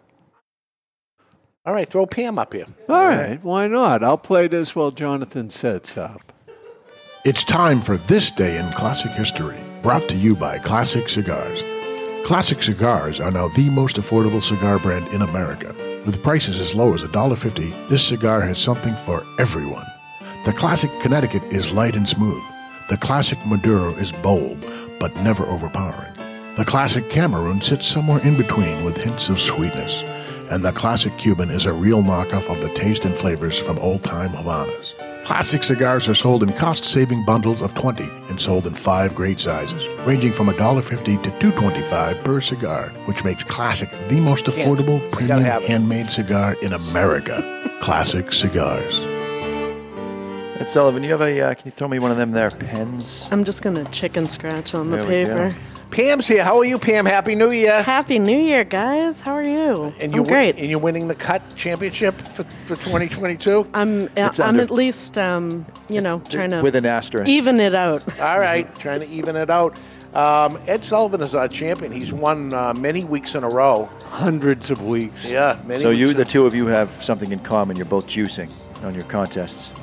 All 1.66 1.74
right, 1.74 1.90
throw 1.90 2.06
Pam 2.06 2.38
up 2.38 2.54
here. 2.54 2.68
All 2.88 3.08
right, 3.08 3.44
why 3.44 3.68
not? 3.68 4.04
I'll 4.04 4.20
play 4.20 4.48
this 4.48 4.76
while 4.76 4.92
Jonathan 4.92 5.50
sets 5.50 5.98
up. 5.98 6.32
It's 7.24 7.44
time 7.44 7.82
for 7.82 7.98
This 7.98 8.30
Day 8.30 8.60
in 8.60 8.72
Classic 8.74 9.10
History, 9.12 9.58
brought 9.82 10.08
to 10.10 10.16
you 10.16 10.36
by 10.36 10.60
Classic 10.60 11.10
Cigars. 11.10 11.64
Classic 12.24 12.62
Cigars 12.62 13.20
are 13.20 13.32
now 13.32 13.48
the 13.48 13.72
most 13.72 13.96
affordable 13.96 14.44
cigar 14.44 14.78
brand 14.78 15.08
in 15.08 15.24
America. 15.24 15.74
With 16.06 16.22
prices 16.22 16.60
as 16.60 16.76
low 16.76 16.94
as 16.94 17.04
$1.50, 17.04 17.90
this 17.90 18.08
cigar 18.08 18.42
has 18.42 18.60
something 18.60 18.94
for 18.98 19.26
everyone. 19.40 19.88
The 20.46 20.54
Classic 20.54 20.92
Connecticut 21.02 21.42
is 21.46 21.72
light 21.72 21.96
and 21.96 22.08
smooth. 22.08 22.44
The 22.92 22.98
Classic 22.98 23.40
Maduro 23.48 23.90
is 23.94 24.12
bold, 24.12 24.64
but 25.00 25.16
never 25.24 25.44
overpowering. 25.46 26.14
The 26.58 26.66
Classic 26.66 27.10
Cameroon 27.10 27.60
sits 27.60 27.88
somewhere 27.88 28.24
in 28.24 28.38
between 28.38 28.86
with 28.86 28.98
hints 28.98 29.30
of 29.30 29.42
sweetness. 29.42 30.04
And 30.52 30.64
the 30.64 30.72
Classic 30.72 31.16
Cuban 31.18 31.50
is 31.50 31.66
a 31.66 31.74
real 31.74 32.04
knockoff 32.04 32.50
of 32.50 32.62
the 32.62 32.70
taste 32.76 33.06
and 33.06 33.16
flavors 33.16 33.58
from 33.58 33.80
old 33.80 34.04
time 34.04 34.30
Havanas. 34.30 34.94
Classic 35.26 35.64
cigars 35.64 36.08
are 36.08 36.14
sold 36.14 36.44
in 36.44 36.54
cost-saving 36.54 37.26
bundles 37.26 37.64
of 37.64 37.74
20 37.74 38.04
and 38.30 38.40
sold 38.40 38.68
in 38.68 38.74
five 38.76 39.16
great 39.16 39.40
sizes, 39.40 39.88
ranging 40.06 40.32
from 40.32 40.48
$1.50 40.48 41.24
to 41.24 41.32
$2.25 41.52 42.24
per 42.24 42.40
cigar, 42.40 42.90
which 43.06 43.24
makes 43.24 43.44
Classic 43.44 43.90
the 44.08 44.20
most 44.22 44.46
affordable 44.46 45.04
I 45.08 45.10
premium 45.10 45.64
handmade 45.64 46.12
cigar 46.12 46.56
in 46.62 46.74
America. 46.74 47.42
Classic 47.82 48.32
Cigars. 48.32 49.00
Ed 50.60 50.70
Sullivan, 50.70 51.04
you 51.04 51.10
have 51.10 51.22
a? 51.22 51.42
Uh, 51.42 51.54
can 51.56 51.66
you 51.66 51.72
throw 51.72 51.88
me 51.88 51.98
one 51.98 52.12
of 52.12 52.18
them 52.18 52.32
there 52.32 52.52
pens? 52.52 53.28
I'm 53.32 53.44
just 53.44 53.64
going 53.64 53.84
to 53.84 53.92
chicken 53.92 54.28
scratch 54.28 54.76
on 54.76 54.92
the 54.92 54.98
There 54.98 55.06
we 55.06 55.26
paper. 55.26 55.56
Go. 55.96 56.04
Pam's 56.04 56.28
here. 56.28 56.44
How 56.44 56.58
are 56.60 56.66
you, 56.66 56.78
Pam? 56.80 57.06
Happy 57.06 57.36
New 57.36 57.52
Year. 57.52 57.82
Happy 57.84 58.20
New 58.20 58.38
Year, 58.38 58.64
guys. 58.64 59.22
How 59.22 59.34
are 59.34 59.44
you? 59.44 59.94
And 60.00 60.12
I'm 60.12 60.12
you're 60.14 60.26
great. 60.26 60.58
And 60.58 60.70
you're 60.70 60.80
winning 60.80 61.08
the 61.08 61.16
cut 61.16 61.42
championship 61.56 62.20
for, 62.20 62.44
for 62.66 62.76
2022? 62.76 63.68
I'm 63.74 64.10
It's 64.16 64.40
I'm 64.40 64.50
under- 64.50 64.64
at 64.64 64.72
least 64.72 65.18
um, 65.18 65.66
you 65.90 66.02
know 66.02 66.22
trying 66.30 66.52
to 66.52 66.62
With 66.62 66.76
an 66.76 66.86
asterisk. 66.86 67.30
even 67.30 67.60
it 67.60 67.76
out. 67.76 68.04
All 68.20 68.40
right, 68.40 68.74
trying 68.80 69.02
to 69.02 69.08
even 69.08 69.36
it 69.36 69.50
out. 69.50 69.76
Um, 70.14 70.58
Ed 70.68 70.86
Sullivan 70.86 71.22
is 71.22 71.36
our 71.36 71.50
champion. 71.50 71.92
He's 71.92 72.14
won 72.14 72.54
uh, 72.54 72.74
many 72.74 73.04
weeks 73.04 73.36
in 73.36 73.44
a 73.44 73.50
row. 73.50 73.90
Hundreds 74.06 74.72
of 74.72 74.82
weeks. 74.82 75.26
Yeah, 75.26 75.60
many 75.66 75.82
So 75.82 75.90
you, 75.90 76.08
weeks 76.08 76.18
the 76.20 76.26
two 76.26 76.46
of 76.46 76.56
you, 76.56 76.68
have 76.68 76.90
something 77.04 77.34
in 77.34 77.40
common. 77.40 77.76
You're 77.76 77.86
both 77.86 78.08
juicing 78.08 78.50
on 78.84 78.96
your 78.96 79.04
contests. 79.06 79.74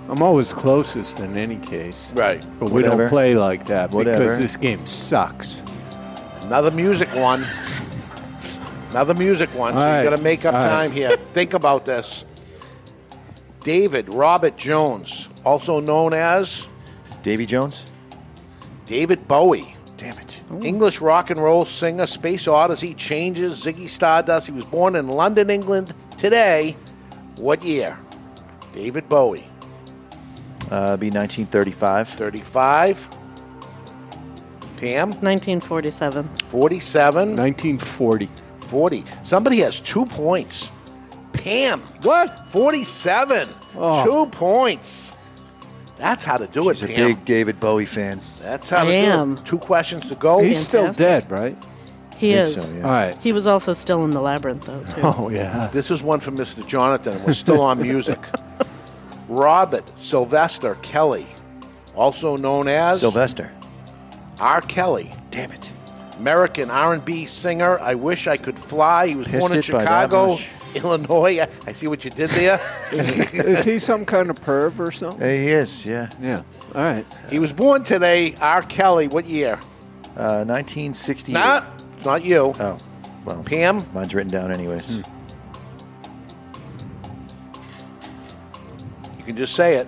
I'm 0.09 0.21
always 0.21 0.53
closest 0.53 1.21
in 1.21 1.35
any 1.35 1.55
case. 1.55 2.13
Right. 2.13 2.45
But 2.59 2.67
we 2.67 2.83
Whatever. 2.83 3.03
don't 3.03 3.09
play 3.09 3.35
like 3.35 3.65
that 3.65 3.89
Whatever. 3.89 4.25
because 4.25 4.37
this 4.37 4.55
game 4.55 4.85
sucks. 4.85 5.59
Another 6.41 6.69
music 6.69 7.09
one. 7.15 7.47
Another 8.93 9.15
music 9.15 9.49
one. 9.55 9.73
So 9.73 9.79
All 9.79 9.85
right. 9.85 10.03
you 10.03 10.09
got 10.11 10.15
to 10.15 10.21
make 10.21 10.45
up 10.45 10.53
All 10.53 10.61
right. 10.61 10.69
time 10.69 10.91
here. 10.91 11.17
Think 11.33 11.55
about 11.55 11.83
this. 11.83 12.25
David 13.63 14.07
Robert 14.07 14.55
Jones, 14.55 15.29
also 15.43 15.79
known 15.79 16.13
as 16.13 16.67
Davy 17.23 17.47
Jones. 17.47 17.87
David 18.85 19.27
Bowie. 19.27 19.75
Damn 19.97 20.19
it. 20.19 20.43
English 20.61 21.01
rock 21.01 21.31
and 21.31 21.41
roll 21.41 21.65
singer, 21.65 22.05
Space 22.05 22.47
Odyssey, 22.47 22.93
Changes, 22.93 23.65
Ziggy 23.65 23.89
Stardust. 23.89 24.45
He 24.45 24.53
was 24.53 24.65
born 24.65 24.95
in 24.95 25.07
London, 25.07 25.49
England. 25.49 25.95
Today, 26.17 26.77
what 27.35 27.63
year? 27.63 27.97
David 28.73 29.09
Bowie. 29.09 29.47
Uh, 30.69 30.97
be 30.97 31.09
1935. 31.09 32.09
35. 32.09 33.09
Pam? 34.77 35.09
1947. 35.09 36.29
47. 36.45 37.29
1940. 37.35 38.29
40. 38.63 39.05
Somebody 39.23 39.57
has 39.59 39.79
two 39.79 40.05
points. 40.05 40.71
Pam. 41.33 41.81
What? 42.03 42.47
47. 42.49 43.47
Oh. 43.75 44.03
Two 44.25 44.31
points. 44.31 45.13
That's 45.97 46.23
how 46.23 46.37
to 46.37 46.47
do 46.47 46.65
She's 46.65 46.83
it, 46.83 46.91
a 46.91 46.95
big 46.95 47.25
David 47.25 47.59
Bowie 47.59 47.85
fan. 47.85 48.19
That's 48.41 48.69
how 48.69 48.83
to 48.83 48.91
Damn. 48.91 49.35
do 49.35 49.41
it. 49.41 49.45
Two 49.45 49.57
questions 49.57 50.09
to 50.09 50.15
go. 50.15 50.41
He's 50.43 50.59
still 50.59 50.91
dead, 50.91 51.29
right? 51.31 51.57
He 52.17 52.33
is. 52.33 52.67
so, 52.67 52.75
yeah. 52.75 52.83
All 52.83 52.91
right. 52.91 53.17
He 53.19 53.31
was 53.31 53.47
also 53.47 53.73
still 53.73 54.05
in 54.05 54.11
the 54.11 54.21
labyrinth, 54.21 54.65
though, 54.65 54.83
too. 54.83 55.01
Oh, 55.03 55.29
yeah. 55.29 55.69
This 55.71 55.91
is 55.91 56.01
one 56.03 56.19
from 56.19 56.37
Mr. 56.37 56.65
Jonathan. 56.65 57.21
We're 57.23 57.33
still 57.33 57.61
on 57.61 57.81
music. 57.81 58.19
Robert 59.27 59.83
Sylvester 59.97 60.75
Kelly, 60.81 61.25
also 61.95 62.37
known 62.37 62.67
as 62.67 62.99
Sylvester. 62.99 63.51
R. 64.39 64.61
Kelly. 64.61 65.13
Damn 65.31 65.51
it. 65.51 65.71
American 66.17 66.69
R&B 66.69 67.25
singer. 67.25 67.79
I 67.79 67.95
wish 67.95 68.27
I 68.27 68.37
could 68.37 68.57
fly. 68.59 69.07
He 69.07 69.15
was 69.15 69.27
Pissed 69.27 69.39
born 69.39 69.51
in 69.53 69.59
it 69.59 69.71
by 69.71 69.83
that 69.85 70.03
Chicago, 70.03 70.27
much. 70.29 70.51
Illinois. 70.75 71.39
I- 71.41 71.47
I 71.67 71.73
see 71.73 71.87
what 71.87 72.03
you 72.05 72.11
did 72.11 72.29
there. 72.31 72.59
Is 72.91 73.63
he 73.63 73.79
some 73.79 74.05
kind 74.05 74.29
of 74.29 74.39
perv 74.41 74.79
or 74.79 74.91
something? 74.91 75.27
He 75.27 75.47
is, 75.49 75.85
yeah. 75.85 76.09
Yeah. 76.21 76.43
All 76.75 76.81
right. 76.81 77.05
He 77.29 77.39
was 77.39 77.51
born 77.51 77.83
today. 77.83 78.35
R. 78.41 78.61
Kelly. 78.63 79.07
What 79.07 79.25
year? 79.25 79.59
Uh, 80.15 80.45
1968. 80.45 81.33
Nah, 81.33 81.63
it's 81.97 82.05
not 82.05 82.23
you. 82.23 82.53
Oh, 82.59 82.79
well. 83.25 83.43
Pam? 83.43 83.85
Mine's 83.93 84.13
written 84.13 84.31
down 84.31 84.51
anyways. 84.51 84.97
You 89.17 89.23
can 89.25 89.35
just 89.37 89.55
say 89.55 89.75
it. 89.75 89.87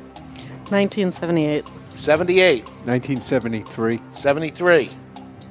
1978. 0.70 1.66
78. 1.94 2.64
1973. 2.86 4.00
73. 4.12 4.90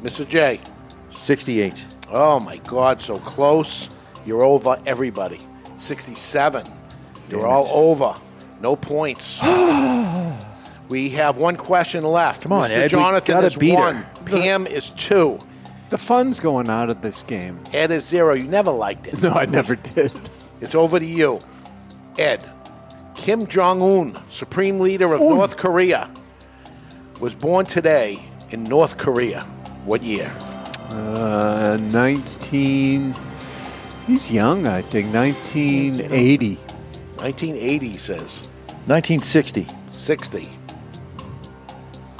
Mr. 0.04 0.28
J. 0.28 0.60
68. 1.08 1.86
Oh 2.12 2.38
my 2.38 2.58
God, 2.58 3.00
so 3.00 3.18
close. 3.20 3.88
You're 4.26 4.42
over 4.42 4.78
everybody. 4.84 5.40
67. 5.76 6.66
You're 7.30 7.40
Damn 7.40 7.48
all 7.50 7.64
it. 7.64 7.70
over. 7.72 8.14
No 8.60 8.76
points. 8.76 9.40
we 10.88 11.08
have 11.10 11.38
one 11.38 11.56
question 11.56 12.04
left. 12.04 12.42
Come 12.42 12.52
on, 12.52 12.68
Mr. 12.68 12.72
Ed, 12.72 12.82
we 12.82 12.88
Jonathan 12.90 13.34
gotta 13.34 13.46
is 13.46 13.56
beat 13.56 13.78
her. 13.78 13.84
one. 13.94 14.06
Pam 14.26 14.66
is 14.66 14.90
two. 14.90 15.40
The 15.88 15.96
fun's 15.98 16.38
going 16.38 16.68
out 16.68 16.90
of 16.90 17.00
this 17.00 17.22
game. 17.22 17.58
Ed 17.72 17.90
is 17.90 18.06
zero. 18.06 18.34
You 18.34 18.44
never 18.44 18.70
liked 18.70 19.06
it. 19.06 19.20
No, 19.22 19.30
I 19.30 19.46
never 19.46 19.74
did. 19.76 20.12
It's 20.60 20.74
over 20.74 20.98
to 20.98 21.06
you. 21.06 21.40
Ed. 22.18 22.48
Kim 23.14 23.46
Jong 23.46 23.80
un, 23.80 24.22
Supreme 24.28 24.78
Leader 24.80 25.14
of 25.14 25.20
North 25.20 25.56
Korea, 25.56 26.10
was 27.20 27.34
born 27.34 27.64
today 27.64 28.22
in 28.50 28.64
North 28.64 28.98
Korea. 28.98 29.46
What 29.84 30.02
year? 30.02 30.32
Uh, 30.88 31.76
19. 31.80 33.14
He's 34.06 34.30
young, 34.30 34.66
I 34.66 34.80
think. 34.80 35.12
1980. 35.14 36.54
1980 36.54 37.96
says. 37.96 38.42
1960. 38.86 39.66
60. 39.90 40.48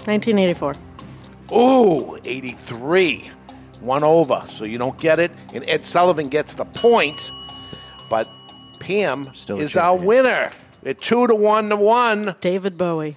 1984. 0.07 0.77
Ooh, 1.53 2.19
83. 2.25 3.31
One 3.81 4.05
over. 4.05 4.45
So 4.51 4.65
you 4.65 4.79
don't 4.79 4.99
get 4.99 5.19
it. 5.19 5.31
And 5.53 5.65
Ed 5.69 5.85
Sullivan 5.85 6.29
gets 6.29 6.55
the 6.55 6.65
point. 6.67 7.31
But 8.11 8.29
Pam 8.79 9.31
Still 9.33 9.59
a 9.59 9.63
is 9.63 9.77
our 9.77 9.97
winner. 9.97 10.51
At 10.85 11.01
two 11.01 11.27
to 11.27 11.35
one 11.35 11.71
to 11.71 11.77
one. 11.77 12.37
David 12.41 12.77
Bowie. 12.77 13.17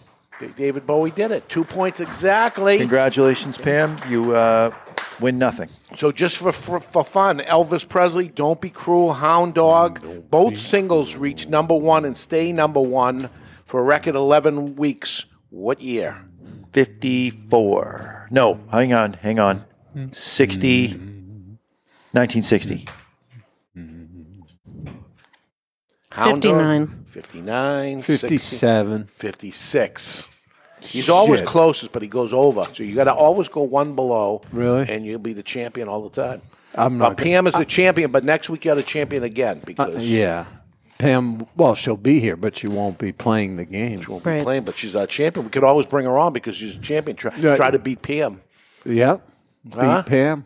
David 0.55 0.85
Bowie 0.85 1.11
did 1.11 1.31
it. 1.31 1.47
Two 1.49 1.63
points 1.63 1.99
exactly. 1.99 2.77
Congratulations, 2.77 3.57
Pam. 3.57 3.97
You 4.07 4.35
uh, 4.35 4.71
win 5.19 5.37
nothing. 5.37 5.69
So 5.95 6.11
just 6.11 6.37
for, 6.37 6.51
for 6.51 6.79
for 6.79 7.03
fun, 7.03 7.39
Elvis 7.39 7.87
Presley, 7.87 8.27
"Don't 8.27 8.61
Be 8.61 8.69
Cruel," 8.69 9.13
"Hound 9.13 9.53
Dog," 9.55 10.29
both 10.29 10.57
singles 10.57 11.15
reached 11.15 11.49
number 11.49 11.75
one 11.75 12.05
and 12.05 12.15
stay 12.15 12.51
number 12.51 12.81
one 12.81 13.29
for 13.65 13.79
a 13.79 13.83
record 13.83 14.15
eleven 14.15 14.75
weeks. 14.75 15.25
What 15.49 15.81
year? 15.81 16.23
54. 16.73 18.27
No, 18.29 18.59
hang 18.71 18.93
on, 18.93 19.13
hang 19.13 19.39
on. 19.39 19.63
60. 20.11 20.89
1960. 22.11 22.85
Hound 26.11 26.43
59. 26.43 26.79
Dog, 26.79 26.89
59. 26.89 26.96
57. 27.07 29.05
56. 29.05 30.27
He's 30.81 31.09
always 31.09 31.41
closest, 31.41 31.91
but 31.91 32.01
he 32.01 32.07
goes 32.07 32.33
over. 32.33 32.63
So 32.73 32.83
you 32.83 32.93
got 32.95 33.05
to 33.05 33.13
always 33.13 33.49
go 33.49 33.63
one 33.63 33.95
below. 33.95 34.41
Really? 34.51 34.85
And 34.87 35.05
you'll 35.05 35.19
be 35.19 35.33
the 35.33 35.43
champion 35.43 35.87
all 35.87 36.07
the 36.07 36.21
time. 36.21 36.41
I'm 36.75 36.99
But 36.99 37.09
not. 37.09 37.17
Pam 37.17 37.47
is 37.47 37.53
the 37.53 37.65
champion, 37.65 38.11
but 38.11 38.23
next 38.23 38.49
week 38.49 38.63
you 38.65 38.71
got 38.71 38.77
a 38.77 38.83
champion 38.83 39.23
again 39.23 39.57
Uh, 39.57 39.65
because 39.65 40.07
yeah. 40.09 40.45
Pam, 40.99 41.45
well, 41.55 41.75
she'll 41.75 41.95
be 41.97 42.19
here, 42.19 42.35
but 42.35 42.55
she 42.57 42.67
won't 42.67 42.97
be 42.97 43.11
playing 43.11 43.55
the 43.55 43.65
game. 43.65 44.01
She 44.01 44.07
won't 44.11 44.23
be 44.23 44.41
playing, 44.41 44.63
but 44.63 44.75
she's 44.75 44.95
our 44.95 45.07
champion. 45.07 45.45
We 45.45 45.51
could 45.51 45.63
always 45.63 45.85
bring 45.85 46.05
her 46.05 46.17
on 46.17 46.33
because 46.33 46.55
she's 46.55 46.75
a 46.77 46.79
champion. 46.79 47.15
Try, 47.17 47.35
Yeah. 47.37 47.55
try 47.55 47.69
to 47.71 47.79
beat 47.79 48.01
Pam. 48.01 48.41
Yep. 48.85 49.27
Beat 49.65 49.75
Huh? 49.75 50.03
Pam. 50.03 50.45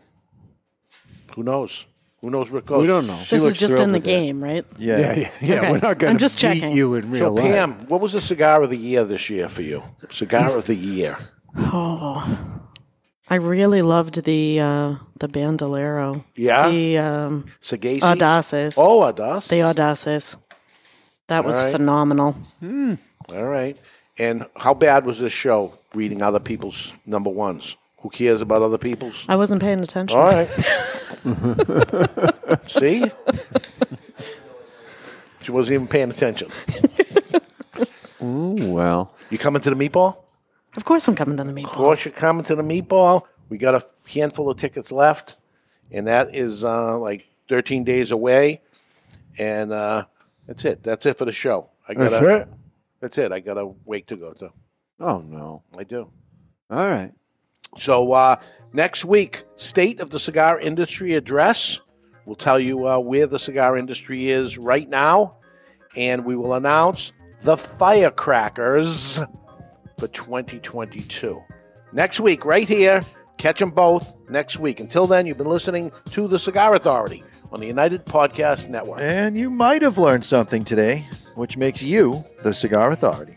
Who 1.34 1.42
knows? 1.42 1.86
Who 2.22 2.30
knows 2.30 2.50
where 2.52 2.60
it 2.60 2.66
goes? 2.66 2.80
We 2.82 2.86
don't 2.86 3.06
know. 3.08 3.16
This 3.28 3.42
is 3.44 3.54
just 3.54 3.78
in 3.80 3.90
the 3.92 3.98
game, 3.98 4.42
right? 4.42 4.64
Yeah, 4.78 4.98
yeah, 5.16 5.30
yeah. 5.40 5.54
Okay. 5.58 5.70
We're 5.72 5.78
not 5.78 5.98
going 5.98 6.10
I'm 6.12 6.16
to 6.18 6.20
just 6.20 6.36
beat 6.36 6.40
checking. 6.60 6.72
you 6.72 6.94
in 6.94 7.10
real 7.10 7.18
So, 7.26 7.34
life. 7.34 7.44
Pam, 7.44 7.72
what 7.88 8.00
was 8.00 8.12
the 8.12 8.20
cigar 8.20 8.62
of 8.62 8.70
the 8.70 8.76
year 8.76 9.04
this 9.04 9.28
year 9.28 9.48
for 9.48 9.62
you? 9.62 9.82
Cigar 10.10 10.56
of 10.56 10.66
the 10.66 10.76
year. 10.76 11.18
Oh, 11.56 12.48
I 13.28 13.34
really 13.34 13.82
loved 13.82 14.22
the 14.24 14.60
uh, 14.60 14.94
the 15.18 15.26
Bandolero. 15.28 16.24
Yeah? 16.36 16.68
The 16.70 16.98
um, 16.98 17.44
Sagaces? 17.60 18.02
Audaces. 18.02 18.74
Oh, 18.78 19.00
Audaces. 19.02 19.48
The 19.50 19.62
Audaces. 19.62 20.36
That 21.26 21.44
was 21.44 21.58
All 21.58 21.64
right. 21.64 21.72
phenomenal. 21.72 22.32
Hmm. 22.60 22.94
All 23.30 23.44
right. 23.44 23.76
And 24.18 24.46
how 24.56 24.74
bad 24.74 25.06
was 25.06 25.18
this 25.18 25.32
show 25.32 25.76
reading 25.94 26.22
other 26.22 26.40
people's 26.40 26.92
number 27.06 27.30
ones? 27.30 27.76
Who 28.02 28.10
cares 28.10 28.42
about 28.42 28.62
other 28.62 28.78
people's? 28.78 29.24
I 29.28 29.36
wasn't 29.36 29.62
paying 29.62 29.80
attention. 29.80 30.18
All 30.18 30.26
right. 30.26 30.48
See? 32.68 33.10
She 35.42 35.52
wasn't 35.52 35.74
even 35.74 35.86
paying 35.86 36.10
attention. 36.10 36.50
Ooh, 38.22 38.56
well. 38.72 39.14
You 39.30 39.38
coming 39.38 39.62
to 39.62 39.70
the 39.70 39.76
meatball? 39.76 40.16
Of 40.76 40.84
course, 40.84 41.06
I'm 41.06 41.14
coming 41.14 41.36
to 41.36 41.44
the 41.44 41.52
meatball. 41.52 41.64
Of 41.64 41.70
meatball. 41.70 41.74
course, 41.74 42.04
you're 42.04 42.12
coming 42.12 42.44
to 42.44 42.56
the 42.56 42.62
meatball. 42.62 43.22
We 43.48 43.58
got 43.58 43.74
a 43.74 43.84
handful 44.12 44.50
of 44.50 44.58
tickets 44.58 44.90
left, 44.90 45.36
and 45.90 46.06
that 46.06 46.34
is 46.34 46.64
uh, 46.64 46.98
like 46.98 47.28
13 47.48 47.84
days 47.84 48.10
away. 48.10 48.62
And 49.38 49.72
uh, 49.72 50.06
that's 50.46 50.64
it. 50.64 50.82
That's 50.82 51.06
it 51.06 51.18
for 51.18 51.24
the 51.24 51.32
show. 51.32 51.70
I 51.88 51.94
gotta, 51.94 52.36
it? 52.36 52.48
That's 53.00 53.18
it. 53.18 53.32
I 53.32 53.40
got 53.40 53.58
a 53.58 53.66
wake 53.84 54.06
to 54.08 54.16
go 54.16 54.32
to. 54.34 54.50
Oh, 54.98 55.20
no. 55.20 55.62
I 55.76 55.84
do. 55.84 56.10
All 56.70 56.88
right. 56.88 57.12
So 57.78 58.12
uh, 58.12 58.36
next 58.72 59.04
week, 59.04 59.44
state 59.56 60.00
of 60.00 60.10
the 60.10 60.20
cigar 60.20 60.58
industry 60.60 61.14
address. 61.14 61.80
We'll 62.26 62.36
tell 62.36 62.60
you 62.60 62.86
uh, 62.86 62.98
where 62.98 63.26
the 63.26 63.38
cigar 63.38 63.76
industry 63.76 64.30
is 64.30 64.58
right 64.58 64.88
now, 64.88 65.36
and 65.96 66.24
we 66.24 66.36
will 66.36 66.54
announce 66.54 67.12
the 67.42 67.56
firecrackers 67.56 69.18
for 69.98 70.08
2022. 70.08 71.42
Next 71.92 72.20
week, 72.20 72.44
right 72.44 72.68
here. 72.68 73.02
Catch 73.38 73.58
them 73.58 73.70
both 73.70 74.14
next 74.30 74.60
week. 74.60 74.78
Until 74.78 75.06
then, 75.06 75.26
you've 75.26 75.38
been 75.38 75.48
listening 75.48 75.90
to 76.10 76.28
the 76.28 76.38
Cigar 76.38 76.76
Authority 76.76 77.24
on 77.50 77.58
the 77.58 77.66
United 77.66 78.06
Podcast 78.06 78.68
Network. 78.68 79.00
And 79.00 79.36
you 79.36 79.50
might 79.50 79.82
have 79.82 79.98
learned 79.98 80.24
something 80.24 80.64
today, 80.64 81.06
which 81.34 81.56
makes 81.56 81.82
you 81.82 82.24
the 82.44 82.54
Cigar 82.54 82.92
Authority. 82.92 83.36